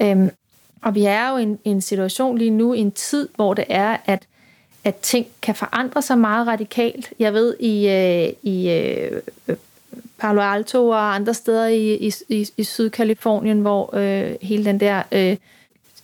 Øhm, 0.03 0.31
og 0.83 0.95
vi 0.95 1.05
er 1.05 1.31
jo 1.31 1.37
i 1.37 1.43
en, 1.43 1.59
en 1.65 1.81
situation 1.81 2.39
lige 2.39 2.51
nu, 2.51 2.73
i 2.73 2.79
en 2.79 2.93
tid, 2.93 3.29
hvor 3.37 3.55
det 3.55 3.65
er, 3.69 3.97
at, 4.07 4.23
at 4.85 4.97
ting 4.97 5.27
kan 5.43 5.55
forandre 5.55 6.03
sig 6.03 6.19
meget 6.19 6.47
radikalt. 6.47 7.13
Jeg 7.19 7.35
ved, 7.35 7.57
i, 7.61 7.89
øh, 7.89 8.33
i 8.43 8.71
øh, 8.71 9.57
Palo 10.19 10.41
Alto 10.41 10.89
og 10.89 11.15
andre 11.15 11.35
steder 11.35 11.67
i, 11.67 11.95
i, 11.95 12.13
i, 12.29 12.49
i 12.57 12.65
Sydkalifornien, 12.65 13.61
hvor 13.61 13.97
øh, 13.97 14.35
hele 14.43 14.65
den 14.65 14.81
der 14.81 15.03
øh, 15.13 15.37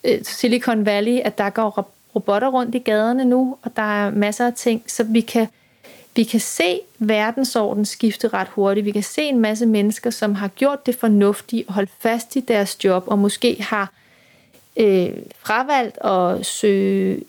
øh 0.04 0.18
Silicon 0.22 0.86
Valley, 0.86 1.20
at 1.24 1.38
der 1.38 1.50
går 1.50 1.70
robotter 2.14 2.48
rundt 2.48 2.74
i 2.74 2.78
gaderne 2.78 3.24
nu, 3.24 3.56
og 3.62 3.76
der 3.76 3.82
er 3.82 4.10
masser 4.10 4.46
af 4.46 4.54
ting, 4.54 4.82
så 4.86 5.04
vi 5.04 5.20
kan, 5.20 5.46
vi 6.16 6.24
kan 6.24 6.40
se 6.40 6.80
verdensorden 6.98 7.84
skifte 7.84 8.28
ret 8.28 8.48
hurtigt. 8.48 8.86
Vi 8.86 8.90
kan 8.90 9.02
se 9.02 9.22
en 9.22 9.40
masse 9.40 9.66
mennesker, 9.66 10.10
som 10.10 10.34
har 10.34 10.48
gjort 10.48 10.86
det 10.86 10.94
fornuftigt 10.94 11.68
og 11.68 11.74
holdt 11.74 11.90
fast 11.98 12.36
i 12.36 12.40
deres 12.40 12.84
job, 12.84 13.04
og 13.06 13.18
måske 13.18 13.56
har 13.60 13.92
øh, 14.76 15.10
fravalgt 15.42 15.98
at 16.04 16.46
søge 16.46 17.20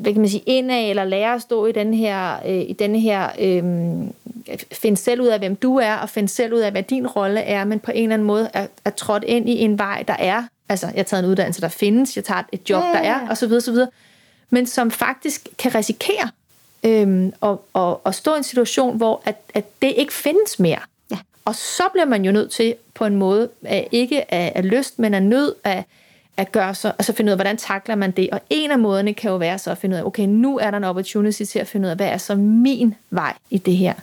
hvad 0.00 0.12
kan 0.12 0.20
man 0.20 0.28
sige, 0.28 0.42
indad, 0.46 0.90
eller 0.90 1.04
lære 1.04 1.34
at 1.34 1.42
stå 1.42 1.66
i 1.66 1.72
den 1.72 1.94
her, 1.94 2.36
øh, 2.46 2.60
i 2.60 2.72
denne 2.72 3.00
her 3.00 3.28
øh, 3.40 3.64
finde 4.72 4.96
selv 4.96 5.20
ud 5.20 5.26
af, 5.26 5.38
hvem 5.38 5.56
du 5.56 5.76
er, 5.76 5.94
og 5.94 6.10
finde 6.10 6.28
selv 6.28 6.54
ud 6.54 6.58
af, 6.58 6.70
hvad 6.70 6.82
din 6.82 7.06
rolle 7.06 7.40
er, 7.40 7.64
men 7.64 7.80
på 7.80 7.90
en 7.90 8.02
eller 8.02 8.14
anden 8.14 8.26
måde 8.26 8.50
er, 8.52 8.66
er 8.84 8.90
trådt 8.90 9.24
ind 9.24 9.48
i 9.48 9.58
en 9.58 9.78
vej, 9.78 10.04
der 10.08 10.16
er 10.18 10.42
Altså, 10.68 10.86
jeg 10.86 10.96
har 10.96 11.02
taget 11.02 11.24
en 11.24 11.30
uddannelse, 11.30 11.60
der 11.60 11.68
findes, 11.68 12.16
jeg 12.16 12.24
tager 12.24 12.42
et 12.52 12.70
job, 12.70 12.82
der 12.82 12.98
er, 12.98 13.28
og 13.28 13.36
så 13.36 13.46
videre, 13.46 13.60
så 13.60 13.72
videre. 13.72 13.88
Men 14.50 14.66
som 14.66 14.90
faktisk 14.90 15.48
kan 15.58 15.74
risikere 15.74 16.30
øhm, 16.84 17.32
at, 17.42 17.56
at, 17.74 17.96
at 18.06 18.14
stå 18.14 18.34
i 18.34 18.36
en 18.36 18.44
situation, 18.44 18.96
hvor 18.96 19.22
at, 19.24 19.36
at 19.54 19.82
det 19.82 19.94
ikke 19.96 20.12
findes 20.12 20.58
mere. 20.58 20.80
Ja. 21.10 21.18
Og 21.44 21.54
så 21.54 21.82
bliver 21.92 22.04
man 22.06 22.24
jo 22.24 22.32
nødt 22.32 22.50
til 22.50 22.74
på 22.94 23.04
en 23.04 23.16
måde, 23.16 23.48
at 23.62 23.88
ikke 23.92 24.34
af, 24.34 24.52
af 24.54 24.70
lyst, 24.70 24.98
men 24.98 25.14
af 25.14 25.22
nød, 25.22 25.54
at, 25.64 25.84
at 26.36 26.52
gøre 26.52 26.74
så, 26.74 26.88
altså 26.88 27.12
finde 27.12 27.28
ud 27.28 27.32
af, 27.32 27.36
hvordan 27.36 27.56
takler 27.56 27.94
man 27.94 28.10
det. 28.10 28.30
Og 28.30 28.40
en 28.50 28.70
af 28.70 28.78
måderne 28.78 29.14
kan 29.14 29.30
jo 29.30 29.36
være 29.36 29.58
så 29.58 29.70
at 29.70 29.78
finde 29.78 29.94
ud 29.94 30.00
af, 30.00 30.04
okay, 30.04 30.26
nu 30.26 30.58
er 30.58 30.70
der 30.70 30.78
en 30.78 30.84
opportunity 30.84 31.42
til 31.42 31.58
at 31.58 31.66
finde 31.66 31.86
ud 31.86 31.90
af, 31.90 31.96
hvad 31.96 32.08
er 32.08 32.18
så 32.18 32.34
min 32.34 32.94
vej 33.10 33.34
i 33.50 33.58
det 33.58 33.76
her. 33.76 33.94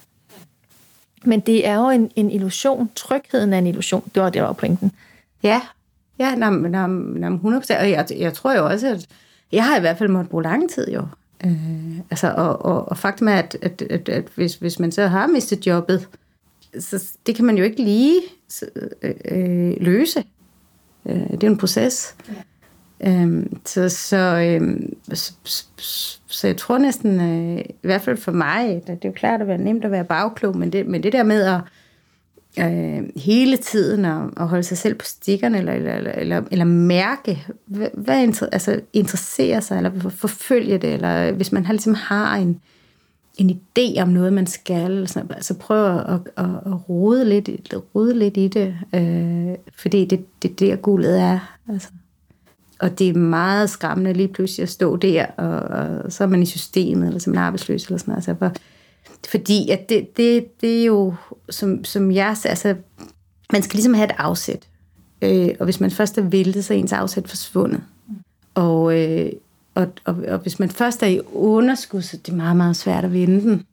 Men 1.23 1.39
det 1.39 1.67
er 1.67 1.75
jo 1.75 1.89
en, 1.89 2.11
en 2.15 2.31
illusion. 2.31 2.91
Trygheden 2.95 3.53
er 3.53 3.57
en 3.57 3.67
illusion. 3.67 4.11
Det 4.15 4.23
var 4.23 4.29
det, 4.29 4.39
der 4.39 4.45
var 4.45 4.53
pointen. 4.53 4.91
Ja, 5.43 5.61
Ja, 6.21 6.35
nam, 6.35 6.53
nam, 6.53 6.89
nam 6.91 7.35
100%. 7.35 7.79
Og 7.79 7.89
jeg, 7.89 8.05
jeg 8.17 8.33
tror 8.33 8.53
jo 8.53 8.65
også, 8.65 8.87
at 8.87 9.07
jeg 9.51 9.65
har 9.65 9.77
i 9.77 9.79
hvert 9.79 9.97
fald 9.97 10.09
måttet 10.09 10.29
bruge 10.29 10.43
lang 10.43 10.69
tid 10.69 10.91
jo. 10.91 11.05
Øh, 11.45 11.99
altså, 12.11 12.33
og, 12.37 12.65
og, 12.65 12.89
og 12.89 12.97
faktum 12.97 13.27
er, 13.27 13.33
at, 13.33 13.57
at, 13.61 13.81
at, 13.81 14.09
at 14.09 14.23
hvis, 14.35 14.55
hvis 14.55 14.79
man 14.79 14.91
så 14.91 15.07
har 15.07 15.27
mistet 15.27 15.67
jobbet, 15.67 16.07
så 16.79 17.03
det 17.25 17.35
kan 17.35 17.45
man 17.45 17.57
jo 17.57 17.63
ikke 17.63 17.83
lige 17.83 18.21
øh, 19.01 19.13
øh, 19.25 19.73
løse. 19.79 20.23
Øh, 21.05 21.31
det 21.31 21.43
er 21.43 21.47
en 21.47 21.57
proces. 21.57 22.15
Ja. 22.29 22.33
Øhm, 23.07 23.57
så, 23.65 23.89
så, 23.89 24.17
øh, 24.17 24.79
så, 25.13 25.33
så, 25.43 25.65
så 26.27 26.47
jeg 26.47 26.57
tror 26.57 26.77
næsten, 26.77 27.21
øh, 27.21 27.59
i 27.59 27.87
hvert 27.87 28.01
fald 28.01 28.17
for 28.17 28.31
mig, 28.31 28.81
det 28.87 28.93
er 28.93 29.09
jo 29.09 29.11
klart 29.11 29.41
at 29.41 29.47
være 29.47 29.57
nemt 29.57 29.85
at 29.85 29.91
være 29.91 30.03
bagklog, 30.03 30.57
men 30.57 30.73
det, 30.73 30.87
men 30.87 31.03
det 31.03 31.13
der 31.13 31.23
med 31.23 31.41
at 31.41 31.61
øh, 32.59 33.03
hele 33.15 33.57
tiden 33.57 34.05
at, 34.05 34.21
at 34.37 34.47
holde 34.47 34.63
sig 34.63 34.77
selv 34.77 34.95
på 34.95 35.05
stikkerne, 35.05 35.57
eller, 35.57 35.73
eller, 35.73 36.11
eller, 36.11 36.41
eller 36.51 36.65
mærke, 36.65 37.47
hvad, 37.65 37.87
hvad 37.93 38.23
inter, 38.23 38.47
altså, 38.51 38.81
interesserer 38.93 39.59
sig, 39.59 39.77
eller 39.77 40.09
forfølge 40.09 40.77
det, 40.77 40.93
eller 40.93 41.31
hvis 41.31 41.51
man 41.51 41.65
har, 41.65 41.73
ligesom 41.73 41.93
har 41.93 42.35
en, 42.35 42.59
en 43.37 43.49
idé 43.49 44.01
om 44.01 44.09
noget, 44.09 44.33
man 44.33 44.47
skal, 44.47 45.07
så 45.07 45.23
altså 45.29 45.53
prøv 45.53 45.95
at, 45.95 46.19
at, 46.37 46.45
at 46.65 46.89
rode, 46.89 47.25
lidt, 47.25 47.49
rode 47.95 48.19
lidt 48.19 48.37
i 48.37 48.47
det, 48.47 48.75
øh, 48.95 49.55
fordi 49.77 50.05
det, 50.05 50.25
det 50.43 50.59
der 50.59 50.75
guldet 50.75 51.19
er. 51.21 51.57
Altså. 51.69 51.89
Og 52.79 52.99
det 52.99 53.09
er 53.09 53.13
meget 53.13 53.69
skræmmende 53.69 54.13
lige 54.13 54.27
pludselig 54.27 54.63
at 54.63 54.69
stå 54.69 54.95
der, 54.95 55.25
og, 55.25 55.59
og 55.59 56.11
så 56.11 56.23
er 56.23 56.27
man 56.27 56.43
i 56.43 56.45
systemet, 56.45 57.07
eller 57.07 57.19
som 57.19 57.33
en 57.33 57.39
arbejdsløs, 57.39 57.85
eller 57.85 57.97
sådan 57.97 58.11
noget. 58.11 58.17
Altså, 58.17 58.33
hvor, 58.33 58.51
fordi 59.29 59.69
at 59.69 59.89
det, 59.89 60.17
det, 60.17 60.61
det 60.61 60.81
er 60.81 60.85
jo, 60.85 61.13
som, 61.49 61.83
som 61.83 62.11
jeg 62.11 62.35
altså, 62.45 62.75
man 63.53 63.61
skal 63.61 63.77
ligesom 63.77 63.93
have 63.93 64.05
et 64.05 64.15
afsæt. 64.17 64.67
Øh, 65.21 65.49
og 65.59 65.65
hvis 65.65 65.79
man 65.79 65.91
først 65.91 66.17
er 66.17 66.21
væltet, 66.21 66.65
så 66.65 66.73
er 66.73 66.77
ens 66.77 66.93
afsæt 66.93 67.29
forsvundet. 67.29 67.83
Og, 68.53 68.99
øh, 68.99 69.31
og, 69.75 69.87
og, 70.05 70.15
og 70.27 70.39
hvis 70.39 70.59
man 70.59 70.69
først 70.69 71.03
er 71.03 71.07
i 71.07 71.19
underskud, 71.33 72.01
så 72.01 72.17
er 72.17 72.21
det 72.25 72.33
meget, 72.33 72.57
meget 72.57 72.75
svært 72.75 73.05
at 73.05 73.13
vinde 73.13 73.41
den. 73.41 73.65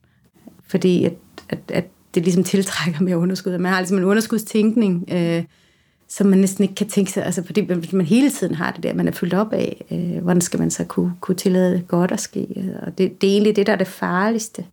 Fordi 0.66 1.04
at, 1.04 1.14
at, 1.48 1.58
at 1.68 1.84
det 2.14 2.22
ligesom 2.22 2.44
tiltrækker 2.44 3.02
mere 3.02 3.18
underskud. 3.18 3.58
Man 3.58 3.72
har 3.72 3.80
ligesom 3.80 3.98
en 3.98 4.04
underskudstænkning, 4.04 5.04
øh, 5.12 5.44
som 6.08 6.26
man 6.26 6.38
næsten 6.38 6.62
ikke 6.64 6.74
kan 6.74 6.88
tænke 6.88 7.10
sig, 7.10 7.24
altså 7.24 7.42
fordi 7.44 7.60
hvis 7.60 7.92
man 7.92 8.06
hele 8.06 8.30
tiden 8.30 8.54
har 8.54 8.70
det 8.70 8.82
der, 8.82 8.94
man 8.94 9.08
er 9.08 9.12
fyldt 9.12 9.34
op 9.34 9.52
af, 9.52 9.84
øh, 9.90 10.22
hvordan 10.22 10.40
skal 10.40 10.60
man 10.60 10.70
så 10.70 10.84
kunne, 10.84 11.12
kunne 11.20 11.34
tillade 11.34 11.82
godt 11.88 12.12
at 12.12 12.20
ske. 12.20 12.74
Og 12.82 12.98
det, 12.98 13.20
det 13.20 13.28
er 13.28 13.32
egentlig 13.32 13.56
det, 13.56 13.66
der 13.66 13.72
er 13.72 13.76
det 13.76 13.86
farligste. 13.86 14.64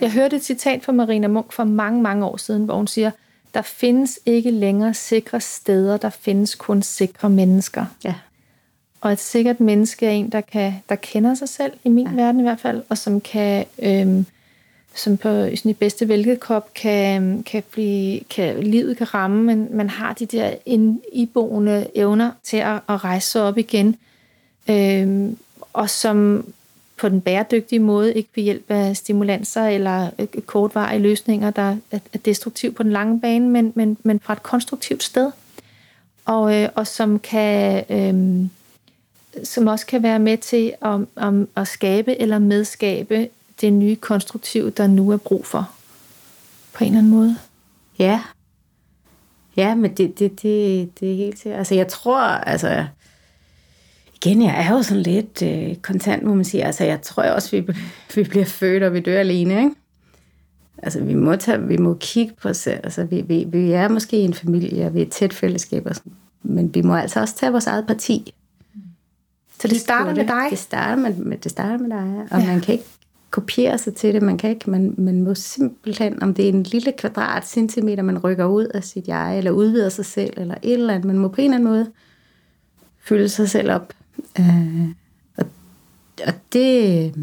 Jeg 0.00 0.12
hørte 0.12 0.36
et 0.36 0.44
citat 0.44 0.84
fra 0.84 0.92
Marina 0.92 1.26
Munk 1.26 1.52
for 1.52 1.64
mange, 1.64 2.02
mange 2.02 2.26
år 2.26 2.36
siden, 2.36 2.64
hvor 2.64 2.76
hun 2.76 2.86
siger, 2.86 3.10
der 3.54 3.62
findes 3.62 4.18
ikke 4.26 4.50
længere 4.50 4.94
sikre 4.94 5.40
steder, 5.40 5.96
der 5.96 6.10
findes 6.10 6.54
kun 6.54 6.82
sikre 6.82 7.30
mennesker. 7.30 7.84
Ja. 8.04 8.14
Og 9.00 9.12
et 9.12 9.18
sikkert 9.18 9.60
menneske 9.60 10.06
er 10.06 10.10
en, 10.10 10.32
der, 10.32 10.40
kan, 10.40 10.74
der 10.88 10.94
kender 10.94 11.34
sig 11.34 11.48
selv, 11.48 11.72
i 11.84 11.88
min 11.88 12.06
ja. 12.06 12.12
verden 12.12 12.40
i 12.40 12.42
hvert 12.42 12.60
fald, 12.60 12.82
og 12.88 12.98
som 12.98 13.20
kan, 13.20 13.64
øhm, 13.78 14.26
som 14.94 15.16
på 15.16 15.28
sådan 15.28 15.70
i 15.70 15.72
bedste 15.72 16.08
vælgekop 16.08 16.74
kan, 16.74 17.42
kan, 17.42 17.62
blive, 17.70 18.20
kan, 18.20 18.62
livet 18.62 18.96
kan 18.96 19.14
ramme, 19.14 19.42
men 19.42 19.68
man 19.70 19.90
har 19.90 20.12
de 20.12 20.26
der 20.26 20.54
ind, 20.66 21.00
iboende 21.12 21.86
evner 21.94 22.30
til 22.44 22.56
at, 22.56 22.80
at 22.88 23.04
rejse 23.04 23.30
sig 23.30 23.42
op 23.42 23.58
igen, 23.58 23.96
øhm, 24.68 25.38
og 25.72 25.90
som 25.90 26.44
på 26.96 27.08
den 27.08 27.20
bæredygtige 27.20 27.78
måde, 27.78 28.14
ikke 28.14 28.28
ved 28.34 28.44
hjælp 28.44 28.70
af 28.70 28.96
stimulanser 28.96 29.66
eller 29.66 30.10
øh, 30.18 30.26
kortvarige 30.46 31.02
løsninger, 31.02 31.50
der 31.50 31.76
er 31.90 31.98
destruktiv 32.24 32.74
på 32.74 32.82
den 32.82 32.92
lange 32.92 33.20
bane, 33.20 33.48
men, 33.48 33.72
men, 33.74 33.96
men 34.02 34.20
fra 34.20 34.32
et 34.32 34.42
konstruktivt 34.42 35.02
sted. 35.02 35.30
Og, 36.24 36.62
øh, 36.62 36.68
og 36.74 36.86
som 36.86 37.18
kan 37.18 37.84
øh, 37.90 38.46
som 39.44 39.66
også 39.66 39.86
kan 39.86 40.02
være 40.02 40.18
med 40.18 40.38
til 40.38 40.74
at, 40.82 41.00
om, 41.16 41.48
at 41.56 41.68
skabe 41.68 42.20
eller 42.20 42.38
medskabe 42.38 43.28
det 43.60 43.72
nye 43.72 43.96
konstruktiv, 43.96 44.70
der 44.70 44.86
nu 44.86 45.10
er 45.10 45.16
brug 45.16 45.46
for. 45.46 45.70
På 46.72 46.84
en 46.84 46.88
eller 46.88 46.98
anden 46.98 47.12
måde. 47.12 47.36
Ja. 47.98 48.22
Ja, 49.56 49.74
men 49.74 49.90
det, 49.90 50.18
det, 50.18 50.42
det, 50.42 50.90
det 51.00 51.12
er 51.12 51.16
helt 51.16 51.38
sikkert. 51.38 51.58
Altså 51.58 51.74
jeg 51.74 51.88
tror, 51.88 52.20
altså 52.20 52.86
igen, 54.26 54.42
jeg 54.42 54.66
er 54.66 54.72
jo 54.72 54.82
sådan 54.82 55.02
lidt 55.02 55.42
øh, 55.42 55.76
kontant, 55.76 56.22
må 56.22 56.34
man 56.34 56.44
sige. 56.44 56.64
Altså, 56.64 56.84
jeg 56.84 57.02
tror 57.02 57.22
også, 57.22 57.50
vi, 57.50 57.66
vi 58.14 58.22
bliver 58.22 58.44
født, 58.44 58.82
og 58.82 58.92
vi 58.92 59.00
dør 59.00 59.18
alene, 59.18 59.58
ikke? 59.58 59.70
Altså, 60.82 61.00
vi 61.00 61.14
må, 61.14 61.36
tage, 61.36 61.68
vi 61.68 61.76
må 61.76 61.96
kigge 62.00 62.34
på 62.42 62.48
os 62.48 62.66
Altså, 62.66 63.04
vi, 63.04 63.20
vi, 63.20 63.44
vi 63.48 63.72
er 63.72 63.88
måske 63.88 64.16
en 64.16 64.34
familie, 64.34 64.86
og 64.86 64.94
vi 64.94 64.98
er 64.98 65.06
et 65.06 65.12
tæt 65.12 65.32
fællesskab, 65.32 65.86
og 65.86 65.96
sådan. 65.96 66.12
men 66.42 66.74
vi 66.74 66.82
må 66.82 66.94
altså 66.94 67.20
også 67.20 67.36
tage 67.36 67.52
vores 67.52 67.66
eget 67.66 67.86
parti. 67.86 68.34
Så 69.60 69.68
det 69.68 69.80
starter 69.80 70.14
med 70.14 70.26
dig? 70.26 70.46
Det 70.50 70.58
starter 70.58 70.96
med, 70.96 71.14
med, 71.14 71.38
det 71.38 71.50
starter 71.50 71.78
med 71.78 71.90
dig, 71.90 72.26
og 72.30 72.40
ja. 72.40 72.46
man 72.46 72.60
kan 72.60 72.72
ikke 72.72 72.84
kopiere 73.30 73.78
sig 73.78 73.94
til 73.94 74.14
det. 74.14 74.22
Man 74.22 74.38
kan 74.38 74.50
ikke, 74.50 74.70
man, 74.70 74.94
man 74.98 75.22
må 75.22 75.34
simpelthen, 75.34 76.22
om 76.22 76.34
det 76.34 76.44
er 76.44 76.48
en 76.48 76.62
lille 76.62 76.92
kvadrat 76.98 77.48
centimeter, 77.48 78.02
man 78.02 78.18
rykker 78.18 78.44
ud 78.44 78.64
af 78.64 78.84
sit 78.84 79.08
jeg, 79.08 79.38
eller 79.38 79.50
udvider 79.50 79.88
sig 79.88 80.04
selv, 80.04 80.32
eller 80.36 80.54
et 80.62 80.72
eller 80.72 80.94
andet, 80.94 81.04
man 81.04 81.18
må 81.18 81.28
på 81.28 81.40
en 81.40 81.44
eller 81.44 81.56
anden 81.56 81.68
måde 81.68 81.86
fylde 82.98 83.28
sig 83.28 83.50
selv 83.50 83.72
op. 83.72 83.92
Øh, 84.38 84.88
og, 85.36 85.44
og 86.26 86.32
det, 86.52 87.14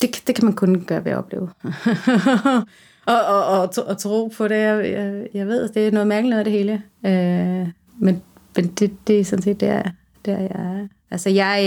det, 0.00 0.22
det 0.26 0.34
kan 0.34 0.44
man 0.44 0.54
kun 0.54 0.84
gøre 0.84 1.04
ved 1.04 1.12
at 1.12 1.18
opleve. 1.18 1.48
og, 3.12 3.20
og, 3.26 3.44
og, 3.46 3.68
og 3.86 3.98
tro 3.98 4.32
på 4.36 4.48
det, 4.48 4.56
jeg, 4.56 4.90
jeg, 4.90 5.26
jeg 5.34 5.46
ved, 5.46 5.68
det 5.68 5.86
er 5.86 5.90
noget 5.90 6.08
mærkeligt 6.08 6.30
noget 6.30 6.38
af 6.38 6.44
det 6.44 6.52
hele. 6.52 6.82
Øh, 7.06 7.68
men 7.98 8.22
men 8.56 8.66
det, 8.66 8.96
det 9.06 9.20
er 9.20 9.24
sådan 9.24 9.42
set 9.42 9.60
der, 9.60 9.82
der 10.24 10.38
jeg 10.38 10.50
er. 10.50 10.86
Altså 11.10 11.30
jeg, 11.30 11.62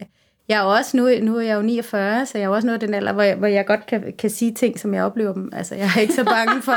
Øh, 0.00 0.06
jeg 0.52 0.58
er 0.58 0.62
også, 0.62 0.96
nu, 0.96 1.08
nu 1.22 1.36
er 1.36 1.40
jeg 1.40 1.56
jo 1.56 1.62
49, 1.62 2.26
så 2.26 2.38
jeg 2.38 2.44
er 2.44 2.48
også 2.48 2.66
noget 2.66 2.82
af 2.82 2.86
den 2.86 2.94
alder, 2.94 3.12
hvor 3.12 3.22
jeg, 3.22 3.36
hvor 3.36 3.46
jeg 3.46 3.66
godt 3.66 3.86
kan, 3.86 4.12
kan 4.18 4.30
sige 4.30 4.54
ting, 4.54 4.78
som 4.78 4.94
jeg 4.94 5.04
oplever 5.04 5.32
dem. 5.32 5.50
Altså 5.52 5.74
jeg 5.74 5.90
er 5.96 6.00
ikke 6.00 6.14
så 6.14 6.24
bange 6.24 6.62
for, 6.62 6.72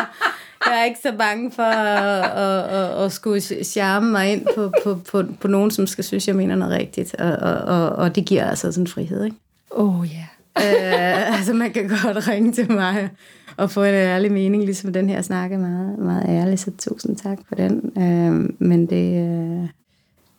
jeg 0.70 0.80
er 0.80 0.86
ikke 0.86 1.00
så 1.04 1.14
bange 1.18 1.52
for 1.52 1.64
at, 1.64 2.26
at, 2.38 2.80
at, 2.80 3.06
at 3.06 3.12
skulle 3.12 3.42
charme 3.64 4.12
mig 4.12 4.32
ind 4.32 4.46
på, 4.56 4.72
på, 4.84 5.00
på, 5.12 5.24
på 5.40 5.48
nogen, 5.48 5.72
som 5.72 5.88
skal 5.88 6.04
synes, 6.04 6.28
jeg 6.28 6.36
mener 6.36 6.56
noget 6.56 6.80
rigtigt. 6.80 7.16
Og, 7.16 7.32
og, 7.32 7.54
og, 7.54 7.90
og 7.90 8.16
det 8.16 8.26
giver 8.26 8.50
altså 8.50 8.72
sådan 8.72 8.84
en 8.84 8.88
frihed, 8.88 9.26
ikke? 9.26 9.38
Oh 9.72 10.08
ja. 10.12 10.16
Yeah 10.16 10.36
øh, 10.58 11.38
altså 11.38 11.54
man 11.54 11.72
kan 11.72 11.90
godt 12.04 12.28
ringe 12.28 12.52
til 12.52 12.72
mig 12.72 13.10
og 13.58 13.72
få 13.72 13.84
en 13.84 13.94
ærlig 13.94 14.32
mening, 14.32 14.64
ligesom 14.64 14.94
den 14.94 15.10
her 15.10 15.22
snakke 15.22 15.58
meget, 15.58 15.98
meget 16.00 16.26
ærlig, 16.30 16.60
så 16.60 16.72
tusind 16.78 17.18
tak 17.18 17.38
for 17.48 17.56
den. 17.56 17.92
Øh, 17.98 18.50
men 18.60 18.86
det, 18.86 19.30
øh, 19.30 19.70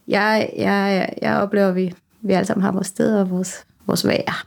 jeg, 0.09 0.51
jeg, 0.57 1.09
jeg 1.23 1.37
oplever, 1.37 1.69
at 1.69 1.75
vi, 1.75 1.95
vi 2.27 2.33
alle 2.33 2.47
sammen 2.47 2.65
har 2.65 2.73
vores 2.73 2.87
sted 2.87 3.19
og 3.19 3.31
vores, 3.31 3.65
vores 3.87 4.07
vær. 4.07 4.47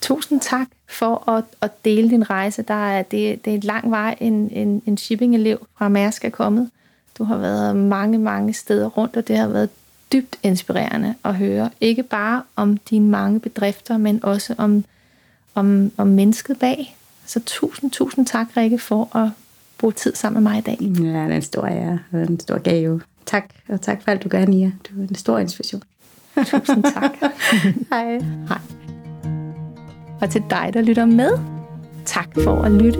Tusind 0.00 0.40
tak 0.40 0.66
for 0.88 1.30
at, 1.30 1.44
at 1.60 1.84
dele 1.84 2.10
din 2.10 2.30
rejse. 2.30 2.62
Der 2.62 2.74
er, 2.74 3.02
det, 3.02 3.44
det 3.44 3.50
er 3.50 3.54
en 3.54 3.60
lang 3.60 3.90
vej, 3.90 4.16
en, 4.20 4.50
en, 4.50 4.82
en 4.86 4.96
shipping-elev 4.96 5.66
fra 5.78 5.88
Mærsk 5.88 6.24
er 6.24 6.30
kommet. 6.30 6.70
Du 7.18 7.24
har 7.24 7.36
været 7.36 7.76
mange, 7.76 8.18
mange 8.18 8.52
steder 8.52 8.86
rundt, 8.86 9.16
og 9.16 9.28
det 9.28 9.36
har 9.36 9.48
været 9.48 9.68
dybt 10.12 10.36
inspirerende 10.42 11.14
at 11.24 11.34
høre. 11.34 11.70
Ikke 11.80 12.02
bare 12.02 12.42
om 12.56 12.76
dine 12.76 13.08
mange 13.08 13.40
bedrifter, 13.40 13.96
men 13.96 14.24
også 14.24 14.54
om, 14.58 14.84
om, 15.54 15.92
om 15.96 16.06
mennesket 16.06 16.58
bag. 16.58 16.96
Så 17.26 17.40
tusind, 17.46 17.90
tusind 17.90 18.26
tak, 18.26 18.46
Rikke, 18.56 18.78
for 18.78 19.16
at 19.16 19.30
bruge 19.78 19.92
tid 19.92 20.14
sammen 20.14 20.42
med 20.42 20.50
mig 20.52 20.58
i 20.58 20.62
dag. 20.62 20.78
Ja, 20.80 20.86
det 20.86 21.32
er 21.32 21.36
en 21.36 21.42
stor 21.42 21.66
ære 21.66 21.98
og 22.12 22.22
en 22.22 22.40
stor 22.40 22.58
gave. 22.58 23.00
Tak, 23.26 23.44
og 23.68 23.80
tak 23.80 24.02
for 24.02 24.10
alt, 24.10 24.24
du 24.24 24.28
gør, 24.28 24.44
Nia. 24.44 24.72
Du 24.88 25.02
er 25.02 25.08
en 25.08 25.14
stor 25.14 25.38
inspiration. 25.38 25.82
Tusind 26.46 26.84
tak. 26.84 27.12
Hej. 27.90 28.18
Hej. 28.48 28.58
Og 30.20 30.30
til 30.30 30.42
dig, 30.50 30.70
der 30.74 30.82
lytter 30.82 31.04
med, 31.04 31.30
tak 32.04 32.28
for 32.44 32.62
at 32.62 32.72
lytte. 32.72 32.98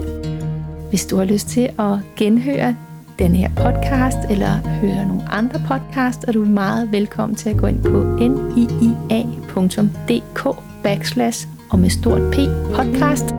Hvis 0.89 1.05
du 1.05 1.17
har 1.17 1.25
lyst 1.25 1.47
til 1.47 1.69
at 1.79 1.97
genhøre 2.15 2.75
den 3.19 3.35
her 3.35 3.49
podcast, 3.49 4.17
eller 4.29 4.67
høre 4.67 5.07
nogle 5.07 5.29
andre 5.29 5.61
podcast, 5.67 6.25
er 6.27 6.31
du 6.31 6.45
meget 6.45 6.91
velkommen 6.91 7.35
til 7.35 7.49
at 7.49 7.57
gå 7.57 7.67
ind 7.67 7.83
på 7.83 8.03
niia.dk 8.19 10.47
backslash 10.83 11.47
og 11.69 11.79
med 11.79 11.89
stort 11.89 12.21
P 12.31 12.35
podcast, 12.75 13.35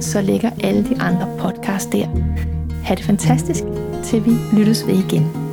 så 0.00 0.20
ligger 0.20 0.50
alle 0.64 0.84
de 0.84 1.00
andre 1.00 1.28
podcasts 1.38 1.86
der. 1.86 2.06
Ha' 2.84 2.94
det 2.94 3.04
fantastisk, 3.04 3.64
til 4.04 4.24
vi 4.24 4.30
lyttes 4.52 4.86
ved 4.86 4.94
igen. 4.94 5.45